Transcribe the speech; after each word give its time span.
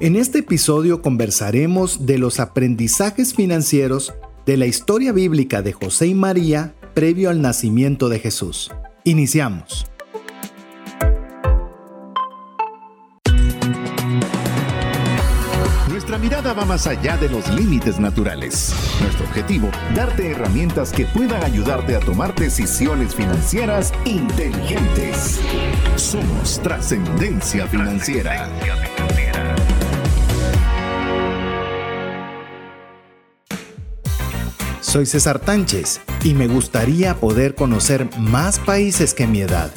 En 0.00 0.14
este 0.14 0.38
episodio 0.38 1.02
conversaremos 1.02 2.06
de 2.06 2.18
los 2.18 2.38
aprendizajes 2.38 3.34
financieros 3.34 4.14
de 4.46 4.56
la 4.56 4.66
historia 4.66 5.10
bíblica 5.10 5.60
de 5.60 5.72
José 5.72 6.06
y 6.06 6.14
María 6.14 6.72
previo 6.94 7.30
al 7.30 7.42
nacimiento 7.42 8.08
de 8.08 8.20
Jesús. 8.20 8.70
Iniciamos. 9.02 9.88
Nuestra 15.90 16.16
mirada 16.18 16.52
va 16.52 16.64
más 16.64 16.86
allá 16.86 17.16
de 17.16 17.28
los 17.28 17.52
límites 17.52 17.98
naturales. 17.98 18.72
Nuestro 19.00 19.26
objetivo, 19.26 19.68
darte 19.96 20.30
herramientas 20.30 20.92
que 20.92 21.06
puedan 21.06 21.42
ayudarte 21.42 21.96
a 21.96 22.00
tomar 22.00 22.36
decisiones 22.36 23.16
financieras 23.16 23.92
inteligentes. 24.04 25.40
Somos 25.96 26.62
trascendencia 26.62 27.66
financiera. 27.66 28.48
Soy 34.88 35.04
César 35.04 35.38
Tánchez 35.38 36.00
y 36.24 36.32
me 36.32 36.48
gustaría 36.48 37.14
poder 37.14 37.54
conocer 37.54 38.08
más 38.18 38.58
países 38.58 39.12
que 39.12 39.26
mi 39.26 39.42
edad. 39.42 39.70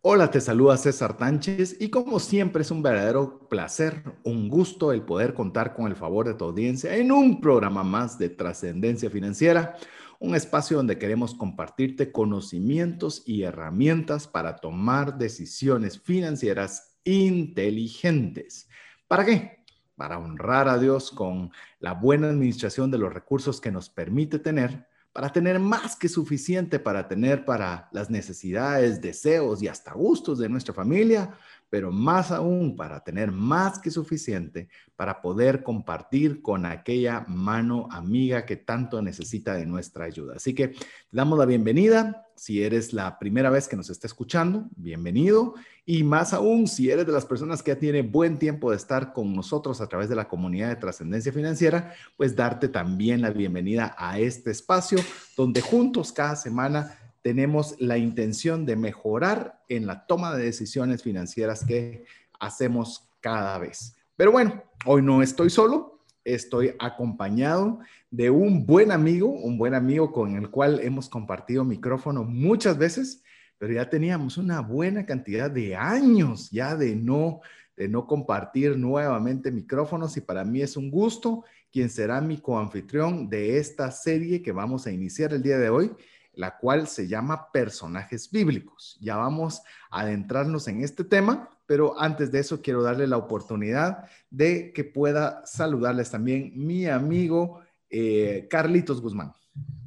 Hola, 0.00 0.30
te 0.30 0.40
saluda 0.40 0.78
César 0.78 1.18
Tánchez 1.18 1.76
y 1.78 1.90
como 1.90 2.18
siempre 2.18 2.62
es 2.62 2.70
un 2.70 2.82
verdadero 2.82 3.46
placer, 3.50 4.04
un 4.24 4.48
gusto 4.48 4.92
el 4.92 5.02
poder 5.02 5.34
contar 5.34 5.74
con 5.74 5.86
el 5.86 5.96
favor 5.96 6.26
de 6.26 6.32
tu 6.32 6.46
audiencia 6.46 6.96
en 6.96 7.12
un 7.12 7.38
programa 7.42 7.84
más 7.84 8.16
de 8.16 8.30
trascendencia 8.30 9.10
financiera, 9.10 9.76
un 10.18 10.34
espacio 10.34 10.78
donde 10.78 10.96
queremos 10.96 11.34
compartirte 11.34 12.10
conocimientos 12.10 13.22
y 13.26 13.42
herramientas 13.42 14.28
para 14.28 14.56
tomar 14.56 15.18
decisiones 15.18 16.00
financieras 16.00 16.96
inteligentes. 17.04 18.66
¿Para 19.06 19.26
qué? 19.26 19.61
Para 19.96 20.18
honrar 20.18 20.68
a 20.68 20.78
Dios 20.78 21.10
con 21.10 21.50
la 21.80 21.94
buena 21.94 22.28
administración 22.28 22.90
de 22.90 22.98
los 22.98 23.12
recursos 23.12 23.60
que 23.60 23.70
nos 23.70 23.88
permite 23.88 24.38
tener, 24.38 24.86
para 25.12 25.30
tener 25.30 25.58
más 25.58 25.94
que 25.94 26.08
suficiente 26.08 26.78
para 26.78 27.06
tener 27.06 27.44
para 27.44 27.88
las 27.92 28.08
necesidades, 28.10 29.00
deseos 29.00 29.62
y 29.62 29.68
hasta 29.68 29.92
gustos 29.92 30.38
de 30.38 30.48
nuestra 30.48 30.72
familia, 30.72 31.34
pero 31.68 31.90
más 31.90 32.30
aún 32.30 32.76
para 32.76 33.02
tener 33.02 33.32
más 33.32 33.78
que 33.78 33.90
suficiente 33.90 34.68
para 34.96 35.20
poder 35.22 35.62
compartir 35.62 36.42
con 36.42 36.66
aquella 36.66 37.24
mano 37.28 37.88
amiga 37.90 38.44
que 38.44 38.56
tanto 38.56 39.00
necesita 39.00 39.54
de 39.54 39.66
nuestra 39.66 40.04
ayuda. 40.04 40.34
Así 40.36 40.54
que 40.54 40.74
damos 41.10 41.38
la 41.38 41.46
bienvenida. 41.46 42.26
Si 42.36 42.62
eres 42.62 42.92
la 42.92 43.18
primera 43.18 43.50
vez 43.50 43.68
que 43.68 43.76
nos 43.76 43.88
está 43.90 44.06
escuchando, 44.06 44.68
bienvenido. 44.76 45.54
Y 45.84 46.04
más 46.04 46.32
aún, 46.32 46.68
si 46.68 46.90
eres 46.90 47.06
de 47.06 47.12
las 47.12 47.26
personas 47.26 47.62
que 47.62 47.72
ya 47.72 47.78
tiene 47.78 48.02
buen 48.02 48.38
tiempo 48.38 48.70
de 48.70 48.76
estar 48.76 49.12
con 49.12 49.34
nosotros 49.34 49.80
a 49.80 49.88
través 49.88 50.08
de 50.08 50.14
la 50.14 50.28
comunidad 50.28 50.68
de 50.68 50.76
trascendencia 50.76 51.32
financiera, 51.32 51.92
pues 52.16 52.36
darte 52.36 52.68
también 52.68 53.20
la 53.20 53.30
bienvenida 53.30 53.94
a 53.98 54.20
este 54.20 54.52
espacio 54.52 54.98
donde 55.36 55.60
juntos 55.60 56.12
cada 56.12 56.36
semana 56.36 56.96
tenemos 57.22 57.74
la 57.80 57.98
intención 57.98 58.64
de 58.64 58.76
mejorar 58.76 59.60
en 59.68 59.86
la 59.86 60.06
toma 60.06 60.36
de 60.36 60.44
decisiones 60.44 61.02
financieras 61.02 61.64
que 61.64 62.04
hacemos 62.38 63.08
cada 63.20 63.58
vez. 63.58 63.96
Pero 64.16 64.30
bueno, 64.30 64.62
hoy 64.84 65.02
no 65.02 65.20
estoy 65.20 65.50
solo, 65.50 66.00
estoy 66.24 66.74
acompañado 66.78 67.80
de 68.10 68.30
un 68.30 68.66
buen 68.66 68.92
amigo, 68.92 69.28
un 69.28 69.58
buen 69.58 69.74
amigo 69.74 70.12
con 70.12 70.36
el 70.36 70.50
cual 70.50 70.80
hemos 70.80 71.08
compartido 71.08 71.64
micrófono 71.64 72.22
muchas 72.22 72.78
veces, 72.78 73.22
pero 73.62 73.74
ya 73.74 73.88
teníamos 73.88 74.38
una 74.38 74.58
buena 74.58 75.06
cantidad 75.06 75.48
de 75.48 75.76
años 75.76 76.50
ya 76.50 76.74
de 76.74 76.96
no 76.96 77.42
de 77.76 77.86
no 77.86 78.08
compartir 78.08 78.76
nuevamente 78.76 79.52
micrófonos 79.52 80.16
y 80.16 80.20
para 80.20 80.42
mí 80.42 80.62
es 80.62 80.76
un 80.76 80.90
gusto 80.90 81.44
quien 81.70 81.88
será 81.88 82.20
mi 82.20 82.38
coanfitrión 82.38 83.28
de 83.28 83.58
esta 83.58 83.92
serie 83.92 84.42
que 84.42 84.50
vamos 84.50 84.88
a 84.88 84.90
iniciar 84.90 85.32
el 85.32 85.44
día 85.44 85.58
de 85.58 85.70
hoy 85.70 85.92
la 86.32 86.58
cual 86.58 86.88
se 86.88 87.06
llama 87.06 87.52
personajes 87.52 88.28
bíblicos. 88.32 88.98
Ya 89.00 89.16
vamos 89.16 89.62
a 89.92 90.00
adentrarnos 90.00 90.66
en 90.66 90.82
este 90.82 91.04
tema, 91.04 91.48
pero 91.64 92.00
antes 92.00 92.32
de 92.32 92.40
eso 92.40 92.62
quiero 92.62 92.82
darle 92.82 93.06
la 93.06 93.18
oportunidad 93.18 94.06
de 94.28 94.72
que 94.72 94.82
pueda 94.82 95.46
saludarles 95.46 96.10
también 96.10 96.52
mi 96.56 96.86
amigo 96.86 97.60
eh, 97.90 98.48
Carlitos 98.50 99.00
Guzmán. 99.00 99.32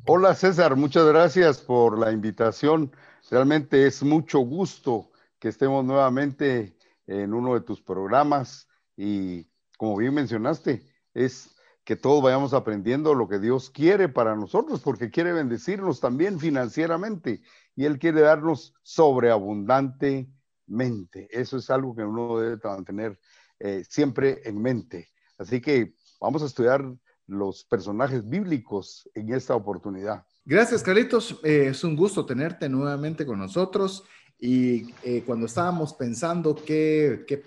Hola 0.05 0.33
César, 0.33 0.77
muchas 0.77 1.05
gracias 1.07 1.57
por 1.57 1.99
la 1.99 2.13
invitación. 2.13 2.89
Realmente 3.29 3.87
es 3.87 4.03
mucho 4.03 4.39
gusto 4.39 5.11
que 5.39 5.49
estemos 5.49 5.83
nuevamente 5.83 6.77
en 7.07 7.33
uno 7.33 7.55
de 7.55 7.61
tus 7.61 7.81
programas 7.81 8.67
y 8.95 9.47
como 9.77 9.97
bien 9.97 10.13
mencionaste, 10.13 10.85
es 11.13 11.53
que 11.83 11.95
todos 11.95 12.21
vayamos 12.23 12.53
aprendiendo 12.53 13.13
lo 13.13 13.27
que 13.27 13.39
Dios 13.39 13.69
quiere 13.69 14.09
para 14.09 14.35
nosotros, 14.35 14.81
porque 14.81 15.11
quiere 15.11 15.33
bendecirnos 15.33 15.99
también 15.99 16.39
financieramente 16.39 17.41
y 17.75 17.85
Él 17.85 17.99
quiere 17.99 18.21
darnos 18.21 18.73
sobreabundantemente. 18.81 21.27
Eso 21.29 21.57
es 21.57 21.69
algo 21.69 21.95
que 21.95 22.03
uno 22.03 22.39
debe 22.39 22.59
mantener 22.63 23.19
eh, 23.59 23.83
siempre 23.87 24.41
en 24.45 24.59
mente. 24.61 25.09
Así 25.37 25.61
que 25.61 25.93
vamos 26.19 26.41
a 26.41 26.47
estudiar 26.47 26.83
los 27.27 27.65
personajes 27.65 28.27
bíblicos 28.27 29.07
en 29.13 29.31
esta 29.33 29.55
oportunidad. 29.55 30.25
Gracias, 30.45 30.83
Carlitos. 30.83 31.39
Eh, 31.43 31.67
es 31.71 31.83
un 31.83 31.95
gusto 31.95 32.25
tenerte 32.25 32.69
nuevamente 32.69 33.25
con 33.25 33.39
nosotros. 33.39 34.03
Y 34.39 34.93
eh, 35.03 35.23
cuando 35.25 35.47
estábamos 35.47 35.93
pensando 35.93 36.55
qué, 36.55 37.25
qué, 37.27 37.41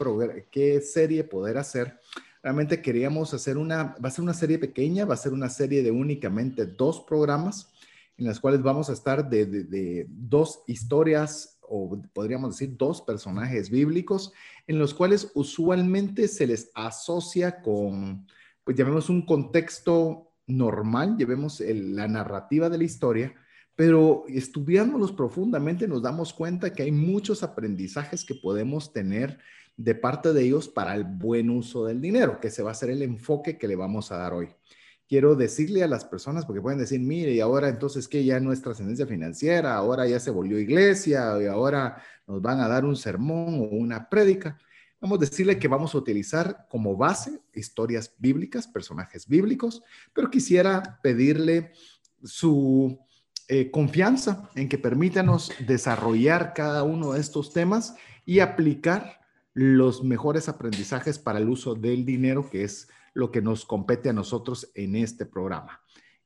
qué 0.50 0.80
serie 0.80 1.22
poder 1.24 1.58
hacer, 1.58 1.98
Realmente 2.42 2.80
queríamos 2.80 3.34
hacer 3.34 3.58
una, 3.58 3.96
va 4.02 4.08
a 4.08 4.10
ser 4.10 4.22
una 4.22 4.34
serie 4.34 4.58
pequeña, 4.58 5.04
va 5.04 5.14
a 5.14 5.18
ser 5.18 5.32
una 5.32 5.48
serie 5.48 5.82
de 5.82 5.90
únicamente 5.90 6.66
dos 6.66 7.00
programas 7.00 7.72
en 8.16 8.26
las 8.26 8.40
cuales 8.40 8.62
vamos 8.62 8.88
a 8.88 8.92
estar 8.92 9.28
de, 9.28 10.06
dos 10.08 10.62
historias 10.66 11.58
o 11.60 12.00
podríamos 12.12 12.50
decir 12.58 12.76
dos 12.76 13.02
personajes 13.02 13.70
bíblicos 13.70 14.32
en 14.66 14.78
los 14.78 14.94
cuales 14.94 15.30
usualmente 15.34 16.26
se 16.28 16.46
les 16.46 16.70
asocia 16.74 17.60
con, 17.60 18.26
pues 18.64 18.76
llamemos 18.76 19.10
un 19.10 19.26
contexto 19.26 20.27
normal, 20.48 21.16
llevemos 21.16 21.60
la 21.60 22.08
narrativa 22.08 22.68
de 22.68 22.78
la 22.78 22.84
historia, 22.84 23.34
pero 23.76 24.24
estudiándolos 24.26 25.12
profundamente 25.12 25.86
nos 25.86 26.02
damos 26.02 26.32
cuenta 26.32 26.72
que 26.72 26.82
hay 26.82 26.90
muchos 26.90 27.44
aprendizajes 27.44 28.24
que 28.24 28.34
podemos 28.34 28.92
tener 28.92 29.38
de 29.76 29.94
parte 29.94 30.32
de 30.32 30.42
ellos 30.42 30.68
para 30.68 30.94
el 30.96 31.04
buen 31.04 31.48
uso 31.50 31.86
del 31.86 32.00
dinero, 32.00 32.40
que 32.40 32.50
se 32.50 32.64
va 32.64 32.72
a 32.72 32.74
ser 32.74 32.90
el 32.90 33.02
enfoque 33.02 33.56
que 33.56 33.68
le 33.68 33.76
vamos 33.76 34.10
a 34.10 34.16
dar 34.16 34.34
hoy. 34.34 34.48
Quiero 35.08 35.36
decirle 35.36 35.84
a 35.84 35.88
las 35.88 36.04
personas, 36.04 36.44
porque 36.44 36.60
pueden 36.60 36.80
decir, 36.80 37.00
mire, 37.00 37.32
y 37.32 37.40
ahora 37.40 37.68
entonces 37.68 38.08
que 38.08 38.24
ya 38.24 38.40
no 38.40 38.52
es 38.52 38.60
financiera, 39.06 39.76
ahora 39.76 40.06
ya 40.06 40.18
se 40.18 40.30
volvió 40.30 40.58
iglesia, 40.58 41.40
y 41.40 41.46
ahora 41.46 42.02
nos 42.26 42.42
van 42.42 42.60
a 42.60 42.68
dar 42.68 42.84
un 42.84 42.96
sermón 42.96 43.60
o 43.60 43.76
una 43.76 44.08
prédica. 44.08 44.58
Vamos 45.00 45.18
a 45.18 45.20
decirle 45.20 45.58
que 45.58 45.68
vamos 45.68 45.94
a 45.94 45.98
utilizar 45.98 46.66
como 46.68 46.96
base 46.96 47.40
historias 47.54 48.14
bíblicas, 48.18 48.66
personajes 48.66 49.28
bíblicos, 49.28 49.82
pero 50.12 50.30
quisiera 50.30 50.98
pedirle 51.02 51.72
su 52.24 52.98
eh, 53.46 53.70
confianza 53.70 54.50
en 54.56 54.68
que 54.68 54.76
permítanos 54.76 55.52
desarrollar 55.66 56.52
cada 56.52 56.82
uno 56.82 57.12
de 57.12 57.20
estos 57.20 57.52
temas 57.52 57.94
y 58.26 58.40
aplicar 58.40 59.20
los 59.54 60.02
mejores 60.02 60.48
aprendizajes 60.48 61.18
para 61.18 61.38
el 61.38 61.48
uso 61.48 61.74
del 61.74 62.04
dinero, 62.04 62.50
que 62.50 62.64
es 62.64 62.88
lo 63.14 63.30
que 63.30 63.40
nos 63.40 63.64
compete 63.64 64.08
a 64.08 64.12
nosotros 64.12 64.70
en 64.74 64.96
este 64.96 65.26
programa. 65.26 65.80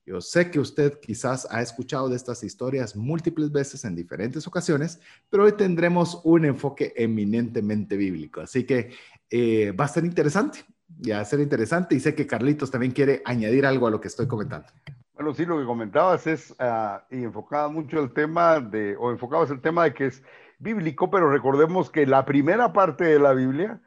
Yo 0.05 0.19
sé 0.19 0.51
que 0.51 0.59
usted 0.59 0.99
quizás 0.99 1.47
ha 1.49 1.61
escuchado 1.61 2.09
de 2.09 2.17
estas 2.17 2.43
historias 2.43 2.95
múltiples 2.95 3.51
veces 3.51 3.85
en 3.85 3.95
diferentes 3.95 4.45
ocasiones, 4.45 4.99
pero 5.29 5.45
hoy 5.45 5.53
tendremos 5.53 6.19
un 6.25 6.43
enfoque 6.43 6.93
eminentemente 6.97 7.95
bíblico. 7.95 8.41
Así 8.41 8.65
que 8.65 8.91
eh, 9.29 9.71
va 9.71 9.85
a 9.85 9.87
ser 9.87 10.03
interesante, 10.03 10.65
ya 10.99 11.17
va 11.17 11.21
a 11.21 11.25
ser 11.25 11.39
interesante 11.39 11.95
y 11.95 12.01
sé 12.01 12.13
que 12.13 12.27
Carlitos 12.27 12.69
también 12.69 12.91
quiere 12.91 13.21
añadir 13.23 13.65
algo 13.65 13.87
a 13.87 13.91
lo 13.91 14.01
que 14.01 14.09
estoy 14.09 14.27
comentando. 14.27 14.67
Bueno, 15.13 15.33
sí, 15.33 15.45
lo 15.45 15.57
que 15.57 15.65
comentabas 15.65 16.27
es, 16.27 16.53
ah, 16.59 17.05
y 17.09 17.23
enfocaba 17.23 17.69
mucho 17.69 18.01
el 18.01 18.11
tema 18.11 18.59
de, 18.59 18.97
o 18.97 19.09
enfocabas 19.09 19.51
el 19.51 19.61
tema 19.61 19.85
de 19.85 19.93
que 19.93 20.07
es 20.07 20.21
bíblico, 20.59 21.09
pero 21.09 21.31
recordemos 21.31 21.89
que 21.89 22.05
la 22.05 22.25
primera 22.25 22.73
parte 22.73 23.05
de 23.05 23.19
la 23.19 23.33
Biblia 23.33 23.81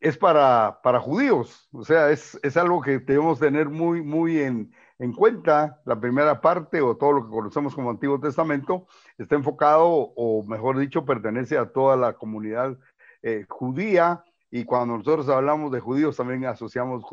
es 0.00 0.16
para, 0.16 0.80
para 0.82 0.98
judíos, 0.98 1.68
o 1.72 1.84
sea, 1.84 2.10
es, 2.10 2.38
es 2.42 2.56
algo 2.56 2.80
que 2.80 2.98
debemos 2.98 3.38
tener 3.38 3.68
muy, 3.68 4.02
muy 4.02 4.40
en, 4.40 4.72
en, 4.98 5.12
cuenta. 5.12 5.80
La 5.84 5.98
primera 6.00 6.40
parte 6.40 6.80
o 6.80 6.96
todo 6.96 7.12
lo 7.12 7.24
que 7.24 7.30
conocemos 7.30 7.74
como 7.74 7.90
Antiguo 7.90 8.20
Testamento 8.20 8.86
está 9.18 9.34
enfocado, 9.36 9.86
o 9.88 10.44
mejor 10.44 10.78
dicho, 10.78 11.04
pertenece 11.04 11.58
a 11.58 11.70
toda 11.70 11.96
la 11.96 12.14
comunidad 12.14 12.78
eh, 13.22 13.44
judía. 13.48 14.24
Y 14.50 14.64
cuando 14.64 14.96
nosotros 14.96 15.28
hablamos 15.28 15.72
de 15.72 15.80
judíos, 15.80 16.16
también 16.16 16.44
asociamos 16.46 17.04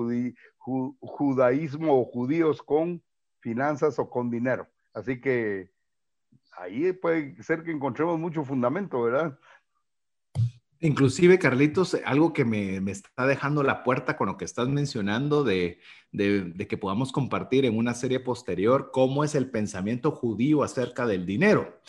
judaísmo 0.60 2.00
o 2.00 2.06
judíos 2.06 2.62
con 2.62 3.02
finanzas 3.40 4.00
o 4.00 4.10
con 4.10 4.30
dinero. 4.30 4.68
Así 4.94 5.20
que 5.20 5.72
ahí 6.58 6.94
puede 6.94 7.42
ser 7.44 7.64
que 7.64 7.72
encontremos 7.72 8.20
mucho 8.20 8.44
fundamento, 8.44 9.02
¿verdad? 9.02 9.38
Inclusive, 10.84 11.40
Carlitos, 11.40 11.98
algo 12.04 12.34
que 12.34 12.44
me, 12.44 12.76
está 12.92 13.26
dejando 13.26 13.64
la 13.64 13.86
puerta 13.86 14.18
con 14.18 14.28
lo 14.28 14.36
que 14.36 14.44
estás 14.44 14.68
mencionando 14.68 15.46
de, 15.46 15.80
de, 16.12 16.68
que 16.68 16.78
podamos 16.78 17.14
compartir 17.14 17.64
en 17.64 17.78
una 17.78 17.94
serie 17.94 18.20
posterior 18.20 18.92
cómo 18.92 19.24
es 19.24 19.34
el 19.34 19.50
pensamiento 19.50 20.12
judío 20.12 20.62
acerca 20.62 21.08
del 21.08 21.26
dinero. 21.26 21.80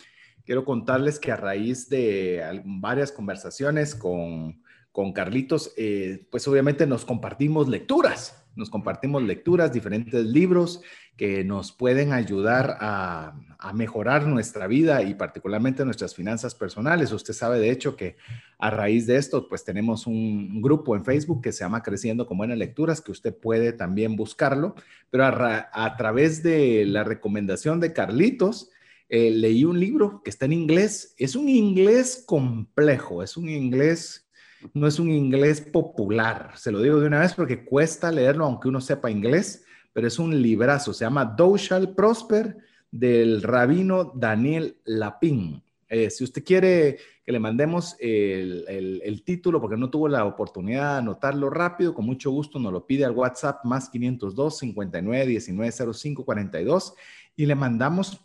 Quiero 0.45 0.63
contarles 0.63 1.19
que 1.19 1.33
a 1.33 1.35
raíz 1.35 1.89
de 1.89 2.41
varias 2.63 3.11
conversaciones 3.11 3.95
con, 3.95 4.63
con 4.93 5.11
Carlitos, 5.11 5.73
eh, 5.75 6.25
pues 6.31 6.47
obviamente 6.47 6.87
nos 6.87 7.03
compartimos 7.03 7.67
lecturas 7.67 8.44
nos 8.55 8.69
compartimos 8.69 9.23
lecturas, 9.23 9.71
diferentes 9.71 10.25
libros 10.25 10.81
que 11.17 11.43
nos 11.43 11.71
pueden 11.71 12.13
ayudar 12.13 12.77
a, 12.79 13.41
mejorar 13.73 14.27
nuestra 14.27 14.67
vida 14.67 15.01
y 15.01 15.15
particularmente 15.15 15.83
nuestras 15.85 16.13
finanzas 16.13 16.53
personales. 16.53 17.11
Usted 17.11 17.33
sabe, 17.33 17.59
de 17.59 17.71
hecho, 17.71 17.95
que 17.95 18.15
a 18.59 18.69
raíz 18.69 19.07
de 19.07 19.17
esto, 19.17 19.49
pues 19.49 19.63
tenemos 19.63 20.05
un 20.05 20.61
grupo 20.61 20.95
en 20.95 21.03
Facebook 21.03 21.41
que 21.41 21.51
se 21.51 21.63
llama 21.63 21.81
Creciendo 21.81 22.27
con 22.27 22.37
Buenas 22.37 22.59
Lecturas, 22.59 23.01
que 23.01 23.11
usted 23.11 23.35
puede 23.35 23.73
también 23.73 24.15
buscarlo, 24.15 24.75
pero 25.09 25.25
a, 25.25 25.95
través 25.97 26.43
de 26.43 26.85
la 26.85 27.03
recomendación 27.03 27.79
de 27.79 27.91
Carlitos, 27.91 28.69
eh, 29.09 29.31
leí 29.31 29.65
un 29.65 29.79
libro 29.79 30.21
que 30.23 30.29
está 30.29 30.45
en 30.45 30.53
inglés. 30.53 31.15
Es 31.17 31.35
un 31.35 31.49
inglés 31.49 32.23
complejo, 32.27 33.23
es 33.23 33.35
un 33.35 33.49
inglés 33.49 34.24
no 34.73 34.87
es 34.87 34.99
un 34.99 35.09
inglés 35.11 35.61
popular, 35.61 36.51
se 36.55 36.71
lo 36.71 36.81
digo 36.81 36.99
de 36.99 37.07
una 37.07 37.19
vez 37.19 37.33
porque 37.33 37.63
cuesta 37.63 38.11
leerlo 38.11 38.45
aunque 38.45 38.67
uno 38.67 38.81
sepa 38.81 39.11
inglés, 39.11 39.65
pero 39.93 40.07
es 40.07 40.19
un 40.19 40.41
librazo, 40.41 40.93
se 40.93 41.05
llama 41.05 41.35
Thou 41.35 41.57
Prosper 41.95 42.57
del 42.91 43.41
rabino 43.41 44.11
Daniel 44.15 44.77
Lapin. 44.85 45.61
Eh, 45.87 46.09
si 46.09 46.23
usted 46.23 46.43
quiere 46.43 46.97
que 47.25 47.31
le 47.31 47.39
mandemos 47.39 47.95
el, 47.99 49.21
título, 49.25 49.59
porque 49.59 49.77
no 49.77 49.89
tuvo 49.89 50.07
la 50.07 50.25
oportunidad 50.25 50.93
de 50.93 50.97
anotarlo 50.99 51.49
rápido, 51.49 51.93
con 51.93 52.05
mucho 52.05 52.31
gusto 52.31 52.59
nos 52.59 52.71
lo 52.71 52.85
pide 52.85 53.05
al 53.05 53.11
WhatsApp 53.11 53.65
más 53.65 53.89
502 53.89 54.57
59 54.59 55.25
19 55.25 55.93
05 55.93 56.25
42 56.25 56.93
y 57.35 57.45
le 57.45 57.55
mandamos 57.55 58.21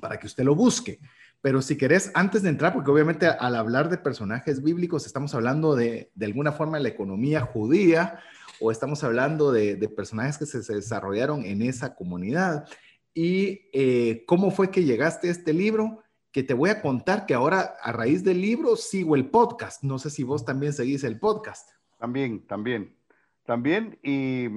para 0.00 0.18
que 0.18 0.26
usted 0.26 0.44
lo 0.44 0.54
busque. 0.54 1.00
Pero 1.40 1.62
si 1.62 1.76
querés, 1.76 2.10
antes 2.14 2.42
de 2.42 2.48
entrar, 2.48 2.72
porque 2.72 2.90
obviamente 2.90 3.26
al 3.26 3.54
hablar 3.54 3.88
de 3.88 3.98
personajes 3.98 4.62
bíblicos 4.62 5.06
estamos 5.06 5.34
hablando 5.34 5.76
de, 5.76 6.10
de 6.14 6.26
alguna 6.26 6.52
forma 6.52 6.78
de 6.78 6.82
la 6.82 6.88
economía 6.88 7.42
judía 7.42 8.20
o 8.60 8.70
estamos 8.70 9.04
hablando 9.04 9.52
de, 9.52 9.76
de 9.76 9.88
personajes 9.88 10.38
que 10.38 10.46
se, 10.46 10.74
desarrollaron 10.74 11.44
en 11.44 11.62
esa 11.62 11.94
comunidad. 11.94 12.66
¿Y 13.14 13.68
eh, 13.72 14.24
cómo 14.26 14.50
fue 14.50 14.70
que 14.70 14.84
llegaste 14.84 15.28
a 15.28 15.32
este 15.32 15.52
libro? 15.52 16.02
Que 16.32 16.42
te 16.42 16.54
voy 16.54 16.70
a 16.70 16.82
contar 16.82 17.26
que 17.26 17.34
ahora 17.34 17.74
a 17.80 17.92
raíz 17.92 18.24
del 18.24 18.40
libro 18.40 18.76
sigo 18.76 19.16
el 19.16 19.30
podcast. 19.30 19.82
No 19.82 19.98
sé 19.98 20.10
si 20.10 20.24
vos 20.24 20.44
también 20.44 20.72
seguís 20.72 21.04
el 21.04 21.18
podcast. 21.18 21.70
También, 21.98 22.46
también, 22.46 22.96
también. 23.44 23.98
Y 24.02 24.48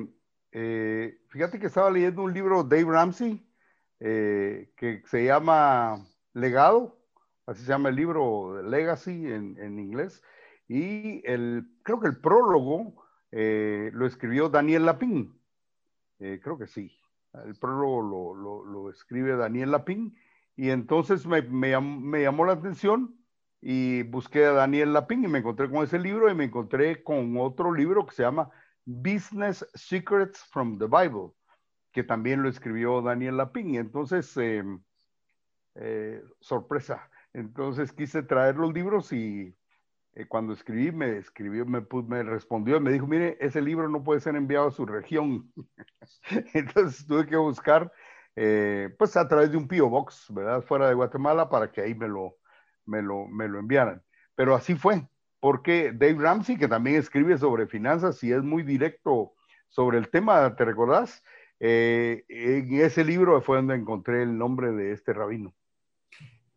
eh, 0.51 1.19
fíjate 1.29 1.59
que 1.59 1.67
estaba 1.67 1.89
leyendo 1.89 2.23
un 2.23 2.33
libro 2.33 2.63
Dave 2.63 2.85
Ramsey 2.85 3.45
eh, 3.99 4.71
que 4.75 5.03
se 5.05 5.25
llama 5.25 6.05
Legado, 6.33 6.97
así 7.45 7.63
se 7.63 7.69
llama 7.69 7.89
el 7.89 7.95
libro 7.95 8.61
Legacy 8.61 9.31
en, 9.31 9.79
inglés, 9.79 10.23
y 10.67 11.21
el, 11.29 11.67
creo 11.83 11.99
que 11.99 12.07
el 12.07 12.19
prólogo 12.19 13.05
eh, 13.31 13.91
lo 13.93 14.05
escribió 14.05 14.49
Daniel 14.49 14.85
Lapin, 14.85 15.37
eh, 16.19 16.39
creo 16.41 16.57
que 16.57 16.67
sí, 16.67 16.95
el 17.45 17.55
prólogo 17.55 18.63
lo, 18.63 18.89
escribe 18.89 19.35
Daniel 19.35 19.71
Lapin, 19.71 20.15
y 20.55 20.69
entonces 20.69 21.25
me, 21.25 21.41
llamó 21.71 22.45
la 22.45 22.53
atención 22.53 23.15
y 23.61 24.03
busqué 24.03 24.45
a 24.45 24.51
Daniel 24.51 24.93
Lapin 24.93 25.23
y 25.23 25.27
me 25.27 25.39
encontré 25.39 25.69
con 25.69 25.83
ese 25.83 25.99
libro 25.99 26.29
y 26.29 26.35
me 26.35 26.45
encontré 26.45 27.03
con 27.03 27.37
otro 27.37 27.73
libro 27.73 28.05
que 28.05 28.15
se 28.15 28.23
llama 28.23 28.49
Business 28.85 29.65
Secrets 29.73 30.43
from 30.51 30.77
the 30.77 30.85
Bible, 30.85 31.31
que 31.91 32.03
también 32.03 32.41
lo 32.43 32.49
escribió 32.49 33.01
Daniel 33.01 33.37
Lapin. 33.37 33.75
Y 33.75 33.77
entonces, 33.77 34.35
em, 34.37 34.81
eh, 35.75 36.21
sorpresa. 36.39 37.09
Entonces 37.33 37.93
quise 37.93 38.23
traer 38.23 38.57
los 38.57 38.73
libros 38.73 39.13
y 39.13 39.55
eh, 40.13 40.27
cuando 40.27 40.53
escribí 40.53 40.91
me 40.91 41.17
escribió, 41.17 41.65
me, 41.65 41.85
me 42.07 42.23
respondió 42.23 42.77
y 42.77 42.79
me 42.81 42.91
dijo, 42.91 43.07
mire, 43.07 43.37
ese 43.39 43.61
libro 43.61 43.87
no 43.87 44.03
puede 44.03 44.19
ser 44.19 44.35
enviado 44.35 44.67
a 44.67 44.71
su 44.71 44.85
región. 44.85 45.51
Entonces 46.53 47.05
tuve 47.07 47.25
que 47.25 47.37
buscar, 47.37 47.91
eh, 48.35 48.93
pues 48.97 49.15
a 49.15 49.27
través 49.27 49.51
de 49.51 49.57
un 49.57 49.67
P.O. 49.67 49.89
Box, 49.89 50.27
¿verdad? 50.29 50.61
Fuera 50.61 50.89
de 50.89 50.93
Guatemala 50.95 51.49
para 51.49 51.71
que 51.71 51.81
ahí 51.81 51.95
me 51.95 52.07
lo, 52.09 52.37
me 52.85 53.01
lo, 53.01 53.27
me 53.27 53.47
lo 53.47 53.59
enviaran. 53.59 54.03
Pero 54.35 54.55
así 54.55 54.75
fue, 54.75 55.07
porque 55.39 55.91
Dave 55.93 56.17
Ramsey, 56.19 56.57
que 56.57 56.67
también 56.67 56.97
escribe 56.97 57.37
sobre 57.37 57.67
finanzas 57.67 58.21
y 58.23 58.33
es 58.33 58.43
muy 58.43 58.63
directo 58.63 59.33
sobre 59.69 59.97
el 59.99 60.09
tema, 60.09 60.55
¿te 60.55 60.65
recordás? 60.65 61.23
en 61.63 62.81
ese 62.81 63.05
libro 63.05 63.39
fue 63.41 63.57
donde 63.57 63.75
encontré 63.75 64.23
el 64.23 64.35
nombre 64.35 64.71
de 64.71 64.93
este 64.93 65.13
rabino. 65.13 65.53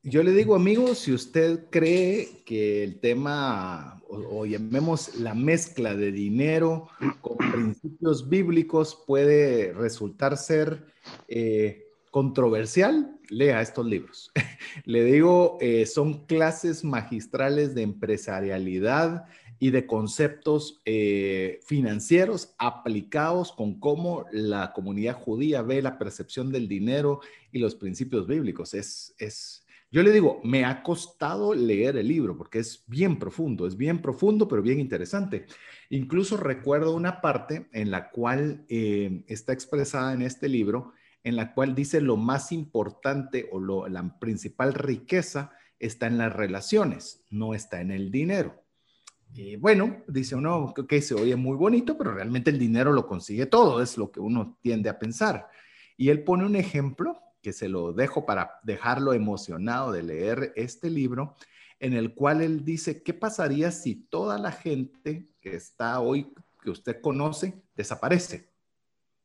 Yo 0.06 0.22
le 0.22 0.32
digo, 0.32 0.54
amigos, 0.54 0.98
si 0.98 1.12
usted 1.12 1.64
cree 1.70 2.42
que 2.44 2.84
el 2.84 3.00
tema, 3.00 4.02
o, 4.06 4.44
llamemos 4.44 5.16
la 5.16 5.34
mezcla 5.34 5.94
de 5.96 6.12
dinero 6.12 6.88
con 7.22 7.38
principios 7.38 8.28
bíblicos 8.28 9.02
puede 9.06 9.72
resultar 9.72 10.36
ser 10.36 10.84
eh, 11.26 11.86
controversial, 12.10 13.18
lea 13.30 13.62
estos 13.62 13.86
libros. 13.86 14.30
le 14.84 15.04
digo, 15.04 15.56
eh, 15.62 15.86
son 15.86 16.26
clases 16.26 16.84
magistrales 16.84 17.74
de 17.74 17.80
empresarialidad 17.80 19.24
y 19.58 19.70
de 19.70 19.86
conceptos 19.86 20.82
eh, 20.84 21.60
financieros 21.64 22.54
aplicados 22.58 23.52
con 23.52 23.80
cómo 23.80 24.26
la 24.32 24.74
comunidad 24.74 25.14
judía 25.14 25.62
ve 25.62 25.80
la 25.80 25.96
percepción 25.96 26.52
del 26.52 26.68
dinero 26.68 27.20
y 27.52 27.58
los 27.58 27.74
principios 27.74 28.26
bíblicos. 28.26 28.74
Es, 28.74 29.14
es, 29.16 29.63
yo 29.94 30.02
le 30.02 30.10
digo, 30.10 30.40
me 30.42 30.64
ha 30.64 30.82
costado 30.82 31.54
leer 31.54 31.96
el 31.96 32.08
libro 32.08 32.36
porque 32.36 32.58
es 32.58 32.82
bien 32.88 33.16
profundo, 33.16 33.64
es 33.64 33.76
bien 33.76 34.02
profundo, 34.02 34.48
pero 34.48 34.60
bien 34.60 34.80
interesante. 34.80 35.46
Incluso 35.88 36.36
recuerdo 36.36 36.96
una 36.96 37.20
parte 37.20 37.68
en 37.70 37.92
la 37.92 38.10
cual 38.10 38.66
eh, 38.68 39.22
está 39.28 39.52
expresada 39.52 40.12
en 40.12 40.22
este 40.22 40.48
libro, 40.48 40.94
en 41.22 41.36
la 41.36 41.54
cual 41.54 41.76
dice 41.76 42.00
lo 42.00 42.16
más 42.16 42.50
importante 42.50 43.48
o 43.52 43.60
la 43.88 44.18
principal 44.18 44.74
riqueza 44.74 45.52
está 45.78 46.08
en 46.08 46.18
las 46.18 46.32
relaciones, 46.32 47.24
no 47.30 47.54
está 47.54 47.80
en 47.80 47.92
el 47.92 48.10
dinero. 48.10 48.64
Bueno, 49.60 50.02
dice 50.08 50.34
uno 50.34 50.74
que 50.88 51.02
se 51.02 51.14
oye 51.14 51.36
muy 51.36 51.56
bonito, 51.56 51.96
pero 51.96 52.12
realmente 52.12 52.50
el 52.50 52.58
dinero 52.58 52.92
lo 52.92 53.06
consigue 53.06 53.46
todo, 53.46 53.80
es 53.80 53.96
lo 53.96 54.10
que 54.10 54.18
uno 54.18 54.58
tiende 54.60 54.90
a 54.90 54.98
pensar. 54.98 55.46
Y 55.96 56.08
él 56.08 56.24
pone 56.24 56.44
un 56.44 56.56
ejemplo 56.56 57.20
que 57.44 57.52
se 57.52 57.68
lo 57.68 57.92
dejo 57.92 58.24
para 58.24 58.58
dejarlo 58.62 59.12
emocionado 59.12 59.92
de 59.92 60.02
leer 60.02 60.54
este 60.56 60.88
libro, 60.88 61.36
en 61.78 61.92
el 61.92 62.14
cual 62.14 62.40
él 62.40 62.64
dice, 62.64 63.02
¿qué 63.02 63.12
pasaría 63.12 63.70
si 63.70 63.96
toda 64.06 64.38
la 64.38 64.50
gente 64.50 65.28
que 65.42 65.54
está 65.54 66.00
hoy, 66.00 66.32
que 66.62 66.70
usted 66.70 67.02
conoce, 67.02 67.62
desaparece? 67.76 68.50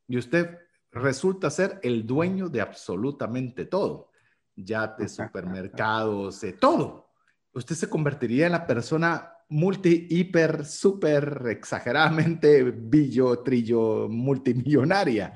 Y 0.10 0.18
usted 0.18 0.60
resulta 0.92 1.50
ser 1.50 1.80
el 1.82 2.06
dueño 2.06 2.50
de 2.50 2.60
absolutamente 2.60 3.64
todo, 3.64 4.12
ya 4.54 4.88
de 4.88 5.08
supermercados, 5.08 6.42
de 6.42 6.52
todo. 6.52 7.12
Usted 7.54 7.76
se 7.76 7.90
convertiría 7.90 8.48
en 8.48 8.52
la 8.52 8.68
persona 8.68 9.32
multi, 9.48 10.08
hiper, 10.10 10.66
súper, 10.66 11.44
exageradamente 11.48 12.64
billo, 12.64 13.40
trillo, 13.40 14.10
multimillonaria. 14.10 15.34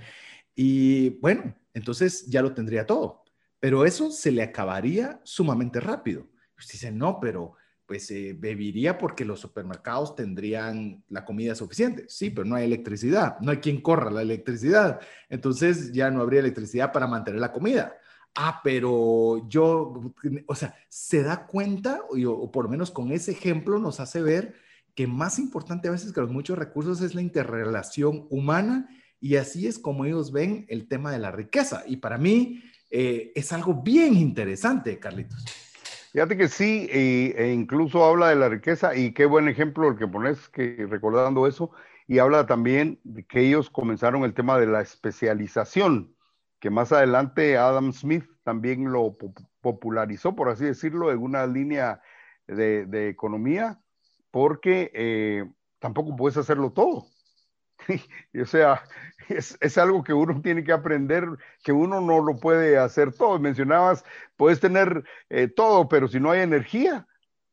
Y 0.54 1.12
bueno, 1.22 1.56
entonces 1.74 2.26
ya 2.28 2.42
lo 2.42 2.54
tendría 2.54 2.86
todo. 2.86 3.24
Pero 3.60 3.86
eso 3.86 4.12
se 4.12 4.32
le 4.32 4.44
acabaría 4.44 5.22
sumamente 5.24 5.80
rápido. 5.80 6.28
Usted 6.58 6.74
dice, 6.74 6.92
no, 6.92 7.20
pero 7.20 7.56
pues 7.86 8.10
eh, 8.12 8.36
bebiría 8.38 8.98
porque 8.98 9.26
los 9.26 9.40
supermercados 9.40 10.16
tendrían 10.16 11.04
la 11.10 11.26
comida 11.26 11.56
suficiente. 11.56 12.06
Sí, 12.08 12.30
pero 12.30 12.46
no 12.46 12.56
hay 12.56 12.66
electricidad, 12.66 13.40
no 13.40 13.52
hay 13.52 13.58
quien 13.58 13.82
corra 13.82 14.10
la 14.10 14.22
electricidad. 14.22 15.00
Entonces 15.30 15.92
ya 15.92 16.10
no 16.10 16.22
habría 16.22 16.40
electricidad 16.40 16.92
para 16.92 17.08
mantener 17.08 17.40
la 17.40 17.52
comida. 17.52 17.96
Ah, 18.36 18.62
pero 18.64 19.48
yo, 19.48 20.12
o 20.48 20.56
sea, 20.56 20.76
se 20.90 21.22
da 21.22 21.46
cuenta, 21.46 22.02
o 22.10 22.52
por 22.52 22.66
lo 22.66 22.70
menos 22.70 22.90
con 22.90 23.12
ese 23.12 23.32
ejemplo 23.32 23.78
nos 23.80 24.00
hace 24.00 24.22
ver 24.22 24.56
que 24.96 25.08
más 25.08 25.40
importante 25.40 25.88
a 25.88 25.92
veces 25.92 26.14
que 26.14 26.22
los 26.22 26.32
muchos 26.32 26.58
recursos 26.58 27.02
es 27.02 27.16
la 27.16 27.22
interrelación 27.22 28.28
humana 28.30 28.90
y 29.24 29.38
así 29.38 29.68
es 29.68 29.80
como 29.80 30.04
ellos 30.04 30.34
ven 30.34 30.66
el 30.68 30.86
tema 30.90 31.10
de 31.10 31.18
la 31.18 31.32
riqueza. 31.32 31.84
Y 31.88 31.96
para 31.96 32.18
mí 32.18 32.62
eh, 32.92 33.32
es 33.36 33.54
algo 33.54 33.82
bien 33.82 34.16
interesante, 34.16 35.00
Carlitos. 35.00 35.46
Fíjate 36.12 36.36
que 36.36 36.50
sí, 36.50 36.90
e, 36.92 37.54
incluso 37.58 38.04
habla 38.04 38.28
de 38.28 38.36
la 38.36 38.50
riqueza 38.50 38.94
y 38.98 39.14
qué 39.14 39.26
buen 39.26 39.48
ejemplo 39.48 39.88
el 39.88 39.98
que 39.98 40.10
pones, 40.10 40.52
recordando 40.90 41.48
eso, 41.48 41.72
y 42.06 42.20
habla 42.20 42.46
también 42.48 43.00
de 43.06 43.24
que 43.24 43.40
ellos 43.40 43.70
comenzaron 43.70 44.26
el 44.26 44.34
tema 44.34 44.60
de 44.60 44.68
la 44.68 44.82
especialización, 44.82 46.14
que 46.60 46.70
más 46.70 46.92
adelante 46.92 47.58
Adam 47.58 47.94
Smith 47.94 48.26
también 48.44 48.92
lo 48.92 49.16
popularizó, 49.62 50.36
por 50.36 50.50
así 50.50 50.66
decirlo, 50.66 51.14
en 51.14 51.20
una 51.20 51.48
línea 51.48 52.02
de, 52.46 52.88
de 52.88 53.08
economía, 53.08 53.80
porque 54.32 54.92
eh, 54.94 55.50
tampoco 55.80 56.14
puedes 56.14 56.36
hacerlo 56.36 56.74
todo. 56.74 57.06
o 58.42 58.46
sea, 58.46 58.84
es, 59.30 59.78
algo 59.78 60.04
que 60.04 60.14
uno 60.14 60.42
tiene 60.42 60.64
que 60.64 60.72
aprender, 60.72 61.26
que 61.64 61.72
uno 61.72 62.02
no 62.02 62.22
lo 62.22 62.38
puede 62.38 62.78
hacer 62.78 63.14
todo. 63.14 63.40
Mencionabas, 63.40 64.04
puedes 64.38 64.60
tener 64.60 65.04
eh, 65.30 65.48
todo, 65.48 65.88
pero 65.88 66.08
si 66.08 66.20
no 66.20 66.32
hay 66.32 66.42
energía, 66.42 67.08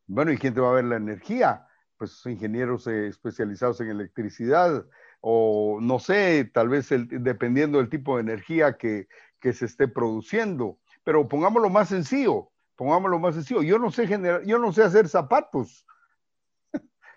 bueno, 0.06 0.32
¿y 0.32 0.38
quién 0.38 0.54
te 0.54 0.60
va 0.60 0.70
a 0.70 0.74
ver 0.74 0.84
la 0.84 0.96
energía? 0.96 1.66
Pues 1.96 2.24
ingenieros 2.26 2.86
eh, 2.86 3.08
especializados 3.08 3.80
en 3.80 3.90
electricidad 3.90 4.86
o 5.20 5.78
no 5.82 5.98
sé, 5.98 6.50
tal 6.52 6.68
vez 6.68 6.88
dependiendo 6.90 7.78
del 7.78 7.90
tipo 7.90 8.16
de 8.16 8.22
energía 8.22 8.76
que, 8.78 9.06
que 9.38 9.52
se 9.52 9.66
esté 9.66 9.86
produciendo. 9.86 10.78
Pero 11.04 11.28
pongámoslo 11.28 11.70
más 11.70 11.88
sencillo, 11.88 12.50
pongámoslo 12.76 13.18
más 13.18 13.34
sencillo. 13.34 13.62
Yo 13.62 13.78
no 13.78 13.90
sé 13.90 14.06
generar, 14.06 14.42
yo 14.44 14.58
no 14.58 14.72
sé 14.72 14.82
hacer 14.82 15.08
zapatos. 15.08 15.86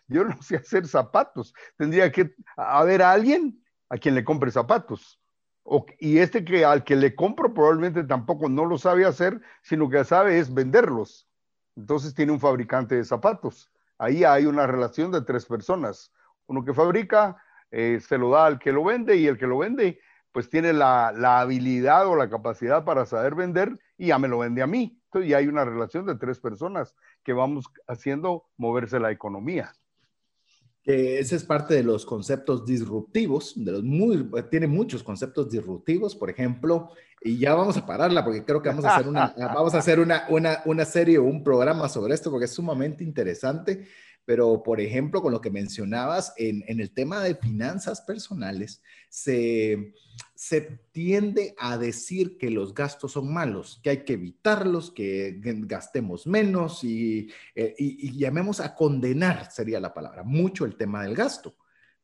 Yo 0.07 0.23
no 0.23 0.41
sé 0.41 0.57
hacer 0.57 0.87
zapatos. 0.87 1.53
Tendría 1.77 2.11
que 2.11 2.35
haber 2.55 3.01
alguien 3.01 3.63
a 3.89 3.97
quien 3.97 4.15
le 4.15 4.23
compre 4.23 4.51
zapatos. 4.51 5.19
y 5.99 6.17
este 6.17 6.43
que 6.43 6.65
al 6.65 6.83
que 6.83 6.95
le 6.95 7.15
compro 7.15 7.53
probablemente 7.53 8.03
tampoco 8.03 8.49
no 8.49 8.65
lo 8.65 8.77
sabe 8.77 9.05
hacer, 9.05 9.39
sino 9.61 9.89
que 9.89 10.03
sabe 10.03 10.39
es 10.39 10.53
venderlos. 10.53 11.27
Entonces 11.75 12.13
tiene 12.13 12.31
un 12.31 12.39
fabricante 12.39 12.95
de 12.95 13.03
zapatos. 13.03 13.71
Ahí 13.97 14.23
hay 14.23 14.45
una 14.45 14.67
relación 14.67 15.11
de 15.11 15.21
tres 15.21 15.45
personas. 15.45 16.11
Uno 16.47 16.65
que 16.65 16.73
fabrica, 16.73 17.37
eh, 17.71 17.99
se 18.01 18.17
lo 18.17 18.31
da 18.31 18.45
al 18.45 18.59
que 18.59 18.71
lo 18.71 18.83
vende 18.83 19.15
y 19.15 19.27
el 19.27 19.37
que 19.37 19.47
lo 19.47 19.57
vende 19.59 19.99
pues 20.33 20.49
tiene 20.49 20.73
la, 20.73 21.09
habilidad 21.39 22.07
o 22.07 22.15
la 22.15 22.29
capacidad 22.29 22.83
para 22.83 23.05
saber 23.05 23.35
vender 23.35 23.79
y 23.97 24.07
ya 24.07 24.17
me 24.17 24.27
lo 24.27 24.39
vende 24.39 24.63
a 24.63 24.67
mí. 24.67 24.99
Entonces 25.05 25.29
ya 25.29 25.37
hay 25.37 25.47
una 25.47 25.63
relación 25.63 26.07
de 26.07 26.15
tres 26.15 26.39
personas 26.39 26.95
que 27.23 27.33
vamos 27.33 27.65
haciendo 27.87 28.45
moverse 28.57 28.99
la 28.99 29.11
economía. 29.11 29.71
Ese 30.85 31.37
es 31.37 31.43
parte 31.45 31.73
de 31.73 31.83
los 31.83 32.05
conceptos 32.05 32.65
disruptivos, 32.65 33.53
de 33.55 33.71
los 33.71 33.83
muy, 33.83 34.29
tiene 34.51 34.67
muchos 34.67 35.01
conceptos 35.03 35.49
disruptivos, 35.49 36.15
por 36.15 36.29
ejemplo, 36.29 36.89
y 37.21 37.37
ya 37.37 37.55
vamos 37.55 37.77
a 37.77 37.85
pararla 37.85 38.23
porque 38.23 38.43
creo 38.43 38.61
que 38.61 38.69
vamos 38.69 38.83
a 38.83 38.95
hacer 38.95 39.07
una, 39.07 39.33
vamos 39.37 39.73
a 39.73 39.77
hacer 39.77 39.99
una, 39.99 40.25
una, 40.29 40.61
una 40.65 40.83
serie 40.83 41.17
o 41.17 41.23
un 41.23 41.43
programa 41.43 41.87
sobre 41.87 42.13
esto 42.13 42.29
porque 42.29 42.45
es 42.45 42.51
sumamente 42.51 43.03
interesante 43.03 43.87
pero 44.25 44.63
por 44.63 44.79
ejemplo, 44.79 45.21
con 45.21 45.31
lo 45.31 45.41
que 45.41 45.51
mencionabas 45.51 46.33
en, 46.37 46.63
el 46.67 46.91
tema 46.91 47.21
de 47.21 47.35
finanzas 47.35 48.01
personales, 48.01 48.81
se, 49.09 49.93
tiende 50.91 51.55
a 51.57 51.77
decir 51.77 52.37
que 52.37 52.49
los 52.49 52.73
gastos 52.73 53.13
son 53.13 53.33
malos, 53.33 53.79
que 53.83 53.89
hay 53.89 54.03
que 54.03 54.13
evitarlos, 54.13 54.91
que 54.91 55.39
gastemos 55.41 56.27
menos 56.27 56.83
y, 56.83 57.29
eh, 57.55 57.75
y 57.77 58.17
llamemos 58.17 58.59
a 58.59 58.75
condenar, 58.75 59.51
sería 59.51 59.79
la 59.79 59.93
palabra, 59.93 60.23
mucho 60.23 60.65
el 60.65 60.75
tema 60.75 61.03
del 61.03 61.15
gasto. 61.15 61.55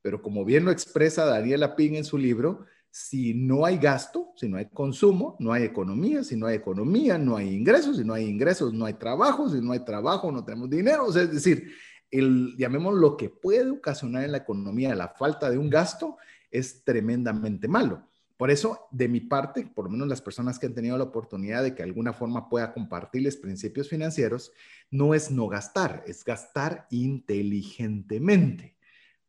Pero 0.01 0.21
como 0.21 0.45
bien 0.45 0.65
lo 0.65 0.71
expresa 0.71 1.25
Daniela 1.25 1.75
Ping 1.75 1.95
en 1.95 2.05
su 2.05 2.17
libro, 2.17 2.65
si 2.91 3.33
no 3.33 3.65
hay 3.65 3.77
gasto, 3.77 4.33
si 4.35 4.47
no 4.47 4.57
hay 4.57 4.65
consumo, 4.67 5.35
no 5.39 5.53
hay 5.53 5.63
economía, 5.63 6.23
si 6.23 6.35
no 6.35 6.47
hay 6.47 6.55
economía, 6.55 7.17
no 7.17 7.37
hay 7.37 7.53
ingresos, 7.53 7.97
si 7.97 8.03
no 8.03 8.13
hay 8.13 8.25
ingresos, 8.25 8.73
no 8.73 8.85
hay 8.85 8.95
trabajo, 8.95 9.47
si 9.49 9.61
no 9.61 9.73
hay 9.73 9.79
trabajo, 9.81 10.31
no 10.31 10.43
tenemos 10.43 10.69
dinero. 10.69 11.07
es 11.09 11.31
decir, 11.31 11.71
el, 12.11 12.55
llamemos 12.57 12.95
lo 12.95 13.17
que 13.17 13.29
puede 13.29 13.69
ocasionar 13.69 14.23
en 14.23 14.31
la 14.31 14.39
economía 14.39 14.95
la 14.95 15.09
falta 15.09 15.49
de 15.49 15.57
un 15.57 15.69
gasto 15.69 16.17
es 16.51 16.83
tremendamente 16.83 17.67
malo. 17.67 18.03
Por 18.39 18.51
eso, 18.51 18.87
de 18.91 19.09
mi 19.09 19.19
parte, 19.19 19.69
por 19.75 19.83
lo 19.83 19.91
menos 19.91 20.07
las 20.07 20.21
personas 20.21 20.57
que 20.57 20.65
han 20.65 20.73
tenido 20.73 20.97
la 20.97 21.03
oportunidad 21.03 21.61
de 21.61 21.75
que 21.75 21.83
alguna 21.83 22.13
forma 22.13 22.47
pueda 22.47 22.71
compartirles 22.71 23.35
principios 23.35 23.89
financieros, 23.89 24.53
no 24.89 25.13
es 25.13 25.29
no 25.29 25.49
gastar, 25.49 26.05
es 26.07 26.23
gastar 26.23 26.87
inteligentemente, 26.89 28.77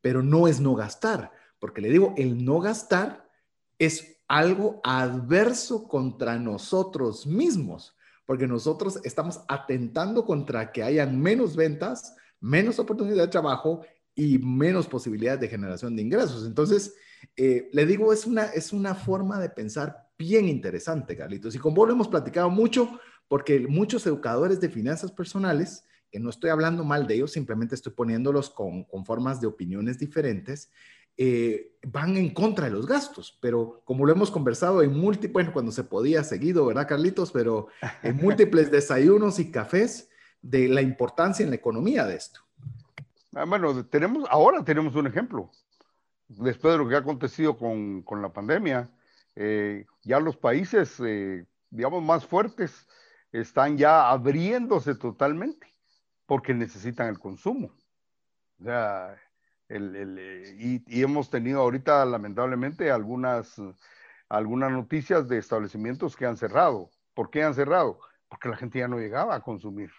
pero 0.00 0.22
no 0.22 0.46
es 0.46 0.60
no 0.60 0.76
gastar, 0.76 1.32
porque 1.58 1.80
le 1.80 1.90
digo, 1.90 2.14
el 2.16 2.44
no 2.44 2.60
gastar 2.60 3.28
es 3.80 4.16
algo 4.28 4.80
adverso 4.84 5.88
contra 5.88 6.38
nosotros 6.38 7.26
mismos, 7.26 7.96
porque 8.24 8.46
nosotros 8.46 9.00
estamos 9.02 9.40
atentando 9.48 10.24
contra 10.24 10.70
que 10.70 10.84
hayan 10.84 11.20
menos 11.20 11.56
ventas, 11.56 12.14
menos 12.40 12.78
oportunidad 12.78 13.24
de 13.24 13.28
trabajo 13.28 13.82
y 14.14 14.38
menos 14.38 14.86
posibilidades 14.86 15.40
de 15.40 15.48
generación 15.48 15.96
de 15.96 16.02
ingresos. 16.02 16.46
Entonces, 16.46 16.94
eh, 17.36 17.68
le 17.72 17.86
digo, 17.86 18.12
es 18.12 18.26
una, 18.26 18.46
es 18.46 18.72
una 18.72 18.94
forma 18.94 19.38
de 19.38 19.50
pensar 19.50 20.10
bien 20.18 20.48
interesante, 20.48 21.16
Carlitos. 21.16 21.54
Y 21.54 21.58
con 21.58 21.74
vos 21.74 21.88
lo 21.88 21.94
hemos 21.94 22.08
platicado 22.08 22.50
mucho 22.50 23.00
porque 23.28 23.60
muchos 23.60 24.06
educadores 24.06 24.60
de 24.60 24.68
finanzas 24.68 25.12
personales, 25.12 25.84
que 26.10 26.18
no 26.18 26.30
estoy 26.30 26.50
hablando 26.50 26.84
mal 26.84 27.06
de 27.06 27.14
ellos, 27.14 27.32
simplemente 27.32 27.74
estoy 27.74 27.92
poniéndolos 27.92 28.50
con, 28.50 28.84
con 28.84 29.04
formas 29.04 29.40
de 29.40 29.46
opiniones 29.46 29.98
diferentes, 29.98 30.70
eh, 31.16 31.76
van 31.86 32.16
en 32.16 32.30
contra 32.30 32.66
de 32.66 32.72
los 32.72 32.86
gastos, 32.86 33.38
pero 33.40 33.82
como 33.84 34.06
lo 34.06 34.12
hemos 34.12 34.30
conversado 34.30 34.82
en 34.82 34.92
múltiples, 34.92 35.32
bueno, 35.32 35.52
cuando 35.52 35.72
se 35.72 35.84
podía 35.84 36.24
seguido, 36.24 36.66
¿verdad, 36.66 36.88
Carlitos? 36.88 37.30
Pero 37.30 37.68
en 38.02 38.16
múltiples 38.16 38.70
desayunos 38.70 39.38
y 39.38 39.50
cafés, 39.50 40.09
de 40.42 40.68
la 40.68 40.80
importancia 40.80 41.44
en 41.44 41.50
la 41.50 41.56
economía 41.56 42.04
de 42.06 42.16
esto. 42.16 42.40
Ah, 43.34 43.44
bueno, 43.44 43.84
tenemos, 43.86 44.26
ahora 44.30 44.64
tenemos 44.64 44.94
un 44.96 45.06
ejemplo. 45.06 45.50
Después 46.28 46.72
de 46.74 46.78
lo 46.78 46.88
que 46.88 46.94
ha 46.94 46.98
acontecido 46.98 47.56
con, 47.56 48.04
la 48.22 48.32
pandemia, 48.32 48.90
eh, 49.36 49.86
ya 50.02 50.20
los 50.20 50.36
países, 50.36 51.00
eh, 51.04 51.44
digamos, 51.70 52.02
más 52.02 52.26
fuertes 52.26 52.88
están 53.32 53.76
ya 53.76 54.10
abriéndose 54.10 54.94
totalmente 54.94 55.66
porque 56.26 56.54
necesitan 56.54 57.08
el 57.08 57.18
consumo. 57.18 57.72
O 58.60 58.64
sea, 58.64 59.16
eh, 59.68 60.56
y, 60.58 60.82
y, 60.86 61.02
hemos 61.02 61.30
tenido 61.30 61.60
ahorita, 61.60 62.04
lamentablemente, 62.04 62.90
algunas, 62.90 63.60
algunas 64.28 64.72
noticias 64.72 65.28
de 65.28 65.38
establecimientos 65.38 66.16
que 66.16 66.26
han 66.26 66.36
cerrado. 66.36 66.90
¿Por 67.14 67.30
qué 67.30 67.42
han 67.42 67.54
cerrado? 67.54 68.00
Porque 68.28 68.48
la 68.48 68.56
gente 68.56 68.78
ya 68.78 68.88
no 68.88 68.98
llegaba 68.98 69.34
a 69.34 69.40
consumir 69.40 69.90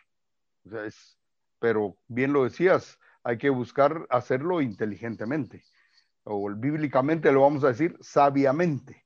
pero 1.59 1.97
bien 2.07 2.33
lo 2.33 2.43
decías, 2.43 2.99
hay 3.23 3.37
que 3.37 3.49
buscar 3.49 4.07
hacerlo 4.09 4.61
inteligentemente. 4.61 5.63
O 6.23 6.49
bíblicamente 6.53 7.31
lo 7.31 7.41
vamos 7.41 7.63
a 7.63 7.69
decir 7.69 7.97
sabiamente, 7.99 9.05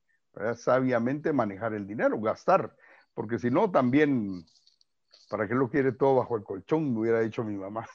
sabiamente 0.55 1.31
manejar 1.33 1.73
el 1.73 1.87
dinero, 1.87 2.19
gastar, 2.19 2.75
porque 3.13 3.39
si 3.39 3.49
no 3.49 3.71
también, 3.71 4.45
¿para 5.29 5.47
qué 5.47 5.55
lo 5.55 5.69
quiere 5.69 5.93
todo 5.93 6.15
bajo 6.15 6.35
el 6.35 6.43
colchón? 6.43 6.93
Me 6.93 6.99
hubiera 6.99 7.21
dicho 7.21 7.43
mi 7.43 7.55
mamá. 7.55 7.87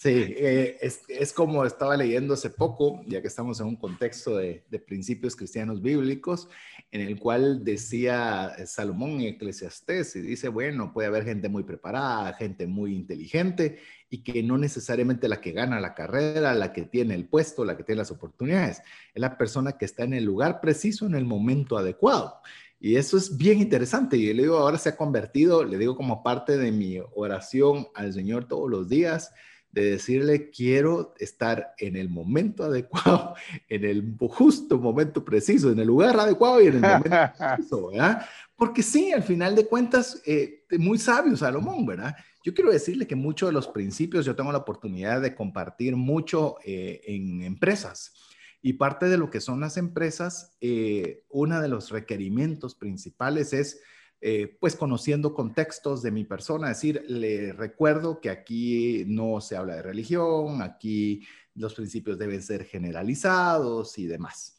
Sí, 0.00 0.10
eh, 0.12 0.78
es, 1.08 1.32
como 1.32 1.64
estaba 1.64 1.96
leyendo 1.96 2.34
hace 2.34 2.50
poco, 2.50 3.02
ya 3.08 3.20
que 3.20 3.26
estamos 3.26 3.58
en 3.58 3.66
un 3.66 3.74
contexto 3.74 4.36
de, 4.36 4.62
principios 4.86 5.34
cristianos 5.34 5.82
bíblicos, 5.82 6.48
en 6.92 7.00
el 7.00 7.18
cual 7.18 7.64
decía 7.64 8.54
Salomón 8.64 9.20
en 9.20 9.22
Eclesiastés, 9.22 10.14
y 10.14 10.20
dice, 10.20 10.50
bueno, 10.50 10.92
puede 10.92 11.08
haber 11.08 11.24
gente 11.24 11.48
muy 11.48 11.64
preparada, 11.64 12.32
gente 12.34 12.68
muy 12.68 12.94
inteligente, 12.94 13.80
y 14.08 14.22
que 14.22 14.40
no 14.44 14.56
necesariamente 14.56 15.26
la 15.26 15.40
que 15.40 15.50
gana 15.50 15.80
la 15.80 15.96
carrera, 15.96 16.54
la 16.54 16.72
que 16.72 16.82
tiene 16.82 17.16
el 17.16 17.26
puesto, 17.26 17.64
la 17.64 17.76
que 17.76 17.82
tiene 17.82 17.98
las 17.98 18.12
oportunidades, 18.12 18.78
es 19.12 19.20
la 19.20 19.36
persona 19.36 19.72
que 19.72 19.84
está 19.84 20.04
en 20.04 20.14
el 20.14 20.22
lugar 20.22 20.60
preciso, 20.60 21.06
en 21.06 21.16
el 21.16 21.24
momento 21.24 21.76
adecuado. 21.76 22.40
Y 22.78 22.94
eso 22.94 23.16
es 23.16 23.36
bien 23.36 23.58
interesante. 23.58 24.16
Y 24.16 24.32
le 24.32 24.44
digo, 24.44 24.58
ahora 24.58 24.78
se 24.78 24.90
ha 24.90 24.96
convertido, 24.96 25.64
le 25.64 25.76
digo 25.76 25.96
como 25.96 26.22
parte 26.22 26.56
de 26.56 26.70
mi 26.70 27.00
oración 27.16 27.88
al 27.96 28.12
Señor 28.12 28.46
todos 28.46 28.70
los 28.70 28.88
días 28.88 29.32
de 29.80 29.90
decirle, 29.92 30.50
quiero 30.50 31.14
estar 31.18 31.74
en 31.78 31.96
el 31.96 32.08
momento 32.08 32.64
adecuado, 32.64 33.34
en 33.68 33.84
el 33.84 34.16
justo 34.28 34.78
momento 34.78 35.24
preciso, 35.24 35.70
en 35.70 35.78
el 35.78 35.86
lugar 35.86 36.18
adecuado 36.18 36.60
y 36.60 36.66
en 36.66 36.74
el 36.76 36.80
momento 36.80 37.10
preciso, 37.38 37.88
¿verdad? 37.88 38.26
Porque 38.56 38.82
sí, 38.82 39.12
al 39.12 39.22
final 39.22 39.54
de 39.54 39.66
cuentas, 39.66 40.20
eh, 40.26 40.64
muy 40.78 40.98
sabio 40.98 41.36
Salomón, 41.36 41.86
¿verdad? 41.86 42.16
Yo 42.42 42.54
quiero 42.54 42.70
decirle 42.70 43.06
que 43.06 43.16
muchos 43.16 43.48
de 43.48 43.52
los 43.52 43.68
principios, 43.68 44.24
yo 44.24 44.34
tengo 44.34 44.52
la 44.52 44.58
oportunidad 44.58 45.20
de 45.20 45.34
compartir 45.34 45.96
mucho 45.96 46.56
eh, 46.64 47.00
en 47.06 47.42
empresas. 47.42 48.14
Y 48.60 48.72
parte 48.72 49.06
de 49.06 49.18
lo 49.18 49.30
que 49.30 49.40
son 49.40 49.60
las 49.60 49.76
empresas, 49.76 50.56
eh, 50.60 51.22
uno 51.28 51.60
de 51.60 51.68
los 51.68 51.90
requerimientos 51.90 52.74
principales 52.74 53.52
es 53.52 53.80
eh, 54.20 54.56
pues 54.60 54.74
conociendo 54.74 55.32
contextos 55.32 56.02
de 56.02 56.10
mi 56.10 56.24
persona, 56.24 56.68
decir, 56.68 57.04
le 57.06 57.52
recuerdo 57.52 58.20
que 58.20 58.30
aquí 58.30 59.04
no 59.06 59.40
se 59.40 59.56
habla 59.56 59.76
de 59.76 59.82
religión, 59.82 60.60
aquí 60.60 61.24
los 61.54 61.74
principios 61.74 62.18
deben 62.18 62.42
ser 62.42 62.64
generalizados 62.64 63.96
y 63.98 64.06
demás. 64.06 64.56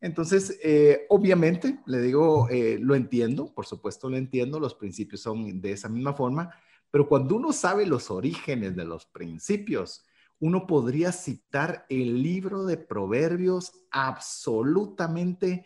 Entonces, 0.00 0.58
eh, 0.62 1.06
obviamente, 1.08 1.80
le 1.86 2.00
digo, 2.02 2.48
eh, 2.50 2.78
lo 2.80 2.94
entiendo, 2.94 3.52
por 3.54 3.66
supuesto 3.66 4.08
lo 4.08 4.16
entiendo, 4.16 4.60
los 4.60 4.74
principios 4.74 5.22
son 5.22 5.60
de 5.60 5.72
esa 5.72 5.88
misma 5.88 6.12
forma, 6.12 6.50
pero 6.90 7.08
cuando 7.08 7.36
uno 7.36 7.52
sabe 7.52 7.86
los 7.86 8.10
orígenes 8.10 8.76
de 8.76 8.84
los 8.84 9.06
principios, 9.06 10.04
uno 10.38 10.66
podría 10.66 11.12
citar 11.12 11.84
el 11.88 12.22
libro 12.22 12.64
de 12.64 12.76
proverbios 12.76 13.72
absolutamente 13.90 15.64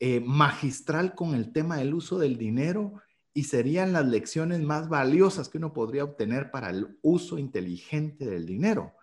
eh, 0.00 0.20
magistral 0.20 1.14
con 1.14 1.34
el 1.34 1.52
tema 1.52 1.76
del 1.78 1.94
uso 1.94 2.18
del 2.18 2.36
dinero 2.36 2.94
y 3.32 3.44
serían 3.44 3.92
las 3.92 4.06
lecciones 4.06 4.60
más 4.60 4.88
valiosas 4.88 5.48
que 5.48 5.58
uno 5.58 5.72
podría 5.72 6.04
obtener 6.04 6.50
para 6.50 6.70
el 6.70 6.98
uso 7.02 7.38
inteligente 7.38 8.26
del 8.26 8.46
dinero. 8.46 8.94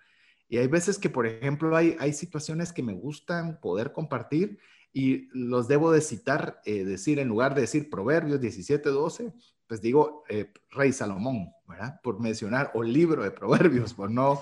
Y 0.47 0.57
hay 0.57 0.67
veces 0.67 0.97
que, 0.97 1.09
por 1.09 1.27
ejemplo, 1.27 1.75
hay, 1.75 1.95
hay 1.99 2.13
situaciones 2.13 2.73
que 2.73 2.83
me 2.83 2.93
gustan 2.93 3.59
poder 3.61 3.93
compartir 3.93 4.59
y 4.93 5.29
los 5.31 5.67
debo 5.67 5.91
de 5.91 6.01
citar, 6.01 6.61
eh, 6.65 6.83
decir, 6.83 7.19
en 7.19 7.29
lugar 7.29 7.55
de 7.55 7.61
decir 7.61 7.89
Proverbios 7.89 8.41
17, 8.41 8.89
12, 8.89 9.33
pues 9.67 9.81
digo 9.81 10.23
eh, 10.27 10.51
Rey 10.71 10.91
Salomón, 10.91 11.53
¿verdad? 11.67 11.99
Por 12.03 12.19
mencionar, 12.19 12.71
o 12.73 12.83
libro 12.83 13.23
de 13.23 13.31
Proverbios, 13.31 13.93
por 13.93 14.11
no, 14.11 14.41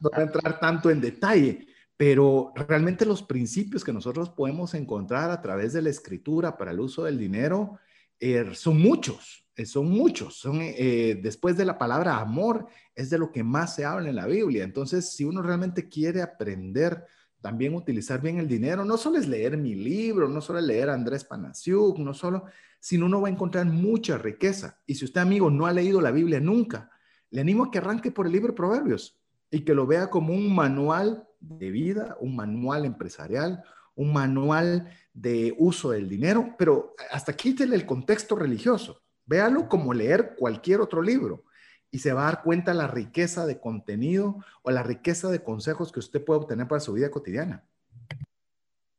no 0.00 0.10
entrar 0.20 0.60
tanto 0.60 0.90
en 0.90 1.00
detalle. 1.00 1.66
Pero 1.96 2.52
realmente 2.54 3.06
los 3.06 3.22
principios 3.22 3.82
que 3.82 3.92
nosotros 3.92 4.30
podemos 4.30 4.74
encontrar 4.74 5.30
a 5.30 5.40
través 5.40 5.72
de 5.72 5.82
la 5.82 5.90
escritura 5.90 6.56
para 6.56 6.72
el 6.72 6.80
uso 6.80 7.04
del 7.04 7.18
dinero 7.18 7.78
eh, 8.20 8.50
son 8.54 8.80
muchos, 8.80 9.46
son 9.64 9.88
muchos. 9.88 10.36
Son, 10.36 10.58
después 10.58 11.56
de 11.56 11.64
la 11.64 11.78
palabra 11.78 12.18
amor, 12.18 12.66
es 12.94 13.08
de 13.08 13.18
lo 13.18 13.32
que 13.32 13.42
más 13.42 13.74
se 13.74 13.86
habla 13.86 14.10
en 14.10 14.16
la 14.16 14.26
Biblia. 14.26 14.64
Entonces, 14.64 15.12
si 15.12 15.24
uno 15.24 15.40
realmente 15.40 15.88
quiere 15.88 16.20
aprender 16.20 17.06
también 17.46 17.74
utilizar 17.74 18.20
bien 18.20 18.38
el 18.38 18.48
dinero. 18.48 18.84
No 18.84 18.96
solo 18.96 19.18
es 19.18 19.28
leer 19.28 19.56
mi 19.56 19.76
libro, 19.76 20.28
no 20.28 20.40
solo 20.40 20.58
es 20.58 20.64
leer 20.64 20.90
Andrés 20.90 21.24
Panasiuk, 21.24 21.96
no 21.98 22.12
solo, 22.12 22.46
sino 22.80 23.06
uno 23.06 23.20
va 23.20 23.28
a 23.28 23.30
encontrar 23.30 23.66
mucha 23.66 24.18
riqueza. 24.18 24.80
Y 24.84 24.96
si 24.96 25.04
usted, 25.04 25.20
amigo, 25.20 25.48
no 25.48 25.66
ha 25.66 25.72
leído 25.72 26.00
la 26.00 26.10
Biblia 26.10 26.40
nunca, 26.40 26.90
le 27.30 27.40
animo 27.40 27.64
a 27.64 27.70
que 27.70 27.78
arranque 27.78 28.10
por 28.10 28.26
el 28.26 28.32
libro 28.32 28.52
Proverbios 28.52 29.20
y 29.48 29.60
que 29.60 29.74
lo 29.74 29.86
vea 29.86 30.10
como 30.10 30.34
un 30.34 30.54
manual 30.54 31.25
de 31.40 31.70
vida, 31.70 32.16
un 32.20 32.36
manual 32.36 32.84
empresarial, 32.84 33.62
un 33.94 34.12
manual 34.12 34.90
de 35.12 35.54
uso 35.58 35.90
del 35.90 36.08
dinero, 36.08 36.54
pero 36.58 36.94
hasta 37.10 37.32
quítele 37.32 37.74
el 37.74 37.86
contexto 37.86 38.36
religioso. 38.36 39.02
Véalo 39.24 39.68
como 39.68 39.92
leer 39.92 40.34
cualquier 40.36 40.80
otro 40.80 41.02
libro 41.02 41.44
y 41.90 41.98
se 41.98 42.12
va 42.12 42.22
a 42.22 42.32
dar 42.32 42.42
cuenta 42.42 42.74
la 42.74 42.86
riqueza 42.86 43.46
de 43.46 43.58
contenido 43.58 44.44
o 44.62 44.70
la 44.70 44.82
riqueza 44.82 45.28
de 45.28 45.42
consejos 45.42 45.90
que 45.92 46.00
usted 46.00 46.24
puede 46.24 46.40
obtener 46.40 46.68
para 46.68 46.80
su 46.80 46.92
vida 46.92 47.10
cotidiana. 47.10 47.64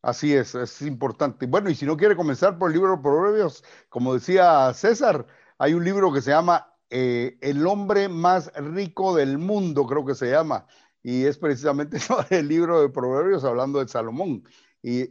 Así 0.01 0.33
es, 0.33 0.55
es 0.55 0.81
importante. 0.81 1.45
Bueno, 1.47 1.69
y 1.69 1.75
si 1.75 1.85
no 1.85 1.97
quiere 1.97 2.15
comenzar 2.15 2.57
por 2.57 2.69
el 2.69 2.75
libro 2.75 2.95
de 2.95 3.01
Proverbios, 3.03 3.63
como 3.89 4.13
decía 4.13 4.73
César, 4.73 5.27
hay 5.57 5.73
un 5.73 5.83
libro 5.83 6.13
que 6.13 6.21
se 6.21 6.31
llama 6.31 6.73
eh, 6.89 7.37
El 7.41 7.67
hombre 7.67 8.07
más 8.07 8.51
rico 8.55 9.15
del 9.15 9.37
mundo, 9.37 9.85
creo 9.85 10.05
que 10.05 10.15
se 10.15 10.31
llama, 10.31 10.65
y 11.03 11.25
es 11.25 11.37
precisamente 11.37 11.97
el 12.29 12.47
libro 12.47 12.81
de 12.81 12.89
Proverbios 12.89 13.43
hablando 13.43 13.79
de 13.79 13.87
Salomón. 13.87 14.43
Y, 14.81 15.01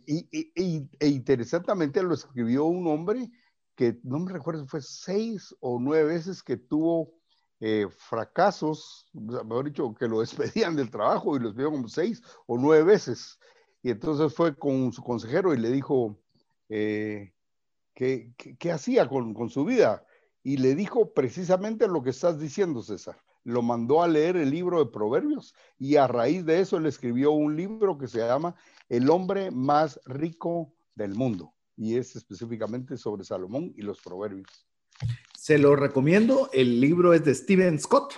e 0.99 1.09
interesantemente 1.09 2.03
lo 2.03 2.15
escribió 2.15 2.65
un 2.65 2.87
hombre 2.87 3.31
que 3.75 3.99
no 4.05 4.19
me 4.19 4.33
recuerdo, 4.33 4.67
fue 4.67 4.81
seis 4.81 5.55
o 5.61 5.79
nueve 5.79 6.15
veces 6.15 6.43
que 6.43 6.57
tuvo 6.57 7.13
eh, 7.61 7.87
fracasos, 7.91 9.07
mejor 9.13 9.67
dicho, 9.67 9.95
que 9.95 10.09
lo 10.09 10.21
despedían 10.21 10.77
del 10.77 10.91
trabajo 10.91 11.37
y 11.37 11.41
los 11.41 11.55
vio 11.55 11.71
como 11.71 11.89
seis 11.89 12.23
o 12.47 12.57
nueve 12.59 12.85
veces. 12.85 13.39
Y 13.83 13.91
entonces 13.91 14.35
fue 14.35 14.57
con 14.57 14.93
su 14.93 15.03
consejero 15.03 15.55
y 15.55 15.59
le 15.59 15.71
dijo 15.71 16.19
eh, 16.69 17.33
¿qué, 17.95 18.73
hacía 18.73 19.09
con, 19.09 19.35
con, 19.35 19.51
su 19.51 19.65
vida. 19.65 20.05
Y 20.43 20.59
le 20.59 20.75
dijo 20.75 21.13
precisamente 21.13 21.89
lo 21.89 22.03
que 22.03 22.11
estás 22.11 22.39
diciendo, 22.39 22.83
César. 22.83 23.21
Lo 23.47 23.63
mandó 23.63 24.03
a 24.03 24.09
leer 24.09 24.37
el 24.37 24.51
libro 24.51 24.85
de 24.85 24.91
Proverbios 24.91 25.55
y 25.79 25.95
a 25.95 26.09
raíz 26.09 26.45
de 26.45 26.59
eso 26.59 26.81
le 26.81 26.89
escribió 26.89 27.31
un 27.31 27.57
libro 27.57 27.97
que 27.97 28.09
se 28.09 28.19
llama 28.19 28.57
El 28.89 29.09
hombre 29.09 29.53
más 29.53 30.01
rico 30.05 30.75
del 30.97 31.15
mundo. 31.15 31.55
Y 31.77 31.97
es 31.97 32.17
específicamente 32.17 32.97
sobre 32.97 33.23
Salomón 33.23 33.73
y 33.77 33.83
los 33.83 34.01
Proverbios. 34.01 34.67
Se 35.39 35.59
lo 35.59 35.77
recomiendo. 35.77 36.51
El 36.53 36.81
libro 36.81 37.15
es 37.15 37.25
de 37.25 37.37
Steven 37.37 37.79
Scott. 37.79 38.15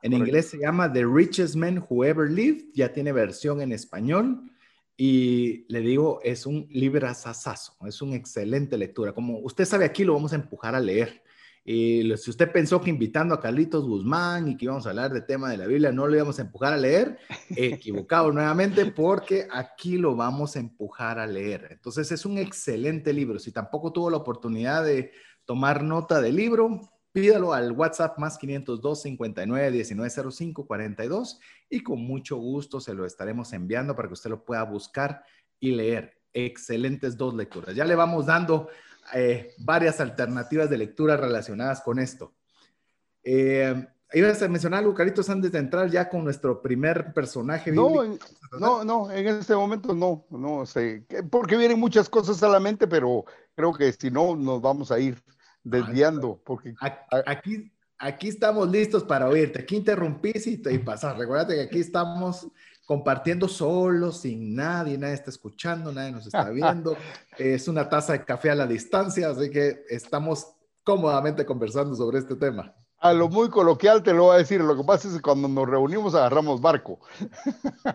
En 0.00 0.14
inglés 0.14 0.48
se 0.48 0.58
llama 0.58 0.90
The 0.90 1.04
Richest 1.04 1.54
Man 1.54 1.84
Who 1.86 2.06
Ever 2.06 2.30
Lived. 2.30 2.70
Ya 2.72 2.94
tiene 2.94 3.12
versión 3.12 3.60
en 3.60 3.72
español. 3.72 4.50
Y 4.96 5.66
le 5.70 5.80
digo, 5.80 6.20
es 6.22 6.46
un 6.46 6.66
libro 6.70 7.06
asasazo. 7.06 7.74
Es 7.86 8.00
una 8.00 8.16
excelente 8.16 8.78
lectura. 8.78 9.12
Como 9.12 9.38
usted 9.40 9.66
sabe, 9.66 9.84
aquí 9.84 10.02
lo 10.02 10.14
vamos 10.14 10.32
a 10.32 10.36
empujar 10.36 10.74
a 10.74 10.80
leer. 10.80 11.22
Y 11.64 12.12
si 12.16 12.30
usted 12.30 12.50
pensó 12.50 12.80
que 12.80 12.90
invitando 12.90 13.34
a 13.34 13.40
Carlitos 13.40 13.86
Guzmán 13.86 14.48
y 14.48 14.56
que 14.56 14.64
íbamos 14.64 14.84
a 14.86 14.90
hablar 14.90 15.12
de 15.12 15.20
tema 15.20 15.50
de 15.50 15.58
la 15.58 15.66
Biblia, 15.66 15.92
no 15.92 16.08
lo 16.08 16.16
íbamos 16.16 16.38
a 16.38 16.42
empujar 16.42 16.72
a 16.72 16.76
leer, 16.76 17.18
equivocado 17.50 18.32
nuevamente, 18.32 18.86
porque 18.86 19.46
aquí 19.52 19.96
lo 19.96 20.16
vamos 20.16 20.56
a 20.56 20.60
empujar 20.60 21.20
a 21.20 21.26
leer. 21.26 21.68
Entonces 21.70 22.10
es 22.10 22.26
un 22.26 22.38
excelente 22.38 23.12
libro. 23.12 23.38
Si 23.38 23.52
tampoco 23.52 23.92
tuvo 23.92 24.10
la 24.10 24.16
oportunidad 24.16 24.84
de 24.84 25.12
tomar 25.44 25.84
nota 25.84 26.20
del 26.20 26.34
libro, 26.34 26.80
pídalo 27.12 27.52
al 27.52 27.72
WhatsApp 27.72 28.18
más 28.18 28.38
502 28.38 29.02
59 29.02 29.70
19 29.70 30.32
05 30.32 30.66
42 30.66 31.38
y 31.70 31.80
con 31.82 32.00
mucho 32.00 32.36
gusto 32.36 32.80
se 32.80 32.94
lo 32.94 33.06
estaremos 33.06 33.52
enviando 33.52 33.94
para 33.94 34.08
que 34.08 34.14
usted 34.14 34.30
lo 34.30 34.44
pueda 34.44 34.64
buscar 34.64 35.22
y 35.60 35.72
leer. 35.72 36.18
Excelentes 36.32 37.16
dos 37.16 37.34
lecturas. 37.34 37.76
Ya 37.76 37.84
le 37.84 37.94
vamos 37.94 38.26
dando 38.26 38.68
eh, 39.14 39.54
varias 39.58 40.00
alternativas 40.00 40.70
de 40.70 40.78
lectura 40.78 41.16
relacionadas 41.16 41.80
con 41.80 41.98
esto. 41.98 42.34
Eh, 43.22 43.86
¿Ibas 44.14 44.42
a 44.42 44.48
mencionar 44.48 44.80
algo, 44.80 44.94
Caritos, 44.94 45.30
antes 45.30 45.52
de 45.52 45.58
entrar 45.58 45.90
ya 45.90 46.08
con 46.08 46.22
nuestro 46.24 46.60
primer 46.60 47.14
personaje 47.14 47.72
No, 47.72 48.18
no, 48.60 48.84
no, 48.84 49.10
en 49.10 49.26
este 49.26 49.54
momento 49.54 49.94
no, 49.94 50.26
no 50.28 50.66
sé, 50.66 51.06
porque 51.30 51.56
vienen 51.56 51.80
muchas 51.80 52.10
cosas 52.10 52.42
a 52.42 52.48
la 52.48 52.60
mente, 52.60 52.86
pero 52.86 53.24
creo 53.54 53.72
que 53.72 53.90
si 53.92 54.10
no, 54.10 54.36
nos 54.36 54.60
vamos 54.60 54.92
a 54.92 54.98
ir 54.98 55.22
desviando. 55.64 56.40
Porque... 56.44 56.74
Aquí, 57.26 57.72
aquí 57.98 58.28
estamos 58.28 58.68
listos 58.70 59.02
para 59.04 59.28
oírte. 59.28 59.60
Aquí 59.60 59.76
interrumpís 59.76 60.46
y, 60.46 60.60
y 60.70 60.78
pasar. 60.78 61.16
Recuerda 61.16 61.46
que 61.46 61.62
aquí 61.62 61.80
estamos 61.80 62.48
compartiendo 62.86 63.48
solo, 63.48 64.12
sin 64.12 64.54
nadie, 64.54 64.98
nadie 64.98 65.14
está 65.14 65.30
escuchando, 65.30 65.92
nadie 65.92 66.12
nos 66.12 66.26
está 66.26 66.50
viendo. 66.50 66.96
es 67.38 67.68
una 67.68 67.88
taza 67.88 68.12
de 68.12 68.24
café 68.24 68.50
a 68.50 68.54
la 68.54 68.66
distancia, 68.66 69.30
así 69.30 69.50
que 69.50 69.84
estamos 69.88 70.54
cómodamente 70.82 71.46
conversando 71.46 71.94
sobre 71.94 72.18
este 72.18 72.36
tema. 72.36 72.74
A 72.98 73.12
lo 73.12 73.28
muy 73.28 73.48
coloquial 73.50 74.02
te 74.02 74.12
lo 74.12 74.24
voy 74.24 74.36
a 74.36 74.38
decir, 74.38 74.60
lo 74.60 74.76
que 74.76 74.84
pasa 74.84 75.08
es 75.08 75.14
que 75.14 75.20
cuando 75.20 75.48
nos 75.48 75.68
reunimos 75.68 76.14
agarramos 76.14 76.60
barco. 76.60 77.00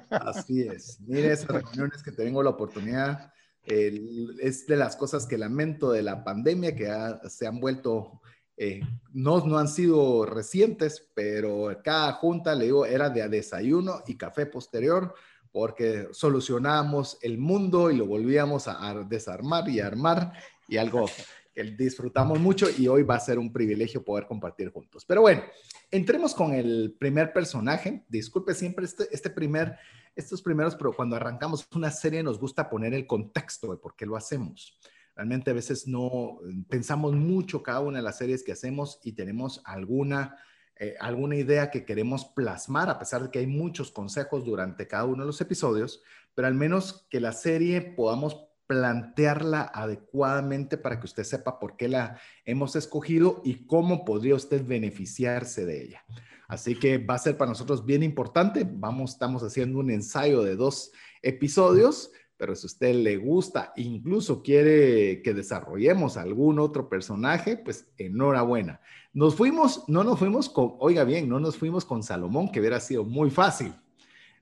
Así 0.09 0.63
es. 0.63 0.99
Mire, 1.01 1.31
esas 1.31 1.47
reuniones 1.63 2.03
que 2.03 2.11
tengo 2.11 2.43
la 2.43 2.49
oportunidad 2.49 3.31
es 3.67 4.65
de 4.65 4.77
las 4.77 4.95
cosas 4.95 5.25
que 5.25 5.37
lamento 5.37 5.91
de 5.91 6.01
la 6.01 6.23
pandemia, 6.23 6.75
que 6.75 6.89
se 7.29 7.47
han 7.47 7.59
vuelto, 7.59 8.21
eh, 8.57 8.81
no, 9.13 9.45
no 9.45 9.59
han 9.59 9.67
sido 9.67 10.25
recientes, 10.25 11.07
pero 11.13 11.69
cada 11.83 12.13
junta, 12.13 12.55
le 12.55 12.65
digo, 12.65 12.85
era 12.85 13.09
de 13.09 13.27
desayuno 13.29 14.01
y 14.07 14.15
café 14.15 14.47
posterior, 14.47 15.13
porque 15.51 16.07
solucionábamos 16.11 17.19
el 17.21 17.37
mundo 17.37 17.91
y 17.91 17.97
lo 17.97 18.07
volvíamos 18.07 18.67
a, 18.67 18.93
desarmar 19.07 19.69
y 19.69 19.79
armar, 19.79 20.33
y 20.67 20.77
algo 20.77 21.05
que 21.53 21.63
disfrutamos 21.63 22.39
mucho 22.39 22.67
y 22.77 22.87
hoy 22.87 23.03
va 23.03 23.15
a 23.15 23.19
ser 23.19 23.39
un 23.39 23.53
privilegio 23.53 24.03
poder 24.03 24.27
compartir 24.27 24.71
juntos. 24.71 25.05
Pero 25.05 25.21
bueno, 25.21 25.43
entremos 25.89 26.35
con 26.35 26.53
el 26.53 26.95
primer 26.99 27.33
personaje. 27.33 28.05
Disculpe 28.09 28.53
siempre 28.53 28.85
este, 28.85 29.07
este 29.11 29.29
primer 29.29 29.77
estos 30.17 30.41
primeros, 30.41 30.75
pero 30.75 30.93
cuando 30.93 31.15
arrancamos 31.15 31.67
una 31.75 31.91
serie 31.91 32.23
nos 32.23 32.39
gusta 32.39 32.69
poner 32.69 32.93
el 32.95 33.05
contexto 33.05 33.71
de 33.71 33.77
por 33.77 33.95
qué 33.95 34.05
lo 34.05 34.17
hacemos. 34.17 34.77
Realmente 35.17 35.49
a 35.49 35.55
veces 35.55 35.87
no 35.87 36.37
pensamos 36.69 37.15
mucho 37.15 37.63
cada 37.63 37.79
una 37.79 37.97
de 37.97 38.03
las 38.03 38.19
series 38.19 38.43
que 38.43 38.51
hacemos 38.51 38.99
y 39.03 39.13
tenemos 39.13 39.63
alguna, 39.65 40.37
eh, 40.75 40.93
alguna 40.99 41.35
idea 41.35 41.71
que 41.71 41.85
queremos 41.85 42.25
plasmar, 42.25 42.87
a 42.91 42.99
pesar 42.99 43.23
de 43.23 43.31
que 43.31 43.39
hay 43.39 43.47
muchos 43.47 43.89
consejos 43.91 44.45
durante 44.45 44.87
cada 44.87 45.05
uno 45.05 45.23
de 45.23 45.27
los 45.27 45.41
episodios, 45.41 46.03
pero 46.35 46.47
al 46.47 46.53
menos 46.53 47.07
que 47.09 47.19
la 47.19 47.31
serie 47.31 47.81
podamos 47.81 48.47
plantearla 48.67 49.63
adecuadamente 49.73 50.77
para 50.77 50.99
que 50.99 51.07
usted 51.07 51.23
sepa 51.23 51.57
por 51.57 51.77
qué 51.77 51.87
la 51.87 52.19
hemos 52.45 52.75
escogido 52.75 53.41
y 53.43 53.65
cómo 53.65 54.05
podría 54.05 54.35
usted 54.35 54.63
beneficiarse 54.63 55.65
de 55.65 55.83
ella. 55.83 56.05
Así 56.47 56.75
que 56.75 56.99
va 56.99 57.15
a 57.15 57.19
ser 57.19 57.37
para 57.37 57.49
nosotros 57.49 57.85
bien 57.85 58.03
importante. 58.03 58.67
Vamos, 58.69 59.13
estamos 59.13 59.41
haciendo 59.41 59.79
un 59.79 59.89
ensayo 59.89 60.43
de 60.43 60.55
dos 60.55 60.91
episodios, 61.23 62.11
pero 62.37 62.55
si 62.55 62.67
usted 62.67 62.93
le 62.93 63.17
gusta, 63.17 63.73
incluso 63.75 64.43
quiere 64.43 65.21
que 65.23 65.33
desarrollemos 65.33 66.17
algún 66.17 66.59
otro 66.59 66.87
personaje, 66.87 67.57
pues 67.57 67.87
enhorabuena. 67.97 68.79
Nos 69.11 69.35
fuimos, 69.35 69.83
no 69.87 70.03
nos 70.03 70.19
fuimos 70.19 70.47
con, 70.47 70.75
oiga 70.79 71.03
bien, 71.03 71.27
no 71.27 71.39
nos 71.39 71.57
fuimos 71.57 71.83
con 71.83 72.03
Salomón, 72.03 72.51
que 72.51 72.59
hubiera 72.59 72.79
sido 72.79 73.03
muy 73.03 73.31
fácil. 73.31 73.73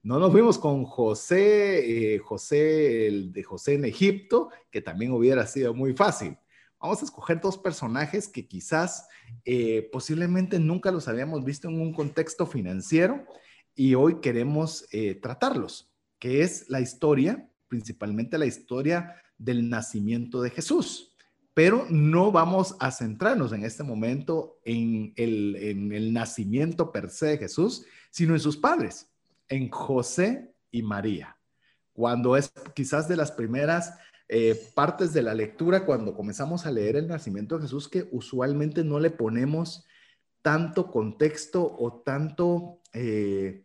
No 0.03 0.19
nos 0.19 0.31
fuimos 0.31 0.59
con 0.59 0.83
José, 0.83 2.15
eh, 2.15 2.19
José, 2.19 3.07
el 3.07 3.31
de 3.31 3.43
José 3.43 3.73
en 3.73 3.85
Egipto, 3.85 4.49
que 4.69 4.81
también 4.81 5.11
hubiera 5.13 5.47
sido 5.47 5.73
muy 5.73 5.93
fácil. 5.93 6.37
Vamos 6.79 7.01
a 7.01 7.05
escoger 7.05 7.41
dos 7.41 7.57
personajes 7.57 8.27
que 8.27 8.47
quizás 8.47 9.07
eh, 9.45 9.89
posiblemente 9.91 10.59
nunca 10.59 10.91
los 10.91 11.07
habíamos 11.07 11.43
visto 11.43 11.69
en 11.69 11.81
un 11.81 11.93
contexto 11.93 12.45
financiero 12.45 13.25
y 13.73 13.95
hoy 13.95 14.19
queremos 14.21 14.85
eh, 14.91 15.15
tratarlos, 15.15 15.91
que 16.19 16.43
es 16.43 16.69
la 16.69 16.81
historia, 16.81 17.49
principalmente 17.67 18.37
la 18.37 18.45
historia 18.45 19.15
del 19.37 19.69
nacimiento 19.69 20.41
de 20.41 20.49
Jesús. 20.49 21.11
pero 21.53 21.87
no 21.89 22.33
vamos 22.33 22.75
a 22.81 22.91
centrarnos 22.91 23.53
en 23.53 23.63
este 23.63 23.81
momento 23.81 24.59
en 24.65 25.13
el, 25.15 25.55
en 25.55 25.93
el 25.93 26.11
nacimiento 26.11 26.91
per 26.91 27.09
se 27.09 27.27
de 27.27 27.37
Jesús, 27.37 27.85
sino 28.11 28.33
en 28.33 28.41
sus 28.41 28.57
padres, 28.57 29.07
en 29.47 29.69
José 29.69 30.53
y 30.69 30.81
María. 30.81 31.37
Cuando 31.93 32.35
es 32.35 32.51
quizás 32.73 33.07
de 33.07 33.15
las 33.15 33.31
primeras 33.31 33.93
eh, 34.27 34.59
partes 34.73 35.13
de 35.13 35.21
la 35.21 35.33
lectura, 35.33 35.85
cuando 35.85 36.13
comenzamos 36.15 36.65
a 36.65 36.71
leer 36.71 36.95
el 36.95 37.07
nacimiento 37.07 37.55
de 37.55 37.63
Jesús, 37.63 37.87
que 37.87 38.09
usualmente 38.11 38.83
no 38.83 38.99
le 38.99 39.11
ponemos 39.11 39.85
tanto 40.41 40.91
contexto 40.91 41.75
o 41.79 42.01
tanto, 42.03 42.79
eh, 42.93 43.63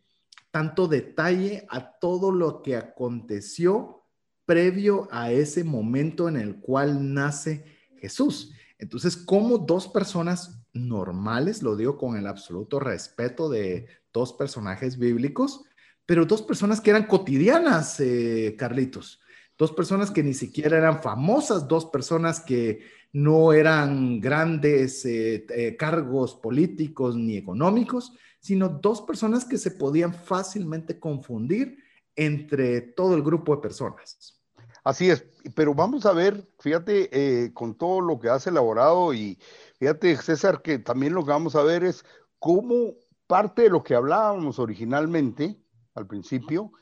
tanto 0.51 0.89
detalle 0.89 1.67
a 1.69 1.99
todo 1.99 2.33
lo 2.33 2.63
que 2.63 2.77
aconteció 2.77 4.05
previo 4.45 5.09
a 5.13 5.31
ese 5.31 5.63
momento 5.63 6.29
en 6.29 6.37
el 6.37 6.61
cual 6.61 7.15
nace 7.15 7.65
Jesús. 7.99 8.53
Entonces, 8.79 9.17
como 9.17 9.59
dos 9.59 9.89
personas 9.89 10.65
normales, 10.73 11.63
lo 11.63 11.77
digo 11.77 11.97
con 11.97 12.17
el 12.17 12.27
absoluto 12.27 12.81
respeto 12.81 13.49
de 13.49 13.87
dos 14.13 14.33
personajes 14.33 14.99
bíblicos, 14.99 15.65
pero 16.07 16.25
dos 16.25 16.43
personas 16.43 16.81
que 16.81 16.91
eran 16.91 17.07
cotidianas, 17.07 18.01
eh, 18.01 18.57
Carlitos, 18.59 19.21
dos 19.57 19.73
personas 19.73 20.11
que 20.11 20.23
ni 20.23 20.35
siquiera 20.35 20.79
eran 20.79 21.03
famosas, 21.03 21.69
dos 21.69 21.87
personas 21.87 22.41
que 22.41 22.81
no 23.13 23.53
eran 23.53 24.21
grandes 24.21 25.05
eh, 25.05 25.47
eh, 25.51 25.77
cargos 25.77 26.35
políticos 26.35 27.17
ni 27.17 27.37
económicos, 27.37 28.15
sino 28.41 28.69
dos 28.69 29.03
personas 29.03 29.45
que 29.45 29.59
se 29.59 29.71
podían 29.71 30.13
fácilmente 30.13 30.99
confundir 30.99 31.79
entre 32.17 32.81
todo 32.81 33.15
el 33.15 33.23
grupo 33.23 33.55
de 33.55 33.63
personas. 33.63 34.41
Así 34.83 35.11
es, 35.11 35.25
pero 35.55 35.75
vamos 35.75 36.07
a 36.07 36.13
ver, 36.13 36.49
fíjate, 36.59 37.11
eh, 37.13 37.53
con 37.53 37.75
todo 37.75 38.01
lo 38.01 38.19
que 38.19 38.31
has 38.31 38.47
elaborado 38.47 39.13
y 39.13 39.39
fíjate, 39.79 40.17
César, 40.17 40.63
que 40.63 40.79
también 40.79 41.13
lo 41.13 41.25
que 41.25 41.31
vamos 41.31 41.55
a 41.55 41.63
ver 41.63 41.85
es 41.85 42.05
cómo 42.39 42.95
parte 43.27 43.63
de 43.63 43.71
lo 43.71 43.83
que 43.83 43.95
hablábamos 43.95 44.59
originalmente 44.59 45.61
al 45.95 46.07
principio 46.07 46.73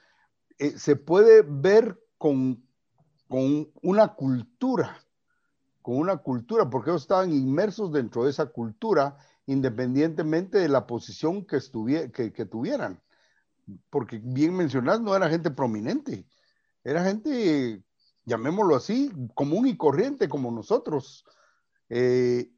eh, 0.58 0.78
se 0.78 0.96
puede 0.96 1.42
ver 1.42 2.00
con, 2.18 2.64
con 3.28 3.68
una 3.82 4.14
cultura, 4.14 4.98
con 5.82 5.96
una 5.96 6.18
cultura, 6.18 6.70
porque 6.70 6.90
ellos 6.90 7.02
estaban 7.02 7.32
inmersos 7.32 7.92
dentro 7.92 8.24
de 8.24 8.30
esa 8.30 8.46
cultura 8.46 9.16
independientemente 9.48 10.58
de 10.58 10.68
la 10.68 10.86
posición 10.86 11.44
que, 11.44 11.58
que, 12.12 12.32
que 12.32 12.44
tuvieran. 12.44 13.02
Porque 13.90 14.20
bien 14.22 14.54
mencionás, 14.54 15.00
no 15.00 15.16
era 15.16 15.28
gente 15.28 15.50
prominente, 15.50 16.26
era 16.84 17.02
gente 17.02 17.82
llamémoslo 18.28 18.76
así, 18.76 19.10
común 19.34 19.66
y 19.66 19.76
corriente 19.76 20.28
como 20.28 20.50
nosotros. 20.50 21.24
Eh, 21.88 22.50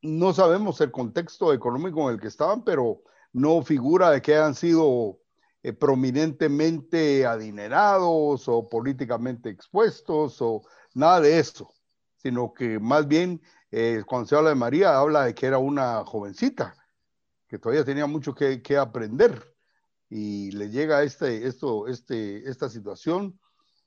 no 0.00 0.32
sabemos 0.32 0.80
el 0.80 0.90
contexto 0.90 1.52
económico 1.52 2.08
en 2.08 2.14
el 2.14 2.20
que 2.20 2.28
estaban, 2.28 2.64
pero 2.64 3.02
no 3.32 3.62
figura 3.62 4.10
de 4.10 4.22
que 4.22 4.34
hayan 4.34 4.54
sido 4.54 5.20
eh, 5.62 5.74
prominentemente 5.74 7.26
adinerados 7.26 8.48
o 8.48 8.68
políticamente 8.70 9.50
expuestos 9.50 10.40
o 10.40 10.62
nada 10.94 11.20
de 11.20 11.38
eso, 11.38 11.74
sino 12.16 12.54
que 12.54 12.78
más 12.78 13.06
bien 13.06 13.42
eh, 13.72 14.02
cuando 14.06 14.28
se 14.28 14.36
habla 14.36 14.50
de 14.50 14.54
María, 14.54 14.98
habla 14.98 15.24
de 15.24 15.34
que 15.34 15.46
era 15.46 15.56
una 15.56 16.04
jovencita, 16.04 16.74
que 17.48 17.58
todavía 17.58 17.84
tenía 17.84 18.06
mucho 18.06 18.34
que, 18.34 18.62
que 18.62 18.76
aprender. 18.76 19.52
Y 20.10 20.50
le 20.52 20.68
llega 20.68 21.02
este, 21.02 21.46
esto, 21.46 21.88
este, 21.88 22.48
esta 22.48 22.68
situación 22.68 23.40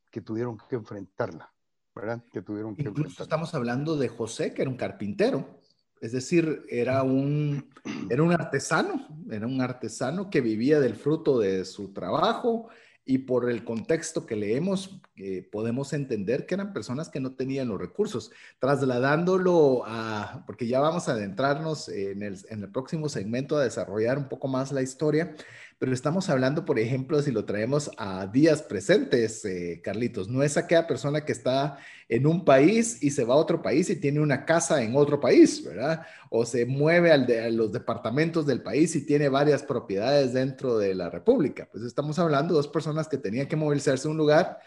que 0.09 0.21
tuvieron 0.21 0.57
que 0.67 0.75
enfrentarla, 0.75 1.53
¿verdad? 1.93 2.23
Que 2.33 2.41
tuvieron 2.41 2.75
que 2.75 2.81
Incluso 2.81 3.21
estamos 3.21 3.53
hablando 3.53 3.95
de 3.95 4.07
José, 4.07 4.55
que 4.55 4.63
era 4.63 4.71
un 4.71 4.77
carpintero, 4.77 5.61
es 6.01 6.11
decir, 6.11 6.63
era 6.67 7.03
un, 7.03 7.69
era 8.09 8.23
un 8.23 8.31
artesano, 8.31 9.07
era 9.29 9.45
un 9.45 9.61
artesano 9.61 10.31
que 10.31 10.41
vivía 10.41 10.79
del 10.79 10.95
fruto 10.95 11.39
de 11.39 11.63
su 11.63 11.93
trabajo 11.93 12.69
y 13.05 13.19
por 13.19 13.49
el 13.49 13.63
contexto 13.63 14.25
que 14.25 14.35
leemos 14.35 14.99
eh, 15.15 15.47
podemos 15.51 15.93
entender 15.93 16.47
que 16.47 16.55
eran 16.55 16.73
personas 16.73 17.09
que 17.09 17.19
no 17.19 17.33
tenían 17.33 17.67
los 17.67 17.79
recursos, 17.79 18.31
trasladándolo 18.59 19.83
a, 19.85 20.43
porque 20.47 20.67
ya 20.67 20.79
vamos 20.79 21.07
a 21.07 21.11
adentrarnos 21.11 21.87
en 21.87 22.23
el, 22.23 22.37
en 22.49 22.63
el 22.63 22.71
próximo 22.71 23.07
segmento 23.07 23.57
a 23.57 23.63
desarrollar 23.63 24.17
un 24.17 24.27
poco 24.27 24.47
más 24.47 24.71
la 24.71 24.81
historia, 24.81 25.35
pero 25.77 25.93
estamos 25.93 26.29
hablando, 26.29 26.63
por 26.63 26.79
ejemplo, 26.79 27.21
si 27.21 27.31
lo 27.31 27.43
traemos 27.43 27.91
a 27.97 28.27
días 28.27 28.61
presentes, 28.61 29.43
eh, 29.43 29.81
Carlitos, 29.83 30.29
no 30.29 30.41
es 30.41 30.55
aquella 30.55 30.87
persona 30.87 31.25
que 31.25 31.33
está 31.33 31.77
en 32.07 32.25
un 32.25 32.45
país 32.45 33.03
y 33.03 33.11
se 33.11 33.25
va 33.25 33.33
a 33.33 33.37
otro 33.37 33.61
país 33.61 33.89
y 33.89 33.97
tiene 33.97 34.21
una 34.21 34.45
casa 34.45 34.81
en 34.81 34.95
otro 34.95 35.19
país, 35.19 35.63
¿verdad? 35.65 36.05
O 36.29 36.45
se 36.45 36.65
mueve 36.65 37.11
a 37.11 37.17
los 37.49 37.73
departamentos 37.73 38.45
del 38.45 38.61
país 38.61 38.95
y 38.95 39.05
tiene 39.05 39.27
varias 39.27 39.63
propiedades 39.63 40.33
dentro 40.33 40.77
de 40.77 40.95
la 40.95 41.09
República. 41.09 41.67
Pues 41.69 41.83
estamos 41.83 42.19
hablando 42.19 42.53
de 42.53 42.59
dos 42.59 42.67
personas 42.69 43.09
que 43.09 43.17
tenían 43.17 43.47
que 43.47 43.57
moverse 43.57 43.91
a 43.91 44.09
un 44.09 44.17
lugar 44.17 44.59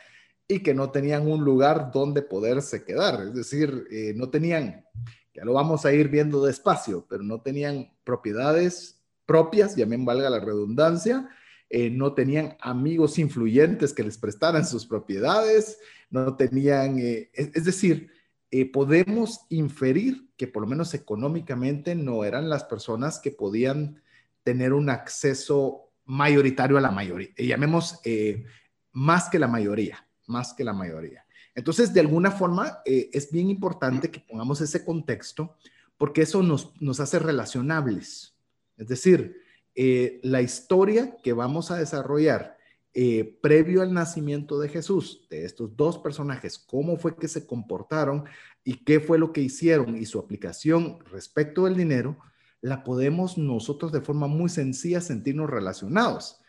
y 0.46 0.62
que 0.62 0.74
no 0.74 0.90
tenían 0.90 1.26
un 1.26 1.42
lugar 1.42 1.90
donde 1.90 2.22
poderse 2.22 2.84
quedar, 2.84 3.22
es 3.22 3.34
decir, 3.34 3.86
eh, 3.90 4.12
no 4.16 4.30
tenían, 4.30 4.84
ya 5.34 5.44
lo 5.44 5.52
vamos 5.52 5.84
a 5.84 5.92
ir 5.92 6.08
viendo 6.08 6.44
despacio, 6.44 7.06
pero 7.08 7.22
no 7.22 7.40
tenían 7.42 7.92
propiedades 8.04 8.97
propias, 9.28 9.76
ya 9.76 9.86
valga 9.86 10.30
la 10.30 10.40
redundancia, 10.40 11.28
eh, 11.68 11.90
no 11.90 12.14
tenían 12.14 12.56
amigos 12.60 13.18
influyentes 13.18 13.92
que 13.92 14.02
les 14.02 14.16
prestaran 14.16 14.66
sus 14.66 14.86
propiedades, 14.86 15.78
no 16.08 16.34
tenían, 16.34 16.98
eh, 16.98 17.30
es, 17.34 17.64
decir, 17.64 18.10
eh, 18.50 18.72
podemos 18.72 19.42
inferir 19.50 20.30
que 20.38 20.48
por 20.48 20.62
lo 20.62 20.66
menos 20.66 20.94
económicamente 20.94 21.94
no 21.94 22.24
eran 22.24 22.48
las 22.48 22.64
personas 22.64 23.18
que 23.18 23.30
podían 23.30 24.02
tener 24.44 24.72
un 24.72 24.88
acceso 24.88 25.90
mayoritario 26.06 26.78
a 26.78 26.80
la 26.80 26.90
mayoría, 26.90 27.28
llamemos 27.36 28.00
más 28.92 29.28
que 29.28 29.38
la 29.38 29.46
mayoría, 29.46 30.08
más 30.26 30.54
que 30.54 30.64
la 30.64 30.72
mayoría. 30.72 31.26
Entonces, 31.54 31.92
de 31.92 32.00
alguna 32.00 32.30
forma, 32.30 32.78
es 32.86 33.30
bien 33.30 33.50
importante 33.50 34.10
que 34.10 34.20
pongamos 34.20 34.62
ese 34.62 34.86
contexto 34.86 35.58
porque 35.98 36.22
eso 36.22 36.42
nos, 36.42 36.72
nos 36.80 37.00
hace 37.00 37.18
relacionables. 37.18 38.37
Es 38.78 38.88
decir, 38.88 39.42
eh, 39.74 40.20
la 40.22 40.40
historia 40.40 41.16
que 41.22 41.32
vamos 41.32 41.70
a 41.70 41.76
desarrollar 41.76 42.56
eh, 42.94 43.38
previo 43.42 43.82
al 43.82 43.92
nacimiento 43.92 44.58
de 44.58 44.68
Jesús, 44.68 45.26
de 45.30 45.44
estos 45.44 45.76
dos 45.76 45.98
personajes, 45.98 46.58
cómo 46.58 46.96
fue 46.96 47.16
que 47.16 47.28
se 47.28 47.46
comportaron 47.46 48.24
y 48.64 48.84
qué 48.84 48.98
fue 48.98 49.18
lo 49.18 49.32
que 49.32 49.42
hicieron 49.42 49.96
y 49.96 50.06
su 50.06 50.18
aplicación 50.18 50.98
respecto 51.12 51.64
del 51.64 51.76
dinero, 51.76 52.18
la 52.60 52.82
podemos 52.82 53.38
nosotros 53.38 53.92
de 53.92 54.00
forma 54.00 54.26
muy 54.26 54.48
sencilla 54.48 55.00
sentirnos 55.00 55.48
relacionados. 55.48 56.40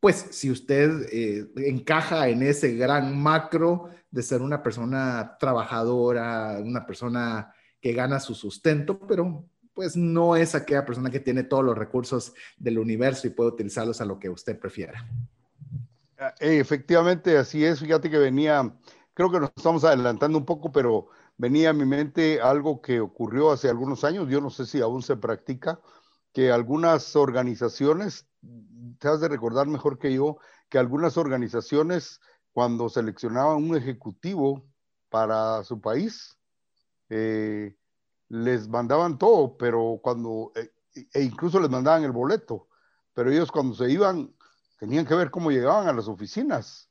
Pues 0.00 0.26
si 0.30 0.50
usted 0.50 1.06
eh, 1.12 1.46
encaja 1.56 2.28
en 2.28 2.42
ese 2.42 2.74
gran 2.74 3.16
macro 3.16 3.90
de 4.10 4.22
ser 4.24 4.42
una 4.42 4.62
persona 4.62 5.36
trabajadora, 5.38 6.58
una 6.64 6.84
persona 6.84 7.54
que 7.80 7.92
gana 7.92 8.18
su 8.18 8.34
sustento, 8.34 8.98
pero 9.06 9.48
pues 9.74 9.96
no 9.96 10.36
es 10.36 10.54
aquella 10.54 10.84
persona 10.84 11.10
que 11.10 11.20
tiene 11.20 11.44
todos 11.44 11.64
los 11.64 11.76
recursos 11.76 12.34
del 12.56 12.78
universo 12.78 13.26
y 13.26 13.30
puede 13.30 13.50
utilizarlos 13.50 14.00
a 14.00 14.04
lo 14.04 14.18
que 14.18 14.28
usted 14.28 14.58
prefiera. 14.58 15.08
Ah, 16.18 16.34
efectivamente, 16.40 17.36
así 17.36 17.64
es. 17.64 17.80
Fíjate 17.80 18.10
que 18.10 18.18
venía, 18.18 18.74
creo 19.14 19.30
que 19.30 19.40
nos 19.40 19.50
estamos 19.56 19.84
adelantando 19.84 20.38
un 20.38 20.44
poco, 20.44 20.70
pero 20.70 21.08
venía 21.36 21.70
a 21.70 21.72
mi 21.72 21.84
mente 21.84 22.40
algo 22.40 22.80
que 22.80 23.00
ocurrió 23.00 23.50
hace 23.50 23.68
algunos 23.68 24.04
años, 24.04 24.28
yo 24.28 24.40
no 24.40 24.50
sé 24.50 24.66
si 24.66 24.80
aún 24.80 25.02
se 25.02 25.16
practica, 25.16 25.80
que 26.32 26.50
algunas 26.50 27.16
organizaciones, 27.16 28.26
te 28.98 29.08
has 29.08 29.20
de 29.20 29.28
recordar 29.28 29.66
mejor 29.66 29.98
que 29.98 30.12
yo, 30.12 30.38
que 30.68 30.78
algunas 30.78 31.16
organizaciones 31.16 32.20
cuando 32.52 32.88
seleccionaban 32.88 33.56
un 33.56 33.76
ejecutivo 33.76 34.64
para 35.08 35.64
su 35.64 35.80
país, 35.80 36.38
eh, 37.08 37.74
les 38.32 38.66
mandaban 38.66 39.18
todo, 39.18 39.58
pero 39.58 40.00
cuando, 40.02 40.52
e, 40.54 40.72
e, 41.12 41.22
incluso 41.22 41.60
les 41.60 41.68
mandaban 41.68 42.02
el 42.02 42.12
boleto, 42.12 42.66
pero 43.12 43.30
ellos 43.30 43.52
cuando 43.52 43.74
se 43.74 43.90
iban 43.90 44.34
tenían 44.78 45.04
que 45.04 45.14
ver 45.14 45.30
cómo 45.30 45.50
llegaban 45.50 45.86
a 45.86 45.92
las 45.92 46.08
oficinas. 46.08 46.88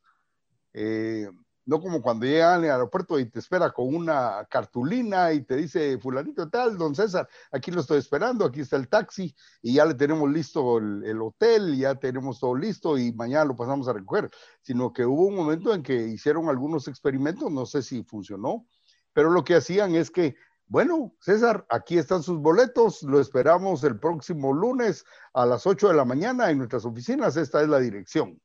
Eh, 0.71 1.27
no 1.65 1.81
como 1.81 1.99
cuando 2.01 2.27
llegan 2.27 2.63
al 2.63 2.63
aeropuerto 2.65 3.19
y 3.19 3.25
te 3.25 3.39
espera 3.39 3.71
con 3.71 3.93
una 3.93 4.45
cartulina 4.51 5.33
y 5.33 5.41
te 5.41 5.55
dice, 5.55 5.97
fulanito 5.97 6.47
tal, 6.47 6.77
don 6.77 6.93
César, 6.93 7.27
aquí 7.51 7.71
lo 7.71 7.81
estoy 7.81 7.97
esperando, 7.97 8.45
aquí 8.45 8.59
está 8.59 8.77
el 8.77 8.87
taxi 8.87 9.35
y 9.63 9.73
ya 9.73 9.85
le 9.85 9.95
tenemos 9.95 10.29
listo 10.31 10.77
el, 10.77 11.03
el, 11.03 11.21
hotel, 11.23 11.75
ya 11.75 11.95
tenemos 11.95 12.39
todo 12.39 12.53
listo 12.53 12.99
y 12.99 13.13
mañana 13.13 13.45
lo 13.45 13.55
pasamos 13.55 13.87
a 13.87 13.93
recoger, 13.93 14.29
sino 14.61 14.93
que 14.93 15.05
hubo 15.05 15.25
un 15.25 15.35
momento 15.35 15.73
en 15.73 15.81
que 15.81 16.07
hicieron 16.07 16.49
algunos 16.49 16.87
experimentos, 16.87 17.51
no 17.51 17.65
sé 17.65 17.81
si 17.81 18.03
funcionó, 18.03 18.67
pero 19.13 19.31
lo 19.31 19.43
que 19.43 19.55
hacían 19.55 19.95
es 19.95 20.11
que 20.11 20.35
bueno, 20.71 21.13
César, 21.19 21.65
aquí 21.67 21.97
están 21.97 22.23
sus 22.23 22.39
boletos, 22.39 23.03
lo 23.03 23.19
esperamos 23.19 23.83
el 23.83 23.99
próximo 23.99 24.53
lunes 24.53 25.03
a 25.33 25.45
las 25.45 25.67
8 25.67 25.89
de 25.89 25.95
la 25.95 26.05
mañana 26.05 26.49
en 26.49 26.59
nuestras 26.59 26.85
oficinas, 26.85 27.35
esta 27.35 27.61
es 27.61 27.67
la 27.67 27.77
dirección. 27.77 28.41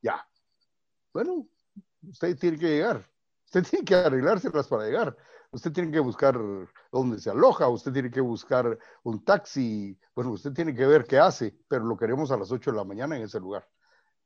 Ya. 0.00 0.26
Bueno, 1.12 1.46
usted 2.08 2.34
tiene 2.38 2.58
que 2.58 2.68
llegar, 2.68 3.06
usted 3.44 3.62
tiene 3.70 3.84
que 3.84 3.94
arreglárselas 3.94 4.66
para 4.68 4.84
llegar. 4.84 5.14
usted 5.50 5.70
tiene 5.70 5.92
que 5.92 6.00
buscar 6.00 6.40
dónde 6.90 7.20
se 7.20 7.28
aloja, 7.28 7.68
usted 7.68 7.92
tiene 7.92 8.10
que 8.10 8.22
buscar 8.22 8.78
un 9.02 9.22
taxi, 9.22 10.00
bueno, 10.14 10.30
usted 10.30 10.54
tiene 10.54 10.74
que 10.74 10.86
ver 10.86 11.04
qué 11.04 11.18
hace, 11.18 11.58
pero 11.68 11.84
lo 11.84 11.98
queremos 11.98 12.30
a 12.30 12.38
las 12.38 12.50
8 12.50 12.70
de 12.70 12.76
la 12.78 12.84
mañana 12.84 13.18
en 13.18 13.24
ese 13.24 13.38
lugar. 13.38 13.68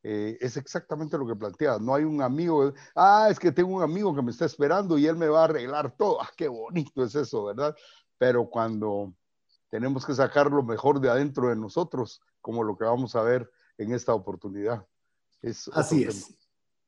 Eh, 0.02 0.38
es 0.40 0.56
exactamente 0.56 1.18
lo 1.18 1.26
que 1.26 1.36
plantea. 1.36 1.78
No 1.78 1.94
hay 1.94 2.04
un 2.04 2.22
amigo, 2.22 2.72
ah, 2.94 3.28
es 3.30 3.38
que 3.38 3.52
tengo 3.52 3.76
un 3.76 3.82
amigo 3.82 4.14
que 4.14 4.22
me 4.22 4.30
está 4.30 4.46
esperando 4.46 4.96
y 4.96 5.06
él 5.06 5.16
me 5.16 5.28
va 5.28 5.42
a 5.42 5.44
arreglar 5.44 5.96
todo. 5.96 6.18
Ah, 6.22 6.30
qué 6.36 6.48
bonito 6.48 7.04
es 7.04 7.14
eso, 7.14 7.44
¿verdad? 7.44 7.74
Pero 8.18 8.48
cuando 8.48 9.14
tenemos 9.70 10.04
que 10.04 10.14
sacar 10.14 10.50
lo 10.50 10.62
mejor 10.62 11.00
de 11.00 11.10
adentro 11.10 11.48
de 11.48 11.56
nosotros, 11.56 12.20
como 12.40 12.64
lo 12.64 12.76
que 12.76 12.84
vamos 12.84 13.14
a 13.14 13.22
ver 13.22 13.50
en 13.78 13.92
esta 13.92 14.14
oportunidad. 14.14 14.86
Es 15.42 15.70
Así 15.72 16.02
es. 16.04 16.34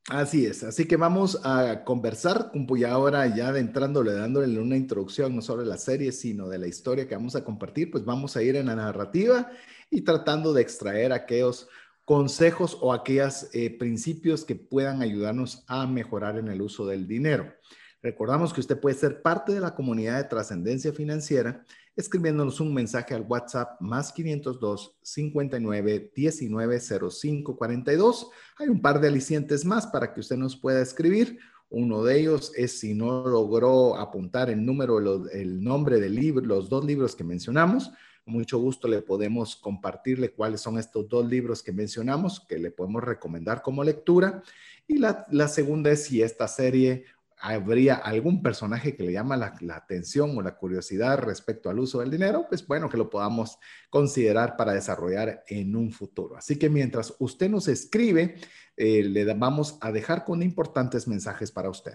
Así 0.09 0.47
es, 0.47 0.65
así 0.65 0.89
que 0.89 0.97
vamos 0.97 1.39
a 1.45 1.85
conversar, 1.85 2.51
y 2.53 2.83
ahora 2.83 3.25
ya 3.29 3.49
adentrándole, 3.49 4.13
dándole 4.13 4.59
una 4.59 4.77
introducción 4.77 5.37
no 5.37 5.43
solo 5.43 5.63
de 5.63 5.69
la 5.69 5.79
serie, 5.79 6.11
sino 6.11 6.49
de 6.49 6.59
la 6.59 6.67
historia 6.67 7.07
que 7.07 7.15
vamos 7.15 7.37
a 7.37 7.45
compartir, 7.45 7.89
pues 7.93 8.05
vamos 8.05 8.37
a 8.37 8.43
ir 8.43 8.57
en 8.57 8.67
la 8.67 8.75
narrativa 8.75 9.49
y 9.91 10.01
tratando 10.01 10.53
de 10.53 10.63
extraer 10.63 11.13
aquellos 11.13 11.69
consejos 12.13 12.77
o 12.83 12.93
aquellos 12.93 13.49
eh, 13.55 13.75
principios 13.79 14.45
que 14.45 14.55
puedan 14.55 15.01
ayudarnos 15.01 15.65
a 15.67 15.87
mejorar 15.87 16.37
en 16.37 16.49
el 16.49 16.61
uso 16.61 16.87
del 16.87 17.09
dinero. 17.09 17.51
Recordamos 18.03 18.53
que 18.53 18.61
usted 18.61 18.79
puede 18.79 18.97
ser 18.97 19.23
parte 19.23 19.53
de 19.53 19.61
la 19.61 19.75
comunidad 19.75 20.19
de 20.19 20.29
trascendencia 20.29 20.93
financiera 20.93 21.65
escribiéndonos 21.97 22.61
un 22.61 22.75
mensaje 22.75 23.15
al 23.15 23.25
WhatsApp 23.27 23.81
más 23.81 24.13
502 24.13 24.99
59 25.01 26.13
19 26.15 26.81
05 26.81 27.57
42. 27.57 28.31
Hay 28.59 28.69
un 28.69 28.83
par 28.83 29.01
de 29.01 29.09
alicientes 29.09 29.65
más 29.65 29.87
para 29.87 30.13
que 30.13 30.21
usted 30.21 30.37
nos 30.37 30.55
pueda 30.55 30.83
escribir. 30.83 31.39
Uno 31.71 32.05
de 32.05 32.21
ellos 32.21 32.53
es 32.55 32.79
si 32.79 32.93
no 32.93 33.27
logró 33.27 33.97
apuntar 33.97 34.51
el 34.51 34.63
número, 34.67 34.99
el 35.31 35.65
nombre 35.65 35.99
del 35.99 36.15
libro, 36.15 36.45
los 36.45 36.69
dos 36.69 36.85
libros 36.85 37.17
que 37.17 37.25
mencionamos. 37.25 37.91
Mucho 38.25 38.59
gusto 38.59 38.89
le 38.89 39.03
podemos 39.03 39.57
compartirle 39.57 40.33
cuáles 40.33 40.61
son 40.61 40.79
estos 40.79 41.09
dos 41.09 41.29
libros 41.29 41.63
que 41.63 41.73
mencionamos, 41.73 42.41
que 42.41 42.59
le 42.59 42.71
podemos 42.71 43.03
recomendar 43.03 43.63
como 43.63 43.85
lectura. 43.85 44.43
Y 44.87 44.99
la, 44.99 45.49
segunda 45.49 45.91
es 45.91 46.05
si 46.05 46.23
esta 46.23 46.49
serie 46.49 47.05
habría 47.39 47.97
algún 47.97 48.43
personaje 48.43 48.95
que 48.95 49.03
le 49.03 49.13
llama 49.13 49.37
la, 49.37 49.55
atención 49.75 50.37
o 50.37 50.43
la 50.43 50.57
curiosidad 50.57 51.19
respecto 51.19 51.71
al 51.71 51.81
uso 51.81 52.01
del 52.01 52.11
dinero, 52.11 52.47
pues 52.49 52.67
bueno, 52.67 52.89
que 52.89 52.97
lo 52.97 53.11
podamos 53.11 53.59
considerar 53.91 54.57
para 54.57 54.73
desarrollar 54.73 55.43
en 55.49 55.75
un 55.75 55.91
futuro. 55.91 56.37
Así 56.37 56.57
que 56.57 56.69
mientras 56.69 57.15
usted 57.19 57.51
nos 57.51 57.67
escribe, 57.67 58.37
eh, 58.77 59.03
le 59.03 59.25
vamos 59.35 59.79
a 59.81 59.91
dejar 59.91 60.25
con 60.25 60.43
importantes 60.43 61.09
mensajes 61.09 61.51
para 61.51 61.71
usted. 61.71 61.95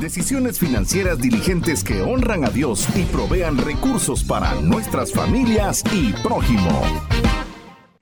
Decisiones 0.00 0.58
financieras 0.58 1.18
diligentes 1.18 1.84
que 1.84 2.00
honran 2.00 2.42
a 2.46 2.48
Dios 2.48 2.88
y 2.96 3.02
provean 3.02 3.58
recursos 3.58 4.24
para 4.24 4.58
nuestras 4.62 5.12
familias 5.12 5.84
y 5.92 6.14
prójimo. 6.22 6.80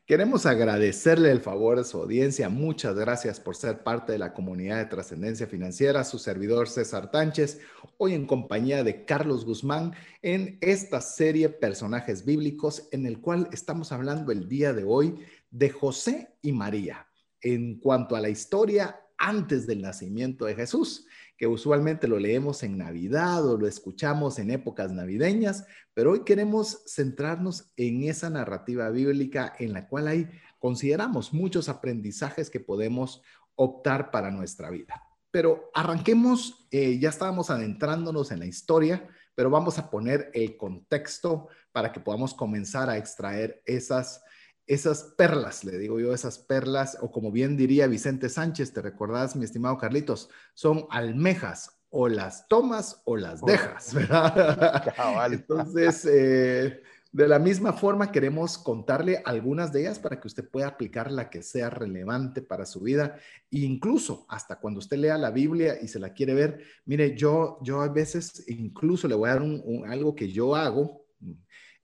Queremos 0.06 0.46
agradecerle 0.46 1.32
el 1.32 1.40
favor 1.40 1.76
de 1.76 1.82
su 1.82 2.00
audiencia. 2.00 2.48
Muchas 2.48 2.94
gracias 2.94 3.40
por 3.40 3.56
ser 3.56 3.82
parte 3.82 4.12
de 4.12 4.18
la 4.18 4.32
comunidad 4.32 4.76
de 4.76 4.84
trascendencia 4.84 5.48
financiera. 5.48 6.04
Su 6.04 6.20
servidor 6.20 6.68
César 6.68 7.10
Tánchez, 7.10 7.58
hoy 7.96 8.14
en 8.14 8.26
compañía 8.26 8.84
de 8.84 9.04
Carlos 9.04 9.44
Guzmán, 9.44 9.92
en 10.22 10.56
esta 10.60 11.00
serie 11.00 11.48
Personajes 11.48 12.24
Bíblicos, 12.24 12.88
en 12.92 13.06
el 13.06 13.20
cual 13.20 13.48
estamos 13.50 13.90
hablando 13.90 14.30
el 14.30 14.48
día 14.48 14.72
de 14.72 14.84
hoy 14.84 15.18
de 15.50 15.70
José 15.70 16.36
y 16.42 16.52
María 16.52 17.08
en 17.40 17.78
cuanto 17.80 18.14
a 18.14 18.20
la 18.20 18.28
historia 18.28 19.00
antes 19.18 19.66
del 19.66 19.82
nacimiento 19.82 20.46
de 20.46 20.54
Jesús 20.54 21.06
que 21.38 21.46
usualmente 21.46 22.08
lo 22.08 22.18
leemos 22.18 22.64
en 22.64 22.76
Navidad 22.76 23.46
o 23.46 23.56
lo 23.56 23.68
escuchamos 23.68 24.40
en 24.40 24.50
épocas 24.50 24.90
navideñas, 24.90 25.64
pero 25.94 26.10
hoy 26.10 26.24
queremos 26.24 26.82
centrarnos 26.86 27.72
en 27.76 28.02
esa 28.02 28.28
narrativa 28.28 28.90
bíblica 28.90 29.54
en 29.60 29.72
la 29.72 29.88
cual 29.88 30.08
hay, 30.08 30.28
consideramos, 30.58 31.32
muchos 31.32 31.68
aprendizajes 31.68 32.50
que 32.50 32.58
podemos 32.58 33.22
optar 33.54 34.10
para 34.10 34.32
nuestra 34.32 34.68
vida. 34.70 35.00
Pero 35.30 35.70
arranquemos, 35.74 36.66
eh, 36.72 36.98
ya 36.98 37.08
estábamos 37.08 37.50
adentrándonos 37.50 38.32
en 38.32 38.40
la 38.40 38.46
historia, 38.46 39.08
pero 39.36 39.48
vamos 39.48 39.78
a 39.78 39.90
poner 39.90 40.32
el 40.34 40.56
contexto 40.56 41.46
para 41.70 41.92
que 41.92 42.00
podamos 42.00 42.34
comenzar 42.34 42.90
a 42.90 42.96
extraer 42.96 43.62
esas 43.64 44.22
esas 44.68 45.14
perlas, 45.16 45.64
le 45.64 45.78
digo 45.78 45.98
yo, 45.98 46.14
esas 46.14 46.38
perlas, 46.38 46.98
o 47.00 47.10
como 47.10 47.32
bien 47.32 47.56
diría 47.56 47.86
Vicente 47.86 48.28
Sánchez, 48.28 48.72
te 48.72 48.82
recordás, 48.82 49.34
mi 49.34 49.44
estimado 49.44 49.78
Carlitos, 49.78 50.28
son 50.54 50.86
almejas, 50.90 51.78
o 51.90 52.08
las 52.08 52.46
tomas 52.48 53.00
o 53.04 53.16
las 53.16 53.42
dejas, 53.42 53.94
¿verdad? 53.94 55.32
Entonces, 55.32 56.06
eh, 56.10 56.82
de 57.10 57.28
la 57.28 57.38
misma 57.38 57.72
forma, 57.72 58.12
queremos 58.12 58.58
contarle 58.58 59.22
algunas 59.24 59.72
de 59.72 59.80
ellas 59.80 59.98
para 59.98 60.20
que 60.20 60.28
usted 60.28 60.48
pueda 60.48 60.68
aplicar 60.68 61.10
la 61.10 61.30
que 61.30 61.42
sea 61.42 61.70
relevante 61.70 62.42
para 62.42 62.66
su 62.66 62.80
vida, 62.80 63.18
e 63.50 63.60
incluso 63.60 64.26
hasta 64.28 64.56
cuando 64.56 64.80
usted 64.80 64.98
lea 64.98 65.16
la 65.16 65.30
Biblia 65.30 65.78
y 65.80 65.88
se 65.88 65.98
la 65.98 66.12
quiere 66.12 66.34
ver, 66.34 66.60
mire, 66.84 67.16
yo, 67.16 67.58
yo 67.62 67.80
a 67.80 67.88
veces 67.88 68.44
incluso 68.48 69.08
le 69.08 69.14
voy 69.14 69.30
a 69.30 69.34
dar 69.36 69.42
algo 69.90 70.14
que 70.14 70.30
yo 70.30 70.54
hago, 70.54 71.06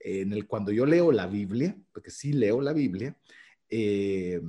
en 0.05 0.33
el, 0.33 0.45
cuando 0.45 0.71
yo 0.71 0.85
leo 0.85 1.11
la 1.11 1.25
Biblia, 1.25 1.75
porque 1.91 2.11
sí 2.11 2.31
leo 2.31 2.61
la 2.61 2.73
Biblia, 2.73 3.17
eh, 3.69 4.39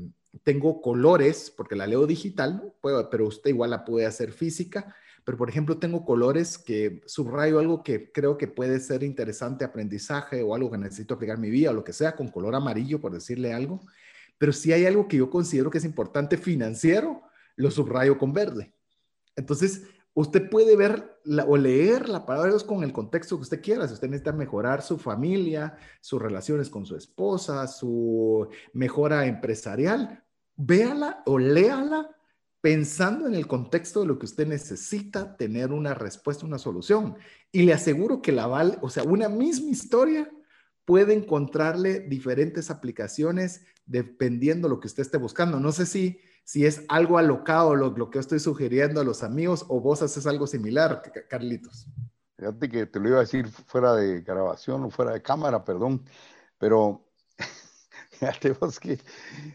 tengo 0.45 0.83
colores, 0.83 1.51
porque 1.57 1.77
la 1.77 1.87
leo 1.87 2.07
digital, 2.07 2.75
pero 3.11 3.27
usted 3.27 3.51
igual 3.51 3.71
la 3.71 3.85
puede 3.85 4.05
hacer 4.05 4.33
física, 4.33 4.95
pero 5.25 5.39
por 5.39 5.49
ejemplo 5.49 5.79
tengo 5.79 6.05
colores 6.05 6.59
que 6.59 7.01
subrayo 7.07 7.59
algo 7.59 7.83
que 7.83 8.13
creo 8.13 8.37
que 8.37 8.47
puede 8.47 8.79
ser 8.81 9.03
interesante 9.03 9.65
aprendizaje 9.65 10.43
o 10.43 10.55
algo 10.55 10.71
que 10.71 10.79
necesito 10.79 11.15
aplicar 11.15 11.39
mi 11.39 11.51
vida 11.51 11.71
o 11.71 11.75
lo 11.75 11.85
que 11.85 11.95
sea, 11.95 12.15
con 12.15 12.29
color 12.29 12.55
amarillo, 12.55 13.01
por 13.01 13.13
decirle 13.13 13.53
algo. 13.53 13.81
Pero 14.39 14.53
si 14.53 14.73
hay 14.73 14.85
algo 14.85 15.09
que 15.09 15.17
yo 15.17 15.31
considero 15.31 15.71
que 15.71 15.79
es 15.79 15.85
importante 15.85 16.37
financiero, 16.37 17.23
lo 17.57 17.71
subrayo 17.71 18.19
con 18.19 18.35
verde. 18.35 18.73
Entonces, 19.35 19.85
usted 20.17 20.49
puede 20.49 20.77
ver 20.77 21.21
o 21.47 21.57
leer 21.59 22.09
la 22.09 22.25
palabra 22.25 22.47
de 22.47 22.55
Dios 22.55 22.65
con 22.65 22.83
el 22.83 22.93
contexto 22.93 23.37
que 23.37 23.43
usted 23.43 23.61
quiera. 23.61 23.87
Si 23.87 23.93
usted 23.93 24.09
necesita 24.09 24.33
mejorar 24.33 24.81
su 24.81 24.97
familia, 24.97 25.77
sus 26.01 26.21
relaciones 26.21 26.71
con 26.71 26.87
su 26.87 26.97
esposa, 26.97 27.67
su 27.67 28.49
mejora 28.73 29.27
empresarial, 29.27 30.25
véala 30.57 31.23
o 31.27 31.39
léala 31.39 32.11
pensando 32.63 33.27
en 33.27 33.35
el 33.35 33.47
contexto 33.47 34.01
de 34.01 34.07
lo 34.07 34.19
que 34.19 34.25
usted 34.25 34.47
necesita 34.47 35.37
tener 35.37 35.71
una 35.71 35.93
respuesta, 35.93 36.47
una 36.47 36.59
solución. 36.59 37.17
Y 37.53 37.65
le 37.65 37.75
aseguro 37.75 38.23
que 38.23 38.33
la 38.33 38.47
vale, 38.47 38.79
o 38.81 38.89
sea, 38.89 39.03
una 39.03 39.29
misma 39.29 39.69
historia 39.69 40.31
puede 40.87 41.13
encontrarle 41.13 42.01
diferentes 42.01 42.71
aplicaciones 42.71 43.67
dependiendo 43.85 44.67
de 44.67 44.75
lo 44.75 44.81
que 44.81 44.87
usted 44.87 45.03
esté 45.03 45.19
buscando. 45.19 45.61
No 45.61 45.73
sé 45.73 45.85
si 45.85 46.19
si 46.47 46.65
es 46.65 46.85
algo 46.89 47.19
alocado 47.19 47.75
lo, 47.75 47.91
lo 47.91 48.09
que 48.09 48.21
estoy 48.21 48.39
sugiriendo 48.39 49.01
a 49.01 49.05
los 49.05 49.25
amigos 49.25 49.67
o 49.69 49.81
vos 49.81 50.01
haces 50.01 50.29
algo 50.29 50.47
similar, 50.47 51.03
Carlitos. 51.29 51.89
Fíjate 52.37 52.69
que 52.69 52.87
te 52.87 53.01
lo 53.01 53.09
iba 53.09 53.17
a 53.17 53.23
decir 53.23 53.49
fuera 53.49 53.95
de 53.95 54.21
grabación 54.21 54.85
o 54.85 54.91
fuera 54.91 55.11
de 55.11 55.21
cámara, 55.21 55.65
perdón, 55.65 56.05
pero 56.57 57.05
fíjate 58.11 58.53
vos 58.53 58.79
que 58.79 59.01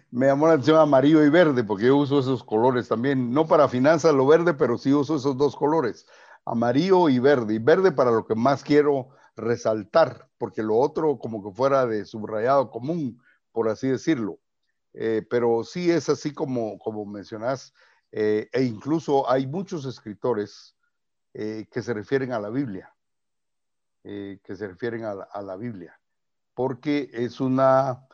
me 0.10 0.26
llamó 0.26 0.48
la 0.48 0.54
atención 0.54 0.80
amarillo 0.80 1.24
y 1.24 1.30
verde, 1.30 1.64
porque 1.64 1.86
yo 1.86 1.96
uso 1.96 2.20
esos 2.20 2.44
colores 2.44 2.90
también, 2.90 3.32
no 3.32 3.48
para 3.48 3.70
finanzas 3.70 4.14
lo 4.14 4.28
verde, 4.28 4.54
pero 4.54 4.78
sí 4.78 4.94
uso 4.94 5.16
esos 5.16 5.38
dos 5.38 5.56
colores, 5.56 6.06
amarillo 6.44 7.08
y 7.08 7.20
verde, 7.20 7.54
y 7.54 7.60
verde 7.60 7.94
para 7.94 8.12
lo 8.12 8.26
que 8.26 8.36
más 8.36 8.66
quiero 8.66 9.12
resaltar, 9.38 10.28
porque 10.38 10.62
lo 10.62 10.76
otro 10.76 11.20
como 11.20 11.42
que 11.42 11.56
fuera 11.56 11.86
de 11.86 12.04
subrayado 12.04 12.70
común, 12.70 13.18
por 13.54 13.70
así 13.70 13.88
decirlo. 13.88 14.41
Eh, 14.94 15.26
pero 15.30 15.64
sí 15.64 15.90
es 15.90 16.10
así 16.10 16.34
como, 16.34 16.78
como 16.80 17.06
mencionás, 17.06 17.74
eh, 18.12 18.50
e 18.52 18.64
incluso 18.64 19.30
hay 19.30 19.48
muchos 19.48 19.86
escritores 19.86 20.76
eh, 21.34 21.66
que 21.72 21.82
se 21.82 21.94
refieren 21.94 22.34
a 22.34 22.40
la 22.40 22.50
Biblia, 22.50 22.94
que 24.04 24.56
se 24.56 24.68
refieren 24.68 25.04
a 25.04 25.42
la, 25.44 25.56
Biblia, 25.56 26.00
porque 26.56 27.08
es 27.14 27.40
una 27.40 28.08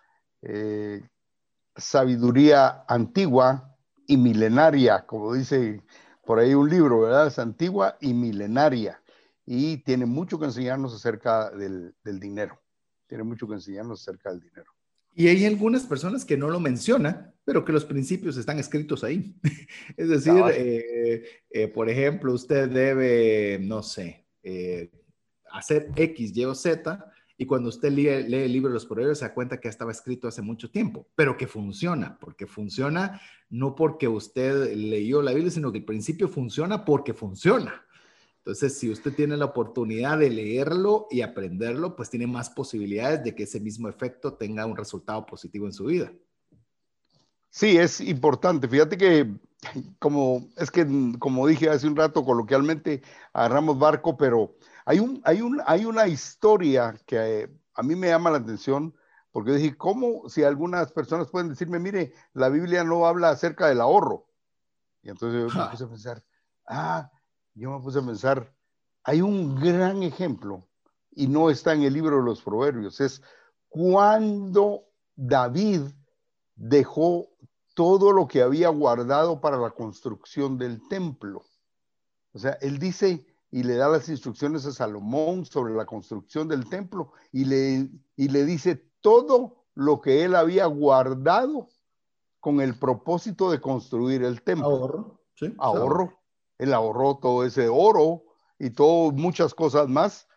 sabiduría 1.77 2.83
antigua 2.89 3.73
y 4.05 4.17
milenaria, 4.17 5.05
como 5.05 5.33
dice 5.33 5.81
por 6.25 6.39
ahí 6.39 6.53
un 6.53 6.69
libro, 6.69 6.99
¿verdad? 6.99 7.27
Es 7.27 7.39
antigua 7.39 7.97
y 8.01 8.13
milenaria 8.13 9.01
y 9.45 9.77
tiene 9.77 10.05
mucho 10.05 10.37
que 10.37 10.45
enseñarnos 10.45 10.93
acerca 10.93 11.49
del, 11.51 11.95
del 12.03 12.19
dinero. 12.19 12.59
Tiene 13.07 13.23
mucho 13.23 13.47
que 13.47 13.53
enseñarnos 13.53 14.01
acerca 14.01 14.31
del 14.31 14.41
dinero. 14.41 14.76
Y 15.19 15.29
hay 15.29 15.45
algunas 15.45 15.83
personas 15.87 16.23
que 16.23 16.37
no 16.37 16.47
lo 16.47 16.59
mencionan, 16.59 17.33
pero 17.43 17.65
que 17.65 17.71
los 17.71 17.85
principios 17.85 18.37
están 18.37 18.59
escritos 18.59 19.03
ahí. 19.03 19.35
es 19.97 20.09
decir, 20.09 20.35
eh, 20.53 21.23
eh, 21.49 21.67
por 21.69 21.89
ejemplo, 21.89 22.31
usted 22.33 22.69
debe, 22.69 23.57
no 23.59 23.81
sé, 23.81 24.27
eh, 24.43 24.91
hacer 25.51 25.89
X, 25.95 26.37
Y 26.37 26.45
o 26.45 26.53
Z, 26.53 27.11
y 27.35 27.47
cuando 27.47 27.69
usted 27.69 27.91
lee, 27.91 28.09
el 28.09 28.53
libro 28.53 28.69
de 28.69 28.75
los 28.75 28.85
proverbios 28.85 29.17
se 29.17 29.25
da 29.25 29.33
cuenta 29.33 29.59
que 29.59 29.69
estaba 29.69 29.91
escrito 29.91 30.27
hace 30.27 30.43
mucho 30.43 30.69
tiempo, 30.69 31.07
pero 31.15 31.35
que 31.35 31.47
funciona, 31.47 32.19
porque 32.19 32.45
funciona 32.45 33.19
no 33.49 33.73
porque 33.75 34.07
usted 34.07 34.75
leyó 34.75 35.23
la 35.23 35.33
Biblia, 35.33 35.49
sino 35.49 35.71
que 35.71 35.79
el 35.79 35.85
principio 35.85 36.27
funciona 36.29 36.85
porque 36.85 37.15
funciona. 37.15 37.86
Entonces, 38.47 38.79
si 38.79 38.89
usted 38.89 39.13
tiene 39.13 39.35
la 39.35 39.43
oportunidad 39.43 40.17
de 40.19 40.29
leerlo 40.29 41.07
y 41.11 41.19
aprenderlo, 41.19 41.97
pues 41.97 42.09
tiene 42.09 42.27
más 42.27 42.49
posibilidades 42.49 43.21
de 43.21 43.35
que 43.35 43.43
ese 43.43 43.59
mismo 43.59 43.89
efecto 43.89 44.35
tenga 44.35 44.65
un 44.65 44.77
resultado 44.77 45.25
positivo 45.25 45.65
en 45.65 45.73
su 45.73 45.83
vida. 45.83 46.13
Sí, 47.49 47.75
es 47.75 47.99
importante. 47.99 48.69
Fíjate 48.69 48.95
que, 48.97 49.29
como 49.99 50.47
es 50.55 50.71
que, 50.71 50.87
como 51.19 51.45
dije 51.45 51.69
hace 51.69 51.89
un 51.89 51.97
rato, 51.97 52.23
coloquialmente 52.23 53.01
agarramos 53.33 53.77
barco, 53.77 54.15
pero 54.15 54.55
hay, 54.85 54.99
un, 54.99 55.21
hay, 55.25 55.41
un, 55.41 55.61
hay 55.65 55.83
una 55.83 56.07
historia 56.07 56.95
que 57.05 57.17
eh, 57.17 57.49
a 57.73 57.83
mí 57.83 57.97
me 57.97 58.07
llama 58.07 58.31
la 58.31 58.37
atención, 58.37 58.95
porque 59.33 59.51
dije, 59.51 59.75
¿cómo 59.75 60.29
si 60.29 60.43
algunas 60.43 60.93
personas 60.93 61.27
pueden 61.27 61.49
decirme, 61.49 61.79
mire, 61.79 62.13
la 62.31 62.47
Biblia 62.47 62.85
no 62.85 63.05
habla 63.07 63.27
acerca 63.27 63.67
del 63.67 63.81
ahorro? 63.81 64.25
Y 65.01 65.09
entonces 65.09 65.51
yo 65.51 65.59
me 65.59 65.69
puse 65.69 65.83
a 65.83 65.89
pensar, 65.89 66.23
ah, 66.65 67.11
yo 67.57 67.71
me 67.71 67.79
puse 67.79 67.99
a 67.99 68.05
pensar, 68.05 68.53
hay 69.03 69.21
un 69.21 69.55
gran 69.55 70.03
ejemplo 70.03 70.67
y 71.11 71.27
no 71.27 71.49
está 71.49 71.73
en 71.73 71.83
el 71.83 71.93
libro 71.93 72.17
de 72.17 72.23
los 72.23 72.41
proverbios, 72.41 73.01
es 73.01 73.21
cuando 73.67 74.83
David 75.15 75.81
dejó 76.55 77.29
todo 77.73 78.11
lo 78.11 78.27
que 78.27 78.41
había 78.41 78.69
guardado 78.69 79.41
para 79.41 79.57
la 79.57 79.71
construcción 79.71 80.57
del 80.57 80.87
templo. 80.87 81.43
O 82.33 82.39
sea, 82.39 82.57
él 82.61 82.77
dice 82.79 83.25
y 83.49 83.63
le 83.63 83.75
da 83.75 83.87
las 83.87 84.09
instrucciones 84.09 84.65
a 84.65 84.71
Salomón 84.71 85.45
sobre 85.45 85.73
la 85.73 85.85
construcción 85.85 86.47
del 86.47 86.69
templo 86.69 87.13
y 87.31 87.45
le, 87.45 87.89
y 88.15 88.27
le 88.27 88.45
dice 88.45 88.75
todo 89.01 89.65
lo 89.73 90.01
que 90.01 90.25
él 90.25 90.35
había 90.35 90.65
guardado 90.65 91.69
con 92.39 92.61
el 92.61 92.77
propósito 92.77 93.49
de 93.49 93.61
construir 93.61 94.23
el 94.23 94.43
templo. 94.43 94.67
Ahorro. 94.67 95.21
¿sí? 95.33 95.53
Ahorro 95.57 96.16
él 96.57 96.73
ahorró 96.73 97.17
todo 97.17 97.45
ese 97.45 97.67
oro 97.69 98.23
y 98.59 98.71
todo, 98.71 99.11
muchas 99.11 99.53
cosas 99.53 99.87
más 99.87 100.27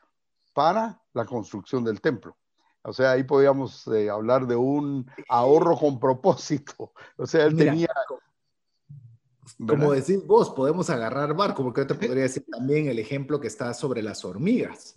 para 0.53 1.01
la 1.13 1.25
construcción 1.25 1.85
del 1.85 2.01
templo. 2.01 2.37
O 2.83 2.93
sea, 2.93 3.13
ahí 3.13 3.25
podíamos 3.25 3.87
eh, 3.89 4.09
hablar 4.09 4.47
de 4.47 4.57
un 4.57 5.11
ahorro 5.29 5.77
con 5.77 6.01
propósito. 6.01 6.93
O 7.17 7.27
sea, 7.27 7.45
él 7.45 7.57
tenía... 7.57 7.89
Como 9.67 9.93
decís 9.93 10.25
vos, 10.27 10.51
podemos 10.51 10.89
agarrar 10.91 11.35
barco, 11.35 11.63
porque 11.63 11.83
yo 11.83 11.87
te 11.89 11.95
podría 11.95 12.23
decir 12.23 12.45
también 12.51 12.87
el 12.87 12.99
ejemplo 12.99 13.41
que 13.41 13.49
está 13.49 13.75
sobre 13.75 14.01
las 14.01 14.25
hormigas, 14.25 14.95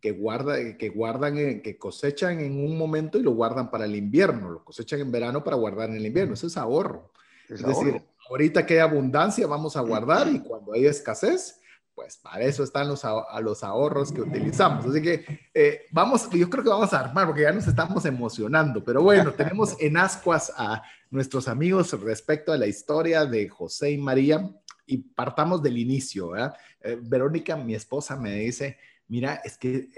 que, 0.00 0.12
guarda, 0.12 0.76
que 0.78 0.88
guardan, 0.90 1.34
que 1.60 1.76
cosechan 1.76 2.40
en 2.40 2.64
un 2.64 2.78
momento 2.78 3.18
y 3.18 3.22
lo 3.22 3.32
guardan 3.32 3.70
para 3.70 3.84
el 3.84 3.96
invierno, 3.96 4.48
lo 4.48 4.64
cosechan 4.64 5.00
en 5.00 5.10
verano 5.10 5.42
para 5.42 5.56
guardar 5.56 5.90
en 5.90 5.96
el 5.96 6.06
invierno. 6.06 6.34
Eso 6.34 6.46
es 6.46 6.56
ahorro. 6.56 7.12
Es, 7.48 7.62
decir, 7.62 8.02
ahorita 8.28 8.66
que 8.66 8.74
hay 8.74 8.80
abundancia, 8.80 9.46
vamos 9.46 9.76
a 9.76 9.80
guardar 9.80 10.28
y 10.28 10.40
cuando 10.40 10.72
hay 10.72 10.86
escasez, 10.86 11.60
pues 11.94 12.18
para 12.18 12.44
eso 12.44 12.62
están 12.62 12.88
los, 12.88 13.04
a, 13.04 13.40
los 13.40 13.64
ahorros 13.64 14.12
que 14.12 14.20
utilizamos. 14.20 14.84
Así 14.84 15.00
que 15.00 15.24
eh, 15.54 15.86
vamos, 15.90 16.28
yo 16.30 16.50
creo 16.50 16.62
que 16.62 16.68
vamos 16.68 16.92
a 16.92 17.00
armar 17.00 17.26
porque 17.26 17.42
ya 17.42 17.52
nos 17.52 17.66
estamos 17.66 18.04
emocionando, 18.04 18.84
pero 18.84 19.02
bueno, 19.02 19.32
tenemos 19.36 19.74
en 19.80 19.96
ascuas 19.96 20.52
a 20.56 20.82
nuestros 21.10 21.48
amigos 21.48 21.98
respecto 22.02 22.52
a 22.52 22.58
la 22.58 22.66
historia 22.66 23.24
de 23.24 23.48
José 23.48 23.92
y 23.92 23.98
María 23.98 24.50
y 24.84 24.98
partamos 24.98 25.62
del 25.62 25.78
inicio. 25.78 26.36
Eh, 26.36 26.98
Verónica, 27.00 27.56
mi 27.56 27.74
esposa, 27.74 28.14
me 28.14 28.34
dice, 28.34 28.76
mira, 29.08 29.40
es 29.42 29.56
que 29.56 29.88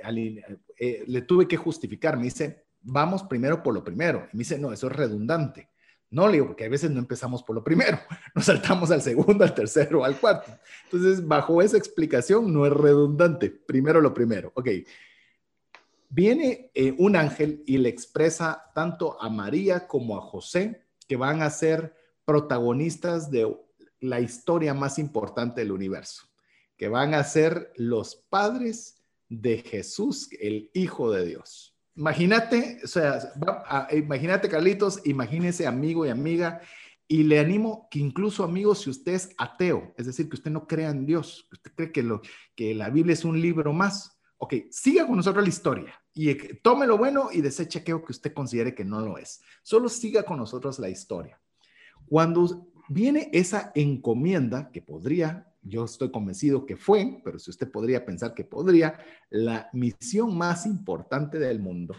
eh, 0.79 1.05
le 1.05 1.23
tuve 1.23 1.49
que 1.49 1.57
justificar, 1.57 2.17
me 2.17 2.25
dice, 2.25 2.65
vamos 2.81 3.25
primero 3.25 3.61
por 3.61 3.75
lo 3.75 3.83
primero. 3.83 4.29
Y 4.33 4.37
me 4.37 4.41
dice, 4.41 4.57
no, 4.57 4.73
eso 4.73 4.87
es 4.87 4.93
redundante. 4.95 5.69
No, 6.11 6.27
le 6.27 6.35
digo, 6.35 6.47
porque 6.47 6.65
a 6.65 6.69
veces 6.71 6.91
no 6.91 7.01
empezamos 7.01 7.43
por 7.43 7.55
lo 7.55 7.63
primero, 7.63 7.99
nos 8.35 8.47
saltamos 8.47 8.91
al 8.91 9.03
segundo, 9.03 9.45
al 9.45 9.55
tercero, 9.55 10.05
al 10.05 10.19
cuarto. 10.19 10.51
Entonces, 10.85 11.27
bajo 11.27 11.61
esa 11.61 11.77
explicación, 11.77 12.53
no 12.53 12.65
es 12.67 12.73
redundante. 12.73 13.51
Primero 13.51 14.01
lo 14.01 14.15
primero. 14.15 14.53
Ok. 14.55 14.69
Viene 16.11 16.71
eh, 16.75 16.95
un 16.97 17.17
ángel 17.17 17.63
y 17.67 17.77
le 17.77 17.91
expresa 17.91 18.71
tanto 18.75 19.21
a 19.21 19.29
María 19.29 19.87
como 19.87 20.17
a 20.17 20.23
José 20.23 20.87
que 21.07 21.17
van 21.17 21.43
a 21.43 21.51
ser 21.51 21.95
protagonistas 22.25 23.31
de 23.31 23.55
la 24.01 24.21
historia 24.21 24.73
más 24.73 24.99
importante 24.99 25.61
del 25.61 25.73
universo, 25.73 26.25
que 26.77 26.89
van 26.89 27.13
a 27.13 27.25
ser 27.25 27.73
los 27.77 28.15
padres 28.15 29.03
de 29.29 29.59
Jesús, 29.59 30.29
el 30.41 30.71
Hijo 30.73 31.11
de 31.11 31.27
Dios. 31.27 31.78
Imagínate, 31.99 32.79
o 32.85 32.87
sea, 32.87 33.19
imagínate 33.91 34.49
Carlitos, 34.49 35.01
imagínese 35.05 35.67
amigo 35.67 36.07
y 36.07 36.11
amiga, 36.11 36.61
y 37.09 37.25
le 37.25 37.41
animo 37.41 37.89
que 37.91 37.99
incluso 37.99 38.45
amigos, 38.45 38.83
si 38.83 38.91
usted 38.91 39.15
es 39.15 39.35
ateo, 39.37 39.95
es 39.97 40.07
decir, 40.07 40.29
que 40.29 40.37
usted 40.37 40.53
no 40.53 40.69
crea 40.69 40.91
en 40.91 41.07
Dios, 41.07 41.49
que 41.51 41.57
usted 41.57 41.73
cree 41.75 41.91
que, 41.91 42.05
lo, 42.05 42.21
que 42.55 42.73
la 42.73 42.89
Biblia 42.91 43.15
es 43.15 43.25
un 43.25 43.41
libro 43.41 43.73
más, 43.73 44.17
ok, 44.37 44.55
siga 44.71 45.09
con 45.09 45.17
nosotros 45.17 45.43
la 45.43 45.49
historia 45.49 46.01
y 46.15 46.33
tome 46.59 46.87
lo 46.87 46.99
bueno 46.99 47.31
y 47.33 47.41
deseche 47.41 47.81
aquello 47.81 48.05
que 48.05 48.13
usted 48.13 48.33
considere 48.33 48.77
que 48.77 48.85
no 48.85 49.01
lo 49.01 49.19
es. 49.19 49.41
Solo 49.65 49.89
siga 49.89 50.23
con 50.23 50.37
nosotros 50.37 50.79
la 50.79 50.89
historia. 50.89 51.41
Cuando 52.07 52.69
viene 52.89 53.29
esa 53.33 53.73
encomienda 53.75 54.71
que 54.71 54.83
podría 54.83 55.48
yo 55.69 55.85
estoy 55.85 56.11
convencido 56.11 56.67
que 56.67 56.77
fue, 56.77 57.21
pero 57.25 57.39
si 57.39 57.51
usted 57.51 57.71
podría 57.71 58.05
pensar 58.05 58.35
que 58.35 58.45
podría, 58.45 58.99
la 59.31 59.69
misión 59.73 60.37
más 60.37 60.67
importante 60.67 61.39
del 61.39 61.61
mundo, 61.61 61.95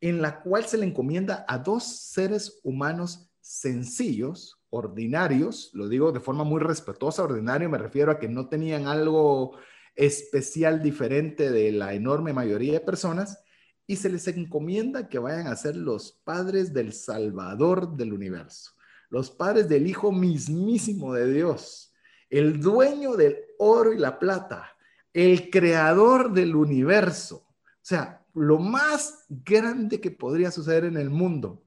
en 0.00 0.22
la 0.22 0.40
cual 0.40 0.64
se 0.64 0.78
le 0.78 0.86
encomienda 0.86 1.44
a 1.48 1.58
dos 1.58 1.84
seres 1.84 2.60
humanos 2.62 3.30
sencillos, 3.40 4.60
ordinarios, 4.70 5.70
lo 5.72 5.88
digo 5.88 6.12
de 6.12 6.20
forma 6.20 6.44
muy 6.44 6.60
respetuosa, 6.60 7.24
ordinario, 7.24 7.68
me 7.68 7.78
refiero 7.78 8.12
a 8.12 8.18
que 8.18 8.28
no 8.28 8.48
tenían 8.48 8.86
algo 8.86 9.56
especial 9.96 10.82
diferente 10.82 11.50
de 11.50 11.72
la 11.72 11.94
enorme 11.94 12.32
mayoría 12.32 12.74
de 12.74 12.80
personas, 12.80 13.42
y 13.86 13.96
se 13.96 14.10
les 14.10 14.28
encomienda 14.28 15.08
que 15.08 15.18
vayan 15.18 15.46
a 15.46 15.56
ser 15.56 15.74
los 15.74 16.12
padres 16.12 16.74
del 16.74 16.92
Salvador 16.92 17.96
del 17.96 18.12
universo, 18.12 18.72
los 19.08 19.30
padres 19.30 19.68
del 19.68 19.86
Hijo 19.86 20.12
mismísimo 20.12 21.14
de 21.14 21.32
Dios 21.32 21.87
el 22.30 22.60
dueño 22.60 23.16
del 23.16 23.36
oro 23.58 23.92
y 23.92 23.98
la 23.98 24.18
plata, 24.18 24.76
el 25.12 25.50
creador 25.50 26.32
del 26.32 26.54
universo. 26.54 27.36
O 27.36 27.88
sea, 27.88 28.24
lo 28.34 28.58
más 28.58 29.24
grande 29.28 30.00
que 30.00 30.10
podría 30.10 30.50
suceder 30.50 30.84
en 30.84 30.96
el 30.96 31.10
mundo. 31.10 31.64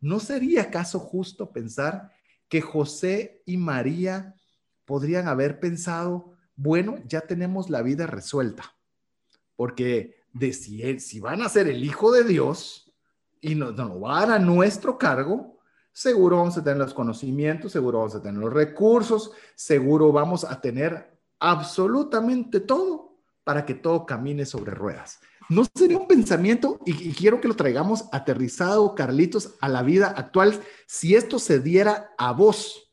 ¿No 0.00 0.18
sería 0.20 0.62
acaso 0.62 0.98
justo 0.98 1.52
pensar 1.52 2.10
que 2.48 2.60
José 2.60 3.42
y 3.46 3.56
María 3.56 4.34
podrían 4.84 5.28
haber 5.28 5.60
pensado, 5.60 6.32
bueno, 6.56 6.98
ya 7.06 7.20
tenemos 7.22 7.70
la 7.70 7.82
vida 7.82 8.06
resuelta? 8.06 8.74
Porque 9.56 10.16
de 10.32 10.52
si, 10.52 11.20
van 11.20 11.42
a 11.42 11.48
ser 11.48 11.68
el 11.68 11.84
Hijo 11.84 12.12
de 12.12 12.24
Dios 12.24 12.92
y 13.40 13.54
nos, 13.54 13.74
nos 13.76 14.00
van 14.00 14.30
a 14.30 14.38
nuestro 14.38 14.98
cargo, 14.98 15.59
seguro 15.92 16.38
vamos 16.38 16.56
a 16.56 16.64
tener 16.64 16.78
los 16.78 16.94
conocimientos, 16.94 17.72
seguro 17.72 17.98
vamos 17.98 18.14
a 18.14 18.22
tener 18.22 18.40
los 18.40 18.52
recursos, 18.52 19.32
seguro 19.54 20.12
vamos 20.12 20.44
a 20.44 20.60
tener 20.60 21.18
absolutamente 21.38 22.60
todo 22.60 23.18
para 23.44 23.64
que 23.64 23.74
todo 23.74 24.06
camine 24.06 24.46
sobre 24.46 24.72
ruedas. 24.72 25.20
No 25.48 25.64
sería 25.74 25.98
un 25.98 26.06
pensamiento, 26.06 26.78
y, 26.86 27.12
quiero 27.12 27.40
que 27.40 27.48
lo 27.48 27.56
traigamos 27.56 28.04
aterrizado, 28.12 28.94
Carlitos, 28.94 29.56
a 29.60 29.68
la 29.68 29.82
vida 29.82 30.14
actual, 30.16 30.60
si 30.86 31.16
esto 31.16 31.40
se 31.40 31.58
diera 31.58 32.12
a 32.16 32.32
vos. 32.32 32.92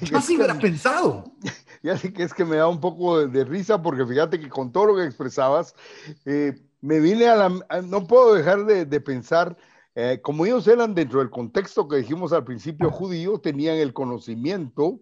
Yo 0.00 0.20
sí 0.20 0.36
hubiera 0.36 0.58
pensado. 0.58 1.24
Ya 1.82 1.96
sé 1.96 2.12
que 2.12 2.24
es 2.24 2.34
que 2.34 2.44
me 2.44 2.56
da 2.56 2.66
un 2.66 2.80
poco 2.80 3.28
de, 3.28 3.44
risa, 3.44 3.80
porque 3.80 4.04
fíjate 4.04 4.40
que 4.40 4.48
con 4.48 4.72
todo 4.72 4.86
lo 4.86 4.96
que 4.96 5.04
expresabas, 5.04 5.72
eh, 6.24 6.58
me 6.80 6.98
vine 6.98 7.28
a 7.28 7.36
la... 7.36 7.82
no 7.82 8.08
puedo 8.08 8.34
dejar 8.34 8.64
de 8.64 9.00
pensar 9.00 9.56
eh, 9.98 10.20
como 10.20 10.44
ellos 10.44 10.68
eran 10.68 10.94
dentro 10.94 11.20
del 11.20 11.30
contexto 11.30 11.88
que 11.88 11.96
dijimos 11.96 12.30
al 12.34 12.44
principio 12.44 12.90
judío, 12.90 13.40
tenían 13.40 13.76
el 13.76 13.94
conocimiento 13.94 15.00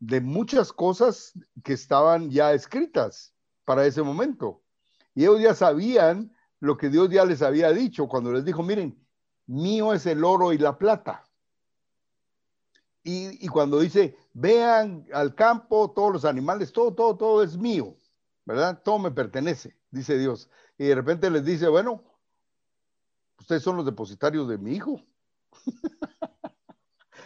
de 0.00 0.20
muchas 0.20 0.70
cosas 0.70 1.32
que 1.64 1.72
estaban 1.72 2.30
ya 2.30 2.52
escritas 2.52 3.32
para 3.64 3.86
ese 3.86 4.02
momento. 4.02 4.60
Y 5.14 5.22
ellos 5.22 5.40
ya 5.40 5.54
sabían 5.54 6.30
lo 6.60 6.76
que 6.76 6.90
Dios 6.90 7.08
ya 7.08 7.24
les 7.24 7.40
había 7.40 7.72
dicho 7.72 8.06
cuando 8.06 8.30
les 8.30 8.44
dijo, 8.44 8.62
miren, 8.62 9.02
mío 9.46 9.94
es 9.94 10.04
el 10.04 10.22
oro 10.22 10.52
y 10.52 10.58
la 10.58 10.76
plata. 10.76 11.24
Y, 13.02 13.42
y, 13.42 13.48
cuando 13.48 13.80
dice, 13.80 14.14
vean 14.34 15.06
al 15.14 15.34
campo, 15.34 15.90
todos 15.92 16.12
los 16.12 16.24
animales, 16.26 16.70
todo, 16.70 16.92
todo, 16.92 17.16
todo 17.16 17.42
es 17.42 17.56
mío, 17.56 17.96
¿verdad? 18.44 18.82
Todo 18.84 18.98
me 18.98 19.10
pertenece, 19.10 19.74
dice 19.90 20.18
Dios. 20.18 20.50
Y 20.76 20.84
de 20.84 20.94
repente 20.94 21.30
les 21.30 21.46
dice, 21.46 21.68
bueno, 21.68 22.04
ustedes 23.38 23.62
son 23.62 23.76
los 23.76 23.86
depositarios 23.86 24.48
de 24.48 24.58
mi 24.58 24.72
hijo. 24.72 25.00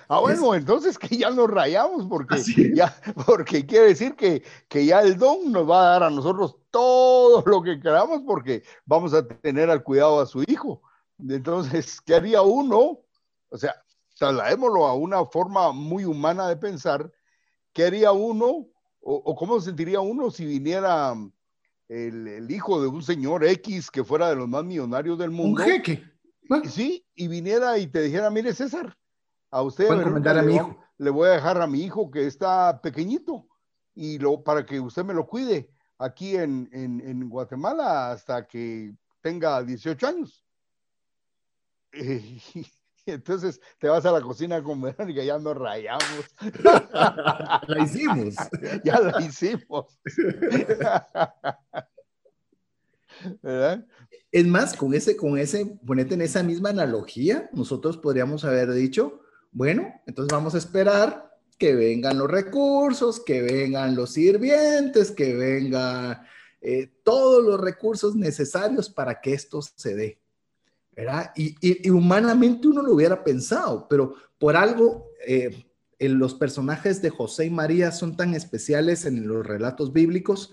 Ah, 0.08 0.20
bueno, 0.20 0.54
entonces 0.54 0.98
que 0.98 1.16
ya 1.16 1.30
nos 1.30 1.48
rayamos 1.48 2.04
porque 2.06 2.36
ya, 2.74 2.94
porque 3.24 3.64
quiere 3.64 3.86
decir 3.86 4.14
que, 4.14 4.42
que, 4.68 4.84
ya 4.84 5.00
el 5.00 5.16
don 5.16 5.50
nos 5.50 5.66
va 5.66 5.80
a 5.80 5.90
dar 5.92 6.02
a 6.02 6.10
nosotros 6.10 6.56
todo 6.70 7.42
lo 7.46 7.62
que 7.62 7.80
queramos 7.80 8.20
porque 8.26 8.62
vamos 8.84 9.14
a 9.14 9.26
tener 9.26 9.70
al 9.70 9.82
cuidado 9.82 10.20
a 10.20 10.26
su 10.26 10.42
hijo. 10.46 10.82
Entonces, 11.18 11.98
¿qué 12.04 12.16
haría 12.16 12.42
uno? 12.42 13.00
O 13.48 13.56
sea, 13.56 13.74
trasladémoslo 14.18 14.86
a 14.86 14.94
una 14.94 15.24
forma 15.24 15.72
muy 15.72 16.04
humana 16.04 16.46
de 16.46 16.56
pensar. 16.56 17.10
¿Qué 17.72 17.86
haría 17.86 18.12
uno 18.12 18.66
o, 19.00 19.34
cómo 19.34 19.58
se 19.58 19.66
sentiría 19.66 20.00
uno 20.00 20.30
si 20.30 20.44
viniera 20.44 21.14
el, 21.92 22.26
el, 22.28 22.50
hijo 22.50 22.80
de 22.80 22.88
un 22.88 23.02
señor 23.02 23.44
X 23.44 23.90
que 23.90 24.04
fuera 24.04 24.28
de 24.30 24.36
los 24.36 24.48
más 24.48 24.64
millonarios 24.64 25.18
del 25.18 25.30
mundo? 25.30 25.62
Un 25.62 25.68
jeque. 25.68 26.02
Sí, 26.68 27.04
y 27.14 27.28
viniera 27.28 27.78
y 27.78 27.86
te 27.86 28.02
dijera, 28.02 28.30
mire 28.30 28.52
César, 28.54 28.96
a 29.50 29.62
usted 29.62 29.88
a 29.90 30.42
mi 30.42 30.54
hijo. 30.54 30.76
le 30.98 31.10
voy 31.10 31.28
a 31.28 31.32
dejar 31.32 31.60
a 31.60 31.66
mi 31.66 31.82
hijo 31.82 32.10
que 32.10 32.26
está 32.26 32.80
pequeñito 32.80 33.46
y 33.94 34.18
lo, 34.18 34.42
para 34.42 34.64
que 34.64 34.80
usted 34.80 35.04
me 35.04 35.14
lo 35.14 35.26
cuide 35.26 35.70
aquí 35.98 36.36
en, 36.36 36.68
en, 36.72 37.28
Guatemala 37.28 38.10
hasta 38.10 38.46
que 38.46 38.94
tenga 39.20 39.62
18 39.62 40.06
años. 40.06 40.44
entonces 43.06 43.60
te 43.78 43.88
vas 43.88 44.04
a 44.06 44.12
la 44.12 44.20
cocina 44.20 44.62
con 44.62 44.80
Verónica, 44.80 45.22
ya 45.22 45.38
nos 45.38 45.56
rayamos. 45.56 46.34
la 46.92 47.78
hicimos. 47.82 48.34
ya 48.84 49.00
la 49.00 49.20
hicimos. 49.20 49.98
¿Verdad? 53.42 53.86
Es 54.30 54.46
más, 54.46 54.74
con 54.74 54.94
ese, 54.94 55.16
con 55.16 55.38
ese, 55.38 55.78
ponete 55.86 56.14
en 56.14 56.22
esa 56.22 56.42
misma 56.42 56.70
analogía, 56.70 57.50
nosotros 57.52 57.98
podríamos 57.98 58.44
haber 58.44 58.72
dicho, 58.72 59.20
bueno, 59.50 59.92
entonces 60.06 60.32
vamos 60.32 60.54
a 60.54 60.58
esperar 60.58 61.30
que 61.58 61.74
vengan 61.74 62.18
los 62.18 62.30
recursos, 62.30 63.20
que 63.20 63.42
vengan 63.42 63.94
los 63.94 64.14
sirvientes, 64.14 65.10
que 65.10 65.34
vengan 65.34 66.26
eh, 66.62 66.90
todos 67.04 67.44
los 67.44 67.60
recursos 67.60 68.16
necesarios 68.16 68.88
para 68.88 69.20
que 69.20 69.34
esto 69.34 69.60
se 69.60 69.94
dé. 69.94 70.21
Y, 71.36 71.90
humanamente 71.90 72.68
uno 72.68 72.82
lo 72.82 72.94
hubiera 72.94 73.24
pensado, 73.24 73.86
pero 73.88 74.14
por 74.38 74.56
algo 74.56 75.06
eh, 75.26 75.64
los 75.98 76.34
personajes 76.34 77.00
de 77.00 77.10
José 77.10 77.46
y 77.46 77.50
María 77.50 77.92
son 77.92 78.16
tan 78.16 78.34
especiales 78.34 79.06
en 79.06 79.26
los 79.26 79.46
relatos 79.46 79.92
bíblicos, 79.92 80.52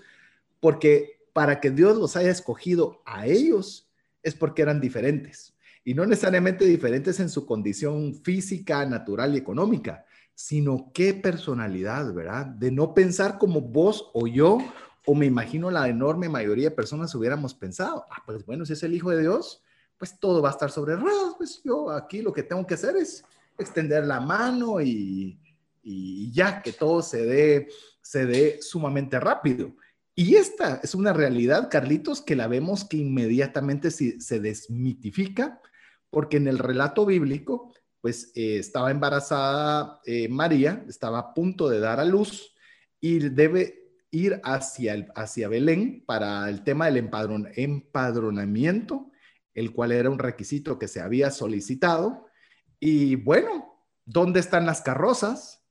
porque 0.60 1.20
para 1.32 1.60
que 1.60 1.70
Dios 1.70 1.96
los 1.96 2.16
haya 2.16 2.30
escogido 2.30 3.02
a 3.04 3.26
ellos 3.26 3.90
es 4.22 4.34
porque 4.34 4.62
eran 4.62 4.80
diferentes 4.80 5.54
y 5.84 5.94
no 5.94 6.04
necesariamente 6.06 6.64
diferentes 6.64 7.20
en 7.20 7.28
su 7.28 7.46
condición 7.46 8.14
física, 8.14 8.84
natural 8.86 9.34
y 9.34 9.38
económica, 9.38 10.04
sino 10.34 10.90
qué 10.94 11.14
personalidad, 11.14 12.12
¿verdad? 12.12 12.46
De 12.46 12.70
no 12.70 12.94
pensar 12.94 13.38
como 13.38 13.60
vos 13.60 14.10
o 14.12 14.26
yo, 14.26 14.58
o 15.06 15.14
me 15.14 15.26
imagino 15.26 15.70
la 15.70 15.88
enorme 15.88 16.28
mayoría 16.28 16.70
de 16.70 16.76
personas 16.76 17.14
hubiéramos 17.14 17.54
pensado, 17.54 18.04
ah, 18.10 18.22
pues 18.26 18.44
bueno, 18.44 18.64
si 18.66 18.74
es 18.74 18.82
el 18.82 18.94
Hijo 18.94 19.10
de 19.10 19.22
Dios, 19.22 19.62
pues 20.00 20.18
todo 20.18 20.42
va 20.42 20.48
a 20.48 20.52
estar 20.52 20.70
sobre 20.72 20.96
ruedas, 20.96 21.34
pues 21.36 21.60
yo 21.62 21.90
aquí 21.90 22.22
lo 22.22 22.32
que 22.32 22.42
tengo 22.42 22.66
que 22.66 22.74
hacer 22.74 22.96
es 22.96 23.22
extender 23.58 24.06
la 24.06 24.18
mano 24.18 24.80
y, 24.80 25.38
y 25.82 26.32
ya 26.32 26.62
que 26.62 26.72
todo 26.72 27.02
se 27.02 27.24
dé, 27.24 27.68
se 28.00 28.24
dé 28.26 28.62
sumamente 28.62 29.20
rápido. 29.20 29.74
Y 30.14 30.36
esta 30.36 30.80
es 30.82 30.94
una 30.94 31.12
realidad, 31.12 31.68
Carlitos, 31.70 32.20
que 32.20 32.36
la 32.36 32.46
vemos 32.46 32.84
que 32.84 32.96
inmediatamente 32.98 33.90
se, 33.90 34.40
desmitifica 34.40 35.60
porque 36.10 36.38
en 36.38 36.48
el 36.48 36.58
relato 36.58 37.06
bíblico, 37.06 37.72
pues 38.00 38.32
eh, 38.34 38.58
estaba 38.58 38.90
embarazada 38.90 40.00
eh, 40.04 40.28
María, 40.28 40.84
estaba 40.88 41.18
a 41.18 41.34
punto 41.34 41.68
de 41.68 41.80
dar 41.80 42.00
a 42.00 42.04
luz 42.04 42.54
y 43.00 43.18
debe 43.28 43.94
ir 44.10 44.40
hacia, 44.42 44.94
el, 44.94 45.06
hacia 45.14 45.48
Belén 45.48 46.02
para 46.04 46.48
el 46.48 46.64
tema 46.64 46.86
del 46.86 47.08
empadronamiento, 47.54 49.09
el 49.54 49.72
cual 49.72 49.92
era 49.92 50.10
un 50.10 50.18
requisito 50.18 50.78
que 50.78 50.88
se 50.88 51.00
había 51.00 51.30
solicitado. 51.30 52.26
Y 52.78 53.16
bueno, 53.16 53.84
¿dónde 54.04 54.40
están 54.40 54.66
las 54.66 54.82
carrozas? 54.82 55.64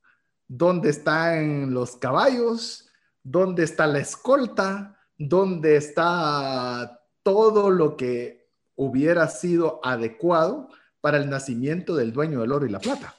¿Dónde 0.48 0.90
están 0.90 1.74
los 1.74 1.98
caballos? 1.98 2.90
¿Dónde 3.24 3.64
está 3.64 3.88
la 3.88 4.00
escolta? 4.00 4.98
¿Dónde 5.18 5.76
está 5.76 7.02
todo 7.24 7.70
lo 7.70 7.98
que 7.98 8.50
hubiera 8.76 9.28
sido 9.28 9.82
adecuado 9.84 10.70
para 11.02 11.18
el 11.18 11.30
nacimiento 11.30 11.96
del 11.96 12.14
dueño 12.14 12.42
del 12.42 12.52
oro 12.52 12.66
y 12.66 12.70
la 12.70 12.80
plata. 12.80 13.16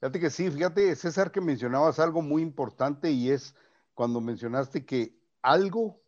Fíjate 0.00 0.20
que 0.20 0.30
sí, 0.30 0.50
fíjate, 0.50 0.94
César, 0.96 1.30
que 1.30 1.40
mencionabas 1.40 1.98
algo 1.98 2.22
muy 2.22 2.42
importante 2.42 3.10
y 3.10 3.30
es 3.30 3.54
cuando 3.94 4.20
mencionaste 4.20 4.84
que 4.84 5.16
algo 5.40 6.02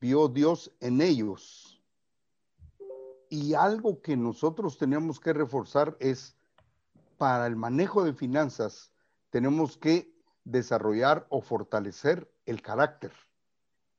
vio 0.00 0.28
Dios 0.28 0.72
en 0.80 1.00
ellos. 1.00 1.73
Y 3.34 3.54
algo 3.54 4.00
que 4.00 4.16
nosotros 4.16 4.78
tenemos 4.78 5.18
que 5.18 5.32
reforzar 5.32 5.96
es 5.98 6.36
para 7.18 7.48
el 7.48 7.56
manejo 7.56 8.04
de 8.04 8.14
finanzas, 8.14 8.92
tenemos 9.30 9.76
que 9.76 10.14
desarrollar 10.44 11.26
o 11.30 11.40
fortalecer 11.40 12.32
el 12.46 12.62
carácter. 12.62 13.10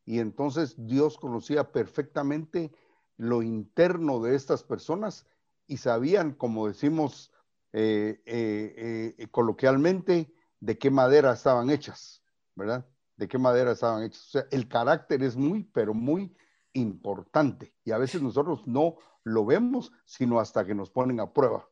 Y 0.06 0.20
entonces 0.20 0.76
Dios 0.78 1.18
conocía 1.18 1.74
perfectamente 1.74 2.72
lo 3.18 3.44
interno 3.44 4.22
de 4.22 4.36
estas 4.36 4.64
personas 4.64 5.26
y 5.68 5.78
sabían, 5.78 6.32
como 6.32 6.70
decimos 6.70 7.34
eh, 7.74 8.22
eh, 8.26 9.16
eh, 9.18 9.28
coloquialmente, 9.32 10.34
de 10.62 10.78
qué 10.78 10.90
madera 10.90 11.34
estaban 11.34 11.70
hechas, 11.70 12.24
¿verdad? 12.56 12.86
De 13.18 13.28
qué 13.28 13.38
madera 13.38 13.74
estaban 13.74 14.02
hechas. 14.04 14.28
O 14.28 14.30
sea, 14.30 14.48
el 14.52 14.70
carácter 14.70 15.24
es 15.24 15.36
muy, 15.36 15.66
pero 15.66 15.94
muy 15.94 16.34
importante 16.76 17.74
y 17.84 17.92
a 17.92 17.98
veces 17.98 18.22
nosotros 18.22 18.68
no 18.68 18.98
lo 19.24 19.46
vemos, 19.46 19.92
sino 20.06 20.40
hasta 20.40 20.66
que 20.66 20.76
nos 20.76 20.90
ponen 20.90 21.20
a 21.20 21.34
prueba. 21.34 21.68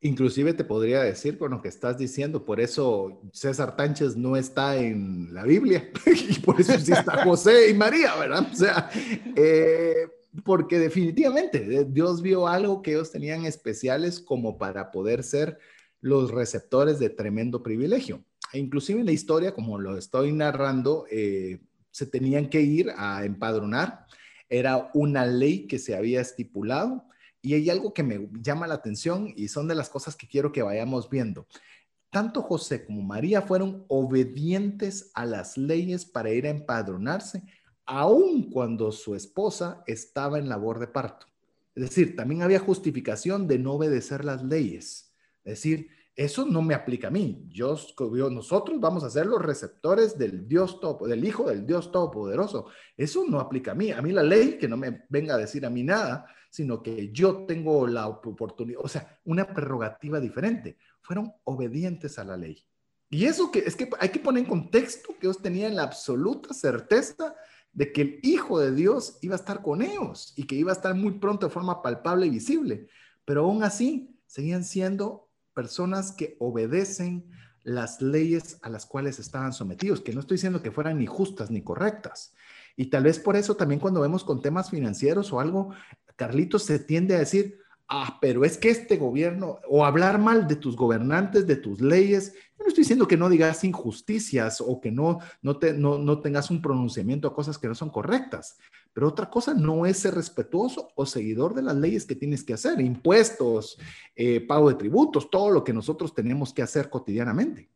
Inclusive 0.00 0.52
te 0.52 0.62
podría 0.62 1.02
decir 1.02 1.38
con 1.38 1.50
lo 1.50 1.60
que 1.60 1.68
estás 1.68 1.98
diciendo, 1.98 2.44
por 2.44 2.60
eso 2.60 3.20
César 3.32 3.74
Tánchez 3.74 4.16
no 4.16 4.36
está 4.36 4.76
en 4.76 5.34
la 5.34 5.42
Biblia 5.42 5.90
y 6.06 6.38
por 6.38 6.60
eso 6.60 6.78
sí 6.78 6.92
está 6.92 7.24
José 7.24 7.70
y 7.70 7.74
María, 7.74 8.14
¿verdad? 8.14 8.46
O 8.52 8.54
sea, 8.54 8.90
eh, 9.34 10.08
porque 10.44 10.78
definitivamente 10.78 11.84
Dios 11.86 12.22
vio 12.22 12.46
algo 12.46 12.82
que 12.82 12.92
ellos 12.92 13.10
tenían 13.10 13.44
especiales 13.44 14.20
como 14.20 14.56
para 14.56 14.92
poder 14.92 15.24
ser 15.24 15.58
los 16.00 16.30
receptores 16.30 16.98
de 16.98 17.10
tremendo 17.10 17.62
privilegio. 17.62 18.22
E 18.52 18.58
inclusive 18.58 19.00
en 19.00 19.06
la 19.06 19.12
historia, 19.12 19.52
como 19.52 19.78
lo 19.78 19.96
estoy 19.96 20.32
narrando, 20.32 21.06
eh, 21.10 21.60
se 21.90 22.06
tenían 22.06 22.48
que 22.48 22.60
ir 22.60 22.90
a 22.96 23.24
empadronar. 23.24 24.06
Era 24.48 24.90
una 24.94 25.26
ley 25.26 25.66
que 25.66 25.78
se 25.78 25.94
había 25.94 26.20
estipulado 26.20 27.04
y 27.42 27.54
hay 27.54 27.70
algo 27.70 27.94
que 27.94 28.02
me 28.02 28.28
llama 28.40 28.66
la 28.66 28.74
atención 28.74 29.32
y 29.36 29.48
son 29.48 29.68
de 29.68 29.74
las 29.74 29.88
cosas 29.88 30.16
que 30.16 30.26
quiero 30.26 30.52
que 30.52 30.62
vayamos 30.62 31.08
viendo. 31.08 31.46
Tanto 32.10 32.42
José 32.42 32.84
como 32.84 33.02
María 33.02 33.42
fueron 33.42 33.84
obedientes 33.88 35.10
a 35.14 35.26
las 35.26 35.58
leyes 35.58 36.06
para 36.06 36.30
ir 36.30 36.46
a 36.46 36.50
empadronarse, 36.50 37.42
aun 37.84 38.50
cuando 38.50 38.92
su 38.92 39.14
esposa 39.14 39.82
estaba 39.86 40.38
en 40.38 40.48
labor 40.48 40.78
de 40.78 40.88
parto. 40.88 41.26
Es 41.74 41.90
decir, 41.90 42.16
también 42.16 42.42
había 42.42 42.58
justificación 42.58 43.46
de 43.46 43.58
no 43.58 43.74
obedecer 43.74 44.24
las 44.24 44.42
leyes. 44.42 45.12
Es 45.44 45.54
decir, 45.54 45.88
eso 46.18 46.44
no 46.44 46.62
me 46.62 46.74
aplica 46.74 47.06
a 47.06 47.10
mí. 47.12 47.46
Yo, 47.48 47.76
nosotros 48.28 48.80
vamos 48.80 49.04
a 49.04 49.10
ser 49.10 49.26
los 49.26 49.40
receptores 49.40 50.18
del 50.18 50.48
Dios 50.48 50.80
todo, 50.80 51.06
del 51.06 51.24
Hijo 51.24 51.48
del 51.48 51.64
Dios 51.64 51.92
Todopoderoso. 51.92 52.66
Eso 52.96 53.24
no 53.28 53.38
aplica 53.38 53.70
a 53.70 53.74
mí. 53.76 53.92
A 53.92 54.02
mí 54.02 54.10
la 54.10 54.24
ley, 54.24 54.58
que 54.58 54.66
no 54.66 54.76
me 54.76 55.04
venga 55.08 55.34
a 55.34 55.38
decir 55.38 55.64
a 55.64 55.70
mí 55.70 55.84
nada, 55.84 56.26
sino 56.50 56.82
que 56.82 57.12
yo 57.12 57.46
tengo 57.46 57.86
la 57.86 58.08
oportunidad, 58.08 58.80
o 58.82 58.88
sea, 58.88 59.20
una 59.26 59.46
prerrogativa 59.46 60.18
diferente. 60.18 60.76
Fueron 61.02 61.32
obedientes 61.44 62.18
a 62.18 62.24
la 62.24 62.36
ley. 62.36 62.66
Y 63.08 63.24
eso 63.26 63.52
que 63.52 63.60
es 63.60 63.76
que 63.76 63.88
hay 64.00 64.08
que 64.08 64.18
poner 64.18 64.42
en 64.42 64.50
contexto 64.50 65.14
que 65.20 65.28
ellos 65.28 65.40
tenían 65.40 65.76
la 65.76 65.84
absoluta 65.84 66.52
certeza 66.52 67.36
de 67.72 67.92
que 67.92 68.00
el 68.02 68.20
Hijo 68.24 68.58
de 68.58 68.72
Dios 68.74 69.18
iba 69.22 69.36
a 69.36 69.38
estar 69.38 69.62
con 69.62 69.82
ellos 69.82 70.32
y 70.34 70.48
que 70.48 70.56
iba 70.56 70.72
a 70.72 70.74
estar 70.74 70.96
muy 70.96 71.12
pronto 71.20 71.46
de 71.46 71.52
forma 71.52 71.80
palpable 71.80 72.26
y 72.26 72.30
visible. 72.30 72.88
Pero 73.24 73.44
aún 73.44 73.62
así, 73.62 74.18
seguían 74.26 74.64
siendo 74.64 75.27
personas 75.58 76.12
que 76.12 76.36
obedecen 76.38 77.24
las 77.64 78.00
leyes 78.00 78.60
a 78.62 78.70
las 78.70 78.86
cuales 78.86 79.18
estaban 79.18 79.52
sometidos, 79.52 80.00
que 80.00 80.12
no 80.12 80.20
estoy 80.20 80.36
diciendo 80.36 80.62
que 80.62 80.70
fueran 80.70 80.98
ni 80.98 81.06
justas 81.06 81.50
ni 81.50 81.62
correctas. 81.62 82.32
Y 82.76 82.90
tal 82.90 83.02
vez 83.02 83.18
por 83.18 83.34
eso 83.34 83.56
también 83.56 83.80
cuando 83.80 84.00
vemos 84.00 84.22
con 84.22 84.40
temas 84.40 84.70
financieros 84.70 85.32
o 85.32 85.40
algo, 85.40 85.74
Carlitos 86.14 86.62
se 86.62 86.78
tiende 86.78 87.16
a 87.16 87.18
decir, 87.18 87.58
ah, 87.88 88.18
pero 88.20 88.44
es 88.44 88.58
que 88.58 88.70
este 88.70 88.96
gobierno, 88.96 89.58
o 89.68 89.84
hablar 89.84 90.18
mal 90.18 90.46
de 90.46 90.56
tus 90.56 90.76
gobernantes, 90.76 91.46
de 91.46 91.56
tus 91.56 91.80
leyes, 91.80 92.34
yo 92.58 92.64
no 92.64 92.68
estoy 92.68 92.82
diciendo 92.82 93.08
que 93.08 93.16
no 93.16 93.28
digas 93.28 93.64
injusticias 93.64 94.60
o 94.60 94.80
que 94.80 94.90
no, 94.90 95.18
no, 95.42 95.58
te, 95.58 95.72
no, 95.72 95.98
no 95.98 96.20
tengas 96.20 96.50
un 96.50 96.60
pronunciamiento 96.60 97.28
a 97.28 97.34
cosas 97.34 97.56
que 97.56 97.68
no 97.68 97.74
son 97.74 97.90
correctas, 97.90 98.58
pero 98.92 99.08
otra 99.08 99.30
cosa 99.30 99.54
no 99.54 99.86
es 99.86 99.98
ser 99.98 100.14
respetuoso 100.14 100.88
o 100.94 101.06
seguidor 101.06 101.54
de 101.54 101.62
las 101.62 101.76
leyes 101.76 102.04
que 102.04 102.16
tienes 102.16 102.42
que 102.44 102.54
hacer, 102.54 102.80
impuestos, 102.80 103.78
eh, 104.14 104.40
pago 104.40 104.68
de 104.68 104.74
tributos, 104.74 105.30
todo 105.30 105.50
lo 105.50 105.64
que 105.64 105.72
nosotros 105.72 106.14
tenemos 106.14 106.52
que 106.52 106.62
hacer 106.62 106.90
cotidianamente. 106.90 107.70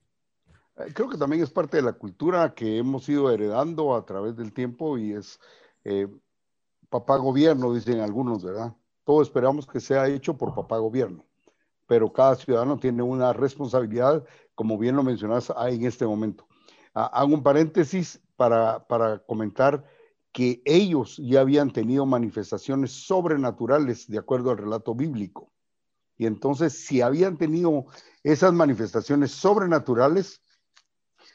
Eh, 0.78 0.92
creo 0.92 1.08
que 1.08 1.18
también 1.18 1.42
es 1.42 1.50
parte 1.50 1.78
de 1.78 1.84
la 1.84 1.92
cultura 1.92 2.54
que 2.54 2.78
hemos 2.78 3.08
ido 3.08 3.30
heredando 3.30 3.94
a 3.94 4.04
través 4.04 4.36
del 4.36 4.52
tiempo 4.52 4.98
y 4.98 5.12
es 5.12 5.38
eh, 5.84 6.08
papá 6.88 7.16
gobierno, 7.16 7.72
dicen 7.72 8.00
algunos, 8.00 8.44
¿verdad? 8.44 8.74
Todo 9.04 9.22
esperamos 9.22 9.66
que 9.66 9.80
sea 9.80 10.08
hecho 10.08 10.36
por 10.36 10.54
papá 10.54 10.78
gobierno, 10.78 11.24
pero 11.86 12.12
cada 12.12 12.36
ciudadano 12.36 12.78
tiene 12.78 13.02
una 13.02 13.32
responsabilidad, 13.32 14.24
como 14.54 14.78
bien 14.78 14.96
lo 14.96 15.02
mencionas 15.02 15.52
en 15.68 15.84
este 15.84 16.06
momento. 16.06 16.46
Ah, 16.94 17.06
hago 17.06 17.34
un 17.34 17.42
paréntesis 17.42 18.20
para, 18.36 18.86
para 18.86 19.18
comentar 19.20 19.84
que 20.32 20.62
ellos 20.64 21.16
ya 21.18 21.40
habían 21.40 21.72
tenido 21.72 22.06
manifestaciones 22.06 22.92
sobrenaturales 22.92 24.08
de 24.08 24.18
acuerdo 24.18 24.50
al 24.50 24.58
relato 24.58 24.94
bíblico. 24.94 25.52
Y 26.16 26.26
entonces, 26.26 26.84
si 26.86 27.00
habían 27.00 27.36
tenido 27.36 27.86
esas 28.22 28.52
manifestaciones 28.52 29.32
sobrenaturales, 29.32 30.42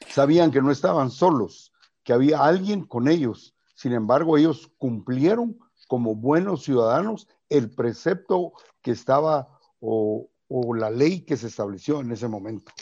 sabían 0.08 0.50
que 0.50 0.62
no 0.62 0.70
estaban 0.70 1.10
solos, 1.10 1.72
que 2.02 2.12
había 2.12 2.42
alguien 2.44 2.84
con 2.84 3.08
ellos. 3.08 3.54
Sin 3.74 3.92
embargo, 3.92 4.38
ellos 4.38 4.72
cumplieron 4.78 5.58
como 5.86 6.14
buenos 6.14 6.64
ciudadanos 6.64 7.28
el 7.48 7.70
precepto 7.70 8.52
que 8.82 8.90
estaba 8.90 9.58
o, 9.80 10.30
la 10.74 10.90
ley 10.90 11.20
que 11.20 11.36
se 11.36 11.48
estableció 11.48 12.00
en 12.00 12.10
ese 12.12 12.26
momento. 12.26 12.72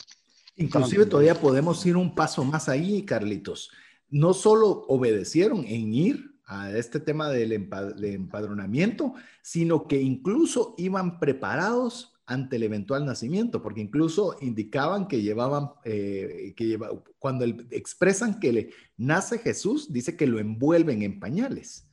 Inclusive 0.55 1.05
todavía 1.05 1.35
podemos 1.35 1.85
ir 1.85 1.97
un 1.97 2.15
paso 2.15 2.43
más 2.43 2.69
ahí, 2.69 3.03
Carlitos. 3.03 3.71
No 4.09 4.33
solo 4.33 4.85
obedecieron 4.87 5.65
en 5.65 5.93
ir 5.93 6.37
a 6.45 6.71
este 6.71 6.99
tema 6.99 7.29
del 7.29 7.51
empadronamiento, 7.51 9.13
sino 9.41 9.85
que 9.85 10.01
incluso 10.01 10.75
iban 10.77 11.19
preparados 11.19 12.17
ante 12.25 12.55
el 12.57 12.63
eventual 12.63 13.05
nacimiento, 13.05 13.61
porque 13.61 13.81
incluso 13.81 14.37
indicaban 14.41 15.07
que 15.07 15.21
llevaban, 15.21 15.71
eh, 15.83 16.53
que 16.55 16.77
cuando 17.19 17.45
expresan 17.71 18.39
que 18.39 18.53
le 18.53 18.69
nace 18.97 19.39
Jesús, 19.39 19.91
dice 19.91 20.15
que 20.17 20.27
lo 20.27 20.39
envuelven 20.39 21.03
en 21.03 21.19
pañales. 21.19 21.87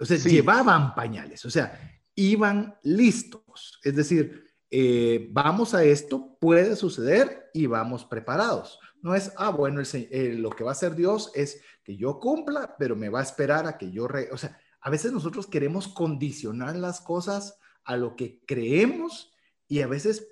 O 0.00 0.04
sea, 0.04 0.16
llevaban 0.16 0.94
pañales, 0.94 1.44
o 1.44 1.50
sea, 1.50 1.97
iban 2.18 2.76
listos. 2.82 3.78
Es 3.84 3.94
decir, 3.94 4.44
eh, 4.72 5.28
vamos 5.30 5.72
a 5.72 5.84
esto, 5.84 6.36
puede 6.40 6.74
suceder 6.74 7.48
y 7.54 7.66
vamos 7.66 8.04
preparados. 8.04 8.80
No 9.00 9.14
es, 9.14 9.32
ah, 9.36 9.50
bueno, 9.50 9.80
lo 9.80 10.50
que 10.50 10.64
va 10.64 10.70
a 10.70 10.72
hacer 10.72 10.96
Dios 10.96 11.30
es 11.36 11.62
que 11.84 11.96
yo 11.96 12.18
cumpla, 12.18 12.74
pero 12.76 12.96
me 12.96 13.08
va 13.08 13.20
a 13.20 13.22
esperar 13.22 13.68
a 13.68 13.78
que 13.78 13.92
yo... 13.92 14.08
o 14.32 14.36
sea, 14.36 14.58
a 14.80 14.90
veces 14.90 15.12
nosotros 15.12 15.46
queremos 15.46 15.86
condicionar 15.86 16.74
las 16.74 17.00
cosas 17.00 17.56
a 17.84 17.96
lo 17.96 18.16
que 18.16 18.40
creemos 18.44 19.32
y 19.68 19.82
a 19.82 19.86
veces 19.86 20.26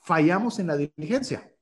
fallamos 0.00 0.58
en 0.60 0.68
la 0.68 0.78
diligencia, 0.78 1.54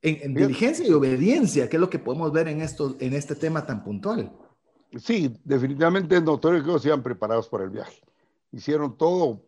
en, 0.00 0.32
diligencia 0.32 0.86
y 0.86 0.92
obediencia, 0.92 1.68
que 1.68 1.76
es 1.76 1.80
lo 1.80 1.90
que 1.90 1.98
podemos 1.98 2.32
ver 2.32 2.48
en, 2.48 2.62
esto, 2.62 2.96
en 3.00 3.12
este 3.12 3.34
tema 3.34 3.66
tan 3.66 3.84
puntual. 3.84 4.32
Sí, 4.96 5.38
definitivamente 5.44 6.16
es 6.16 6.22
notorio 6.22 6.62
que 6.62 6.70
ellos 6.70 6.86
iban 6.86 7.02
preparados 7.02 7.48
para 7.48 7.64
el 7.64 7.70
viaje. 7.70 8.01
Hicieron 8.52 8.96
todo 8.96 9.46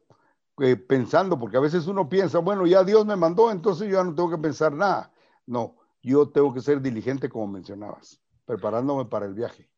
eh, 0.61 0.77
pensando, 0.77 1.39
porque 1.39 1.57
a 1.57 1.61
veces 1.61 1.87
uno 1.87 2.09
piensa, 2.09 2.39
bueno, 2.39 2.67
ya 2.67 2.83
Dios 2.83 3.07
me 3.07 3.17
mandó, 3.17 3.51
entonces 3.51 3.89
yo 3.89 3.99
ya 3.99 4.05
no 4.05 4.15
tengo 4.15 4.31
que 4.31 4.39
pensar 4.39 4.73
nada. 4.73 5.13
No, 5.47 5.77
yo 6.03 6.29
tengo 6.29 6.53
que 6.53 6.61
ser 6.61 6.81
diligente 6.81 7.29
como 7.29 7.47
mencionabas, 7.47 8.21
preparándome 8.45 9.05
para 9.05 9.27
el 9.27 9.35
viaje. 9.35 9.69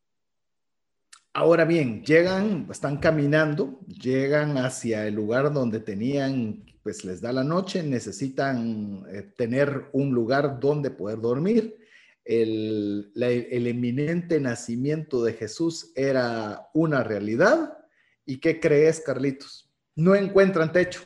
Ahora 1.33 1.65
bien, 1.65 2.03
llegan, 2.03 2.67
están 2.71 2.97
caminando, 2.97 3.79
llegan 3.85 4.57
hacia 4.57 5.05
el 5.05 5.13
lugar 5.13 5.53
donde 5.53 5.79
tenían, 5.79 6.65
pues 6.81 7.05
les 7.05 7.21
da 7.21 7.31
la 7.31 7.43
noche, 7.43 7.83
necesitan 7.83 9.05
eh, 9.09 9.33
tener 9.37 9.89
un 9.93 10.15
lugar 10.15 10.59
donde 10.59 10.89
poder 10.89 11.21
dormir 11.21 11.77
el, 12.27 13.11
el 13.15 13.67
eminente 13.67 14.39
nacimiento 14.39 15.23
de 15.23 15.33
Jesús 15.33 15.91
era 15.95 16.69
una 16.73 17.03
realidad. 17.03 17.76
¿Y 18.27 18.39
qué 18.39 18.59
crees, 18.59 18.99
Carlitos? 18.99 19.69
No 19.95 20.13
encuentran 20.13 20.71
techo. 20.71 20.99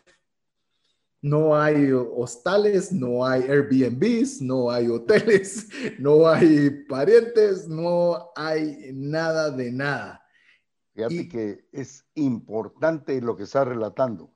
No 1.21 1.55
hay 1.55 1.91
hostales, 1.91 2.91
no 2.91 3.23
hay 3.23 3.43
Airbnbs, 3.43 4.41
no 4.41 4.71
hay 4.71 4.87
hoteles, 4.87 5.69
no 5.99 6.27
hay 6.27 6.71
parientes, 6.89 7.67
no 7.67 8.31
hay 8.35 8.89
nada 8.91 9.51
de 9.51 9.71
nada. 9.71 10.25
Fíjate 10.95 11.29
que 11.29 11.67
es 11.71 12.03
importante 12.15 13.21
lo 13.21 13.35
que 13.35 13.43
está 13.43 13.63
relatando, 13.63 14.33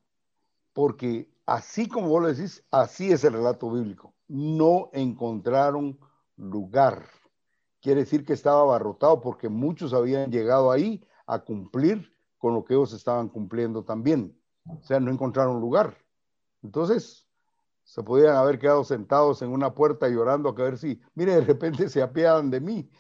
porque 0.72 1.28
así 1.48 1.88
como 1.88 2.10
vos 2.10 2.22
lo 2.22 2.28
decís, 2.28 2.64
así 2.70 3.12
es 3.12 3.24
el 3.24 3.34
relato 3.34 3.72
bíblico. 3.72 4.14
No 4.28 4.92
encontraron 4.94 5.98
lugar. 6.38 7.10
Quiere 7.82 8.02
decir 8.02 8.24
que 8.24 8.34
estaba 8.34 8.62
abarrotado 8.62 9.22
porque 9.22 9.50
muchos 9.50 9.92
habían 9.92 10.32
llegado 10.32 10.72
ahí 10.72 11.04
a 11.26 11.40
cumplir 11.40 12.15
con 12.46 12.54
lo 12.54 12.64
que 12.64 12.76
ellos 12.76 12.94
estaban 12.94 13.28
cumpliendo 13.28 13.84
también. 13.84 14.40
O 14.68 14.84
sea, 14.84 15.00
no 15.00 15.10
encontraron 15.10 15.60
lugar. 15.60 15.98
Entonces, 16.62 17.28
se 17.84 18.04
podían 18.04 18.36
haber 18.36 18.60
quedado 18.60 18.84
sentados 18.84 19.42
en 19.42 19.50
una 19.50 19.74
puerta 19.74 20.08
llorando 20.10 20.50
a 20.50 20.54
ver 20.54 20.78
si, 20.78 21.02
mire, 21.16 21.34
de 21.34 21.42
repente 21.42 21.90
se 21.90 22.04
apiadan 22.04 22.52
de 22.52 22.62
mí. 22.62 22.92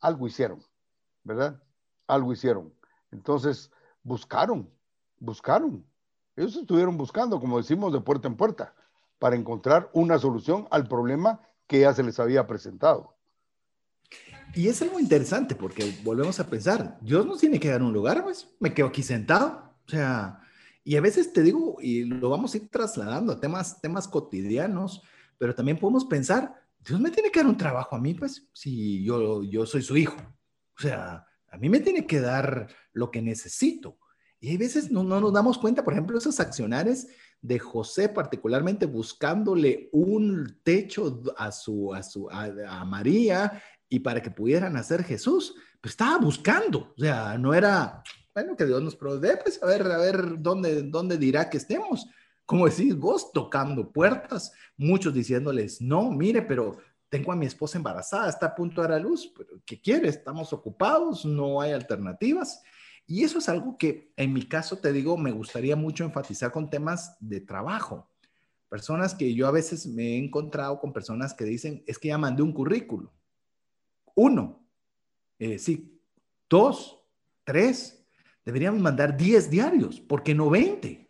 Algo 0.00 0.26
hicieron, 0.26 0.64
¿verdad? 1.22 1.62
Algo 2.06 2.32
hicieron. 2.32 2.72
Entonces, 3.10 3.70
buscaron, 4.02 4.70
buscaron. 5.18 5.84
Ellos 6.34 6.56
estuvieron 6.56 6.96
buscando, 6.96 7.38
como 7.40 7.58
decimos, 7.58 7.92
de 7.92 8.00
puerta 8.00 8.26
en 8.26 8.38
puerta, 8.38 8.74
para 9.18 9.36
encontrar 9.36 9.90
una 9.92 10.18
solución 10.18 10.66
al 10.70 10.88
problema 10.88 11.42
que 11.66 11.80
ya 11.80 11.92
se 11.92 12.02
les 12.02 12.18
había 12.18 12.46
presentado. 12.46 13.16
Y 14.54 14.68
es 14.68 14.82
algo 14.82 15.00
interesante 15.00 15.54
porque 15.54 15.94
volvemos 16.04 16.38
a 16.38 16.46
pensar, 16.46 16.98
Dios 17.00 17.24
nos 17.26 17.38
tiene 17.38 17.58
que 17.58 17.70
dar 17.70 17.82
un 17.82 17.92
lugar, 17.92 18.22
pues 18.22 18.48
me 18.60 18.74
quedo 18.74 18.88
aquí 18.88 19.02
sentado. 19.02 19.74
O 19.86 19.90
sea, 19.90 20.40
y 20.84 20.96
a 20.96 21.00
veces 21.00 21.32
te 21.32 21.42
digo, 21.42 21.78
y 21.80 22.04
lo 22.04 22.28
vamos 22.28 22.52
a 22.52 22.58
ir 22.58 22.68
trasladando 22.68 23.32
a 23.32 23.40
temas, 23.40 23.80
temas 23.80 24.06
cotidianos, 24.06 25.02
pero 25.38 25.54
también 25.54 25.78
podemos 25.78 26.04
pensar, 26.04 26.54
Dios 26.84 27.00
me 27.00 27.10
tiene 27.10 27.30
que 27.30 27.40
dar 27.40 27.48
un 27.48 27.56
trabajo 27.56 27.96
a 27.96 28.00
mí, 28.00 28.14
pues, 28.14 28.48
si 28.52 29.02
yo, 29.04 29.42
yo 29.42 29.64
soy 29.64 29.82
su 29.82 29.96
hijo. 29.96 30.16
O 30.76 30.82
sea, 30.82 31.26
a 31.48 31.56
mí 31.56 31.68
me 31.68 31.80
tiene 31.80 32.06
que 32.06 32.20
dar 32.20 32.68
lo 32.92 33.10
que 33.10 33.22
necesito. 33.22 33.98
Y 34.38 34.50
hay 34.50 34.56
veces 34.56 34.90
no, 34.90 35.04
no 35.04 35.20
nos 35.20 35.32
damos 35.32 35.56
cuenta, 35.56 35.84
por 35.84 35.92
ejemplo, 35.92 36.18
esos 36.18 36.40
accionares 36.40 37.08
de 37.42 37.58
José, 37.58 38.08
particularmente 38.08 38.86
buscándole 38.86 39.88
un 39.92 40.60
techo 40.62 41.22
a, 41.36 41.52
su, 41.52 41.92
a, 41.92 42.02
su, 42.02 42.28
a, 42.30 42.84
María 42.84 43.62
y 43.92 44.00
para 44.00 44.22
que 44.22 44.30
pudieran 44.30 44.74
hacer 44.78 45.04
Jesús, 45.04 45.54
pues 45.78 45.92
estaba 45.92 46.16
buscando, 46.16 46.94
o 46.96 46.98
sea, 46.98 47.36
no 47.36 47.52
era, 47.52 48.02
bueno, 48.34 48.56
que 48.56 48.64
Dios 48.64 48.82
nos 48.82 48.96
provee, 48.96 49.36
pues 49.42 49.62
a 49.62 49.66
ver, 49.66 49.82
a 49.82 49.98
ver 49.98 50.40
dónde, 50.40 50.84
dónde 50.84 51.18
dirá 51.18 51.50
que 51.50 51.58
estemos. 51.58 52.06
Como 52.46 52.66
decís 52.66 52.96
vos, 52.96 53.32
tocando 53.32 53.92
puertas, 53.92 54.50
muchos 54.78 55.12
diciéndoles, 55.12 55.82
no, 55.82 56.10
mire, 56.10 56.40
pero 56.40 56.78
tengo 57.10 57.32
a 57.32 57.36
mi 57.36 57.44
esposa 57.44 57.76
embarazada, 57.76 58.30
está 58.30 58.46
a 58.46 58.54
punto 58.54 58.80
de 58.80 58.88
dar 58.88 58.96
a 58.96 59.02
luz, 59.02 59.30
pero 59.36 59.60
¿qué 59.66 59.78
quiere? 59.78 60.08
Estamos 60.08 60.54
ocupados, 60.54 61.26
no 61.26 61.60
hay 61.60 61.72
alternativas. 61.72 62.62
Y 63.06 63.24
eso 63.24 63.40
es 63.40 63.48
algo 63.50 63.76
que 63.76 64.10
en 64.16 64.32
mi 64.32 64.48
caso, 64.48 64.78
te 64.78 64.90
digo, 64.90 65.18
me 65.18 65.32
gustaría 65.32 65.76
mucho 65.76 66.02
enfatizar 66.02 66.50
con 66.50 66.70
temas 66.70 67.14
de 67.20 67.42
trabajo. 67.42 68.08
Personas 68.70 69.14
que 69.14 69.34
yo 69.34 69.46
a 69.46 69.50
veces 69.50 69.86
me 69.86 70.14
he 70.14 70.16
encontrado 70.16 70.80
con 70.80 70.94
personas 70.94 71.34
que 71.34 71.44
dicen, 71.44 71.84
es 71.86 71.98
que 71.98 72.08
ya 72.08 72.16
mandé 72.16 72.42
un 72.42 72.54
currículo. 72.54 73.12
Uno, 74.14 74.64
eh, 75.38 75.58
sí, 75.58 76.00
dos, 76.48 77.00
tres, 77.44 78.04
deberíamos 78.44 78.80
mandar 78.80 79.16
diez 79.16 79.50
diarios, 79.50 80.00
porque 80.00 80.34
no 80.34 80.50
veinte. 80.50 81.08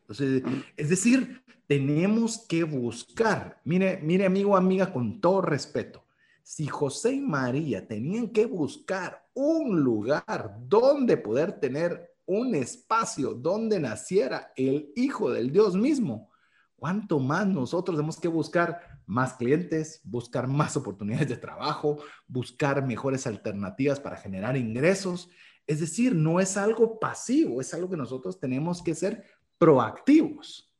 es 0.77 0.89
decir, 0.89 1.43
tenemos 1.67 2.45
que 2.47 2.65
buscar. 2.65 3.61
Mire, 3.65 3.99
mire, 4.03 4.27
amigo, 4.27 4.57
amiga, 4.57 4.93
con 4.93 5.21
todo 5.21 5.41
respeto, 5.41 6.05
si 6.43 6.67
José 6.67 7.15
y 7.15 7.21
María 7.21 7.87
tenían 7.87 8.29
que 8.29 8.47
buscar 8.47 9.27
un 9.35 9.81
lugar 9.81 10.57
donde 10.69 11.17
poder 11.17 11.61
tener 11.61 12.11
un 12.27 12.55
espacio 12.55 13.35
donde 13.35 13.81
naciera 13.81 14.53
el 14.57 14.93
Hijo 14.97 15.31
del 15.31 15.53
Dios 15.53 15.75
mismo, 15.75 16.31
¿cuánto 16.77 17.19
más 17.19 17.47
nosotros 17.47 17.97
tenemos 17.97 18.19
que 18.19 18.29
buscar 18.29 18.92
más 19.07 19.35
clientes, 19.35 20.01
buscar 20.05 20.47
más 20.49 20.77
oportunidades 20.77 21.29
de 21.29 21.37
trabajo, 21.37 21.99
buscar 22.27 22.87
mejores 22.87 23.27
alternativas 23.27 24.01
para 24.01 24.17
generar 24.17 24.57
ingresos. 24.57 25.31
Es 25.67 25.81
decir, 25.81 26.15
no 26.15 26.41
es 26.41 26.57
algo 26.57 26.99
pasivo, 26.99 27.61
es 27.61 27.73
algo 27.75 27.91
que 27.91 27.97
nosotros 27.97 28.39
tenemos 28.41 28.83
que 28.83 28.95
ser 28.95 29.25
proactivos. 29.59 30.73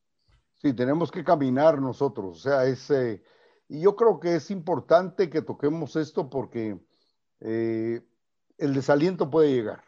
Sí, 0.57 0.73
tenemos 0.73 1.11
que 1.11 1.25
caminar 1.25 1.81
nosotros. 1.81 2.39
O 2.39 2.41
sea, 2.41 2.65
es, 2.67 2.91
eh, 2.91 3.23
yo 3.69 3.97
creo 3.97 4.21
que 4.21 4.37
es 4.37 4.51
importante 4.51 5.29
que 5.29 5.43
toquemos 5.43 5.97
esto 5.97 6.31
porque 6.31 6.79
eh, 7.41 8.01
el 8.59 8.75
desaliento 8.75 9.31
puede 9.31 9.53
llegar. 9.53 9.83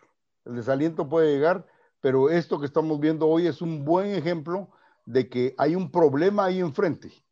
El 0.44 0.56
desaliento 0.56 1.08
puede 1.08 1.32
llegar, 1.32 1.66
pero 2.00 2.28
esto 2.28 2.58
que 2.58 2.66
estamos 2.66 3.00
viendo 3.00 3.28
hoy 3.28 3.46
es 3.46 3.62
un 3.62 3.84
buen 3.84 4.10
ejemplo 4.10 4.70
de 5.06 5.28
que 5.28 5.54
hay 5.58 5.74
un 5.74 5.90
problema 5.90 6.46
ahí 6.46 6.60
enfrente. 6.60 7.23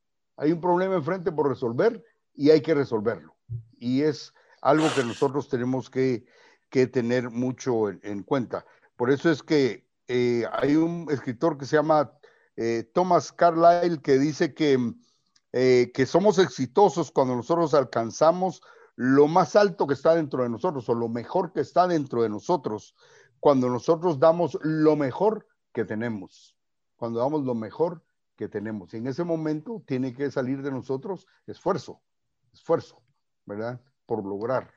Hay 0.43 0.51
un 0.51 0.61
problema 0.61 0.97
enfrente 0.97 1.31
por 1.31 1.49
resolver 1.49 2.05
y 2.35 2.51
hay 2.51 2.63
que 2.63 2.75
resolverlo. 2.75 3.37
Y 3.79 4.03
es 4.03 4.35
algo 4.61 4.89
que 4.93 5.05
nosotros 5.05 5.49
tenemos 5.49 5.89
que, 5.89 6.27
tener 6.69 7.31
mucho 7.31 7.91
en, 7.91 8.25
cuenta. 8.25 8.67
Por 8.97 9.13
eso 9.13 9.31
es 9.31 9.41
que 9.41 9.87
eh, 10.09 10.45
hay 10.53 10.75
un 10.75 11.07
escritor 11.13 11.59
que 11.59 11.65
se 11.65 11.77
llama 11.77 12.13
eh, 12.57 12.91
Thomas 12.93 13.31
Carlyle 13.31 14.01
que 14.03 14.19
dice 14.19 14.53
que, 14.53 14.95
eh, 15.53 15.93
que 15.95 16.07
somos 16.07 16.41
exitosos 16.41 17.13
cuando 17.13 17.37
nosotros 17.37 17.73
alcanzamos 17.75 18.63
lo 18.97 19.29
más 19.29 19.55
alto 19.55 19.87
que 19.87 19.95
está 19.95 20.17
dentro 20.17 20.43
de 20.43 20.49
nosotros 20.49 20.89
o 20.89 20.95
lo 20.95 21.09
mejor 21.09 21.53
que 21.53 21.61
está 21.61 21.87
dentro 21.87 22.23
de 22.23 22.31
nosotros, 22.31 22.97
cuando 23.39 23.69
nosotros 23.69 24.19
damos 24.19 24.59
lo 24.63 24.97
mejor 24.97 25.47
que 25.73 25.85
tenemos, 25.85 26.57
cuando 26.97 27.21
damos 27.21 27.45
lo 27.45 27.55
mejor 27.55 28.03
tenemos. 28.49 28.93
Y 28.95 28.99
en 28.99 29.07
ese 29.07 29.25
momento 29.25 29.83
tiene 29.87 30.13
que 30.13 30.31
salir 30.31 30.63
de 30.63 30.71
nosotros 30.71 31.27
esfuerzo, 31.47 32.03
esfuerzo, 32.53 33.03
¿verdad? 33.47 33.81
Por 34.07 34.25
lograr. 34.25 34.71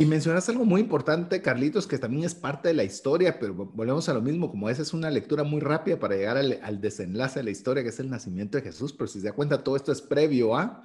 Y 0.00 0.06
mencionas 0.06 0.48
algo 0.48 0.64
muy 0.64 0.80
importante, 0.80 1.42
Carlitos, 1.42 1.86
que 1.86 1.98
también 1.98 2.24
es 2.24 2.34
parte 2.34 2.68
de 2.68 2.74
la 2.74 2.84
historia, 2.84 3.38
pero 3.38 3.54
volvemos 3.54 4.08
a 4.08 4.14
lo 4.14 4.22
mismo, 4.22 4.50
como 4.50 4.70
esa 4.70 4.80
es 4.80 4.94
una 4.94 5.10
lectura 5.10 5.44
muy 5.44 5.60
rápida 5.60 5.98
para 5.98 6.16
llegar 6.16 6.38
al, 6.38 6.80
desenlace 6.80 7.40
de 7.40 7.44
la 7.44 7.50
historia, 7.50 7.82
que 7.82 7.90
es 7.90 8.00
el 8.00 8.08
nacimiento 8.08 8.56
de 8.56 8.64
Jesús, 8.64 8.94
pero 8.94 9.08
si 9.08 9.20
se 9.20 9.26
da 9.26 9.34
cuenta, 9.34 9.62
todo 9.62 9.76
esto 9.76 9.92
es 9.92 10.00
previo 10.00 10.56
a, 10.56 10.84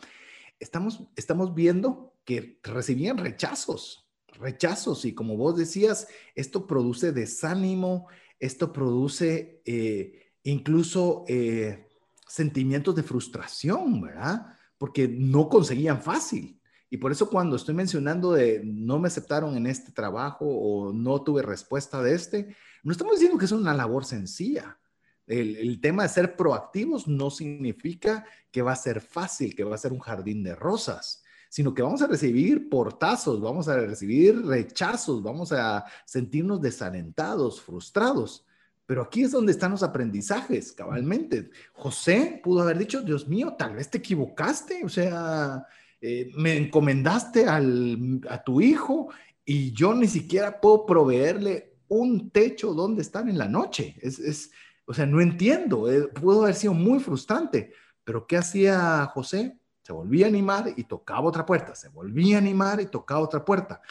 estamos, 0.60 1.08
estamos 1.16 1.56
viendo 1.56 2.14
que 2.26 2.60
recibían 2.64 3.18
rechazos, 3.18 4.10
rechazos, 4.34 5.06
y 5.06 5.14
como 5.14 5.38
vos 5.38 5.56
decías, 5.56 6.10
esto 6.34 6.68
produce 6.68 7.14
desánimo, 7.14 8.08
esto 8.40 8.74
produce 8.74 9.62
eh, 9.66 10.24
incluso 10.46 11.26
eh, 11.28 11.88
sentimientos 12.28 12.96
de 12.96 13.04
frustración, 13.04 14.02
¿verdad? 14.02 14.48
Porque 14.78 15.08
no 15.08 15.50
conseguían 15.50 16.02
fácil. 16.02 16.60
Y 16.89 16.98
por 16.98 17.12
eso 17.12 17.30
cuando 17.30 17.56
estoy 17.56 17.76
mencionando 17.76 18.32
de 18.32 18.62
no 18.64 19.00
me 19.00 19.08
aceptaron 19.08 19.58
en 19.58 19.68
este 19.68 19.91
trabajo 19.91 20.46
o 20.46 20.93
no 20.93 21.22
tuve 21.24 21.41
respuesta 21.41 22.02
de 22.02 22.14
este, 22.14 22.56
no 22.84 22.91
estamos 22.91 23.14
diciendo 23.14 23.38
que 23.38 23.46
es 23.46 23.52
una 23.52 23.74
labor 23.74 24.06
sencilla. 24.06 24.80
El, 25.28 25.58
el, 25.58 25.82
tema 25.82 26.04
de 26.04 26.10
ser 26.10 26.36
proactivos 26.36 27.08
no 27.08 27.32
significa 27.32 28.24
que 28.52 28.62
va 28.62 28.74
a 28.74 28.76
ser 28.76 29.02
fácil, 29.02 29.56
que 29.56 29.64
va 29.64 29.74
a 29.74 29.80
ser 29.80 29.91
un 29.91 30.00
jardín 30.00 30.43
de 30.43 30.54
rosas, 30.54 31.24
sino 31.50 31.74
que 31.74 31.82
vamos 31.82 32.04
a 32.04 32.08
recibir 32.08 32.70
portazos, 32.70 33.41
vamos 33.41 33.68
a 33.68 33.78
recibir 33.78 34.46
rechazos, 34.46 35.24
vamos 35.24 35.52
a 35.52 35.84
sentirnos 36.06 36.62
desalentados, 36.62 37.60
frustrados. 37.60 38.46
Pero 38.86 39.02
aquí 39.02 39.24
es 39.24 39.32
donde 39.32 39.52
están 39.52 39.72
los 39.72 39.84
aprendizajes, 39.84 40.72
cabalmente. 40.72 41.50
José 41.74 42.40
pudo 42.44 42.62
haber 42.62 42.78
dicho, 42.78 43.02
Dios 43.02 43.28
mío, 43.28 43.56
tal 43.58 43.76
vez 43.76 43.90
te 43.90 43.98
equivocaste, 43.98 44.84
o 44.84 44.90
sea, 44.90 45.66
eh, 46.00 46.32
me 46.38 46.56
encomendaste 46.56 47.46
a 47.48 48.44
tu 48.44 48.62
hijo 48.62 49.10
y 49.44 49.72
yo 49.74 49.96
ni 49.96 50.08
siquiera 50.08 50.62
puedo 50.62 50.86
proveerle 50.86 51.78
un 51.88 52.30
techo 52.30 52.74
donde 52.74 53.02
estar 53.02 53.28
en 53.28 53.38
la 53.38 53.48
noche. 53.48 53.96
Es, 54.02 54.52
o 54.86 54.94
sea, 54.94 55.08
no 55.08 55.20
entiendo, 55.20 55.92
eh, 55.92 56.08
pudo 56.08 56.44
haber 56.44 56.56
sido 56.56 56.74
muy 56.74 57.00
frustrante, 57.00 57.74
pero 58.04 58.28
¿qué 58.28 58.38
hacía 58.38 59.06
José? 59.08 59.58
Se 59.82 59.94
volvía 59.94 60.28
a 60.28 60.30
animar 60.30 60.74
y 60.78 60.84
tocaba 60.84 61.22
otra 61.22 61.46
puerta, 61.46 61.74
se 61.74 61.90
volvía 61.90 62.36
a 62.36 62.40
animar 62.40 62.82
y 62.82 62.86
tocaba 62.86 63.22
otra 63.22 63.44
puerta. 63.44 63.82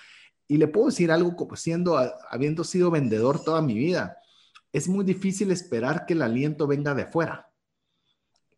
Y 0.47 0.57
le 0.57 0.69
puedo 0.69 0.87
decir 0.87 1.11
algo 1.11 1.35
como 1.35 1.57
siendo, 1.57 1.99
habiendo 2.29 2.63
sido 2.63 2.93
vendedor 2.93 3.43
toda 3.43 3.61
mi 3.61 3.75
vida 3.75 4.19
es 4.75 4.89
muy 4.89 5.05
difícil 5.05 5.53
esperar 5.53 6.05
que 6.05 6.14
el 6.14 6.22
aliento 6.22 6.66
venga 6.66 6.95
de 6.95 7.03
afuera. 7.03 7.49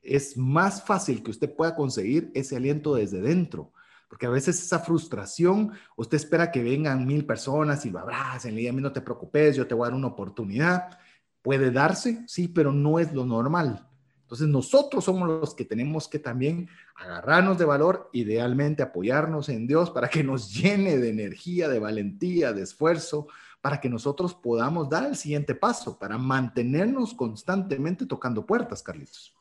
Es 0.00 0.34
más 0.34 0.82
fácil 0.82 1.22
que 1.22 1.30
usted 1.30 1.54
pueda 1.54 1.76
conseguir 1.76 2.30
ese 2.34 2.56
aliento 2.56 2.94
desde 2.94 3.20
dentro, 3.20 3.74
porque 4.08 4.24
a 4.24 4.30
veces 4.30 4.58
esa 4.62 4.78
frustración, 4.78 5.72
usted 5.94 6.16
espera 6.16 6.50
que 6.50 6.62
vengan 6.62 7.06
mil 7.06 7.26
personas 7.26 7.84
y 7.84 7.90
lo 7.90 7.98
abracen, 7.98 8.54
a 8.54 8.72
mí 8.72 8.80
no 8.80 8.92
te 8.92 9.02
preocupes, 9.02 9.56
yo 9.56 9.66
te 9.66 9.74
voy 9.74 9.84
a 9.84 9.90
dar 9.90 9.98
una 9.98 10.06
oportunidad. 10.06 10.98
Puede 11.42 11.70
darse, 11.70 12.24
sí, 12.26 12.48
pero 12.48 12.72
no 12.72 12.98
es 12.98 13.12
lo 13.12 13.26
normal. 13.26 13.86
Entonces 14.22 14.48
nosotros 14.48 15.04
somos 15.04 15.28
los 15.28 15.54
que 15.54 15.66
tenemos 15.66 16.08
que 16.08 16.18
también 16.18 16.66
agarrarnos 16.94 17.58
de 17.58 17.66
valor, 17.66 18.08
idealmente 18.14 18.82
apoyarnos 18.82 19.50
en 19.50 19.66
Dios 19.66 19.90
para 19.90 20.08
que 20.08 20.24
nos 20.24 20.50
llene 20.62 20.96
de 20.96 21.10
energía, 21.10 21.68
de 21.68 21.78
valentía, 21.78 22.54
de 22.54 22.62
esfuerzo, 22.62 23.28
para 23.66 23.80
que 23.80 23.88
nosotros 23.88 24.32
podamos 24.32 24.88
dar 24.88 25.06
el 25.06 25.16
siguiente 25.16 25.52
paso, 25.52 25.98
para 25.98 26.18
mantenernos 26.18 27.12
constantemente 27.14 28.06
tocando 28.06 28.46
puertas, 28.46 28.80
Carlitos. 28.80 29.34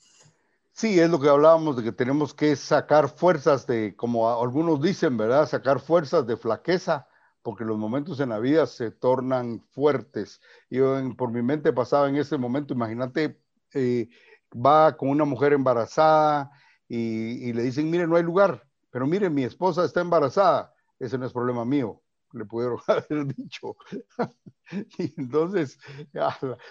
Sí, 0.71 0.99
es 0.99 1.11
lo 1.11 1.19
que 1.19 1.29
hablábamos 1.29 1.77
de 1.77 1.83
que 1.83 1.91
tenemos 1.91 2.33
que 2.33 2.55
sacar 2.55 3.07
fuerzas 3.07 3.67
de, 3.67 3.95
como 3.95 4.27
algunos 4.41 4.81
dicen, 4.81 5.15
¿verdad? 5.15 5.47
Sacar 5.47 5.79
fuerzas 5.79 6.25
de 6.25 6.37
flaqueza, 6.37 7.07
porque 7.43 7.65
los 7.65 7.77
momentos 7.77 8.19
en 8.19 8.29
la 8.29 8.39
vida 8.39 8.65
se 8.65 8.89
tornan 8.89 9.63
fuertes. 9.69 10.41
Yo 10.71 10.97
por 11.15 11.29
mi 11.29 11.43
mente 11.43 11.71
pasaba 11.71 12.09
en 12.09 12.15
ese 12.15 12.35
momento, 12.39 12.73
imagínate, 12.73 13.39
eh, 13.75 14.09
va 14.55 14.97
con 14.97 15.09
una 15.09 15.25
mujer 15.25 15.53
embarazada 15.53 16.49
y 16.87 17.53
le 17.53 17.61
dicen, 17.61 17.91
mire, 17.91 18.07
no 18.07 18.15
hay 18.15 18.23
lugar, 18.23 18.67
pero 18.89 19.05
mire, 19.05 19.29
mi 19.29 19.43
esposa 19.43 19.85
está 19.85 20.01
embarazada, 20.01 20.73
ese 20.97 21.15
no 21.19 21.27
es 21.27 21.31
problema 21.31 21.63
mío 21.63 22.01
le 22.35 22.45
pudieron 22.45 22.79
haber 22.87 23.25
dicho. 23.35 23.75
y 24.97 25.19
entonces 25.19 25.79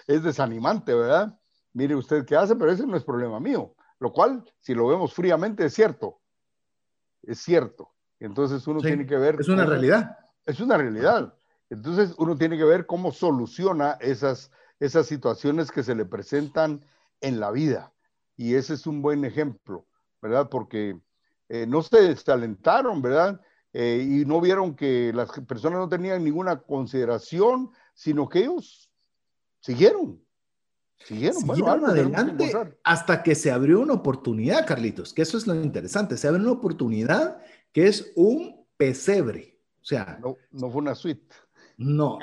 es 0.07 0.23
desanimante, 0.23 0.93
¿verdad? 0.93 1.37
Mire 1.73 1.95
usted 1.95 2.25
qué 2.25 2.35
hace, 2.35 2.55
pero 2.55 2.71
ese 2.71 2.87
no 2.87 2.95
es 2.95 3.03
problema 3.03 3.39
mío. 3.39 3.75
Lo 3.99 4.11
cual, 4.11 4.43
si 4.59 4.73
lo 4.73 4.87
vemos 4.87 5.13
fríamente, 5.13 5.65
es 5.65 5.73
cierto. 5.73 6.21
Es 7.23 7.39
cierto. 7.39 7.93
Entonces 8.19 8.65
uno 8.67 8.79
tiene 8.79 9.05
que 9.05 9.17
ver. 9.17 9.37
Es 9.39 9.47
una 9.47 9.65
realidad. 9.65 10.17
Es 10.45 10.59
una 10.59 10.77
realidad. 10.77 11.33
Entonces 11.69 12.13
uno 12.17 12.37
tiene 12.37 12.57
que 12.57 12.63
ver 12.63 12.85
cómo 12.85 13.11
soluciona 13.11 13.93
esas, 13.99 14.51
esas 14.79 15.07
situaciones 15.07 15.71
que 15.71 15.83
se 15.83 15.95
le 15.95 16.05
presentan 16.05 16.85
en 17.21 17.39
la 17.39 17.51
vida. 17.51 17.93
Y 18.37 18.55
ese 18.55 18.73
es 18.75 18.85
un 18.85 19.01
buen 19.01 19.25
ejemplo, 19.25 19.87
¿verdad? 20.21 20.49
Porque 20.49 20.99
eh, 21.49 21.65
no 21.67 21.81
se 21.81 22.01
desalentaron, 22.01 23.01
¿verdad? 23.01 23.41
Eh, 23.77 24.21
y 24.21 24.25
no 24.25 24.39
vieron 24.39 24.73
que 24.73 25.11
las 25.13 25.29
personas 25.41 25.79
no 25.79 25.89
tenían 25.89 26.23
ninguna 26.23 26.61
consideración, 26.61 27.71
sino 27.93 28.29
que 28.29 28.39
ellos 28.39 28.89
siguieron. 29.59 30.23
Siguieron, 30.97 31.41
siguieron 31.41 31.85
adelante 31.85 32.53
hasta 32.85 33.21
que 33.21 33.35
se 33.35 33.51
abrió 33.51 33.81
una 33.81 33.91
oportunidad, 33.91 34.65
Carlitos, 34.65 35.11
que 35.11 35.23
eso 35.23 35.37
es 35.37 35.45
lo 35.45 35.55
interesante. 35.55 36.15
Se 36.15 36.29
abrió 36.29 36.41
una 36.41 36.53
oportunidad 36.53 37.41
que 37.73 37.87
es 37.87 38.13
un 38.15 38.65
pesebre. 38.77 39.59
O 39.81 39.85
sea, 39.85 40.19
no, 40.21 40.37
no 40.51 40.71
fue 40.71 40.81
una 40.81 40.95
suite. 40.95 41.35
No, 41.75 42.19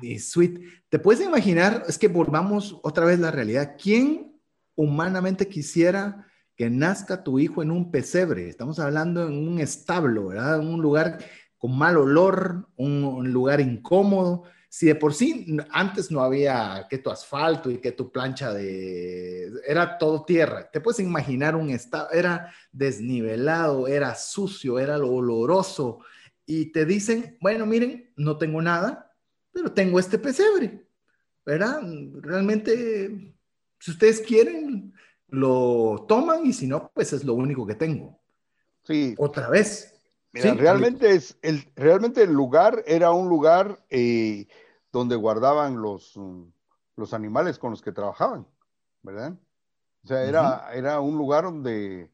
ni 0.00 0.18
suite. 0.18 0.58
Te 0.88 0.98
puedes 0.98 1.22
imaginar, 1.22 1.84
es 1.86 1.98
que 1.98 2.08
volvamos 2.08 2.80
otra 2.82 3.04
vez 3.04 3.18
a 3.18 3.22
la 3.24 3.30
realidad. 3.30 3.76
¿Quién 3.78 4.40
humanamente 4.74 5.46
quisiera 5.48 6.26
que 6.56 6.70
nazca 6.70 7.24
tu 7.24 7.38
hijo 7.38 7.62
en 7.62 7.70
un 7.70 7.90
pesebre. 7.90 8.48
Estamos 8.48 8.78
hablando 8.78 9.26
en 9.26 9.48
un 9.48 9.58
establo, 9.58 10.28
¿verdad? 10.28 10.60
Un 10.60 10.82
lugar 10.82 11.18
con 11.56 11.76
mal 11.76 11.96
olor, 11.96 12.68
un, 12.76 13.32
lugar 13.32 13.60
incómodo. 13.60 14.44
Si 14.68 14.86
de 14.86 14.94
por 14.94 15.14
sí 15.14 15.46
antes 15.70 16.10
no 16.10 16.20
había 16.20 16.86
que 16.88 16.98
tu 16.98 17.10
asfalto 17.10 17.70
y 17.70 17.78
que 17.78 17.92
tu 17.92 18.10
plancha 18.10 18.52
de... 18.52 19.50
Era 19.66 19.98
todo 19.98 20.24
tierra. 20.24 20.70
Te 20.70 20.80
puedes 20.80 21.00
imaginar 21.00 21.56
un 21.56 21.70
estado, 21.70 22.10
era 22.10 22.52
desnivelado, 22.72 23.86
era 23.86 24.14
sucio, 24.14 24.78
era 24.78 24.96
oloroso. 24.98 26.00
Y 26.46 26.72
te 26.72 26.84
dicen, 26.84 27.38
bueno, 27.40 27.66
miren, 27.66 28.12
no 28.16 28.36
tengo 28.38 28.60
nada, 28.60 29.14
pero 29.52 29.72
tengo 29.72 30.00
este 30.00 30.18
pesebre, 30.18 30.86
¿verdad? 31.44 31.80
Realmente, 32.20 33.36
si 33.78 33.90
ustedes 33.90 34.20
quieren, 34.20 34.94
lo 35.32 36.04
toman 36.06 36.44
y 36.44 36.52
si 36.52 36.66
no, 36.66 36.90
pues 36.92 37.14
es 37.14 37.24
lo 37.24 37.32
único 37.34 37.66
que 37.66 37.74
tengo. 37.74 38.20
Sí. 38.84 39.14
Otra 39.16 39.48
vez. 39.48 39.98
Mira, 40.32 40.54
realmente, 40.54 41.10
es 41.10 41.38
el, 41.42 41.70
realmente 41.74 42.22
el 42.22 42.32
lugar 42.32 42.82
era 42.86 43.12
un 43.12 43.28
lugar 43.28 43.82
eh, 43.88 44.46
donde 44.92 45.16
guardaban 45.16 45.80
los, 45.80 46.18
los 46.96 47.14
animales 47.14 47.58
con 47.58 47.70
los 47.70 47.80
que 47.80 47.92
trabajaban, 47.92 48.46
¿verdad? 49.02 49.34
O 50.04 50.06
sea, 50.06 50.24
era, 50.24 50.70
era 50.74 51.00
un 51.00 51.16
lugar 51.16 51.44
donde 51.44 52.10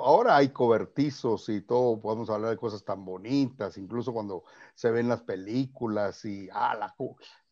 ahora 0.00 0.36
hay 0.36 0.50
cobertizos 0.50 1.48
y 1.48 1.62
todo, 1.62 2.00
podemos 2.00 2.28
hablar 2.28 2.50
de 2.50 2.56
cosas 2.58 2.84
tan 2.84 3.04
bonitas, 3.04 3.78
incluso 3.78 4.12
cuando 4.12 4.44
se 4.74 4.90
ven 4.90 5.08
las 5.08 5.22
películas 5.22 6.24
y 6.26 6.48
ah, 6.52 6.74
la, 6.74 6.94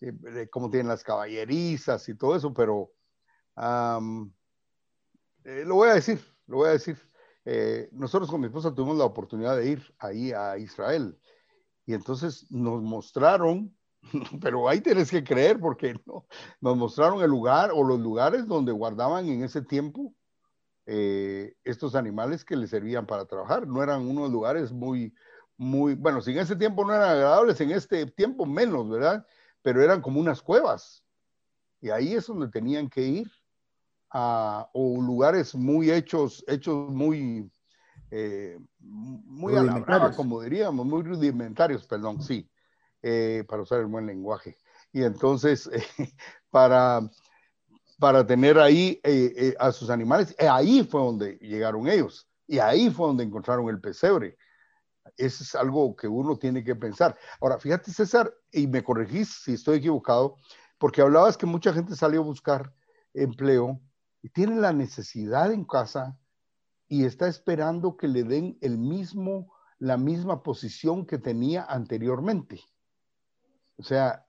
eh, 0.01 0.49
cómo 0.51 0.69
tienen 0.69 0.89
las 0.89 1.03
caballerizas 1.03 2.07
y 2.09 2.15
todo 2.17 2.37
eso, 2.37 2.53
pero 2.53 2.91
eh, 5.45 5.65
lo 5.67 5.77
voy 5.77 5.89
a 5.89 5.95
decir, 5.95 6.21
lo 6.47 6.59
voy 6.59 6.69
a 6.69 6.73
decir. 6.73 6.97
Eh, 7.45 7.89
nosotros 7.93 8.31
con 8.31 8.41
mi 8.41 8.47
esposa 8.47 8.75
tuvimos 8.75 8.99
la 8.99 9.05
oportunidad 9.05 9.57
de 9.57 9.71
ir 9.71 9.95
ahí 9.99 10.33
a 10.33 10.59
Israel 10.59 11.19
y 11.87 11.95
entonces 11.95 12.47
nos 12.51 12.83
mostraron, 12.83 13.75
pero 14.41 14.69
ahí 14.69 14.81
tienes 14.81 15.11
que 15.11 15.25
creer 15.25 15.59
porque 15.59 15.95
no, 16.07 16.27
nos 16.61 16.77
mostraron 16.77 17.23
el 17.23 17.31
lugar 17.31 17.71
o 17.75 17.83
los 17.83 17.99
lugares 17.99 18.47
donde 18.47 18.73
guardaban 18.73 19.27
en 19.29 19.43
ese 19.43 19.63
tiempo 19.63 20.15
eh, 20.87 21.55
estos 21.65 21.95
animales 21.95 22.45
que 22.45 22.57
les 22.57 22.71
servían 22.71 23.07
para 23.07 23.25
trabajar. 23.25 23.67
No 23.67 23.83
eran 23.83 24.07
unos 24.07 24.31
lugares 24.31 24.73
muy, 24.73 25.15
muy, 25.57 25.95
bueno, 25.95 26.21
si 26.21 26.33
en 26.33 26.39
ese 26.39 26.57
tiempo 26.57 26.85
no 26.85 26.95
eran 26.95 27.11
agradables, 27.11 27.61
en 27.61 27.71
este 27.71 28.07
tiempo 28.07 28.47
menos, 28.47 28.89
¿verdad? 28.89 29.27
Pero 29.63 29.83
eran 29.83 30.01
como 30.01 30.21
unas 30.21 30.43
cuevas. 30.43 31.05
Y 31.81 31.91
ahí 31.91 32.15
es 32.15 32.27
donde 32.27 32.49
tenían 32.49 32.89
que 32.89 33.03
ir 33.03 33.31
a, 34.11 34.69
o 34.73 35.01
lugares 35.01 35.55
muy 35.55 35.91
hechos, 35.91 36.45
hechos 36.49 36.91
muy, 36.91 37.51
eh, 38.11 38.59
muy 38.79 39.57
a 39.57 39.63
la 39.63 40.13
como 40.15 40.41
diríamos, 40.43 40.87
muy 40.87 41.03
rudimentarios, 41.03 41.87
perdón, 41.87 42.23
sí, 42.23 42.51
eh, 43.03 43.45
para 43.49 43.63
usar 43.63 43.81
el 43.81 43.87
buen 43.87 44.07
lenguaje. 44.07 44.57
Y 44.93 45.03
entonces, 45.03 45.71
para 46.51 47.09
para 48.01 48.27
tener 48.27 48.59
ahí 48.59 48.99
eh, 49.05 49.33
eh, 49.37 49.55
a 49.61 49.71
sus 49.71 49.91
animales. 49.91 50.35
Eh, 50.39 50.49
ahí 50.49 50.83
fue 50.83 51.03
donde 51.03 51.35
llegaron 51.35 51.87
ellos 51.87 52.27
y 52.49 52.59
ahí 52.59 52.91
fue 52.91 53.07
donde 53.07 53.23
encontraron 53.23 53.69
el 53.69 53.79
pesebre. 53.79 54.39
Eso 55.19 55.45
es 55.45 55.55
algo 55.55 55.95
que 55.95 56.09
uno 56.09 56.39
tiene 56.39 56.65
que 56.65 56.75
pensar. 56.75 57.17
Ahora, 57.41 57.59
fíjate 57.59 57.93
César, 57.93 58.33
y 58.51 58.67
me 58.67 58.83
corregís 58.83 59.43
si 59.45 59.53
estoy 59.53 59.79
equivocado, 59.79 60.37
porque 60.79 61.03
hablabas 61.03 61.37
que 61.37 61.45
mucha 61.45 61.75
gente 61.75 61.95
salió 61.95 62.23
a 62.23 62.25
buscar 62.25 62.73
empleo 63.13 63.79
tiene 64.29 64.57
la 64.57 64.73
necesidad 64.73 65.53
en 65.53 65.65
casa 65.65 66.19
y 66.89 67.05
está 67.05 67.29
esperando 67.29 67.97
que 67.97 68.09
le 68.09 68.25
den 68.25 68.59
el 68.61 68.77
mismo, 68.77 69.53
la 69.79 69.97
misma 69.97 70.43
posición 70.43 71.07
que 71.07 71.19
tenía 71.19 71.65
anteriormente. 71.65 72.61
O 73.77 73.83
sea, 73.83 74.27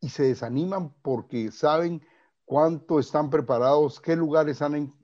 y 0.00 0.10
se 0.10 0.24
desaniman 0.24 0.92
porque 1.02 1.50
saben 1.50 2.02
cuánto 2.44 2.98
están 2.98 3.30
preparados, 3.30 4.00
qué 4.00 4.14
lugares 4.14 4.62
han, 4.62 4.94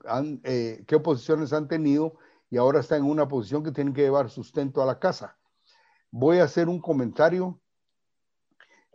eh, 0.43 0.83
qué 0.87 0.99
posiciones 0.99 1.53
han 1.53 1.67
tenido 1.67 2.17
y 2.49 2.57
ahora 2.57 2.79
están 2.79 2.99
en 2.99 3.09
una 3.09 3.27
posición 3.27 3.63
que 3.63 3.71
tienen 3.71 3.93
que 3.93 4.03
llevar 4.03 4.29
sustento 4.29 4.81
a 4.81 4.85
la 4.85 4.99
casa. 4.99 5.37
Voy 6.11 6.37
a 6.37 6.43
hacer 6.43 6.69
un 6.69 6.79
comentario. 6.79 7.59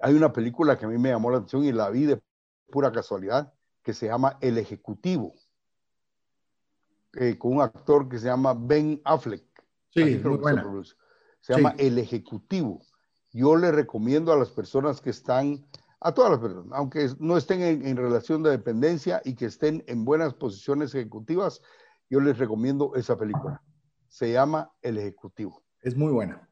Hay 0.01 0.15
una 0.15 0.33
película 0.33 0.79
que 0.79 0.85
a 0.85 0.89
mí 0.89 0.97
me 0.97 1.11
llamó 1.11 1.31
la 1.31 1.39
atención 1.39 1.65
y 1.65 1.73
la 1.73 1.91
vi 1.91 2.05
de 2.05 2.23
pura 2.71 2.93
casualidad, 2.93 3.53
que 3.83 3.95
se 3.95 4.07
llama 4.07 4.39
El 4.41 4.59
Ejecutivo, 4.59 5.35
eh, 7.15 7.39
con 7.39 7.55
un 7.55 7.63
actor 7.63 8.09
que 8.09 8.19
se 8.19 8.27
llama 8.27 8.55
Ben 8.55 9.01
Affleck. 9.05 9.45
Sí, 9.91 10.21
muy 10.23 10.37
buena. 10.39 10.65
Se, 11.41 11.55
llama 11.55 11.75
El 11.79 11.99
Ejecutivo. 11.99 12.81
Yo 13.33 13.57
le 13.57 13.73
recomiendo 13.73 14.33
a 14.33 14.37
las 14.37 14.51
personas 14.51 15.01
que 15.01 15.11
están 15.11 15.67
a 16.01 16.13
todas 16.13 16.31
las 16.31 16.41
personas, 16.41 16.67
aunque 16.73 17.09
no 17.19 17.37
estén 17.37 17.61
en, 17.63 17.97
relación 17.97 18.43
de 18.43 18.51
dependencia 18.51 19.21
y 19.25 19.35
que 19.35 19.47
estén 19.47 19.83
en 19.89 20.05
buenas 20.05 20.33
posiciones 20.35 20.95
ejecutivas, 20.95 21.61
yo 22.09 22.21
les 22.21 22.39
recomiendo 22.39 22.95
esa 22.95 23.19
película. 23.19 23.63
Se 24.07 24.33
llama 24.33 24.71
El 24.81 24.99
Ejecutivo. 24.99 25.65
Es 25.83 25.97
muy 25.97 26.13
buena. 26.13 26.49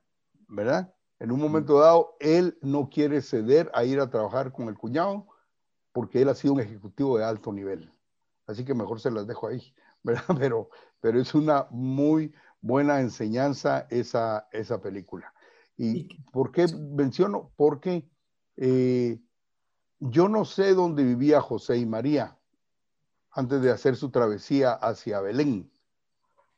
¿Verdad? 0.49 0.93
En 1.19 1.31
un 1.31 1.41
momento 1.41 1.79
dado, 1.79 2.17
él 2.21 2.59
no 2.61 2.91
quiere 2.91 3.23
ceder 3.23 3.71
a 3.73 3.85
ir 3.85 4.01
a 4.01 4.11
trabajar 4.11 4.53
con 4.53 4.69
el 4.69 4.77
cuñado 4.77 5.27
porque 5.97 6.21
él 6.21 6.29
ha 6.29 6.35
sido 6.35 6.53
un 6.53 6.61
ejecutivo 6.61 7.17
de 7.17 7.25
alto 7.25 7.55
nivel. 7.55 7.91
Así 8.47 8.67
que 8.67 8.75
mejor 8.75 9.01
se 9.01 9.11
las 9.11 9.27
dejo 9.27 9.47
ahí, 9.49 9.75
¿verdad? 10.03 10.37
Pero, 10.39 10.69
pero 11.01 11.19
es 11.19 11.35
una 11.35 11.69
muy 11.71 12.35
buena 12.61 13.01
enseñanza 13.01 13.87
esa, 13.89 14.47
esa 14.53 14.83
película. 14.83 15.33
¿Y 15.79 16.23
por 16.33 16.53
qué 16.53 16.67
menciono? 16.69 17.51
Porque 17.57 18.07
eh, 18.59 19.19
yo 19.99 20.29
no 20.29 20.45
sé 20.45 20.75
dónde 20.75 21.03
vivía 21.03 21.41
José 21.41 21.79
y 21.79 21.87
María 21.87 22.37
antes 23.31 23.63
de 23.63 23.71
hacer 23.71 23.97
su 23.97 24.11
travesía 24.11 24.73
hacia 24.73 25.23
Belén, 25.23 25.73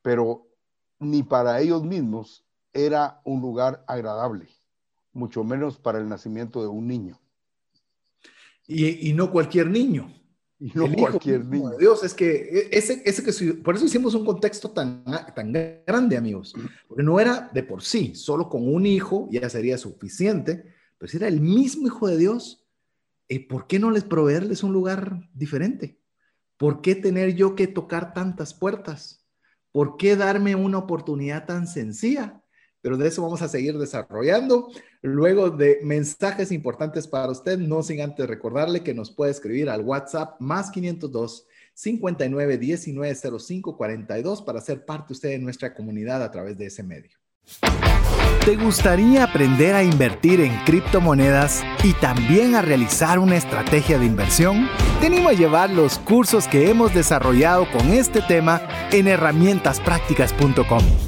pero 0.03 0.49
ni 0.99 1.23
para 1.23 1.61
ellos 1.61 1.85
mismos 1.85 2.45
era 2.73 3.21
un 3.23 3.41
lugar 3.41 3.85
agradable, 3.87 4.49
mucho 5.13 5.45
menos 5.45 5.79
para 5.79 5.99
el 6.01 6.09
nacimiento 6.09 6.61
de 6.61 6.67
un 6.67 6.89
niño. 6.89 7.21
Y, 8.71 9.15
no 9.15 9.33
cualquier 9.33 9.69
niño. 9.71 10.15
Y 10.61 10.71
no 10.75 10.93
cualquier 10.93 11.45
niño. 11.47 11.79
Dios, 11.79 12.05
es 12.05 12.13
que 12.13 12.31
e, 12.31 12.69
ese, 12.71 13.03
ese 13.05 13.25
que 13.25 13.55
por 13.55 13.75
eso 13.75 13.87
hicimos 13.87 14.15
un 14.15 14.27
contexto 14.27 14.71
tan, 14.71 15.03
tan 15.35 15.53
grande, 15.87 16.19
amigos, 16.19 16.55
porque 16.87 17.03
no 17.03 17.19
era 17.19 17.51
de 17.55 17.63
por 17.63 17.83
sí, 17.83 18.15
solo 18.15 18.49
con 18.51 18.69
un 18.73 18.85
hijo 18.85 19.27
ya 19.31 19.49
sería 19.49 19.79
suficiente, 19.79 20.65
pero 20.99 21.11
si 21.11 21.17
era 21.17 21.29
el 21.29 21.41
mismo 21.41 21.87
hijo 21.87 22.09
de 22.09 22.19
Dios, 22.19 22.67
eh, 23.29 23.47
¿por 23.47 23.67
qué 23.67 23.79
no 23.79 23.91
les 23.91 24.05
proveerles 24.05 24.63
un 24.63 24.73
lugar 24.75 25.31
diferente? 25.33 25.99
¿Por 26.59 26.83
qué 26.83 26.95
tener 26.95 27.37
yo 27.37 27.55
que 27.55 27.69
tocar 27.69 28.13
tantas 28.13 28.53
puertas? 28.53 29.25
¿Por 29.73 29.97
qué 29.97 30.17
darme 30.17 30.57
una 30.57 30.79
oportunidad 30.79 31.47
tan 31.47 31.67
sencilla? 31.67 32.43
Pero 32.81 32.97
de 32.97 33.09
eso 33.09 33.23
vamos 33.23 33.43
a 33.43 33.49
seguir 33.49 33.77
desarrollando. 33.79 34.69
Luego 35.03 35.51
de 35.51 35.79
mensajes 35.83 36.53
importantes 36.53 37.07
para 37.07 37.31
usted, 37.31 37.59
no 37.59 37.83
sin 37.83 38.01
antes 38.01 38.27
recordarle 38.27 38.83
que 38.83 38.95
nos 38.95 39.11
puede 39.11 39.33
escribir 39.33 39.69
al 39.69 39.83
WhatsApp 39.83 40.41
más 40.41 40.71
502 40.71 41.47
59 41.75 42.59
19 42.59 43.39
05 43.39 43.77
42 43.77 44.43
para 44.43 44.61
ser 44.61 44.85
parte 44.85 45.13
usted 45.13 45.31
de 45.31 45.39
nuestra 45.39 45.75
comunidad 45.75 46.23
a 46.23 46.31
través 46.31 46.59
de 46.59 46.67
ese 46.67 46.83
medio. 46.83 47.19
¿Te 48.45 48.57
gustaría 48.57 49.25
aprender 49.25 49.75
a 49.75 49.83
invertir 49.83 50.41
en 50.41 50.57
criptomonedas 50.65 51.63
y 51.85 51.93
también 51.95 52.55
a 52.55 52.63
realizar 52.63 53.19
una 53.19 53.37
estrategia 53.37 53.99
de 53.99 54.07
inversión? 54.07 54.69
Te 55.01 55.11
a 55.29 55.35
llevar 55.35 55.71
los 55.71 55.99
cursos 55.99 56.49
que 56.49 56.71
hemos 56.71 56.95
desarrollado 56.95 57.71
con 57.71 57.89
este 57.89 58.23
tema 58.23 58.63
en 58.91 59.07
herramientasprácticas.com. 59.07 61.08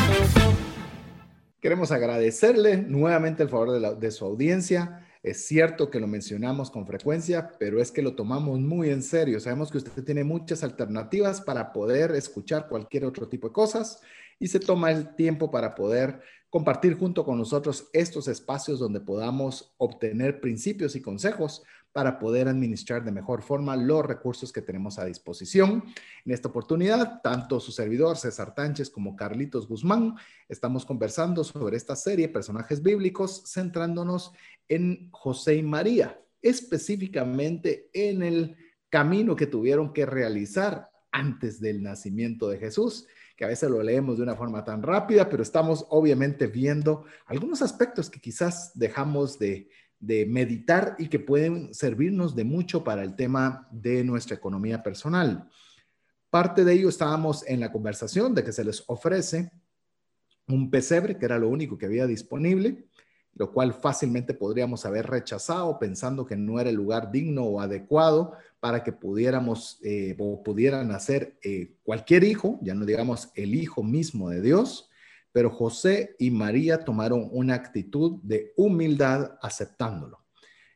Queremos 1.61 1.91
agradecerle 1.91 2.77
nuevamente 2.77 3.43
el 3.43 3.49
favor 3.49 3.99
de, 3.99 4.11
su 4.11 4.25
audiencia. 4.25 5.07
Es 5.21 5.45
cierto 5.45 5.91
que 5.91 5.99
lo 5.99 6.07
mencionamos 6.07 6.71
con 6.71 6.87
frecuencia, 6.87 7.51
pero 7.59 7.79
es 7.79 7.91
que 7.91 8.01
lo 8.01 8.15
tomamos 8.15 8.59
muy 8.59 8.89
en 8.89 9.03
serio. 9.03 9.39
Sabemos 9.39 9.69
que 9.69 9.77
usted 9.77 10.03
tiene 10.03 10.23
muchas 10.23 10.63
alternativas 10.63 11.39
para 11.39 11.71
poder 11.71 12.15
escuchar 12.15 12.67
cualquier 12.67 13.05
otro 13.05 13.27
tipo 13.27 13.47
de 13.47 13.53
cosas 13.53 14.01
y 14.39 14.47
se 14.47 14.59
toma 14.59 14.89
el 14.89 15.13
tiempo 15.13 15.51
para 15.51 15.75
poder 15.75 16.19
compartir 16.49 16.97
junto 16.97 17.23
con 17.23 17.37
nosotros 17.37 17.89
estos 17.93 18.27
espacios 18.27 18.79
donde 18.79 18.99
podamos 18.99 19.71
obtener 19.77 20.41
principios 20.41 20.95
y 20.95 21.01
consejos 21.01 21.61
para 21.93 22.19
poder 22.19 22.47
administrar 22.47 23.03
de 23.03 23.11
mejor 23.11 23.41
forma 23.41 23.75
los 23.75 24.05
recursos 24.05 24.51
que 24.51 24.61
tenemos 24.61 24.97
a 24.97 25.05
disposición. 25.05 25.83
En 26.25 26.31
esta 26.31 26.49
oportunidad, 26.49 27.21
tanto 27.21 27.59
su 27.59 27.71
servidor 27.71 28.17
César 28.17 28.55
Tánchez 28.55 28.89
como 28.89 29.15
Carlitos 29.15 29.67
Guzmán 29.67 30.15
estamos 30.47 30.85
conversando 30.85 31.43
sobre 31.43 31.77
esta 31.77 31.95
serie 31.95 32.29
Personajes 32.29 32.81
Bíblicos, 32.81 33.43
centrándonos 33.47 34.31
en 34.67 35.09
José 35.11 35.55
y 35.55 35.63
María, 35.63 36.19
específicamente 36.41 37.89
en 37.93 38.23
el 38.23 38.55
camino 38.89 39.35
que 39.35 39.47
tuvieron 39.47 39.93
que 39.93 40.05
realizar 40.05 40.89
antes 41.11 41.59
del 41.59 41.83
nacimiento 41.83 42.49
de 42.49 42.57
Jesús, 42.57 43.07
que 43.35 43.45
a 43.45 43.47
veces 43.47 43.69
lo 43.69 43.81
leemos 43.81 44.17
de 44.17 44.23
una 44.23 44.35
forma 44.35 44.63
tan 44.63 44.83
rápida, 44.83 45.29
pero 45.29 45.43
estamos 45.43 45.85
obviamente 45.89 46.47
viendo 46.47 47.05
algunos 47.25 47.61
aspectos 47.61 48.09
que 48.09 48.19
quizás 48.19 48.71
dejamos 48.75 49.39
de 49.39 49.69
de 50.01 50.25
meditar 50.25 50.95
y 50.99 51.07
que 51.07 51.19
pueden 51.19 51.73
servirnos 51.73 52.35
de 52.35 52.43
mucho 52.43 52.83
para 52.83 53.03
el 53.03 53.15
tema 53.15 53.67
de 53.71 54.03
nuestra 54.03 54.35
economía 54.35 54.83
personal. 54.83 55.47
Parte 56.29 56.65
de 56.65 56.73
ello 56.73 56.89
estábamos 56.89 57.47
en 57.47 57.59
la 57.59 57.71
conversación 57.71 58.33
de 58.33 58.43
que 58.43 58.51
se 58.51 58.63
les 58.63 58.83
ofrece 58.87 59.51
un 60.47 60.69
pesebre, 60.69 61.17
que 61.17 61.25
era 61.25 61.37
lo 61.37 61.49
único 61.49 61.77
que 61.77 61.85
había 61.85 62.07
disponible, 62.07 62.85
lo 63.35 63.51
cual 63.53 63.73
fácilmente 63.73 64.33
podríamos 64.33 64.85
haber 64.85 65.07
rechazado 65.07 65.79
pensando 65.79 66.25
que 66.25 66.35
no 66.35 66.59
era 66.59 66.69
el 66.69 66.75
lugar 66.75 67.11
digno 67.11 67.43
o 67.43 67.61
adecuado 67.61 68.33
para 68.59 68.83
que 68.83 68.91
pudiéramos 68.91 69.79
eh, 69.83 70.15
o 70.19 70.43
pudieran 70.43 70.87
nacer 70.89 71.37
eh, 71.43 71.73
cualquier 71.83 72.23
hijo, 72.23 72.59
ya 72.61 72.73
no 72.73 72.85
digamos 72.85 73.31
el 73.35 73.55
hijo 73.55 73.83
mismo 73.83 74.29
de 74.29 74.41
Dios, 74.41 74.90
pero 75.31 75.49
José 75.49 76.15
y 76.19 76.29
María 76.31 76.83
tomaron 76.83 77.29
una 77.31 77.55
actitud 77.55 78.19
de 78.23 78.53
humildad 78.57 79.37
aceptándolo. 79.41 80.21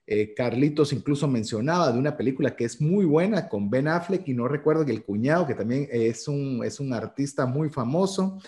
Eh, 0.07 0.35
Carlitos 0.35 0.93
incluso 0.93 1.27
mencionaba 1.27 1.91
de 1.91 1.97
una 1.97 2.15
película 2.15 2.55
que 2.55 2.65
es 2.65 2.79
muy 2.79 3.05
buena 3.05 3.49
con 3.49 3.71
Ben 3.71 3.87
Affleck 3.87 4.27
y 4.27 4.33
no 4.33 4.47
recuerdo 4.47 4.85
que 4.85 4.91
el 4.91 5.03
cuñado, 5.03 5.47
que 5.47 5.55
también 5.55 5.87
es 5.91 6.27
un, 6.27 6.61
es 6.63 6.79
un 6.79 6.93
artista 6.93 7.47
muy 7.47 7.69
famoso, 7.69 8.39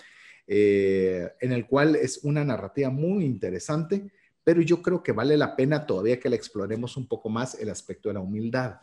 eh, 0.46 1.28
en 1.40 1.52
el 1.52 1.66
cual 1.66 1.96
es 1.96 2.20
una 2.22 2.44
narrativa 2.44 2.90
muy 2.90 3.24
interesante, 3.24 4.08
pero 4.44 4.62
yo 4.62 4.80
creo 4.80 5.02
que 5.02 5.12
vale 5.12 5.36
la 5.36 5.56
pena 5.56 5.84
todavía 5.84 6.20
que 6.20 6.30
le 6.30 6.36
exploremos 6.36 6.96
un 6.96 7.08
poco 7.08 7.28
más 7.28 7.58
el 7.58 7.68
aspecto 7.70 8.08
de 8.08 8.14
la 8.14 8.20
humildad. 8.20 8.76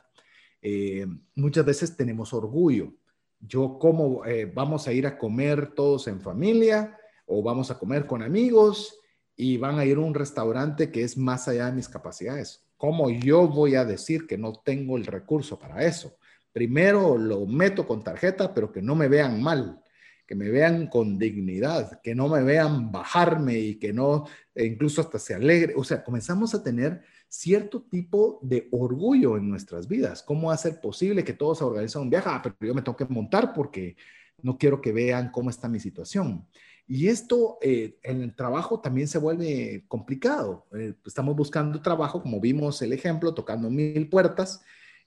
Eh, 0.62 1.08
muchas 1.36 1.66
veces 1.66 1.96
tenemos 1.96 2.34
orgullo. 2.34 2.94
Yo 3.40 3.78
como 3.80 4.24
vamos 4.54 4.88
a 4.88 4.94
ir 4.94 5.06
a 5.06 5.18
comer 5.18 5.74
todos 5.76 6.08
en 6.08 6.20
familia 6.20 6.98
o 7.26 7.44
vamos 7.44 7.72
a 7.72 7.78
comer 7.78 8.06
con 8.06 8.22
amigos 8.22 9.00
y 9.36 9.58
van 9.58 9.80
a 9.80 9.86
ir 9.86 9.98
a 9.98 10.02
un 10.02 10.14
restaurante 10.14 10.92
que 10.92 11.04
es 11.04 11.18
más 11.18 11.48
allá 11.48 11.68
de 11.68 11.74
mis 11.74 11.90
capacidades. 11.90 12.64
¿Cómo 12.78 13.10
yo 13.10 13.48
voy 13.48 13.76
a 13.76 13.86
decir 13.86 14.28
que 14.28 14.38
no 14.38 14.54
tengo 14.54 14.98
el 14.98 15.06
recurso 15.06 15.58
para 15.60 15.86
eso? 15.86 16.18
Primero 16.52 17.18
lo 17.18 17.46
meto 17.46 17.86
con 17.86 18.04
tarjeta, 18.04 18.54
pero 18.54 18.72
que 18.72 18.82
no 18.82 18.96
me 18.96 19.08
vean 19.08 19.42
mal, 19.42 19.82
que 20.26 20.36
me 20.36 20.50
vean 20.50 20.88
con 20.88 21.18
dignidad, 21.18 22.02
que 22.02 22.16
no 22.16 22.30
me 22.30 22.44
vean 22.44 22.92
bajarme 22.92 23.60
y 23.60 23.76
que 23.76 23.92
no, 23.92 24.26
e 24.54 24.66
incluso 24.66 25.02
hasta 25.02 25.20
se 25.20 25.34
alegre. 25.34 25.74
O 25.76 25.84
sea, 25.84 26.04
comenzamos 26.04 26.54
a 26.56 26.64
tener 26.64 27.02
cierto 27.28 27.84
tipo 27.84 28.40
de 28.42 28.68
orgullo 28.72 29.38
en 29.38 29.50
nuestras 29.50 29.88
vidas. 29.88 30.24
¿Cómo 30.24 30.52
hacer 30.52 30.80
posible 30.80 31.24
que 31.24 31.34
todos 31.34 31.62
organicen 31.62 32.04
un 32.04 32.10
viaje? 32.10 32.30
Ah, 32.32 32.42
pero 32.42 32.56
yo 32.62 32.74
me 32.74 32.82
tengo 32.82 32.96
que 32.96 33.06
montar 33.06 33.54
porque 33.54 33.96
no 34.42 34.58
quiero 34.58 34.82
que 34.82 34.92
vean 34.92 35.32
cómo 35.32 35.50
está 35.50 35.68
mi 35.68 35.80
situación. 35.80 36.48
Y 36.88 37.08
esto 37.08 37.58
eh, 37.62 37.98
en 38.04 38.22
el 38.22 38.36
trabajo 38.36 38.80
también 38.80 39.08
se 39.08 39.18
vuelve 39.18 39.86
complicado. 39.88 40.68
Eh, 40.78 40.94
estamos 41.06 41.36
buscando 41.36 41.82
trabajo, 41.82 42.22
como 42.22 42.40
vimos 42.40 42.82
el 42.82 42.94
ejemplo, 42.94 43.34
tocando 43.34 43.70
mil 43.70 44.08
puertas, 44.10 44.62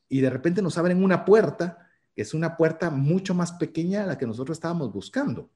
y 0.09 0.20
de 0.20 0.31
repente 0.31 0.62
nos 0.62 0.76
abren 0.79 1.03
una 1.03 1.24
puerta, 1.24 1.89
que 2.14 2.22
es 2.22 2.35
una 2.35 2.57
puerta 2.57 2.91
mucho 2.91 3.35
más 3.35 3.53
pequeña 3.53 4.03
a 4.03 4.07
la 4.07 4.18
que 4.18 4.26
nosotros 4.26 4.57
estábamos 4.57 4.93
buscando. 4.93 5.51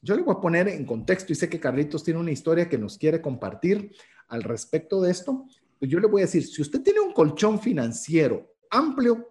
Yo 0.00 0.14
le 0.14 0.22
voy 0.22 0.34
a 0.34 0.40
poner 0.40 0.68
en 0.68 0.86
contexto, 0.86 1.32
y 1.32 1.36
sé 1.36 1.48
que 1.50 1.60
Carlitos 1.60 2.04
tiene 2.04 2.20
una 2.20 2.30
historia 2.30 2.68
que 2.68 2.78
nos 2.78 2.96
quiere 2.96 3.20
compartir 3.20 3.92
al 4.28 4.44
respecto 4.44 5.02
de 5.02 5.10
esto. 5.10 5.44
Yo 5.80 6.00
le 6.00 6.06
voy 6.06 6.22
a 6.22 6.26
decir, 6.26 6.46
si 6.46 6.62
usted 6.62 6.82
tiene 6.82 7.00
un 7.00 7.12
colchón 7.12 7.60
financiero 7.60 8.54
amplio, 8.70 9.28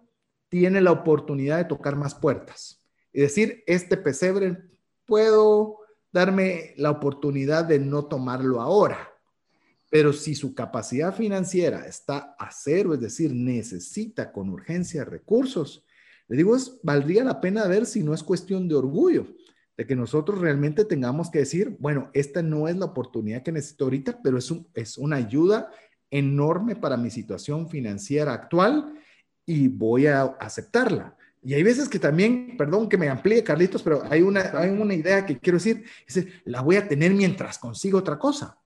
tiene 0.48 0.80
la 0.80 0.92
oportunidad 0.92 1.58
de 1.58 1.64
tocar 1.64 1.96
más 1.96 2.14
puertas. 2.14 2.80
Es 3.12 3.22
decir, 3.22 3.64
este 3.66 3.96
pesebre 3.96 4.58
puedo 5.04 5.78
darme 6.12 6.74
la 6.76 6.90
oportunidad 6.90 7.64
de 7.64 7.78
no 7.78 8.06
tomarlo 8.06 8.60
ahora. 8.60 9.10
Pero 9.90 10.12
si 10.12 10.34
su 10.34 10.54
capacidad 10.54 11.14
financiera 11.14 11.86
está 11.86 12.34
a 12.38 12.50
cero, 12.52 12.94
es 12.94 13.00
decir, 13.00 13.32
necesita 13.34 14.32
con 14.32 14.50
urgencia 14.50 15.04
recursos, 15.04 15.84
le 16.28 16.36
digo, 16.36 16.54
es, 16.54 16.78
valdría 16.82 17.24
la 17.24 17.40
pena 17.40 17.66
ver 17.66 17.86
si 17.86 18.02
no 18.02 18.12
es 18.12 18.22
cuestión 18.22 18.68
de 18.68 18.74
orgullo, 18.74 19.26
de 19.76 19.86
que 19.86 19.96
nosotros 19.96 20.40
realmente 20.40 20.84
tengamos 20.84 21.30
que 21.30 21.38
decir, 21.38 21.76
bueno, 21.78 22.10
esta 22.12 22.42
no 22.42 22.68
es 22.68 22.76
la 22.76 22.86
oportunidad 22.86 23.42
que 23.42 23.52
necesito 23.52 23.84
ahorita, 23.84 24.20
pero 24.22 24.36
es, 24.36 24.52
es 24.74 24.98
una 24.98 25.16
ayuda 25.16 25.70
enorme 26.10 26.76
para 26.76 26.96
mi 26.96 27.10
situación 27.10 27.68
financiera 27.68 28.34
actual 28.34 28.92
y 29.46 29.68
voy 29.68 30.06
a 30.06 30.22
aceptarla. 30.22 31.16
Y 31.42 31.54
hay 31.54 31.62
veces 31.62 31.88
que 31.88 31.98
también, 31.98 32.56
perdón 32.56 32.88
que 32.88 32.98
me 32.98 33.08
amplíe, 33.08 33.44
Carlitos, 33.44 33.82
pero 33.82 34.02
hay 34.10 34.22
una, 34.22 34.40
hay 34.58 34.70
una 34.70 34.94
idea 34.94 35.24
que 35.24 35.38
quiero 35.38 35.58
decir, 35.58 35.84
es, 36.06 36.26
la 36.44 36.60
voy 36.60 36.76
a 36.76 36.88
tener 36.88 37.12
mientras 37.12 37.58
consigo 37.58 37.98
otra 37.98 38.18
cosa. 38.18 38.58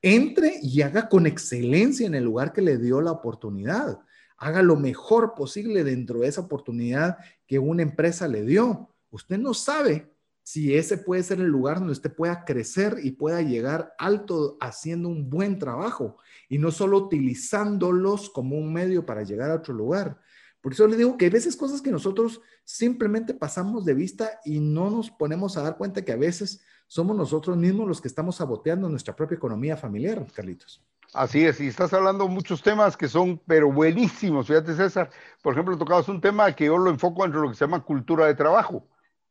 Entre 0.00 0.58
y 0.62 0.82
haga 0.82 1.08
con 1.08 1.26
excelencia 1.26 2.06
en 2.06 2.14
el 2.14 2.24
lugar 2.24 2.52
que 2.52 2.62
le 2.62 2.78
dio 2.78 3.00
la 3.00 3.12
oportunidad. 3.12 3.98
Haga 4.36 4.62
lo 4.62 4.76
mejor 4.76 5.34
posible 5.34 5.82
dentro 5.82 6.20
de 6.20 6.28
esa 6.28 6.42
oportunidad 6.42 7.18
que 7.46 7.58
una 7.58 7.82
empresa 7.82 8.28
le 8.28 8.42
dio. 8.42 8.94
Usted 9.10 9.38
no 9.38 9.54
sabe 9.54 10.08
si 10.48 10.74
ese 10.74 10.96
puede 10.96 11.22
ser 11.22 11.40
el 11.40 11.48
lugar 11.48 11.78
donde 11.78 11.92
usted 11.92 12.14
pueda 12.14 12.44
crecer 12.46 13.00
y 13.02 13.10
pueda 13.10 13.42
llegar 13.42 13.94
alto 13.98 14.56
haciendo 14.60 15.08
un 15.08 15.28
buen 15.28 15.58
trabajo 15.58 16.16
y 16.48 16.56
no 16.56 16.70
solo 16.70 16.96
utilizándolos 16.96 18.30
como 18.30 18.56
un 18.56 18.72
medio 18.72 19.04
para 19.04 19.24
llegar 19.24 19.50
a 19.50 19.56
otro 19.56 19.74
lugar. 19.74 20.18
Por 20.60 20.72
eso 20.72 20.86
le 20.86 20.96
digo 20.96 21.16
que 21.16 21.26
hay 21.26 21.30
veces 21.30 21.56
cosas 21.56 21.80
que 21.80 21.90
nosotros 21.90 22.40
simplemente 22.64 23.34
pasamos 23.34 23.84
de 23.84 23.94
vista 23.94 24.40
y 24.44 24.60
no 24.60 24.90
nos 24.90 25.10
ponemos 25.10 25.56
a 25.56 25.62
dar 25.62 25.76
cuenta 25.76 26.04
que 26.04 26.12
a 26.12 26.16
veces 26.16 26.62
somos 26.86 27.16
nosotros 27.16 27.56
mismos 27.56 27.86
los 27.86 28.00
que 28.00 28.08
estamos 28.08 28.36
saboteando 28.36 28.88
nuestra 28.88 29.14
propia 29.14 29.36
economía 29.36 29.76
familiar, 29.76 30.26
Carlitos. 30.34 30.82
Así 31.14 31.44
es, 31.44 31.60
y 31.60 31.68
estás 31.68 31.92
hablando 31.94 32.28
muchos 32.28 32.62
temas 32.62 32.96
que 32.96 33.08
son, 33.08 33.38
pero 33.46 33.72
buenísimos. 33.72 34.46
Fíjate, 34.46 34.74
César, 34.74 35.10
por 35.42 35.54
ejemplo, 35.54 35.78
tocabas 35.78 36.08
un 36.08 36.20
tema 36.20 36.52
que 36.52 36.66
yo 36.66 36.76
lo 36.76 36.90
enfoco 36.90 37.24
entre 37.24 37.40
lo 37.40 37.48
que 37.48 37.54
se 37.54 37.64
llama 37.64 37.82
cultura 37.82 38.26
de 38.26 38.34
trabajo, 38.34 38.86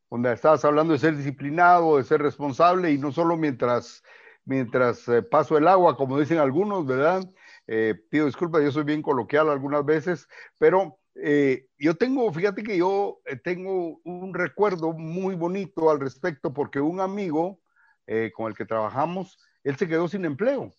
donde 0.10 0.34
estabas 0.34 0.66
hablando 0.66 0.94
de 0.94 1.00
ser 1.00 1.16
disciplinado, 1.16 1.98
de 1.98 2.04
ser 2.04 2.22
responsable, 2.22 2.92
y 2.92 2.98
no 2.98 3.12
solo 3.12 3.38
mientras, 3.38 4.04
mientras 4.46 5.08
eh, 5.08 5.22
paso 5.22 5.56
el 5.58 5.68
agua, 5.68 5.98
como 5.98 6.20
dicen 6.20 6.40
algunos, 6.40 6.86
¿verdad? 6.88 7.30
Eh, 7.68 7.94
pido 8.10 8.26
disculpas, 8.26 8.64
yo 8.64 8.72
soy 8.72 8.84
bien 8.84 9.04
coloquial 9.04 9.50
algunas 9.50 9.86
veces, 9.86 10.28
pero 10.58 10.98
eh, 11.22 11.68
yo 11.80 11.96
tengo, 11.96 12.32
fíjate 12.32 12.64
que 12.64 12.78
yo 12.78 13.22
eh, 13.26 13.38
tengo 13.38 14.00
un 14.04 14.34
recuerdo 14.34 14.94
muy 14.94 15.36
bonito 15.36 15.90
al 15.90 16.00
respecto 16.00 16.54
porque 16.54 16.80
un 16.80 17.00
amigo 17.00 17.60
eh, 18.06 18.32
con 18.36 18.48
el 18.48 18.56
que 18.56 18.66
trabajamos, 18.66 19.40
él 19.64 19.76
se 19.78 19.88
quedó 19.88 20.08
sin 20.08 20.26
empleo. 20.26 20.74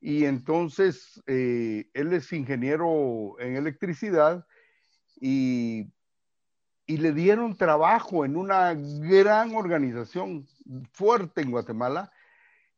Y 0.00 0.24
entonces 0.24 1.20
él 1.26 2.12
es 2.12 2.32
ingeniero 2.32 3.34
en 3.40 3.56
electricidad 3.56 4.46
y, 5.20 5.90
y 6.86 6.98
le 6.98 7.12
dieron 7.12 7.56
trabajo 7.56 8.24
en 8.24 8.36
una 8.36 8.74
gran 8.74 9.56
organización 9.56 10.46
fuerte 10.92 11.40
en 11.40 11.50
Guatemala 11.50 12.12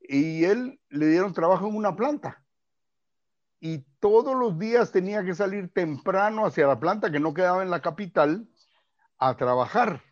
y 0.01 0.45
él 0.45 0.81
le 0.89 1.09
dieron 1.09 1.35
trabajo 1.35 1.67
en 1.67 1.75
una 1.75 1.97
planta 1.97 2.43
y 3.61 3.79
todos 4.01 4.37
los 4.37 4.59
días 4.59 4.93
tenía 4.93 5.25
que 5.25 5.35
salir 5.35 5.73
temprano 5.73 6.47
hacia 6.47 6.67
la 6.67 6.79
planta 6.79 7.11
que 7.11 7.21
no 7.21 7.35
quedaba 7.35 7.63
en 7.63 7.71
la 7.71 7.83
capital 7.83 8.49
a 9.19 9.37
trabajar, 9.37 10.03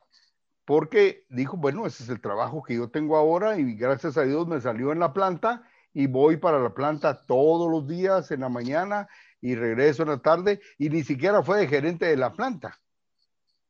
porque 0.64 1.24
dijo, 1.28 1.56
bueno, 1.56 1.86
ese 1.86 2.02
es 2.02 2.08
el 2.08 2.20
trabajo 2.20 2.62
que 2.62 2.74
yo 2.74 2.90
tengo 2.90 3.16
ahora 3.16 3.58
y 3.58 3.74
gracias 3.74 4.16
a 4.16 4.22
Dios 4.22 4.48
me 4.48 4.60
salió 4.60 4.92
en 4.92 4.98
la 4.98 5.12
planta 5.12 5.62
y 5.92 6.08
voy 6.08 6.36
para 6.36 6.58
la 6.58 6.74
planta 6.74 7.24
todos 7.24 7.70
los 7.70 7.86
días 7.86 8.30
en 8.30 8.40
la 8.40 8.48
mañana 8.48 9.08
y 9.40 9.54
regreso 9.54 10.02
en 10.02 10.10
la 10.10 10.18
tarde 10.18 10.60
y 10.76 10.90
ni 10.90 11.04
siquiera 11.04 11.42
fue 11.42 11.58
de 11.58 11.68
gerente 11.68 12.06
de 12.06 12.16
la 12.16 12.32
planta. 12.32 12.78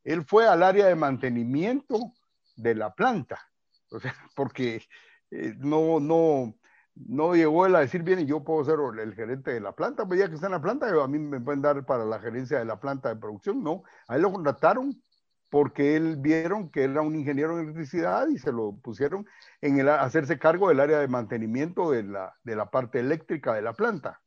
Él 0.05 0.25
fue 0.25 0.47
al 0.49 0.63
área 0.63 0.87
de 0.87 0.95
mantenimiento 0.95 2.15
de 2.57 2.75
la 2.75 2.95
planta, 2.95 3.51
o 3.91 4.01
sea, 4.01 4.15
porque 4.35 4.83
eh, 5.31 5.55
no, 5.59 6.01
no, 6.01 6.55
no 6.97 7.35
llegó 7.35 7.67
él 7.67 7.77
a 7.77 7.81
decir, 7.81 8.03
bien, 8.03 8.27
yo 8.27 8.43
puedo 8.43 8.65
ser 8.65 8.79
el 9.01 9.15
gerente 9.15 9.53
de 9.53 9.61
la 9.61 9.73
planta, 9.73 10.07
pues 10.07 10.19
ya 10.19 10.29
que 10.29 10.35
está 10.35 10.47
en 10.47 10.53
la 10.53 10.63
planta, 10.63 10.89
a 10.89 11.09
mí 11.09 11.19
me 11.19 11.41
pueden 11.41 11.61
dar 11.63 11.85
para 11.85 12.05
la 12.05 12.19
gerencia 12.19 12.59
de 12.59 12.65
la 12.65 12.81
planta 12.81 13.11
de 13.11 13.17
producción. 13.17 13.63
No, 13.63 13.83
a 14.09 14.17
lo 14.17 14.33
contrataron 14.33 15.03
porque 15.51 15.97
él 15.97 16.17
vieron 16.17 16.71
que 16.71 16.85
era 16.85 17.03
un 17.03 17.15
ingeniero 17.15 17.55
en 17.55 17.65
electricidad 17.65 18.27
y 18.29 18.39
se 18.39 18.51
lo 18.51 18.77
pusieron 18.83 19.27
en 19.61 19.89
hacerse 19.89 20.39
cargo 20.39 20.69
del 20.69 20.81
área 20.81 20.99
de 20.99 21.09
mantenimiento 21.09 21.91
de 21.91 22.03
la, 22.03 22.71
parte 22.71 22.99
eléctrica 23.01 23.55
de 23.55 23.63
la 23.63 23.75
planta. 23.75 24.21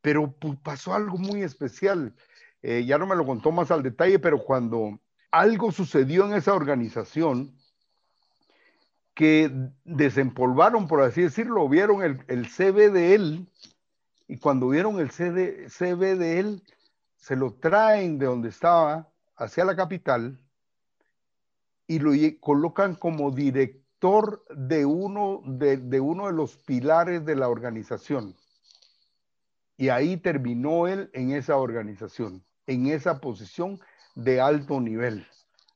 Pero 0.00 0.36
pasó 0.62 0.94
algo 0.94 1.18
muy 1.18 1.42
especial. 1.42 2.14
Eh, 2.62 2.84
ya 2.84 2.98
no 2.98 3.06
me 3.06 3.16
lo 3.16 3.26
contó 3.26 3.50
más 3.50 3.70
al 3.70 3.82
detalle, 3.82 4.18
pero 4.18 4.44
cuando 4.44 5.00
algo 5.30 5.72
sucedió 5.72 6.26
en 6.26 6.34
esa 6.34 6.54
organización, 6.54 7.57
que 9.18 9.50
desempolvaron, 9.82 10.86
por 10.86 11.02
así 11.02 11.22
decirlo, 11.22 11.68
vieron 11.68 12.04
el, 12.04 12.22
el 12.28 12.46
CV 12.46 12.88
de 12.88 13.16
él 13.16 13.48
y 14.28 14.38
cuando 14.38 14.68
vieron 14.68 15.00
el 15.00 15.10
CV, 15.10 15.68
CV 15.68 16.14
de 16.14 16.38
él, 16.38 16.62
se 17.16 17.34
lo 17.34 17.54
traen 17.54 18.20
de 18.20 18.26
donde 18.26 18.50
estaba 18.50 19.08
hacia 19.34 19.64
la 19.64 19.74
capital 19.74 20.38
y 21.88 21.98
lo 21.98 22.12
colocan 22.38 22.94
como 22.94 23.32
director 23.32 24.44
de 24.54 24.86
uno 24.86 25.42
de, 25.44 25.78
de 25.78 25.98
uno 25.98 26.28
de 26.28 26.34
los 26.34 26.56
pilares 26.58 27.24
de 27.24 27.34
la 27.34 27.48
organización. 27.48 28.36
Y 29.76 29.88
ahí 29.88 30.16
terminó 30.16 30.86
él 30.86 31.10
en 31.12 31.32
esa 31.32 31.56
organización, 31.56 32.44
en 32.68 32.86
esa 32.86 33.20
posición 33.20 33.80
de 34.14 34.40
alto 34.40 34.80
nivel. 34.80 35.26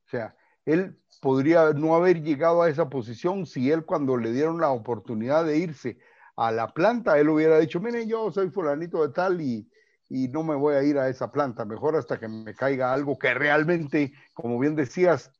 O 0.07 0.11
sea, 0.11 0.36
él 0.64 1.01
podría 1.23 1.73
no 1.73 1.95
haber 1.95 2.20
llegado 2.20 2.62
a 2.62 2.68
esa 2.68 2.91
posición 2.91 3.47
si 3.47 3.70
él 3.70 3.85
cuando 3.85 4.16
le 4.16 4.33
dieron 4.33 4.61
la 4.61 4.70
oportunidad 4.70 5.45
de 5.45 5.57
irse 5.57 5.99
a 6.35 6.51
la 6.51 6.75
planta, 6.75 7.16
él 7.16 7.29
hubiera 7.29 7.61
dicho, 7.61 7.79
miren, 7.79 8.09
yo 8.09 8.33
soy 8.33 8.51
fulanito 8.51 9.07
de 9.07 9.14
tal 9.14 9.41
y, 9.41 9.70
y 10.09 10.27
no 10.27 10.43
me 10.43 10.57
voy 10.57 10.75
a 10.75 10.83
ir 10.83 10.99
a 10.99 11.09
esa 11.09 11.31
planta, 11.31 11.64
mejor 11.64 11.95
hasta 11.95 12.18
que 12.18 12.27
me 12.27 12.57
caiga 12.57 12.93
algo 12.93 13.20
que 13.20 13.35
realmente, 13.35 14.12
como 14.35 14.59
bien 14.59 14.75
decías, 14.75 15.31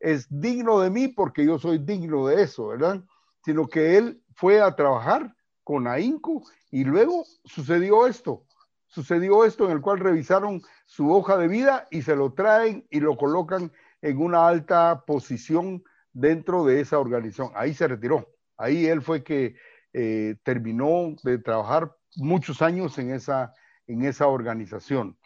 es 0.00 0.26
digno 0.28 0.80
de 0.80 0.90
mí 0.90 1.08
porque 1.08 1.46
yo 1.46 1.58
soy 1.58 1.78
digno 1.78 2.26
de 2.26 2.42
eso, 2.42 2.66
¿verdad? 2.66 3.02
Sino 3.42 3.68
que 3.68 3.96
él 3.96 4.22
fue 4.34 4.60
a 4.60 4.76
trabajar 4.76 5.34
con 5.64 5.86
ahínco 5.86 6.42
y 6.70 6.84
luego 6.84 7.24
sucedió 7.46 8.06
esto, 8.06 8.44
sucedió 8.86 9.46
esto 9.46 9.64
en 9.64 9.70
el 9.70 9.80
cual 9.80 9.98
revisaron 9.98 10.60
su 10.84 11.10
hoja 11.10 11.38
de 11.38 11.48
vida 11.48 11.88
y 11.90 12.02
se 12.02 12.16
lo 12.16 12.34
traen 12.34 12.86
y 12.90 13.00
lo 13.00 13.16
colocan 13.16 13.72
en 14.02 14.18
una 14.18 14.46
alta 14.46 15.04
posición 15.06 15.82
dentro 16.12 16.64
de 16.66 16.80
esa 16.80 16.98
organización. 16.98 17.50
Ahí 17.54 17.72
se 17.72 17.88
retiró, 17.88 18.28
ahí 18.58 18.86
él 18.86 19.00
fue 19.00 19.24
que 19.24 19.56
eh, 19.94 20.36
terminó 20.42 21.14
de 21.22 21.38
trabajar 21.38 21.96
muchos 22.16 22.60
años 22.60 22.98
en 22.98 23.10
esa 23.10 23.54
en 23.86 24.04
esa 24.04 24.26
organización. 24.26 25.18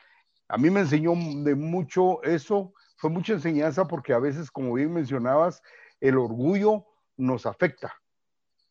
A 0.49 0.59
mí 0.59 0.70
me 0.70 0.81
enseñó 0.81 1.12
de 1.43 1.55
mucho 1.55 2.22
eso, 2.22 2.72
fue 2.97 3.11
mucha 3.11 3.35
enseñanza 3.35 3.87
porque 3.87 4.12
a 4.12 4.18
veces, 4.18 4.51
como 4.51 4.74
bien 4.74 4.93
mencionabas, 4.93 5.62
el 6.01 6.16
orgullo 6.18 6.87
nos 7.16 7.47
afecta. 7.47 7.95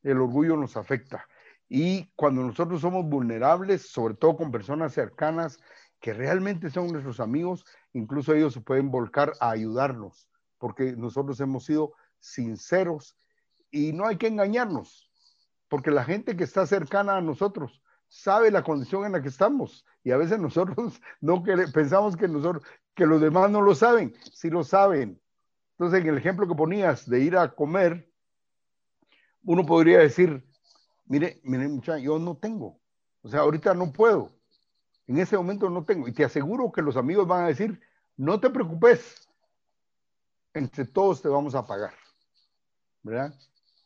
El 0.04 0.22
orgullo 0.22 0.56
nos 0.56 0.78
afecta. 0.78 1.28
Y 1.68 2.12
cuando 2.16 2.44
nosotros 2.44 2.82
somos 2.82 3.06
vulnerables, 3.06 3.90
sobre 3.90 4.14
todo 4.14 4.38
con 4.38 4.52
personas 4.52 4.94
cercanas 4.94 5.60
que 6.00 6.14
realmente 6.14 6.70
son 6.70 6.92
nuestros 6.92 7.20
amigos, 7.20 7.66
incluso 7.96 8.34
ellos 8.34 8.54
se 8.54 8.62
pueden 8.62 8.92
volcar 8.92 9.34
a 9.40 9.52
ayudarnos, 9.52 10.28
porque 10.58 10.96
nosotros 10.96 11.40
hemos 11.40 11.66
sido 11.66 11.94
sinceros 12.20 13.18
y 13.72 13.94
no 13.94 14.06
hay 14.06 14.18
que 14.18 14.28
engañarnos, 14.28 15.10
porque 15.70 15.92
la 15.92 16.04
gente 16.04 16.36
que 16.36 16.44
está 16.44 16.66
cercana 16.68 17.18
a 17.18 17.22
nosotros 17.22 17.82
sabe 18.08 18.52
la 18.52 18.64
condición 18.64 19.06
en 19.06 19.14
la 19.14 19.22
que 19.22 19.30
estamos 19.30 19.86
y 20.04 20.12
a 20.12 20.18
veces 20.18 20.40
nosotros 20.40 21.02
no 21.22 21.42
pensamos 21.74 22.16
que 22.18 22.28
nosotros 22.28 22.64
que 22.94 23.06
los 23.06 23.22
demás 23.22 23.50
no 23.50 23.62
lo 23.62 23.76
saben, 23.76 24.14
sí 24.34 24.50
lo 24.50 24.64
saben. 24.64 25.20
Entonces, 25.72 26.02
en 26.02 26.08
el 26.08 26.18
ejemplo 26.18 26.48
que 26.48 26.56
ponías 26.56 27.10
de 27.10 27.20
ir 27.20 27.36
a 27.36 27.54
comer, 27.54 28.10
uno 29.44 29.66
podría 29.66 30.00
decir, 30.00 30.46
mire, 31.06 31.42
mire, 31.44 31.68
muchacha, 31.68 32.00
yo 32.00 32.18
no 32.18 32.38
tengo. 32.38 32.80
O 33.22 33.28
sea, 33.28 33.42
ahorita 33.42 33.74
no 33.74 33.92
puedo. 33.92 34.35
En 35.08 35.20
ese 35.20 35.38
momento 35.38 35.70
no 35.70 35.86
tengo. 35.86 36.08
Y 36.08 36.14
te 36.14 36.26
aseguro 36.26 36.72
que 36.72 36.82
los 36.82 36.98
amigos 36.98 37.28
van 37.28 37.46
a 37.46 37.48
decir, 37.48 37.80
no 38.18 38.40
te 38.40 38.50
preocupes, 38.50 39.30
entre 40.54 40.86
todos 40.86 41.22
te 41.22 41.28
vamos 41.28 41.56
a 41.56 41.66
pagar. 41.66 41.94
¿Verdad? 43.04 43.34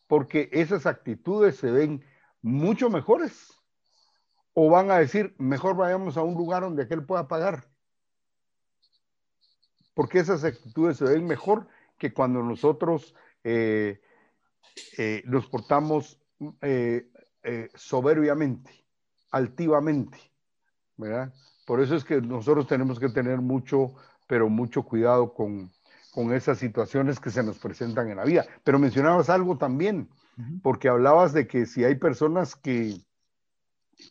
Porque 0.07 0.49
esas 0.51 0.85
actitudes 0.85 1.57
se 1.57 1.71
ven 1.71 2.05
mucho 2.41 2.89
mejores 2.89 3.53
o 4.53 4.69
van 4.69 4.91
a 4.91 4.99
decir, 4.99 5.35
mejor 5.37 5.75
vayamos 5.75 6.17
a 6.17 6.23
un 6.23 6.35
lugar 6.35 6.63
donde 6.63 6.83
aquel 6.83 7.05
pueda 7.05 7.27
pagar. 7.27 7.67
Porque 9.93 10.19
esas 10.19 10.43
actitudes 10.43 10.97
se 10.97 11.05
ven 11.05 11.27
mejor 11.27 11.67
que 11.97 12.13
cuando 12.13 12.41
nosotros 12.41 13.13
eh, 13.43 14.01
eh, 14.97 15.23
nos 15.25 15.47
portamos 15.47 16.21
eh, 16.61 17.09
soberbiamente, 17.75 18.85
altivamente, 19.31 20.17
¿verdad? 20.99 21.33
Por 21.65 21.81
eso 21.81 21.95
es 21.95 22.03
que 22.03 22.21
nosotros 22.21 22.67
tenemos 22.67 22.99
que 22.99 23.09
tener 23.09 23.39
mucho, 23.39 23.93
pero 24.27 24.49
mucho 24.49 24.83
cuidado 24.83 25.33
con, 25.33 25.71
con 26.11 26.33
esas 26.33 26.57
situaciones 26.59 27.19
que 27.19 27.31
se 27.31 27.41
nos 27.41 27.57
presentan 27.57 28.09
en 28.09 28.17
la 28.17 28.25
vida. 28.25 28.45
Pero 28.63 28.79
mencionabas 28.79 29.29
algo 29.29 29.57
también, 29.57 30.09
porque 30.61 30.89
hablabas 30.89 31.33
de 31.33 31.47
que 31.47 31.65
si 31.65 31.83
hay 31.83 31.95
personas 31.95 32.55
que, 32.55 32.97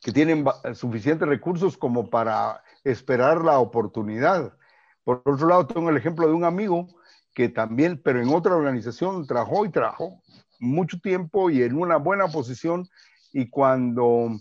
que 0.02 0.12
tienen 0.12 0.44
suficientes 0.74 1.28
recursos 1.28 1.76
como 1.76 2.10
para 2.10 2.62
esperar 2.84 3.44
la 3.44 3.58
oportunidad. 3.58 4.56
Por 5.04 5.22
otro 5.24 5.48
lado, 5.48 5.66
tengo 5.66 5.90
el 5.90 5.96
ejemplo 5.96 6.26
de 6.26 6.34
un 6.34 6.44
amigo 6.44 6.88
que 7.34 7.48
también, 7.48 8.00
pero 8.02 8.20
en 8.20 8.28
otra 8.28 8.56
organización, 8.56 9.26
trabajó 9.26 9.64
y 9.64 9.70
trabajó 9.70 10.22
mucho 10.60 11.00
tiempo 11.00 11.50
y 11.50 11.62
en 11.62 11.76
una 11.76 11.96
buena 11.96 12.28
posición 12.28 12.88
y 13.32 13.48
cuando 13.48 14.38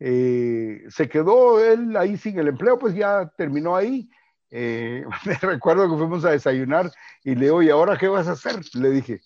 eh, 0.00 0.84
se 0.88 1.08
quedó 1.08 1.60
él 1.64 1.96
ahí 1.96 2.16
sin 2.16 2.38
el 2.38 2.48
empleo, 2.48 2.78
pues 2.78 2.94
ya 2.94 3.30
terminó 3.36 3.76
ahí. 3.76 4.08
Eh, 4.50 5.04
me 5.26 5.34
recuerdo 5.34 5.88
que 5.90 5.96
fuimos 5.96 6.24
a 6.24 6.30
desayunar 6.30 6.90
y 7.24 7.34
le 7.34 7.46
digo, 7.46 7.62
¿y 7.62 7.70
ahora 7.70 7.98
qué 7.98 8.08
vas 8.08 8.28
a 8.28 8.32
hacer? 8.32 8.60
Le 8.74 8.90
dije, 8.90 9.20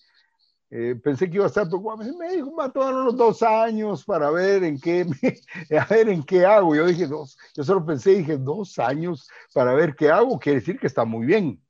eh, 0.70 0.96
pensé 1.02 1.28
que 1.28 1.36
iba 1.36 1.44
a 1.44 1.48
estar 1.48 1.68
preocupado. 1.68 1.98
Me 2.18 2.32
dijo, 2.32 2.54
va 2.56 2.64
a 2.64 2.72
tomar 2.72 2.94
unos 2.94 3.16
dos 3.16 3.42
años 3.42 4.04
para 4.04 4.30
ver 4.30 4.64
en 4.64 4.80
qué, 4.80 5.06
a 5.78 5.84
ver 5.84 6.08
en 6.08 6.22
qué 6.22 6.46
hago. 6.46 6.74
Yo 6.74 6.86
dije, 6.86 7.06
dos, 7.06 7.36
yo 7.54 7.62
solo 7.62 7.84
pensé, 7.84 8.12
dije, 8.16 8.38
dos 8.38 8.78
años 8.78 9.28
para 9.52 9.74
ver 9.74 9.94
qué 9.94 10.10
hago, 10.10 10.38
quiere 10.38 10.60
decir 10.60 10.78
que 10.78 10.86
está 10.86 11.04
muy 11.04 11.26
bien. 11.26 11.62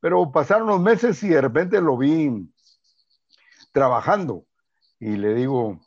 Pero 0.00 0.32
pasaron 0.32 0.66
los 0.66 0.80
meses 0.80 1.22
y 1.22 1.28
de 1.28 1.40
repente 1.40 1.80
lo 1.80 1.96
vi 1.96 2.50
trabajando. 3.72 4.44
Y 4.98 5.16
le 5.16 5.34
digo, 5.34 5.80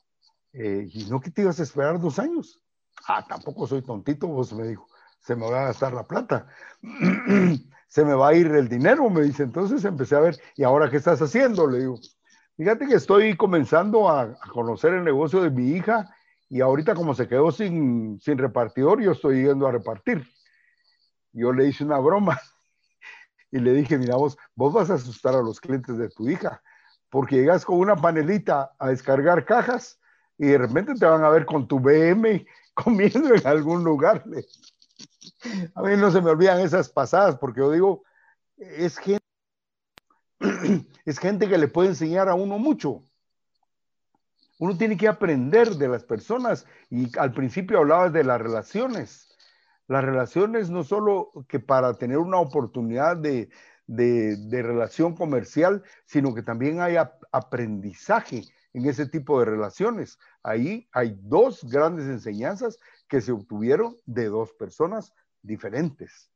eh, 0.53 0.87
¿y 0.91 1.05
no 1.05 1.19
que 1.19 1.31
te 1.31 1.41
ibas 1.41 1.59
a 1.59 1.63
esperar 1.63 1.99
dos 1.99 2.19
años? 2.19 2.61
Ah, 3.07 3.25
tampoco 3.27 3.67
soy 3.67 3.81
tontito, 3.81 4.27
vos 4.27 4.53
me 4.53 4.67
dijo, 4.67 4.87
se 5.19 5.35
me 5.35 5.49
va 5.49 5.63
a 5.63 5.65
gastar 5.65 5.93
la 5.93 6.03
plata. 6.03 6.47
se 7.87 8.05
me 8.05 8.13
va 8.13 8.29
a 8.29 8.33
ir 8.33 8.47
el 8.47 8.69
dinero, 8.69 9.09
me 9.09 9.21
dice. 9.21 9.43
Entonces 9.43 9.83
empecé 9.83 10.15
a 10.15 10.21
ver, 10.21 10.39
¿y 10.55 10.63
ahora 10.63 10.89
qué 10.89 10.97
estás 10.97 11.21
haciendo? 11.21 11.67
Le 11.67 11.79
digo, 11.79 11.99
Fíjate 12.55 12.85
que 12.85 12.93
estoy 12.93 13.35
comenzando 13.35 14.09
a, 14.09 14.37
conocer 14.53 14.93
el 14.93 15.03
negocio 15.03 15.41
de 15.41 15.49
mi 15.49 15.71
hija 15.71 16.15
y 16.49 16.61
ahorita 16.61 16.93
como 16.93 17.15
se 17.15 17.27
quedó 17.27 17.51
sin, 17.51 18.19
sin 18.21 18.37
repartidor, 18.37 19.01
yo 19.01 19.13
estoy 19.13 19.43
yendo 19.43 19.65
a 19.65 19.71
repartir. 19.71 20.27
Yo 21.31 21.51
le 21.51 21.65
hice 21.65 21.83
una 21.83 21.97
broma 21.97 22.39
y 23.51 23.57
le 23.57 23.73
dije, 23.73 23.97
mira 23.97 24.17
vos, 24.17 24.37
vos 24.53 24.71
vas 24.71 24.91
a 24.91 24.95
asustar 24.95 25.33
a 25.33 25.41
los 25.41 25.59
clientes 25.59 25.97
de 25.97 26.09
tu 26.09 26.29
hija, 26.29 26.61
porque 27.09 27.37
llegas 27.37 27.65
con 27.65 27.79
una 27.79 27.95
panelita 27.95 28.73
a 28.77 28.89
descargar 28.89 29.45
cajas 29.45 29.99
y 30.43 30.47
de 30.47 30.57
repente 30.57 30.93
te 30.95 31.05
van 31.05 31.23
a 31.23 31.29
ver 31.29 31.45
con 31.45 31.67
tu 31.67 31.79
BM 31.79 32.45
comiendo 32.73 33.33
en 33.33 33.47
algún 33.47 33.83
lugar. 33.83 34.23
A 35.75 35.81
mí 35.81 35.95
no 35.97 36.11
se 36.11 36.21
me 36.21 36.31
olvidan 36.31 36.59
esas 36.59 36.89
pasadas, 36.89 37.37
porque 37.37 37.61
yo 37.61 37.71
digo, 37.71 38.03
es 38.57 38.97
gente 38.97 39.23
es 41.05 41.19
gente 41.19 41.47
que 41.47 41.57
le 41.57 41.67
puede 41.67 41.89
enseñar 41.89 42.29
a 42.29 42.35
uno 42.35 42.57
mucho. 42.57 43.03
Uno 44.59 44.77
tiene 44.77 44.97
que 44.97 45.07
aprender 45.07 45.71
de 45.75 45.87
las 45.87 46.03
personas 46.03 46.65
y 46.89 47.17
al 47.17 47.33
principio 47.33 47.79
hablabas 47.79 48.13
de 48.13 48.23
las 48.23 48.39
relaciones. 48.39 49.29
Las 49.87 50.03
relaciones 50.03 50.69
no 50.69 50.83
solo 50.83 51.31
que 51.47 51.59
para 51.59 51.93
tener 51.95 52.17
una 52.17 52.39
oportunidad 52.39 53.17
de, 53.17 53.49
relación 53.87 55.15
comercial, 55.15 55.83
sino 56.05 56.33
que 56.33 56.43
también 56.43 56.79
hay 56.79 56.95
aprendizaje 57.31 58.43
en 58.73 58.85
ese 58.85 59.07
tipo 59.07 59.39
de 59.39 59.45
relaciones. 59.45 60.19
Ahí 60.43 60.87
hay 60.91 61.17
dos 61.21 61.63
grandes 61.63 62.05
enseñanzas 62.05 62.77
que 63.07 63.21
se 63.21 63.31
obtuvieron 63.31 63.95
de 64.05 64.25
dos 64.25 64.51
personas 64.53 65.13
diferentes. 65.41 66.29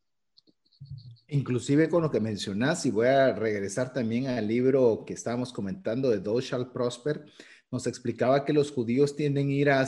Inclusive 1.27 1.89
con 1.89 2.03
lo 2.03 2.11
que 2.11 2.21
mencionas, 2.21 2.85
y 2.85 2.91
voy 2.91 3.07
a 3.07 3.33
regresar 3.33 3.91
también 3.91 4.27
al 4.27 4.47
libro 4.47 5.03
que 5.05 5.13
estábamos 5.13 5.51
comentando 5.51 6.09
de 6.09 6.19
Thou 6.19 6.39
Shall 6.39 6.71
Prosper, 6.71 7.25
nos 7.69 7.85
explicaba 7.85 8.45
que 8.45 8.53
los 8.53 8.71
judíos 8.71 9.15
tienden 9.15 9.49
a 9.49 9.51
ir 9.51 9.69
a, 9.69 9.85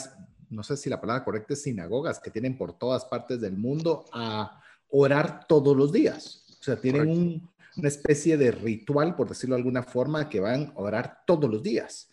no 0.50 0.64
sé 0.64 0.76
si 0.76 0.90
la 0.90 1.00
palabra 1.00 1.24
correcta 1.24 1.54
es 1.54 1.62
sinagogas, 1.62 2.20
que 2.20 2.30
tienen 2.30 2.58
por 2.58 2.78
todas 2.78 3.06
partes 3.06 3.40
del 3.40 3.56
mundo, 3.56 4.04
a 4.12 4.62
orar 4.90 5.46
todos 5.48 5.78
los 5.78 5.94
días. 5.94 6.58
O 6.60 6.64
sea, 6.64 6.76
tienen 6.76 7.50
una 7.78 7.88
especie 7.88 8.36
de 8.36 8.52
ritual, 8.52 9.16
por 9.16 9.30
decirlo 9.30 9.56
de 9.56 9.62
alguna 9.62 9.84
forma, 9.84 10.28
que 10.28 10.42
van 10.42 10.74
a 10.76 10.80
orar 10.80 11.20
todos 11.26 11.50
los 11.50 11.64
días. 11.64 12.10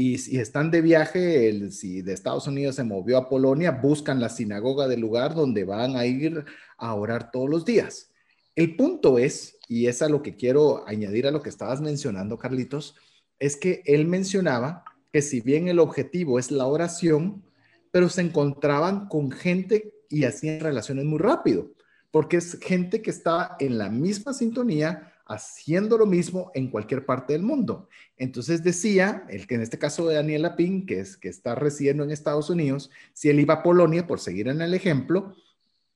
Y 0.00 0.18
si 0.18 0.38
están 0.38 0.70
de 0.70 0.80
viaje, 0.80 1.48
el, 1.48 1.72
si 1.72 2.02
de 2.02 2.12
Estados 2.12 2.46
Unidos 2.46 2.76
se 2.76 2.84
movió 2.84 3.18
a 3.18 3.28
Polonia, 3.28 3.72
buscan 3.72 4.20
la 4.20 4.28
sinagoga 4.28 4.86
del 4.86 5.00
lugar 5.00 5.34
donde 5.34 5.64
van 5.64 5.96
a 5.96 6.06
ir 6.06 6.44
a 6.76 6.94
orar 6.94 7.32
todos 7.32 7.50
los 7.50 7.64
días. 7.64 8.12
El 8.54 8.76
punto 8.76 9.18
es, 9.18 9.58
y 9.66 9.88
es 9.88 10.00
a 10.00 10.08
lo 10.08 10.22
que 10.22 10.36
quiero 10.36 10.86
añadir 10.86 11.26
a 11.26 11.32
lo 11.32 11.42
que 11.42 11.48
estabas 11.48 11.80
mencionando, 11.80 12.38
Carlitos, 12.38 12.94
es 13.40 13.56
que 13.56 13.82
él 13.86 14.06
mencionaba 14.06 14.84
que 15.12 15.20
si 15.20 15.40
bien 15.40 15.66
el 15.66 15.80
objetivo 15.80 16.38
es 16.38 16.52
la 16.52 16.66
oración, 16.66 17.42
pero 17.90 18.08
se 18.08 18.20
encontraban 18.20 19.08
con 19.08 19.32
gente 19.32 19.94
y 20.08 20.22
hacían 20.22 20.60
relaciones 20.60 21.06
muy 21.06 21.18
rápido, 21.18 21.72
porque 22.12 22.36
es 22.36 22.56
gente 22.60 23.02
que 23.02 23.10
está 23.10 23.56
en 23.58 23.78
la 23.78 23.88
misma 23.88 24.32
sintonía, 24.32 25.12
haciendo 25.28 25.98
lo 25.98 26.06
mismo 26.06 26.50
en 26.54 26.70
cualquier 26.70 27.04
parte 27.04 27.34
del 27.34 27.42
mundo. 27.42 27.88
Entonces 28.16 28.64
decía, 28.64 29.24
el 29.28 29.46
que 29.46 29.56
en 29.56 29.60
este 29.60 29.78
caso 29.78 30.08
de 30.08 30.16
Daniel 30.16 30.42
Lapin, 30.42 30.86
que, 30.86 31.00
es, 31.00 31.16
que 31.16 31.28
está 31.28 31.54
residiendo 31.54 32.02
en 32.02 32.10
Estados 32.10 32.48
Unidos, 32.50 32.90
si 33.12 33.28
él 33.28 33.38
iba 33.38 33.54
a 33.54 33.62
Polonia, 33.62 34.06
por 34.06 34.20
seguir 34.20 34.48
en 34.48 34.62
el 34.62 34.72
ejemplo, 34.72 35.34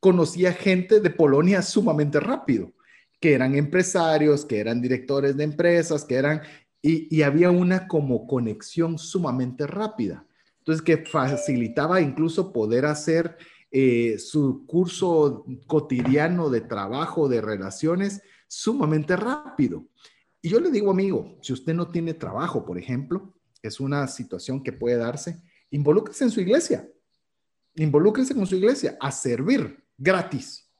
conocía 0.00 0.52
gente 0.52 1.00
de 1.00 1.10
Polonia 1.10 1.62
sumamente 1.62 2.20
rápido, 2.20 2.72
que 3.20 3.32
eran 3.32 3.54
empresarios, 3.54 4.44
que 4.44 4.60
eran 4.60 4.82
directores 4.82 5.36
de 5.36 5.44
empresas, 5.44 6.04
que 6.04 6.16
eran, 6.16 6.42
y, 6.82 7.22
había 7.22 7.50
una 7.50 7.88
como 7.88 8.26
conexión 8.26 8.98
sumamente 8.98 9.66
rápida. 9.66 10.26
Entonces, 10.58 10.82
que 10.82 10.98
facilitaba 10.98 12.00
incluso 12.00 12.52
poder 12.52 12.84
hacer 12.84 13.36
eh, 13.70 14.18
su 14.18 14.66
curso 14.66 15.46
cotidiano 15.66 16.50
de 16.50 16.60
trabajo, 16.60 17.28
de 17.28 17.40
relaciones, 17.40 18.22
sumamente 18.52 19.16
rápido. 19.16 19.86
Y 20.42 20.50
yo 20.50 20.60
le 20.60 20.70
digo, 20.70 20.90
amigo, 20.90 21.38
si 21.40 21.54
usted 21.54 21.72
no 21.72 21.88
tiene 21.90 22.12
trabajo, 22.12 22.66
por 22.66 22.76
ejemplo, 22.78 23.34
es 23.62 23.80
una 23.80 24.06
situación 24.06 24.62
que 24.62 24.72
puede 24.72 24.96
darse, 24.96 25.42
involúquese 25.70 26.24
en 26.24 26.30
su 26.30 26.40
iglesia. 26.42 26.86
Involúquese 27.76 28.34
con 28.34 28.46
su 28.46 28.56
iglesia 28.56 28.98
a 29.00 29.10
servir 29.10 29.82
gratis, 29.96 30.70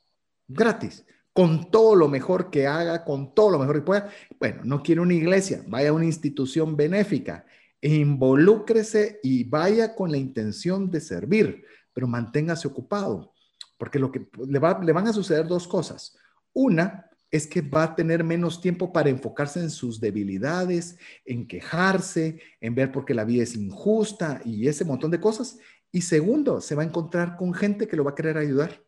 gratis, 0.46 1.06
con 1.32 1.70
todo 1.70 1.94
lo 1.94 2.08
mejor 2.08 2.50
que 2.50 2.66
haga, 2.66 3.04
con 3.04 3.34
todo 3.34 3.52
lo 3.52 3.58
mejor 3.58 3.76
que 3.76 3.82
pueda. 3.82 4.10
Bueno, 4.38 4.60
no 4.64 4.82
quiere 4.82 5.00
una 5.00 5.14
iglesia, 5.14 5.64
vaya 5.66 5.88
a 5.88 5.94
una 5.94 6.04
institución 6.04 6.76
benéfica, 6.76 7.46
e 7.80 7.94
involúcrese 7.94 9.18
y 9.22 9.44
vaya 9.44 9.94
con 9.94 10.10
la 10.10 10.18
intención 10.18 10.90
de 10.90 11.00
servir, 11.00 11.64
pero 11.94 12.06
manténgase 12.06 12.68
ocupado, 12.68 13.32
porque 13.78 13.98
lo 13.98 14.12
que 14.12 14.28
le, 14.46 14.58
va, 14.58 14.78
le 14.84 14.92
van 14.92 15.08
a 15.08 15.12
suceder 15.12 15.46
dos 15.46 15.66
cosas. 15.66 16.18
Una, 16.52 17.08
es 17.32 17.46
que 17.46 17.62
va 17.62 17.84
a 17.84 17.94
tener 17.96 18.22
menos 18.22 18.60
tiempo 18.60 18.92
para 18.92 19.08
enfocarse 19.08 19.58
en 19.58 19.70
sus 19.70 19.98
debilidades, 19.98 20.98
en 21.24 21.48
quejarse, 21.48 22.38
en 22.60 22.74
ver 22.74 22.92
por 22.92 23.06
qué 23.06 23.14
la 23.14 23.24
vida 23.24 23.42
es 23.42 23.56
injusta 23.56 24.42
y 24.44 24.68
ese 24.68 24.84
montón 24.84 25.10
de 25.10 25.18
cosas. 25.18 25.58
Y 25.90 26.02
segundo, 26.02 26.60
se 26.60 26.74
va 26.74 26.82
a 26.82 26.86
encontrar 26.86 27.36
con 27.36 27.54
gente 27.54 27.88
que 27.88 27.96
lo 27.96 28.04
va 28.04 28.10
a 28.10 28.14
querer 28.14 28.36
ayudar. 28.36 28.82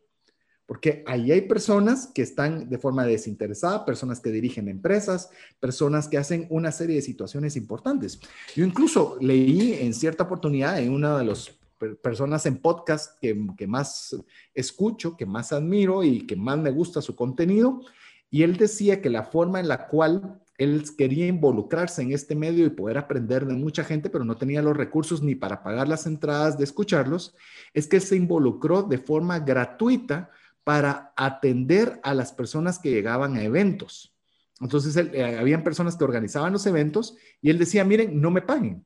Porque 0.67 1.03
ahí 1.07 1.31
hay 1.31 1.41
personas 1.41 2.07
que 2.13 2.21
están 2.21 2.69
de 2.69 2.77
forma 2.77 3.05
desinteresada, 3.05 3.85
personas 3.85 4.19
que 4.19 4.31
dirigen 4.31 4.67
empresas, 4.67 5.29
personas 5.59 6.07
que 6.07 6.17
hacen 6.17 6.47
una 6.49 6.71
serie 6.71 6.97
de 6.97 7.01
situaciones 7.01 7.55
importantes. 7.55 8.19
Yo 8.55 8.63
incluso 8.63 9.17
leí 9.21 9.73
en 9.73 9.93
cierta 9.93 10.23
oportunidad 10.23 10.79
en 10.79 10.91
una 10.91 11.17
de 11.17 11.25
las 11.25 11.51
personas 12.01 12.45
en 12.45 12.57
podcast 12.57 13.19
que, 13.19 13.47
que 13.57 13.67
más 13.67 14.15
escucho, 14.53 15.17
que 15.17 15.25
más 15.25 15.51
admiro 15.51 16.03
y 16.03 16.25
que 16.25 16.35
más 16.35 16.57
me 16.57 16.71
gusta 16.71 17.01
su 17.01 17.15
contenido, 17.15 17.81
y 18.29 18.43
él 18.43 18.57
decía 18.57 19.01
que 19.01 19.09
la 19.09 19.23
forma 19.23 19.59
en 19.59 19.67
la 19.67 19.87
cual 19.87 20.41
él 20.57 20.83
quería 20.97 21.27
involucrarse 21.27 22.01
en 22.01 22.13
este 22.13 22.35
medio 22.35 22.65
y 22.65 22.69
poder 22.69 22.97
aprender 22.97 23.45
de 23.45 23.55
mucha 23.55 23.83
gente, 23.83 24.09
pero 24.09 24.23
no 24.23 24.37
tenía 24.37 24.61
los 24.61 24.75
recursos 24.75 25.21
ni 25.21 25.35
para 25.35 25.63
pagar 25.63 25.87
las 25.87 26.05
entradas 26.05 26.57
de 26.57 26.63
escucharlos, 26.63 27.35
es 27.73 27.87
que 27.87 27.99
se 27.99 28.15
involucró 28.15 28.83
de 28.83 28.97
forma 28.97 29.39
gratuita 29.39 30.29
para 30.63 31.13
atender 31.15 31.99
a 32.03 32.13
las 32.13 32.31
personas 32.31 32.79
que 32.79 32.89
llegaban 32.89 33.35
a 33.35 33.43
eventos. 33.43 34.15
Entonces, 34.61 34.95
eh, 34.95 35.37
habían 35.37 35.63
personas 35.63 35.97
que 35.97 36.05
organizaban 36.05 36.53
los 36.53 36.65
eventos 36.65 37.17
y 37.41 37.49
él 37.49 37.59
decía, 37.59 37.83
miren, 37.83 38.21
no 38.21 38.31
me 38.31 38.41
paguen, 38.41 38.85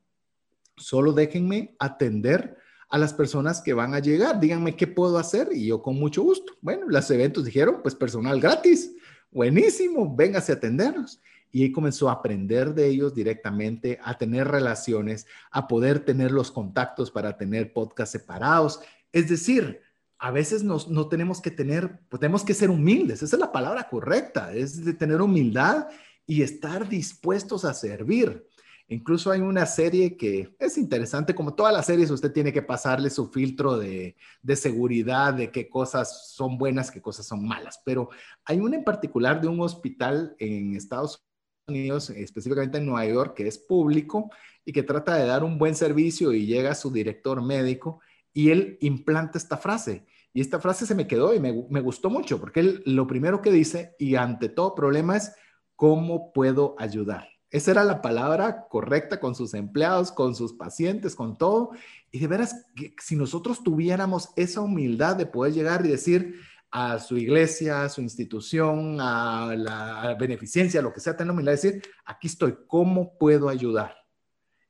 solo 0.76 1.12
déjenme 1.12 1.76
atender 1.78 2.56
a 2.88 2.98
las 2.98 3.14
personas 3.14 3.60
que 3.60 3.72
van 3.72 3.94
a 3.94 4.00
llegar, 4.00 4.40
díganme 4.40 4.74
qué 4.74 4.88
puedo 4.88 5.16
hacer 5.16 5.50
y 5.52 5.66
yo 5.66 5.80
con 5.80 5.96
mucho 5.96 6.22
gusto. 6.22 6.54
Bueno, 6.60 6.86
los 6.88 7.08
eventos 7.12 7.44
dijeron, 7.44 7.80
pues 7.82 7.94
personal 7.94 8.40
gratis 8.40 8.92
buenísimo, 9.30 10.14
véngase 10.14 10.52
a 10.52 10.56
atendernos. 10.56 11.20
Y 11.52 11.62
ahí 11.62 11.72
comenzó 11.72 12.08
a 12.08 12.12
aprender 12.12 12.74
de 12.74 12.86
ellos 12.86 13.14
directamente, 13.14 13.98
a 14.04 14.16
tener 14.16 14.46
relaciones, 14.46 15.26
a 15.50 15.66
poder 15.66 16.04
tener 16.04 16.30
los 16.30 16.52
contactos 16.52 17.10
para 17.10 17.36
tener 17.36 17.72
podcasts 17.72 18.12
separados. 18.12 18.80
Es 19.12 19.28
decir, 19.28 19.80
a 20.18 20.30
veces 20.30 20.62
nos, 20.62 20.88
no 20.88 21.08
tenemos 21.08 21.40
que 21.40 21.50
tener, 21.50 21.98
pues 22.08 22.20
tenemos 22.20 22.44
que 22.44 22.54
ser 22.54 22.70
humildes, 22.70 23.22
esa 23.22 23.36
es 23.36 23.40
la 23.40 23.50
palabra 23.50 23.88
correcta, 23.88 24.52
es 24.54 24.84
de 24.84 24.92
tener 24.92 25.20
humildad 25.20 25.88
y 26.26 26.42
estar 26.42 26.88
dispuestos 26.88 27.64
a 27.64 27.74
servir. 27.74 28.46
Incluso 28.92 29.30
hay 29.30 29.40
una 29.40 29.66
serie 29.66 30.16
que 30.16 30.56
es 30.58 30.76
interesante, 30.76 31.32
como 31.32 31.54
todas 31.54 31.72
las 31.72 31.86
series, 31.86 32.10
usted 32.10 32.32
tiene 32.32 32.52
que 32.52 32.60
pasarle 32.60 33.08
su 33.08 33.28
filtro 33.30 33.78
de, 33.78 34.16
seguridad, 34.56 35.32
de 35.32 35.52
qué 35.52 35.68
cosas 35.68 36.32
son 36.34 36.58
buenas, 36.58 36.90
qué 36.90 37.00
cosas 37.00 37.24
son 37.24 37.46
malas. 37.46 37.80
Pero 37.84 38.10
hay 38.44 38.58
una 38.58 38.74
en 38.74 38.82
particular 38.82 39.40
de 39.40 39.46
un 39.46 39.60
hospital 39.60 40.34
en 40.40 40.74
Estados 40.74 41.24
Unidos, 41.68 42.10
específicamente 42.10 42.78
en 42.78 42.86
Nueva 42.86 43.06
York, 43.06 43.34
que 43.36 43.46
es 43.46 43.58
público 43.58 44.28
y 44.64 44.72
que 44.72 44.82
trata 44.82 45.14
de 45.14 45.24
dar 45.24 45.44
un 45.44 45.56
buen 45.56 45.76
servicio 45.76 46.32
y 46.32 46.46
llega 46.46 46.74
su 46.74 46.90
director 46.90 47.40
médico 47.42 48.00
y 48.32 48.50
él 48.50 48.76
implanta 48.80 49.38
esta 49.38 49.56
frase. 49.56 50.04
Y 50.32 50.40
esta 50.40 50.58
frase 50.58 50.84
se 50.84 50.96
me 50.96 51.06
quedó 51.06 51.32
y 51.32 51.38
me, 51.38 51.64
me 51.70 51.80
gustó 51.80 52.10
mucho 52.10 52.40
porque 52.40 52.58
él 52.58 52.82
lo 52.86 53.06
primero 53.06 53.40
que 53.40 53.52
dice 53.52 53.94
y 54.00 54.16
ante 54.16 54.48
todo 54.48 54.74
problema 54.74 55.16
es, 55.16 55.32
¿cómo 55.76 56.32
puedo 56.32 56.74
ayudar? 56.76 57.39
Esa 57.50 57.72
era 57.72 57.84
la 57.84 58.00
palabra 58.00 58.68
correcta 58.68 59.18
con 59.18 59.34
sus 59.34 59.54
empleados, 59.54 60.12
con 60.12 60.36
sus 60.36 60.52
pacientes, 60.52 61.16
con 61.16 61.36
todo. 61.36 61.70
Y 62.12 62.20
de 62.20 62.28
veras, 62.28 62.66
si 63.02 63.16
nosotros 63.16 63.62
tuviéramos 63.62 64.30
esa 64.36 64.60
humildad 64.60 65.16
de 65.16 65.26
poder 65.26 65.52
llegar 65.52 65.84
y 65.84 65.88
decir 65.88 66.40
a 66.70 67.00
su 67.00 67.16
iglesia, 67.16 67.82
a 67.82 67.88
su 67.88 68.00
institución, 68.00 68.98
a 69.00 69.54
la 69.56 70.14
beneficencia, 70.18 70.80
lo 70.80 70.92
que 70.92 71.00
sea, 71.00 71.16
tener 71.16 71.32
humildad 71.32 71.52
de 71.52 71.56
decir, 71.56 71.82
aquí 72.04 72.28
estoy, 72.28 72.56
¿cómo 72.68 73.18
puedo 73.18 73.48
ayudar? 73.48 73.96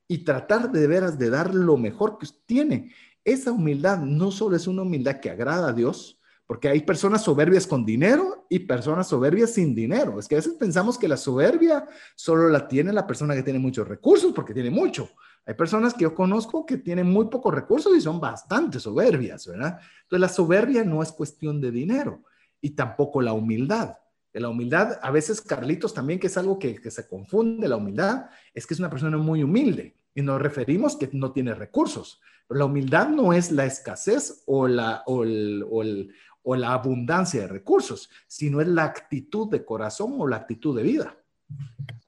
Y 0.07 0.23
tratar 0.23 0.71
de 0.71 0.87
veras 0.87 1.19
de 1.19 1.29
dar 1.29 1.53
lo 1.53 1.77
mejor 1.77 2.17
que 2.17 2.27
tiene. 2.47 2.93
Esa 3.23 3.51
humildad 3.51 3.99
no 3.99 4.31
solo 4.31 4.55
es 4.55 4.65
una 4.65 4.81
humildad 4.81 5.19
que 5.19 5.29
agrada 5.29 5.69
a 5.69 5.73
Dios, 5.73 6.19
porque 6.51 6.67
hay 6.67 6.81
personas 6.81 7.23
soberbias 7.23 7.65
con 7.65 7.85
dinero 7.85 8.45
y 8.49 8.59
personas 8.59 9.07
soberbias 9.07 9.53
sin 9.53 9.73
dinero. 9.73 10.19
Es 10.19 10.27
que 10.27 10.35
a 10.35 10.39
veces 10.39 10.55
pensamos 10.55 10.97
que 10.97 11.07
la 11.07 11.15
soberbia 11.15 11.87
solo 12.13 12.49
la 12.49 12.67
tiene 12.67 12.91
la 12.91 13.07
persona 13.07 13.33
que 13.33 13.41
tiene 13.41 13.57
muchos 13.57 13.87
recursos 13.87 14.33
porque 14.33 14.53
tiene 14.53 14.69
mucho. 14.69 15.11
Hay 15.45 15.53
personas 15.53 15.93
que 15.93 16.01
yo 16.01 16.13
conozco 16.13 16.65
que 16.65 16.75
tienen 16.75 17.09
muy 17.09 17.27
pocos 17.27 17.53
recursos 17.55 17.95
y 17.95 18.01
son 18.01 18.19
bastante 18.19 18.81
soberbias, 18.81 19.47
¿verdad? 19.47 19.79
Entonces 20.01 20.19
la 20.19 20.27
soberbia 20.27 20.83
no 20.83 21.01
es 21.01 21.13
cuestión 21.13 21.61
de 21.61 21.71
dinero 21.71 22.25
y 22.59 22.71
tampoco 22.71 23.21
la 23.21 23.31
humildad. 23.31 23.95
La 24.33 24.49
humildad, 24.49 24.99
a 25.01 25.09
veces 25.09 25.39
Carlitos 25.39 25.93
también, 25.93 26.19
que 26.19 26.27
es 26.27 26.35
algo 26.35 26.59
que, 26.59 26.81
que 26.81 26.91
se 26.91 27.07
confunde, 27.07 27.69
la 27.69 27.77
humildad 27.77 28.25
es 28.53 28.67
que 28.67 28.73
es 28.73 28.79
una 28.81 28.89
persona 28.89 29.15
muy 29.15 29.41
humilde 29.41 29.95
y 30.13 30.21
nos 30.21 30.41
referimos 30.41 30.97
que 30.97 31.09
no 31.13 31.31
tiene 31.31 31.53
recursos. 31.53 32.19
Pero 32.51 32.59
la 32.59 32.65
humildad 32.65 33.07
no 33.07 33.31
es 33.31 33.49
la 33.49 33.65
escasez 33.65 34.43
o, 34.45 34.67
la, 34.67 35.03
o, 35.05 35.23
el, 35.23 35.65
o, 35.69 35.83
el, 35.83 36.13
o 36.43 36.55
la 36.55 36.73
abundancia 36.73 37.41
de 37.41 37.47
recursos, 37.47 38.09
sino 38.27 38.61
es 38.61 38.67
la 38.67 38.83
actitud 38.83 39.49
de 39.49 39.63
corazón 39.63 40.15
o 40.17 40.27
la 40.27 40.37
actitud 40.37 40.75
de 40.75 40.83
vida. 40.83 41.17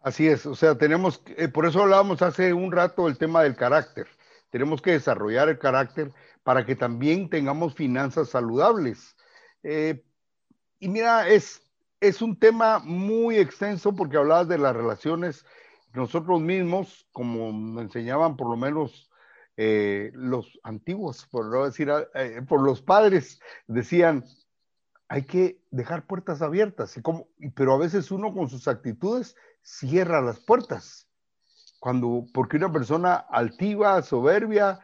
Así 0.03 0.27
es, 0.27 0.45
o 0.45 0.55
sea, 0.55 0.77
tenemos, 0.77 1.21
eh, 1.37 1.47
por 1.47 1.65
eso 1.65 1.81
hablábamos 1.81 2.21
hace 2.21 2.53
un 2.53 2.71
rato 2.71 3.05
del 3.05 3.17
tema 3.17 3.43
del 3.43 3.55
carácter. 3.55 4.07
Tenemos 4.49 4.81
que 4.81 4.91
desarrollar 4.91 5.49
el 5.49 5.59
carácter 5.59 6.11
para 6.43 6.65
que 6.65 6.75
también 6.75 7.29
tengamos 7.29 7.73
finanzas 7.73 8.29
saludables. 8.29 9.15
Eh, 9.63 10.03
y 10.79 10.89
mira, 10.89 11.29
es, 11.29 11.61
es 12.01 12.21
un 12.21 12.37
tema 12.37 12.79
muy 12.79 13.37
extenso 13.37 13.95
porque 13.95 14.17
hablabas 14.17 14.49
de 14.49 14.57
las 14.57 14.75
relaciones. 14.75 15.45
Nosotros 15.93 16.41
mismos, 16.41 17.07
como 17.13 17.53
me 17.53 17.83
enseñaban 17.83 18.35
por 18.35 18.49
lo 18.49 18.57
menos 18.57 19.09
eh, 19.57 20.11
los 20.13 20.59
antiguos, 20.63 21.27
por 21.27 21.45
no 21.45 21.65
decir, 21.65 21.91
eh, 22.15 22.41
por 22.47 22.61
los 22.61 22.81
padres, 22.81 23.39
decían, 23.67 24.25
hay 25.07 25.23
que 25.23 25.61
dejar 25.69 26.07
puertas 26.07 26.41
abiertas, 26.41 26.99
como, 27.03 27.27
pero 27.55 27.73
a 27.73 27.77
veces 27.77 28.09
uno 28.09 28.33
con 28.33 28.49
sus 28.49 28.67
actitudes 28.67 29.35
cierra 29.61 30.21
las 30.21 30.39
puertas. 30.39 31.07
Cuando, 31.79 32.25
porque 32.33 32.57
una 32.57 32.71
persona 32.71 33.15
altiva, 33.15 34.01
soberbia, 34.01 34.79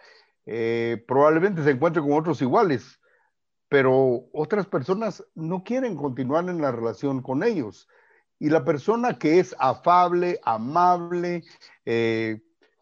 eh, 0.46 1.04
probablemente 1.08 1.64
se 1.64 1.72
encuentre 1.72 2.02
con 2.02 2.14
otros 2.14 2.42
iguales, 2.42 3.00
pero 3.70 4.26
otras 4.34 4.66
personas 4.66 5.24
no 5.34 5.64
quieren 5.64 5.96
continuar 5.96 6.50
en 6.50 6.62
la 6.62 6.72
relación 6.72 7.22
con 7.22 7.44
ellos. 7.44 7.88
Y 8.40 8.50
la 8.50 8.66
persona 8.66 9.18
que 9.18 9.40
es 9.40 9.56
afable, 9.60 10.40
amable, 10.44 11.44
eh, 11.86 12.42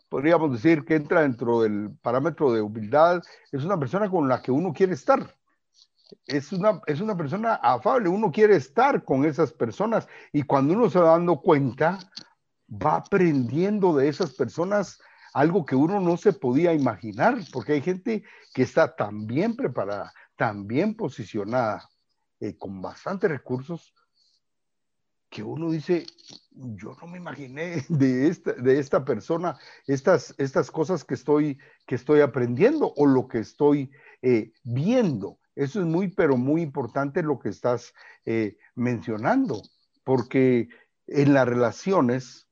podríamos 0.09 0.51
decir 0.51 0.85
que 0.85 0.95
entra 0.95 1.21
dentro 1.21 1.61
del 1.61 1.91
parámetro 2.01 2.51
de 2.51 2.61
humildad, 2.61 3.21
es 3.51 3.63
una 3.63 3.79
persona 3.79 4.09
con 4.09 4.27
la 4.27 4.41
que 4.41 4.51
uno 4.51 4.73
quiere 4.73 4.93
estar. 4.93 5.35
Es 6.25 6.53
una, 6.53 6.81
es 6.85 7.01
una 7.01 7.17
persona 7.17 7.55
afable, 7.55 8.07
uno 8.07 8.31
quiere 8.31 8.55
estar 8.55 9.03
con 9.03 9.25
esas 9.25 9.51
personas 9.51 10.07
y 10.31 10.43
cuando 10.43 10.73
uno 10.73 10.89
se 10.89 10.99
va 10.99 11.11
dando 11.11 11.41
cuenta, 11.41 11.99
va 12.69 12.97
aprendiendo 12.97 13.95
de 13.95 14.07
esas 14.07 14.33
personas 14.33 14.99
algo 15.33 15.65
que 15.65 15.75
uno 15.75 15.99
no 15.99 16.17
se 16.17 16.33
podía 16.33 16.73
imaginar, 16.73 17.37
porque 17.51 17.73
hay 17.73 17.81
gente 17.81 18.23
que 18.53 18.63
está 18.63 18.95
tan 18.95 19.27
bien 19.27 19.55
preparada, 19.55 20.13
tan 20.35 20.65
bien 20.65 20.95
posicionada, 20.95 21.89
eh, 22.39 22.57
con 22.57 22.81
bastantes 22.81 23.29
recursos, 23.29 23.93
que 25.29 25.43
uno 25.43 25.69
dice, 25.69 26.05
yo 26.51 26.95
no 27.01 27.07
me 27.07 27.17
imaginé 27.17 27.85
de 27.89 28.27
esta, 28.27 28.53
de 28.53 28.79
esta 28.79 29.03
persona 29.03 29.57
estas, 29.85 30.33
estas 30.37 30.71
cosas 30.71 31.03
que 31.03 31.13
estoy, 31.13 31.57
que 31.85 31.95
estoy 31.95 32.21
aprendiendo 32.21 32.93
o 32.95 33.05
lo 33.05 33.27
que 33.27 33.39
estoy 33.39 33.91
eh, 34.21 34.51
viendo. 34.63 35.39
Eso 35.55 35.79
es 35.79 35.85
muy, 35.85 36.09
pero 36.09 36.37
muy 36.37 36.61
importante 36.61 37.23
lo 37.23 37.39
que 37.39 37.49
estás 37.49 37.93
eh, 38.25 38.57
mencionando, 38.75 39.61
porque 40.03 40.69
en 41.07 41.33
las 41.33 41.47
relaciones 41.47 42.47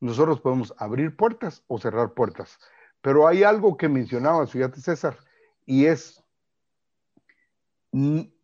nosotros 0.00 0.40
podemos 0.40 0.74
abrir 0.78 1.16
puertas 1.16 1.64
o 1.68 1.78
cerrar 1.78 2.12
puertas. 2.12 2.58
Pero 3.00 3.26
hay 3.26 3.44
algo 3.44 3.76
que 3.76 3.88
mencionabas, 3.88 4.50
fíjate 4.50 4.80
César, 4.80 5.16
y 5.64 5.86
es 5.86 6.22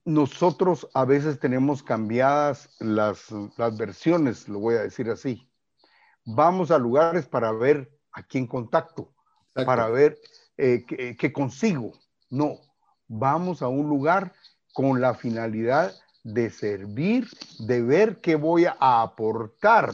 nosotros 0.07 0.89
a 0.95 1.05
veces 1.05 1.41
tenemos 1.41 1.83
cambiadas 1.83 2.71
las, 2.79 3.27
versiones, 3.77 4.49
lo 4.49 4.61
voy 4.61 4.77
a 4.77 4.83
decir 4.83 5.11
así. 5.11 5.51
Vamos 6.25 6.71
a 6.71 6.79
lugares 6.79 7.27
para 7.27 7.51
ver 7.51 7.91
a 8.13 8.23
quién 8.23 8.47
contacto, 8.47 9.13
para 9.53 9.89
ver 9.89 10.17
eh, 10.57 10.85
qué, 10.87 11.33
consigo. 11.33 11.93
No, 12.31 12.55
vamos 13.09 13.63
a 13.63 13.69
un 13.69 13.89
lugar 13.89 14.33
con 14.73 15.01
la 15.01 15.15
finalidad 15.15 15.93
de 16.23 16.51
servir, 16.51 17.29
de 17.59 17.83
ver 17.83 18.21
qué 18.21 18.37
voy 18.37 18.67
a 18.67 19.03
aportar. 19.03 19.91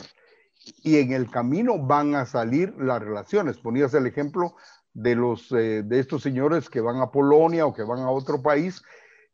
Y 0.83 0.99
en 0.99 1.13
el 1.13 1.31
camino 1.31 1.79
van 1.79 2.15
a 2.15 2.27
salir 2.27 2.75
las 2.79 3.01
relaciones. 3.01 3.57
Ponías 3.57 3.95
el 3.95 4.07
ejemplo 4.07 4.57
de, 4.93 5.15
los, 5.15 5.51
eh, 5.53 5.83
de 5.83 6.01
estos 6.01 6.23
señores 6.23 6.69
que 6.69 6.83
van 6.83 7.01
a 7.01 7.11
Polonia 7.11 7.65
o 7.65 7.73
que 7.73 7.83
van 7.83 8.01
a 8.01 8.11
otro 8.11 8.43
país 8.43 8.83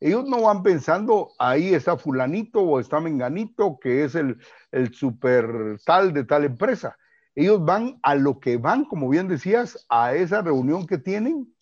ellos 0.01 0.29
no 0.29 0.43
van 0.43 0.63
pensando, 0.63 1.33
ahí 1.39 1.75
está 1.75 1.97
fulanito 1.97 2.61
o 2.61 2.79
está 2.79 3.01
menganito, 3.01 3.79
que 3.81 4.05
es 4.05 4.15
el, 4.15 4.39
el 4.71 4.95
super 4.95 5.79
tal 5.85 6.13
de 6.13 6.25
tal 6.25 6.45
empresa. 6.45 6.97
Ellos 7.35 7.65
van 7.65 7.99
a 8.03 8.15
lo 8.15 8.39
que 8.39 8.57
van, 8.57 8.85
como 8.85 9.09
bien 9.09 9.29
decías, 9.29 9.87
a 9.89 10.15
esa 10.15 10.43
reunión 10.43 10.87
que 10.87 10.99
tienen 10.99 11.53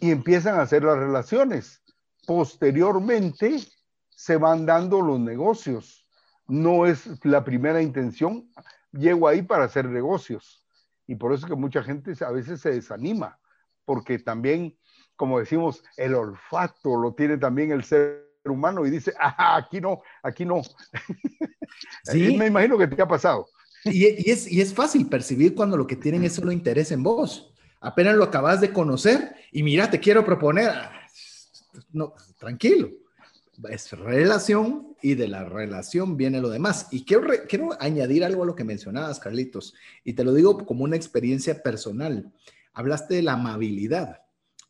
y 0.00 0.10
empiezan 0.10 0.58
a 0.58 0.62
hacer 0.62 0.84
las 0.84 0.98
relaciones. 0.98 1.82
Posteriormente 2.26 3.58
se 4.10 4.36
van 4.36 4.66
dando 4.66 5.00
los 5.00 5.20
negocios. 5.20 6.06
No 6.46 6.86
es 6.86 7.24
la 7.24 7.44
primera 7.44 7.82
intención, 7.82 8.50
llego 8.92 9.28
ahí 9.28 9.42
para 9.42 9.64
hacer 9.64 9.86
negocios. 9.86 10.64
Y 11.06 11.16
por 11.16 11.32
eso 11.32 11.46
es 11.46 11.50
que 11.50 11.56
mucha 11.56 11.82
gente 11.82 12.12
a 12.24 12.30
veces 12.30 12.60
se 12.60 12.70
desanima, 12.70 13.38
porque 13.84 14.18
también 14.18 14.76
como 15.18 15.40
decimos, 15.40 15.82
el 15.96 16.14
olfato 16.14 16.96
lo 16.96 17.12
tiene 17.12 17.38
también 17.38 17.72
el 17.72 17.82
ser 17.82 18.24
humano 18.44 18.86
y 18.86 18.90
dice, 18.90 19.12
ah, 19.18 19.56
aquí 19.56 19.80
no, 19.80 20.00
aquí 20.22 20.46
no. 20.46 20.62
Sí. 22.02 22.36
Me 22.36 22.46
imagino 22.46 22.78
que 22.78 22.88
te 22.88 23.00
ha 23.00 23.06
pasado. 23.06 23.46
Y, 23.84 24.30
es, 24.30 24.50
y 24.50 24.60
es 24.60 24.72
fácil 24.72 25.06
percibir 25.06 25.54
cuando 25.54 25.76
lo 25.76 25.86
que 25.86 25.96
tienen 25.96 26.24
es 26.24 26.32
solo 26.32 26.50
interés 26.50 26.90
en 26.90 27.02
vos. 27.02 27.52
Apenas 27.80 28.16
lo 28.16 28.24
acabas 28.24 28.60
de 28.60 28.72
conocer 28.72 29.36
y 29.52 29.62
mira, 29.62 29.90
te 29.90 30.00
quiero 30.00 30.24
proponer. 30.24 30.70
Ah, 30.70 30.92
no, 31.92 32.14
tranquilo. 32.38 32.88
Es 33.68 33.92
relación 33.92 34.96
y 35.02 35.14
de 35.14 35.28
la 35.28 35.44
relación 35.44 36.16
viene 36.16 36.40
lo 36.40 36.48
demás. 36.48 36.88
Y 36.90 37.04
quiero, 37.04 37.28
quiero 37.48 37.70
añadir 37.80 38.24
algo 38.24 38.44
a 38.44 38.46
lo 38.46 38.54
que 38.54 38.64
mencionabas, 38.64 39.20
Carlitos, 39.20 39.74
y 40.04 40.14
te 40.14 40.24
lo 40.24 40.32
digo 40.32 40.64
como 40.64 40.84
una 40.84 40.96
experiencia 40.96 41.62
personal. 41.62 42.32
Hablaste 42.72 43.16
de 43.16 43.22
la 43.22 43.34
amabilidad. 43.34 44.22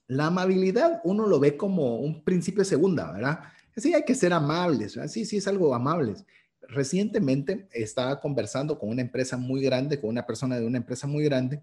La 0.08 0.26
amabilidad 0.26 1.00
uno 1.04 1.26
lo 1.26 1.38
ve 1.38 1.56
como 1.56 1.98
un 1.98 2.24
principio 2.24 2.64
segunda, 2.64 3.12
¿verdad? 3.12 3.40
Sí, 3.76 3.94
hay 3.94 4.04
que 4.04 4.14
ser 4.14 4.32
amables, 4.32 4.96
¿verdad? 4.96 5.10
sí, 5.10 5.24
sí, 5.24 5.36
es 5.36 5.46
algo 5.46 5.74
amables. 5.74 6.24
Recientemente 6.62 7.68
estaba 7.72 8.20
conversando 8.20 8.78
con 8.78 8.88
una 8.88 9.02
empresa 9.02 9.36
muy 9.36 9.62
grande, 9.62 10.00
con 10.00 10.10
una 10.10 10.26
persona 10.26 10.58
de 10.58 10.66
una 10.66 10.78
empresa 10.78 11.06
muy 11.06 11.24
grande, 11.24 11.62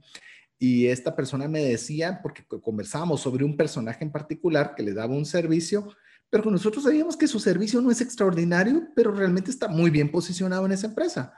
y 0.57 0.87
esta 0.87 1.15
persona 1.15 1.47
me 1.47 1.61
decía, 1.61 2.21
porque 2.21 2.43
conversábamos 2.61 3.21
sobre 3.21 3.43
un 3.43 3.57
personaje 3.57 4.03
en 4.05 4.11
particular 4.11 4.73
que 4.75 4.83
le 4.83 4.93
daba 4.93 5.13
un 5.13 5.25
servicio, 5.25 5.89
pero 6.29 6.43
que 6.43 6.51
nosotros 6.51 6.83
sabíamos 6.83 7.17
que 7.17 7.27
su 7.27 7.39
servicio 7.39 7.81
no 7.81 7.91
es 7.91 8.01
extraordinario, 8.01 8.87
pero 8.95 9.11
realmente 9.11 9.51
está 9.51 9.67
muy 9.67 9.89
bien 9.89 10.11
posicionado 10.11 10.65
en 10.65 10.71
esa 10.71 10.87
empresa. 10.87 11.33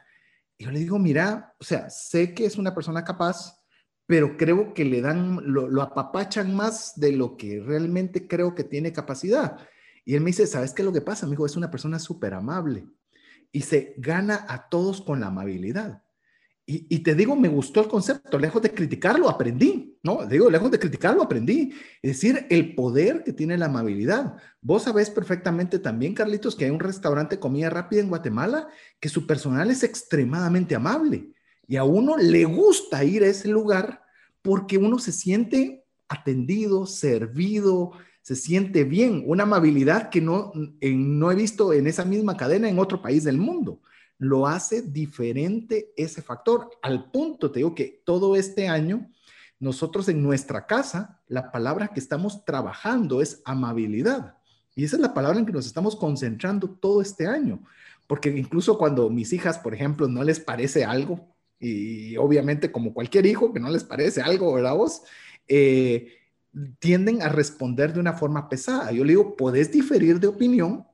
Y 0.58 0.66
yo 0.66 0.72
le 0.72 0.80
digo, 0.80 1.00
mira, 1.00 1.56
o 1.60 1.64
sea, 1.64 1.90
sé 1.90 2.34
que 2.34 2.46
es 2.46 2.58
una 2.58 2.74
persona 2.74 3.04
capaz, 3.04 3.57
pero 4.08 4.38
creo 4.38 4.74
que 4.74 4.86
le 4.86 5.02
dan, 5.02 5.42
lo, 5.44 5.82
apapachan 5.82 6.56
más 6.56 6.94
de 6.96 7.12
lo 7.12 7.36
que 7.36 7.60
realmente 7.60 8.26
creo 8.26 8.56
que 8.56 8.64
tiene 8.64 8.94
capacidad. 8.94 9.58
Y 10.06 10.16
él 10.16 10.22
me 10.22 10.28
dice, 10.28 10.48
¿sabes 10.48 10.74
qué 10.74 10.82
es 10.82 10.86
lo 10.86 10.94
que 10.94 11.02
pasa? 11.02 11.26
Me 11.26 11.32
dijo, 11.32 11.46
es 11.46 11.58
una 11.58 11.70
persona 11.70 12.00
súper 12.00 12.34
amable 12.34 12.88
y 13.52 13.62
se 13.62 13.94
gana 13.98 14.46
a 14.48 14.70
todos 14.70 15.02
con 15.02 15.20
la 15.20 15.28
amabilidad. 15.28 16.04
Y, 16.70 17.00
te 17.00 17.16
digo, 17.16 17.34
me 17.38 17.48
gustó 17.48 17.80
el 17.80 17.88
concepto, 17.88 18.38
lejos 18.38 18.62
de 18.62 18.74
criticarlo, 18.74 19.30
aprendí, 19.30 19.98
¿no? 20.04 20.26
Digo, 20.26 20.50
lejos 20.50 20.70
de 20.70 20.78
criticarlo, 20.78 21.24
aprendí. 21.24 21.74
Es 22.02 22.12
decir, 22.12 22.46
el 22.50 22.76
poder 22.76 23.24
que 23.24 23.32
tiene 23.32 23.58
la 23.58 23.68
amabilidad. 23.68 24.36
Vos 24.60 24.84
sabés 24.84 25.10
perfectamente 25.10 25.80
también, 25.80 26.14
Carlitos, 26.14 26.58
que 26.58 26.66
hay 26.66 26.72
un 26.72 26.82
restaurante 26.82 27.40
comida 27.40 27.70
rápida 27.70 28.02
en 28.02 28.10
Guatemala 28.10 28.68
que 29.00 29.08
su 29.08 29.26
personal 29.26 29.72
es 29.72 29.84
extremadamente 29.84 30.76
amable 30.76 31.32
y 31.68 31.76
a 31.76 31.84
uno 31.84 32.18
le 32.18 32.46
gusta 32.46 33.04
ir 33.04 33.24
a 33.24 33.28
ese 33.28 33.50
lugar 33.50 34.02
porque 34.42 34.78
uno 34.78 35.00
se 35.00 35.12
siente 35.12 35.86
atendido, 36.08 36.86
servido, 36.86 37.92
se 38.22 38.36
siente 38.36 38.86
bien, 38.86 39.24
una 39.26 39.44
amabilidad 39.44 40.10
que 40.10 40.22
no, 40.22 40.54
no 40.54 41.32
he 41.32 41.36
visto 41.36 41.74
en 41.74 41.88
esa 41.88 42.06
misma 42.06 42.38
cadena 42.38 42.70
en 42.70 42.80
otro 42.80 43.02
país 43.02 43.24
del 43.26 43.38
mundo. 43.38 43.82
Lo 44.18 44.48
hace 44.48 44.82
diferente 44.82 45.92
ese 45.96 46.22
factor, 46.22 46.70
al 46.82 47.12
punto, 47.12 47.52
te 47.52 47.60
digo 47.60 47.76
que 47.76 48.02
todo 48.06 48.36
este 48.36 48.68
año, 48.68 49.10
nosotros 49.60 50.08
en 50.10 50.24
nuestra 50.24 50.66
casa, 50.66 51.22
la 51.28 51.52
palabra 51.52 51.90
que 51.90 52.00
estamos 52.00 52.46
trabajando 52.46 53.22
es 53.22 53.42
amabilidad. 53.46 54.38
Y 54.76 54.84
esa 54.84 54.96
es 54.96 55.02
la 55.02 55.14
palabra 55.14 55.40
en 55.40 55.46
que 55.46 55.54
nos 55.54 55.66
estamos 55.66 55.96
concentrando 55.96 56.70
todo 56.70 57.02
este 57.02 57.28
año. 57.28 57.64
Porque 58.08 58.30
incluso 58.30 58.78
cuando 58.78 59.10
mis 59.10 59.34
hijas, 59.34 59.58
por 59.58 59.74
ejemplo, 59.74 60.08
no 60.08 60.24
les 60.24 60.40
parece 60.40 60.86
algo, 60.86 61.36
y 61.60 62.16
obviamente 62.18 62.72
como 62.72 62.94
cualquier 62.94 63.26
hijo 63.26 63.54
que 63.54 63.60
no 63.60 63.70
les 63.70 63.84
parece 63.84 64.22
algo, 64.22 64.54
¿verdad 64.54 64.76
vos? 64.76 65.04
Eh, 65.48 66.14
tienden 66.80 67.22
a 67.22 67.30
responder 67.30 67.94
de 67.94 68.00
una 68.00 68.14
forma 68.14 68.50
pesada. 68.50 68.92
Yo 68.92 69.04
le 69.04 69.12
digo, 69.12 69.36
puedes 69.36 69.72
diferir 69.72 70.20
de 70.20 70.28
opinión, 70.28 70.86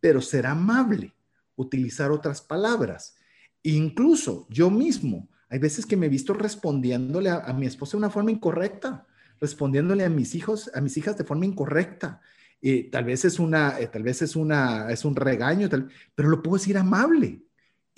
pero 0.00 0.20
ser 0.20 0.46
amable, 0.46 1.14
utilizar 1.56 2.10
otras 2.10 2.40
palabras. 2.40 3.16
Incluso 3.62 4.46
yo 4.50 4.70
mismo, 4.70 5.28
hay 5.48 5.58
veces 5.58 5.86
que 5.86 5.96
me 5.96 6.06
he 6.06 6.10
visto 6.10 6.34
respondiéndole 6.34 7.30
a, 7.30 7.52
mi 7.52 7.66
esposa 7.66 7.92
de 7.92 7.98
una 7.98 8.10
forma 8.10 8.30
incorrecta, 8.30 9.06
respondiéndole 9.40 10.04
a 10.04 10.10
mis 10.10 10.34
hijos, 10.34 10.70
a 10.74 10.80
mis 10.80 10.96
hijas 10.96 11.16
de 11.16 11.24
forma 11.24 11.46
incorrecta. 11.46 12.20
y 12.60 12.84
tal 12.84 13.04
vez 13.04 13.24
es 13.24 13.38
una, 13.38 13.78
eh, 13.78 13.88
tal 13.88 14.02
vez 14.02 14.22
es 14.22 14.34
una, 14.34 14.90
es 14.90 15.04
un 15.04 15.14
regaño, 15.14 15.68
pero 16.14 16.28
lo 16.28 16.42
puedo 16.42 16.56
decir 16.56 16.76
amable. 16.78 17.45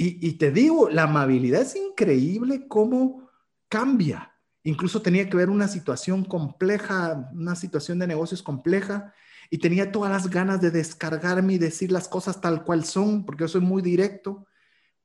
Y, 0.00 0.34
te 0.34 0.52
digo, 0.52 0.88
la 0.88 1.02
amabilidad 1.02 1.62
es 1.62 1.74
increíble 1.74 2.68
cómo 2.68 3.28
cambia. 3.68 4.32
Incluso 4.62 5.02
tenía 5.02 5.28
que 5.28 5.36
ver 5.36 5.50
una 5.50 5.66
situación 5.66 6.24
compleja, 6.24 7.28
una 7.32 7.56
situación 7.56 7.98
de 7.98 8.06
negocios 8.06 8.40
compleja, 8.40 9.12
y 9.50 9.58
tenía 9.58 9.90
todas 9.90 10.12
las 10.12 10.30
ganas 10.30 10.60
de 10.60 10.70
descargarme 10.70 11.54
y 11.54 11.58
decir 11.58 11.90
las 11.90 12.06
cosas 12.06 12.40
tal 12.40 12.62
cual 12.62 12.84
son, 12.84 13.26
porque 13.26 13.42
yo 13.42 13.48
soy 13.48 13.60
muy 13.60 13.82
directo, 13.82 14.46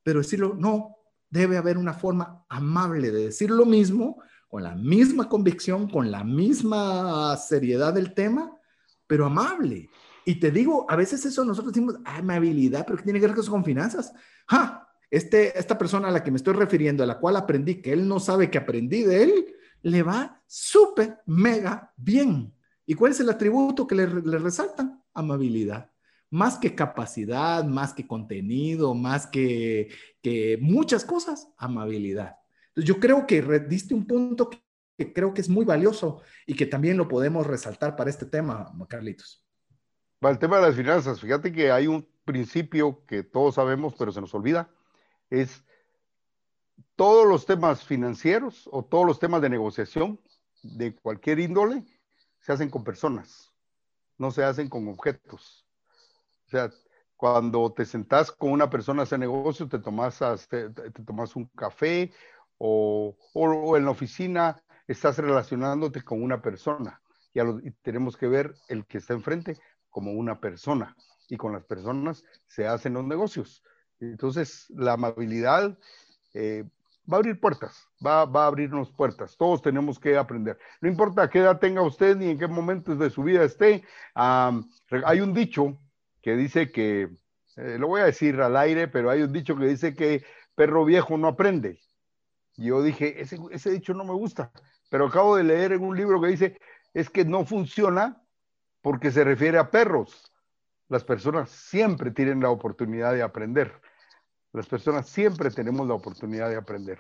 pero 0.04 0.20
decirlo, 0.20 0.54
no, 0.56 0.96
debe 1.28 1.58
haber 1.58 1.80
una 1.80 1.96
forma 1.96 2.46
amable 2.48 3.10
de 3.10 3.26
decir 3.26 3.50
lo 3.50 3.66
mismo, 3.66 4.22
con 4.48 4.62
la 4.62 4.76
misma 4.76 5.28
convicción, 5.28 5.90
con 5.90 6.12
la 6.12 6.24
misma 6.24 7.36
seriedad 7.38 7.96
del 7.96 8.14
tema, 8.14 8.56
pero 9.08 9.26
amable. 9.26 9.90
Y 10.26 10.36
te 10.36 10.52
digo, 10.52 10.86
a 10.90 10.96
veces 10.96 11.26
eso 11.26 11.44
nosotros 11.44 11.74
decimos, 11.74 11.96
amabilidad, 12.06 12.86
pero 12.86 12.98
¿qué 12.98 13.04
tiene 13.04 13.20
que 13.20 13.28
ver 13.28 13.36
con 13.36 13.66
finanzas? 13.66 14.14
¡Ja! 14.48 14.88
Este, 15.10 15.58
esta 15.60 15.78
persona 15.78 16.08
a 16.08 16.12
la 16.12 16.24
que 16.24 16.32
me 16.32 16.38
estoy 16.38 16.54
refiriendo, 16.54 17.04
a 17.04 17.08
la 17.08 17.20
cual 17.20 17.36
aprendí, 17.36 17.82
que 17.82 17.94
él 17.94 18.08
no 18.08 18.20
sabe 18.20 18.50
que 18.50 18.58
aprendí 18.58 19.04
de 19.04 19.24
él, 19.24 19.46
le 19.84 20.02
va 20.02 20.42
súper, 20.48 21.20
mega 21.28 21.94
bien. 21.96 22.54
¿Y 22.86 22.96
cuál 22.96 23.12
es 23.12 23.20
el 23.20 23.30
atributo 23.30 23.86
que 23.86 23.96
le, 23.96 24.08
resaltan? 24.08 25.04
Amabilidad. 25.14 25.92
Más 26.32 26.58
que 26.58 26.74
capacidad, 26.74 27.64
más 27.64 27.94
que 27.94 28.08
contenido, 28.08 28.96
más 28.96 29.28
que, 29.28 29.90
que 30.22 30.58
muchas 30.60 31.06
cosas, 31.06 31.48
amabilidad. 31.58 32.38
Yo 32.76 33.00
creo 33.00 33.28
que 33.28 33.42
diste 33.60 33.94
un 33.94 34.08
punto 34.08 34.50
que 34.50 35.14
creo 35.14 35.34
que 35.34 35.42
es 35.42 35.50
muy 35.50 35.64
valioso 35.64 36.22
y 36.48 36.56
que 36.56 36.66
también 36.66 36.98
lo 36.98 37.08
podemos 37.08 37.46
resaltar 37.46 37.96
para 37.96 38.10
este 38.10 38.26
tema, 38.26 38.74
Carlitos. 38.90 39.43
Para 40.24 40.32
el 40.32 40.40
tema 40.40 40.56
de 40.56 40.62
las 40.68 40.76
finanzas, 40.78 41.20
fíjate 41.20 41.52
que 41.52 41.70
hay 41.70 41.86
un 41.86 42.08
principio 42.24 43.04
que 43.08 43.24
todos 43.24 43.56
sabemos, 43.56 43.94
pero 44.00 44.14
se 44.14 44.22
nos 44.22 44.34
olvida, 44.34 44.70
es 45.30 45.66
todos 46.96 47.28
los 47.28 47.46
temas 47.46 47.84
financieros 47.84 48.70
o 48.72 48.86
todos 48.86 49.06
los 49.06 49.20
temas 49.20 49.42
de 49.42 49.50
negociación 49.50 50.22
de 50.62 50.96
cualquier 50.96 51.40
índole 51.40 51.84
se 52.40 52.54
hacen 52.54 52.70
con 52.70 52.86
personas, 52.86 53.54
no 54.18 54.32
se 54.32 54.46
hacen 54.46 54.70
con 54.70 54.88
objetos. 54.88 55.68
O 56.48 56.52
sea, 56.52 56.72
cuando 57.18 57.74
te 57.74 57.84
sentás 57.84 58.32
con 58.32 58.54
una 58.54 58.70
persona 58.70 59.02
a 59.02 59.04
hacer 59.04 59.20
negocio, 59.20 59.68
te 59.68 59.80
tomas, 59.80 60.20
te, 60.48 60.70
tomas 61.06 61.36
un 61.36 61.48
café 61.48 62.14
o, 62.58 63.14
o, 63.34 63.76
en 63.76 63.84
la 63.84 63.92
oficina 63.92 64.64
estás 64.88 65.18
relacionándote 65.18 66.02
con 66.02 66.24
una 66.24 66.42
persona. 66.42 67.02
Y, 67.34 67.42
y 67.42 67.72
tenemos 67.82 68.16
que 68.16 68.28
ver 68.30 68.56
el 68.70 68.86
que 68.86 69.00
está 69.00 69.14
enfrente 69.14 69.60
como 69.94 70.12
una 70.12 70.42
persona. 70.42 70.98
Y 71.30 71.38
con 71.38 71.54
las 71.54 71.64
personas 71.64 72.26
se 72.48 72.68
hacen 72.68 72.96
los 72.96 73.06
negocios. 73.06 73.64
Entonces, 74.02 74.66
la 74.72 74.94
amabilidad 74.94 75.78
eh, 76.34 76.66
va 77.12 77.18
a 77.18 77.20
abrir 77.20 77.40
puertas, 77.40 77.88
va, 78.06 78.26
va, 78.26 78.44
a 78.44 78.48
abrirnos 78.48 78.92
puertas. 78.92 79.38
Todos 79.38 79.62
tenemos 79.62 80.00
que 80.00 80.18
aprender. 80.18 80.58
No 80.82 80.90
importa 80.90 81.30
qué 81.30 81.40
edad 81.40 81.60
tenga 81.60 81.82
usted 81.82 82.18
ni 82.18 82.30
en 82.30 82.40
qué 82.40 82.48
momentos 82.48 83.00
de 83.00 83.10
su 83.10 83.24
vida 83.24 83.44
esté. 83.44 83.86
hay 84.16 85.22
un 85.22 85.34
dicho 85.34 85.78
que 86.22 86.36
dice 86.36 86.72
que, 86.72 87.10
eh, 87.56 87.78
lo 87.80 87.88
voy 87.88 88.02
a 88.02 88.06
decir 88.06 88.42
al 88.42 88.58
aire, 88.58 88.88
pero 88.88 89.10
hay 89.10 89.22
un 89.22 89.32
dicho 89.32 89.56
que 89.56 89.66
dice 89.66 89.96
que 89.96 90.26
perro 90.56 90.84
viejo 90.84 91.18
no 91.18 91.28
aprende. 91.28 91.80
yo 92.58 92.82
dije, 92.82 93.22
ese, 93.22 93.38
ese 93.52 93.72
dicho 93.72 93.94
no 93.94 94.04
me 94.04 94.14
gusta, 94.14 94.52
pero 94.90 95.08
acabo 95.08 95.36
de 95.36 95.44
leer 95.44 95.74
en 95.74 95.84
un 95.84 95.96
libro 95.96 96.20
que 96.22 96.28
dice, 96.28 96.60
es 96.94 97.10
que 97.10 97.26
no 97.26 97.46
funciona 97.46 98.23
porque 98.84 99.12
se 99.12 99.24
refiere 99.24 99.58
a 99.58 99.72
perros. 99.72 100.32
Las 100.90 101.04
personas 101.04 101.50
siempre 101.50 102.12
tienen 102.12 102.42
la 102.42 102.52
oportunidad 102.52 103.14
de 103.14 103.24
aprender. 103.24 103.72
Las 104.52 104.68
personas 104.68 105.10
siempre 105.10 105.50
tenemos 105.50 105.88
la 105.88 105.96
oportunidad 105.96 106.50
de 106.50 106.58
aprender. 106.58 107.00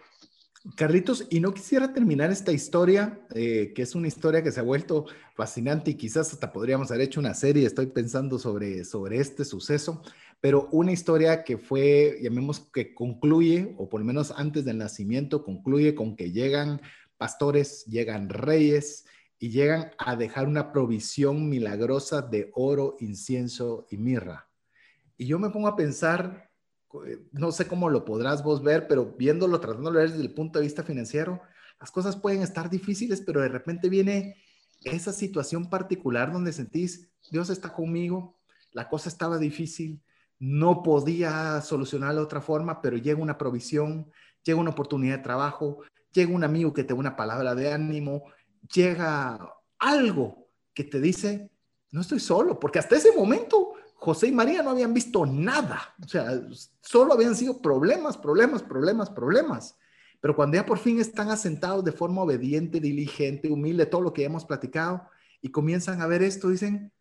Carlitos, 0.77 1.27
y 1.30 1.41
no 1.41 1.53
quisiera 1.53 1.93
terminar 1.93 2.31
esta 2.31 2.53
historia, 2.53 3.19
eh, 3.35 3.73
que 3.76 3.81
es 3.81 3.95
una 3.95 4.07
historia 4.07 4.41
que 4.41 4.51
se 4.53 4.61
ha 4.61 4.64
vuelto 4.64 5.05
fascinante 5.35 5.91
y 5.91 5.95
quizás 5.95 6.31
hasta 6.31 6.53
podríamos 6.53 6.89
haber 6.89 7.01
hecho 7.01 7.19
una 7.19 7.34
serie, 7.34 7.68
estoy 7.68 7.88
pensando 7.88 8.39
sobre, 8.39 8.85
sobre 8.85 9.19
este 9.19 9.43
suceso, 9.43 10.01
pero 10.39 10.69
una 10.72 10.93
historia 10.93 11.43
que 11.43 11.57
fue, 11.57 12.18
llamemos 12.22 12.61
que 12.61 12.93
concluye, 12.95 13.76
o 13.77 13.89
por 13.89 13.99
lo 13.99 14.05
menos 14.05 14.34
antes 14.38 14.64
del 14.64 14.77
nacimiento, 14.77 15.43
concluye 15.43 15.95
con 15.95 16.15
que 16.15 16.31
llegan 16.31 16.80
pastores, 17.18 17.85
llegan 17.85 18.30
reyes 18.30 19.05
y 19.43 19.49
llegan 19.49 19.91
a 19.97 20.15
dejar 20.15 20.47
una 20.47 20.71
provisión 20.71 21.49
milagrosa 21.49 22.21
de 22.21 22.49
oro, 22.55 22.95
incienso 23.01 23.85
y 23.89 23.97
mirra. 23.97 24.47
Y 25.17 25.25
yo 25.25 25.37
me 25.37 25.49
pongo 25.49 25.67
a 25.67 25.75
pensar 25.75 26.49
eh, 27.05 27.27
no 27.33 27.51
sé 27.51 27.67
cómo 27.67 27.89
lo 27.89 28.05
podrás 28.05 28.41
vos 28.41 28.63
ver, 28.63 28.87
pero 28.87 29.17
viéndolo, 29.17 29.59
tratándolo 29.59 29.99
desde 29.99 30.21
el 30.21 30.33
punto 30.33 30.59
de 30.59 30.63
vista 30.63 30.83
financiero, 30.83 31.41
las 31.77 31.91
cosas 31.91 32.15
pueden 32.15 32.41
estar 32.41 32.69
difíciles, 32.69 33.19
pero 33.19 33.41
de 33.41 33.49
repente 33.49 33.89
viene 33.89 34.37
esa 34.85 35.11
situación 35.11 35.69
particular 35.69 36.31
donde 36.31 36.53
sentís, 36.53 37.09
Dios 37.29 37.49
está 37.49 37.73
conmigo, 37.73 38.39
la 38.71 38.87
cosa 38.87 39.09
estaba 39.09 39.39
difícil, 39.39 40.01
no 40.39 40.83
podía 40.83 41.59
solucionarla 41.59 42.21
de 42.21 42.25
otra 42.25 42.39
forma, 42.39 42.81
pero 42.81 42.95
llega 42.95 43.21
una 43.21 43.37
provisión, 43.37 44.09
llega 44.41 44.57
una 44.57 44.71
oportunidad 44.71 45.17
de 45.17 45.23
trabajo, 45.23 45.81
llega 46.13 46.33
un 46.33 46.45
amigo 46.45 46.71
que 46.73 46.85
te 46.85 46.93
da 46.93 46.99
una 47.01 47.17
palabra 47.17 47.55
de 47.55 47.73
ánimo, 47.73 48.23
llega 48.72 49.40
algo 49.80 50.48
que 50.73 50.84
te 50.84 50.99
dice, 50.99 51.52
no 51.91 52.02
estoy 52.02 52.19
solo, 52.19 52.60
porque 52.60 52.80
hasta 52.80 52.95
ese 52.95 53.15
momento 53.15 53.73
José 53.95 54.27
y 54.27 54.31
María 54.31 54.64
no 54.64 54.72
habían 54.72 54.94
visto 54.94 55.26
nada, 55.26 55.95
o 56.03 56.07
sea, 56.07 56.41
solo 56.81 57.14
habían 57.14 57.35
sido 57.35 57.61
problemas, 57.61 58.18
problemas, 58.18 58.61
problemas, 58.61 59.10
problemas. 59.10 59.77
Pero 60.19 60.35
cuando 60.35 60.56
ya 60.56 60.65
por 60.65 60.77
fin 60.77 60.99
están 60.99 61.30
asentados 61.30 61.84
de 61.84 61.91
forma 61.91 62.22
obediente, 62.22 62.80
diligente, 62.80 63.49
humilde, 63.49 63.85
todo 63.85 64.02
lo 64.02 64.14
que 64.14 64.22
ya 64.22 64.27
hemos 64.27 64.45
platicado, 64.45 65.03
y 65.41 65.49
comienzan 65.49 66.02
a 66.02 66.07
ver 66.07 66.23
esto, 66.23 66.49
dicen, 66.49 66.91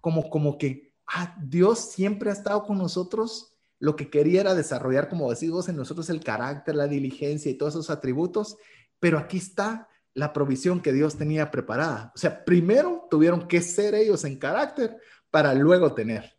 como, 0.00 0.28
como 0.30 0.58
que, 0.58 0.92
ah, 1.06 1.36
Dios 1.40 1.78
siempre 1.78 2.30
ha 2.30 2.32
estado 2.32 2.64
con 2.64 2.78
nosotros, 2.78 3.54
lo 3.78 3.94
que 3.94 4.10
quería 4.10 4.40
era 4.40 4.54
desarrollar, 4.54 5.08
como 5.08 5.30
decís 5.30 5.50
vos, 5.50 5.68
en 5.68 5.76
nosotros 5.76 6.10
el 6.10 6.22
carácter, 6.22 6.74
la 6.74 6.88
diligencia 6.88 7.50
y 7.50 7.54
todos 7.54 7.74
esos 7.74 7.90
atributos, 7.90 8.56
pero 8.98 9.18
aquí 9.18 9.38
está 9.38 9.88
la 10.16 10.32
provisión 10.32 10.80
que 10.80 10.94
Dios 10.94 11.16
tenía 11.18 11.50
preparada. 11.50 12.10
O 12.14 12.18
sea, 12.18 12.42
primero 12.44 13.06
tuvieron 13.10 13.46
que 13.46 13.60
ser 13.60 13.94
ellos 13.94 14.24
en 14.24 14.38
carácter 14.38 14.96
para 15.30 15.52
luego 15.52 15.92
tener. 15.92 16.34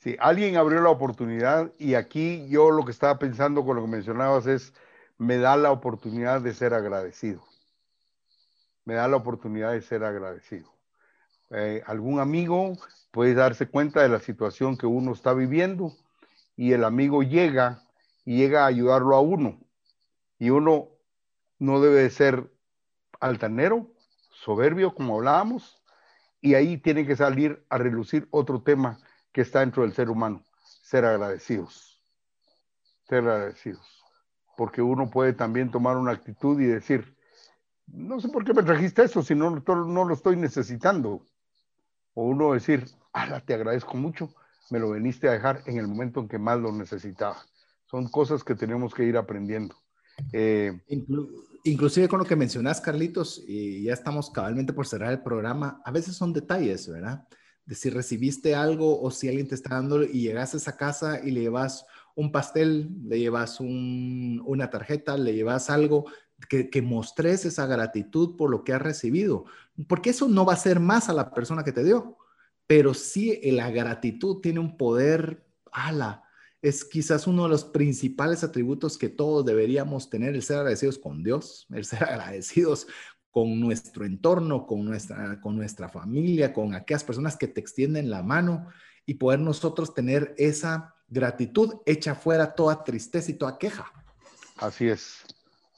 Sí, 0.00 0.16
alguien 0.18 0.56
abrió 0.56 0.80
la 0.80 0.88
oportunidad 0.88 1.70
y 1.78 1.94
aquí 1.94 2.48
yo 2.48 2.70
lo 2.70 2.86
que 2.86 2.92
estaba 2.92 3.18
pensando 3.18 3.62
con 3.62 3.76
lo 3.76 3.82
que 3.82 3.90
mencionabas 3.90 4.46
es, 4.46 4.72
me 5.18 5.36
da 5.36 5.58
la 5.58 5.70
oportunidad 5.70 6.40
de 6.40 6.54
ser 6.54 6.72
agradecido. 6.72 7.44
Me 8.86 8.94
da 8.94 9.06
la 9.06 9.16
oportunidad 9.16 9.72
de 9.72 9.82
ser 9.82 10.02
agradecido. 10.02 10.72
Eh, 11.50 11.82
algún 11.84 12.20
amigo 12.20 12.78
puede 13.10 13.34
darse 13.34 13.68
cuenta 13.68 14.00
de 14.00 14.08
la 14.08 14.20
situación 14.20 14.78
que 14.78 14.86
uno 14.86 15.12
está 15.12 15.34
viviendo 15.34 15.92
y 16.56 16.72
el 16.72 16.84
amigo 16.84 17.22
llega 17.22 17.82
y 18.24 18.38
llega 18.38 18.62
a 18.62 18.68
ayudarlo 18.68 19.14
a 19.14 19.20
uno. 19.20 19.60
Y 20.38 20.48
uno 20.48 20.95
no 21.58 21.80
debe 21.80 22.08
ser 22.10 22.52
altanero, 23.20 23.90
soberbio, 24.30 24.94
como 24.94 25.16
hablábamos, 25.16 25.82
y 26.40 26.54
ahí 26.54 26.78
tiene 26.78 27.06
que 27.06 27.16
salir 27.16 27.64
a 27.70 27.78
relucir 27.78 28.28
otro 28.30 28.62
tema 28.62 28.98
que 29.32 29.40
está 29.40 29.60
dentro 29.60 29.82
del 29.82 29.94
ser 29.94 30.10
humano, 30.10 30.44
ser 30.82 31.04
agradecidos, 31.04 32.00
ser 33.08 33.28
agradecidos, 33.28 34.04
porque 34.56 34.82
uno 34.82 35.10
puede 35.10 35.32
también 35.32 35.70
tomar 35.70 35.96
una 35.96 36.12
actitud 36.12 36.60
y 36.60 36.66
decir, 36.66 37.16
no 37.86 38.20
sé 38.20 38.28
por 38.28 38.44
qué 38.44 38.52
me 38.52 38.62
trajiste 38.62 39.04
eso 39.04 39.22
si 39.22 39.34
no, 39.34 39.50
no 39.50 40.04
lo 40.04 40.14
estoy 40.14 40.36
necesitando, 40.36 41.26
o 42.14 42.24
uno 42.24 42.52
decir, 42.52 42.86
ala, 43.12 43.40
te 43.40 43.54
agradezco 43.54 43.96
mucho, 43.96 44.34
me 44.70 44.78
lo 44.78 44.90
veniste 44.90 45.28
a 45.28 45.32
dejar 45.32 45.62
en 45.66 45.78
el 45.78 45.86
momento 45.86 46.20
en 46.20 46.28
que 46.28 46.38
más 46.38 46.58
lo 46.58 46.72
necesitaba. 46.72 47.36
Son 47.84 48.08
cosas 48.08 48.42
que 48.42 48.54
tenemos 48.54 48.94
que 48.94 49.04
ir 49.04 49.16
aprendiendo. 49.16 49.76
Eh, 50.32 50.80
inclusive 51.64 52.08
con 52.08 52.18
lo 52.18 52.24
que 52.24 52.36
mencionas, 52.36 52.80
Carlitos, 52.80 53.42
y 53.46 53.82
ya 53.82 53.92
estamos 53.92 54.30
cabalmente 54.30 54.72
por 54.72 54.86
cerrar 54.86 55.12
el 55.12 55.22
programa, 55.22 55.80
a 55.84 55.90
veces 55.90 56.16
son 56.16 56.32
detalles, 56.32 56.88
¿verdad? 56.88 57.26
De 57.64 57.74
si 57.74 57.90
recibiste 57.90 58.54
algo 58.54 59.00
o 59.00 59.10
si 59.10 59.28
alguien 59.28 59.48
te 59.48 59.54
está 59.54 59.74
dando 59.74 60.02
y 60.02 60.22
llegas 60.22 60.54
a 60.54 60.56
esa 60.58 60.76
casa 60.76 61.20
y 61.22 61.30
le 61.32 61.40
llevas 61.40 61.84
un 62.14 62.32
pastel, 62.32 62.90
le 63.04 63.18
llevas 63.18 63.58
una 63.60 64.70
tarjeta, 64.70 65.16
le 65.16 65.34
llevas 65.34 65.68
algo, 65.68 66.06
que, 66.48 66.70
que 66.70 66.82
mostres 66.82 67.44
esa 67.44 67.66
gratitud 67.66 68.36
por 68.36 68.50
lo 68.50 68.62
que 68.62 68.72
has 68.72 68.82
recibido, 68.82 69.46
porque 69.88 70.10
eso 70.10 70.28
no 70.28 70.44
va 70.44 70.52
a 70.52 70.58
ser 70.58 70.80
más 70.80 71.08
a 71.08 71.14
la 71.14 71.32
persona 71.32 71.64
que 71.64 71.72
te 71.72 71.82
dio, 71.82 72.18
pero 72.66 72.94
sí 72.94 73.40
la 73.52 73.70
gratitud 73.70 74.40
tiene 74.40 74.60
un 74.60 74.76
poder, 74.76 75.46
ala, 75.72 76.25
es 76.62 76.84
quizás 76.84 77.26
uno 77.26 77.44
de 77.44 77.48
los 77.48 77.64
principales 77.64 78.42
atributos 78.42 78.98
que 78.98 79.08
todos 79.08 79.44
deberíamos 79.44 80.10
tener, 80.10 80.34
el 80.34 80.42
ser 80.42 80.58
agradecidos 80.58 80.98
con 80.98 81.22
Dios, 81.22 81.66
el 81.70 81.84
ser 81.84 82.04
agradecidos 82.08 82.86
con 83.30 83.60
nuestro 83.60 84.04
entorno, 84.04 84.66
con 84.66 84.84
nuestra, 84.84 85.40
con 85.40 85.56
nuestra 85.56 85.88
familia, 85.88 86.52
con 86.52 86.74
aquellas 86.74 87.04
personas 87.04 87.36
que 87.36 87.48
te 87.48 87.60
extienden 87.60 88.08
la 88.08 88.22
mano 88.22 88.68
y 89.04 89.14
poder 89.14 89.40
nosotros 89.40 89.94
tener 89.94 90.34
esa 90.38 90.94
gratitud 91.08 91.74
hecha 91.84 92.14
fuera 92.14 92.54
toda 92.54 92.82
tristeza 92.82 93.30
y 93.30 93.34
toda 93.34 93.58
queja. 93.58 93.92
Así 94.56 94.88
es, 94.88 95.24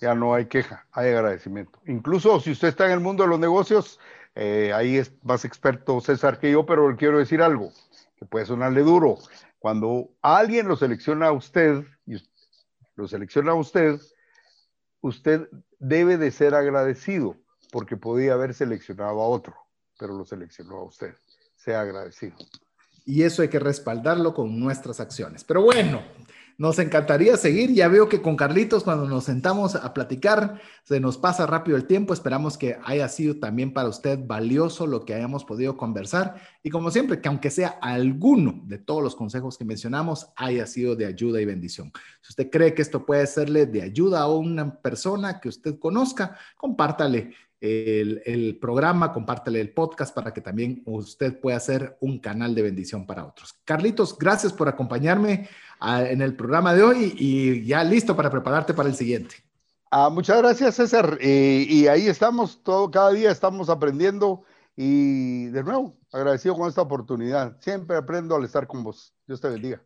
ya 0.00 0.14
no 0.14 0.34
hay 0.34 0.46
queja, 0.46 0.86
hay 0.92 1.09
agradecimiento. 1.09 1.80
Incluso 1.86 2.40
si 2.40 2.52
usted 2.52 2.68
está 2.68 2.86
en 2.86 2.92
el 2.92 3.00
mundo 3.00 3.24
de 3.24 3.30
los 3.30 3.40
negocios, 3.40 3.98
eh, 4.34 4.72
ahí 4.72 4.96
es 4.96 5.12
más 5.24 5.44
experto 5.44 6.00
César 6.00 6.38
que 6.38 6.52
yo, 6.52 6.64
pero 6.64 6.88
le 6.88 6.96
quiero 6.96 7.18
decir 7.18 7.42
algo 7.42 7.72
que 8.16 8.24
puede 8.24 8.46
sonarle 8.46 8.82
duro. 8.82 9.18
Cuando 9.59 10.10
alguien 10.22 10.68
lo 10.68 10.76
selecciona 10.76 11.28
a 11.28 11.32
usted, 11.32 11.85
y 12.06 12.16
lo 12.97 13.09
selecciona 13.09 13.52
a 13.52 13.56
usted, 13.56 14.01
usted 15.01 15.48
debe 15.78 16.16
de 16.16 16.30
ser 16.30 16.55
agradecido 16.55 17.36
porque 17.72 17.97
podía 17.97 18.35
haber 18.35 18.55
seleccionado 18.55 19.20
a 19.20 19.28
otro, 19.28 19.55
pero 19.98 20.16
lo 20.16 20.24
seleccionó 20.24 20.76
a 20.76 20.85
usted. 20.85 21.14
Sea 21.56 21.80
agradecido. 21.80 22.36
Y 23.05 23.22
eso 23.22 23.43
hay 23.43 23.48
que 23.48 23.59
respaldarlo 23.59 24.35
con 24.35 24.60
nuestras 24.60 25.01
acciones. 25.01 25.43
Pero 25.43 25.62
bueno, 25.62 26.02
nos 26.59 26.80
encantaría 26.80 27.36
seguir. 27.36 27.72
Ya 27.72 27.86
veo 27.86 28.09
que 28.09 28.20
con 28.20 28.36
Carlitos, 28.36 28.82
cuando 28.82 29.09
nos 29.09 29.24
sentamos 29.24 29.76
a 29.76 29.94
platicar, 29.94 30.60
se 30.82 30.98
nos 30.98 31.16
pasa 31.16 31.47
rápido 31.47 31.76
el 31.76 31.86
tiempo. 31.86 32.12
Esperamos 32.12 32.59
que 32.59 32.76
haya 32.85 33.09
sido 33.09 33.36
también 33.36 33.72
para 33.72 33.89
usted 33.89 34.18
valioso 34.26 34.86
lo 34.89 35.05
que 35.05 35.14
hayamos 35.14 35.44
podido 35.44 35.76
conversar. 35.76 36.35
Y 36.64 36.70
como 36.70 36.90
siempre, 36.90 37.20
que 37.20 37.28
aunque 37.28 37.51
sea 37.51 37.78
alguno 37.80 38.60
de 38.64 38.78
todos 38.78 39.02
los 39.05 39.14
consejos 39.14 39.56
que 39.56 39.64
mencionamos, 39.64 40.32
haya 40.35 40.66
sido 40.66 40.97
de 40.97 41.06
ayuda 41.06 41.40
y 41.40 41.44
bendición. 41.44 41.93
Si 42.20 42.30
usted 42.30 42.51
cree 42.51 42.74
que 42.74 42.82
esto 42.82 43.06
puede 43.06 43.26
serle 43.28 43.66
de 43.66 43.82
ayuda 43.82 44.22
a 44.22 44.28
una 44.28 44.80
persona 44.80 45.40
que 45.40 45.48
usted 45.48 45.78
conozca, 45.78 46.36
compártale 46.56 47.35
el, 47.60 48.59
programa, 48.60 49.12
compártale 49.12 49.60
el 49.60 49.72
podcast 49.72 50.14
para 50.14 50.32
que 50.32 50.40
también 50.40 50.82
usted 50.86 51.40
pueda 51.40 51.59
ser 51.60 51.97
un 52.01 52.18
canal 52.18 52.55
de 52.55 52.62
bendición 52.62 53.06
para 53.06 53.26
otros. 53.26 53.55
Carlitos, 53.64 54.16
gracias 54.16 54.52
por 54.52 54.68
acompañarme 54.68 55.48
en 55.80 56.22
el 56.22 56.36
programa 56.36 56.74
de 56.74 56.82
hoy 56.82 57.14
y 57.18 57.64
ya 57.64 57.82
listo 57.85 58.14
para 58.16 58.30
prepararte 58.30 58.74
para 58.74 58.89
el 58.89 58.94
siguiente. 58.94 59.36
Ah, 59.90 60.10
muchas 60.10 60.39
gracias, 60.39 60.74
César. 60.76 61.18
y 61.20 61.86
ahí 61.86 62.09
estamos, 62.09 62.62
todo, 62.62 62.90
cada 62.90 63.10
día 63.10 63.30
estamos 63.30 63.68
aprendiendo 63.70 64.44
Y 64.76 65.47
de 65.47 65.64
nuevo, 65.64 65.97
agradecido 66.12 66.56
con 66.56 66.68
esta 66.68 66.82
oportunidad. 66.82 67.56
Siempre 67.60 67.97
aprendo 67.97 68.36
al 68.36 68.44
estar 68.44 68.66
con 68.68 68.85
vos. 68.85 69.12
Dios 69.26 69.40
te 69.40 69.48
bendiga. 69.48 69.82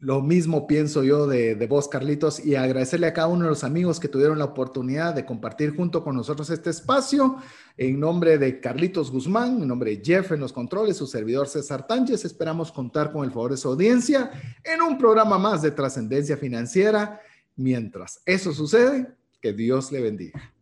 Lo 0.00 0.22
mismo 0.22 0.66
pienso 0.66 1.04
yo 1.04 1.26
de, 1.26 1.54
de, 1.54 1.66
vos, 1.66 1.86
Carlitos, 1.86 2.42
y 2.42 2.54
agradecerle 2.54 3.06
a 3.06 3.12
cada 3.12 3.26
uno 3.28 3.44
de 3.44 3.50
los 3.50 3.64
amigos 3.64 4.00
que 4.00 4.08
tuvieron 4.08 4.38
la 4.38 4.46
oportunidad 4.46 5.14
de 5.14 5.26
compartir 5.26 5.76
junto 5.76 6.02
con 6.02 6.16
nosotros 6.16 6.48
este 6.48 6.70
espacio. 6.70 7.36
En 7.76 8.00
nombre 8.00 8.38
de 8.38 8.60
Carlitos 8.60 9.10
Guzmán, 9.10 9.60
en 9.60 9.68
nombre 9.68 9.94
de 9.94 10.02
Jeff 10.02 10.32
en 10.32 10.40
los 10.40 10.54
controles, 10.54 10.96
su 10.96 11.06
servidor 11.06 11.48
César 11.48 11.86
Tánchez, 11.86 12.24
esperamos 12.24 12.72
contar 12.72 13.12
con 13.12 13.24
el 13.24 13.30
favor 13.30 13.50
de 13.50 13.58
su 13.58 13.68
audiencia 13.68 14.30
en 14.64 14.80
un 14.80 14.96
programa 14.96 15.38
más 15.38 15.60
de 15.60 15.70
trascendencia 15.70 16.38
financiera. 16.38 17.20
Mientras 17.56 18.22
eso 18.24 18.54
sucede, 18.54 19.06
que 19.42 19.52
Dios 19.52 19.92
le 19.92 20.00
bendiga. 20.00 20.54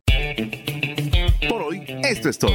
Por 1.48 1.62
hoy, 1.62 1.84
esto 2.02 2.28
es 2.28 2.38
todo. 2.38 2.54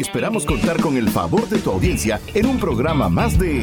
Esperamos 0.00 0.44
contar 0.44 0.80
con 0.80 0.96
el 0.96 1.08
favor 1.08 1.48
de 1.48 1.58
tu 1.58 1.70
audiencia 1.70 2.20
en 2.34 2.46
un 2.46 2.58
programa 2.58 3.08
más 3.08 3.38
de 3.38 3.62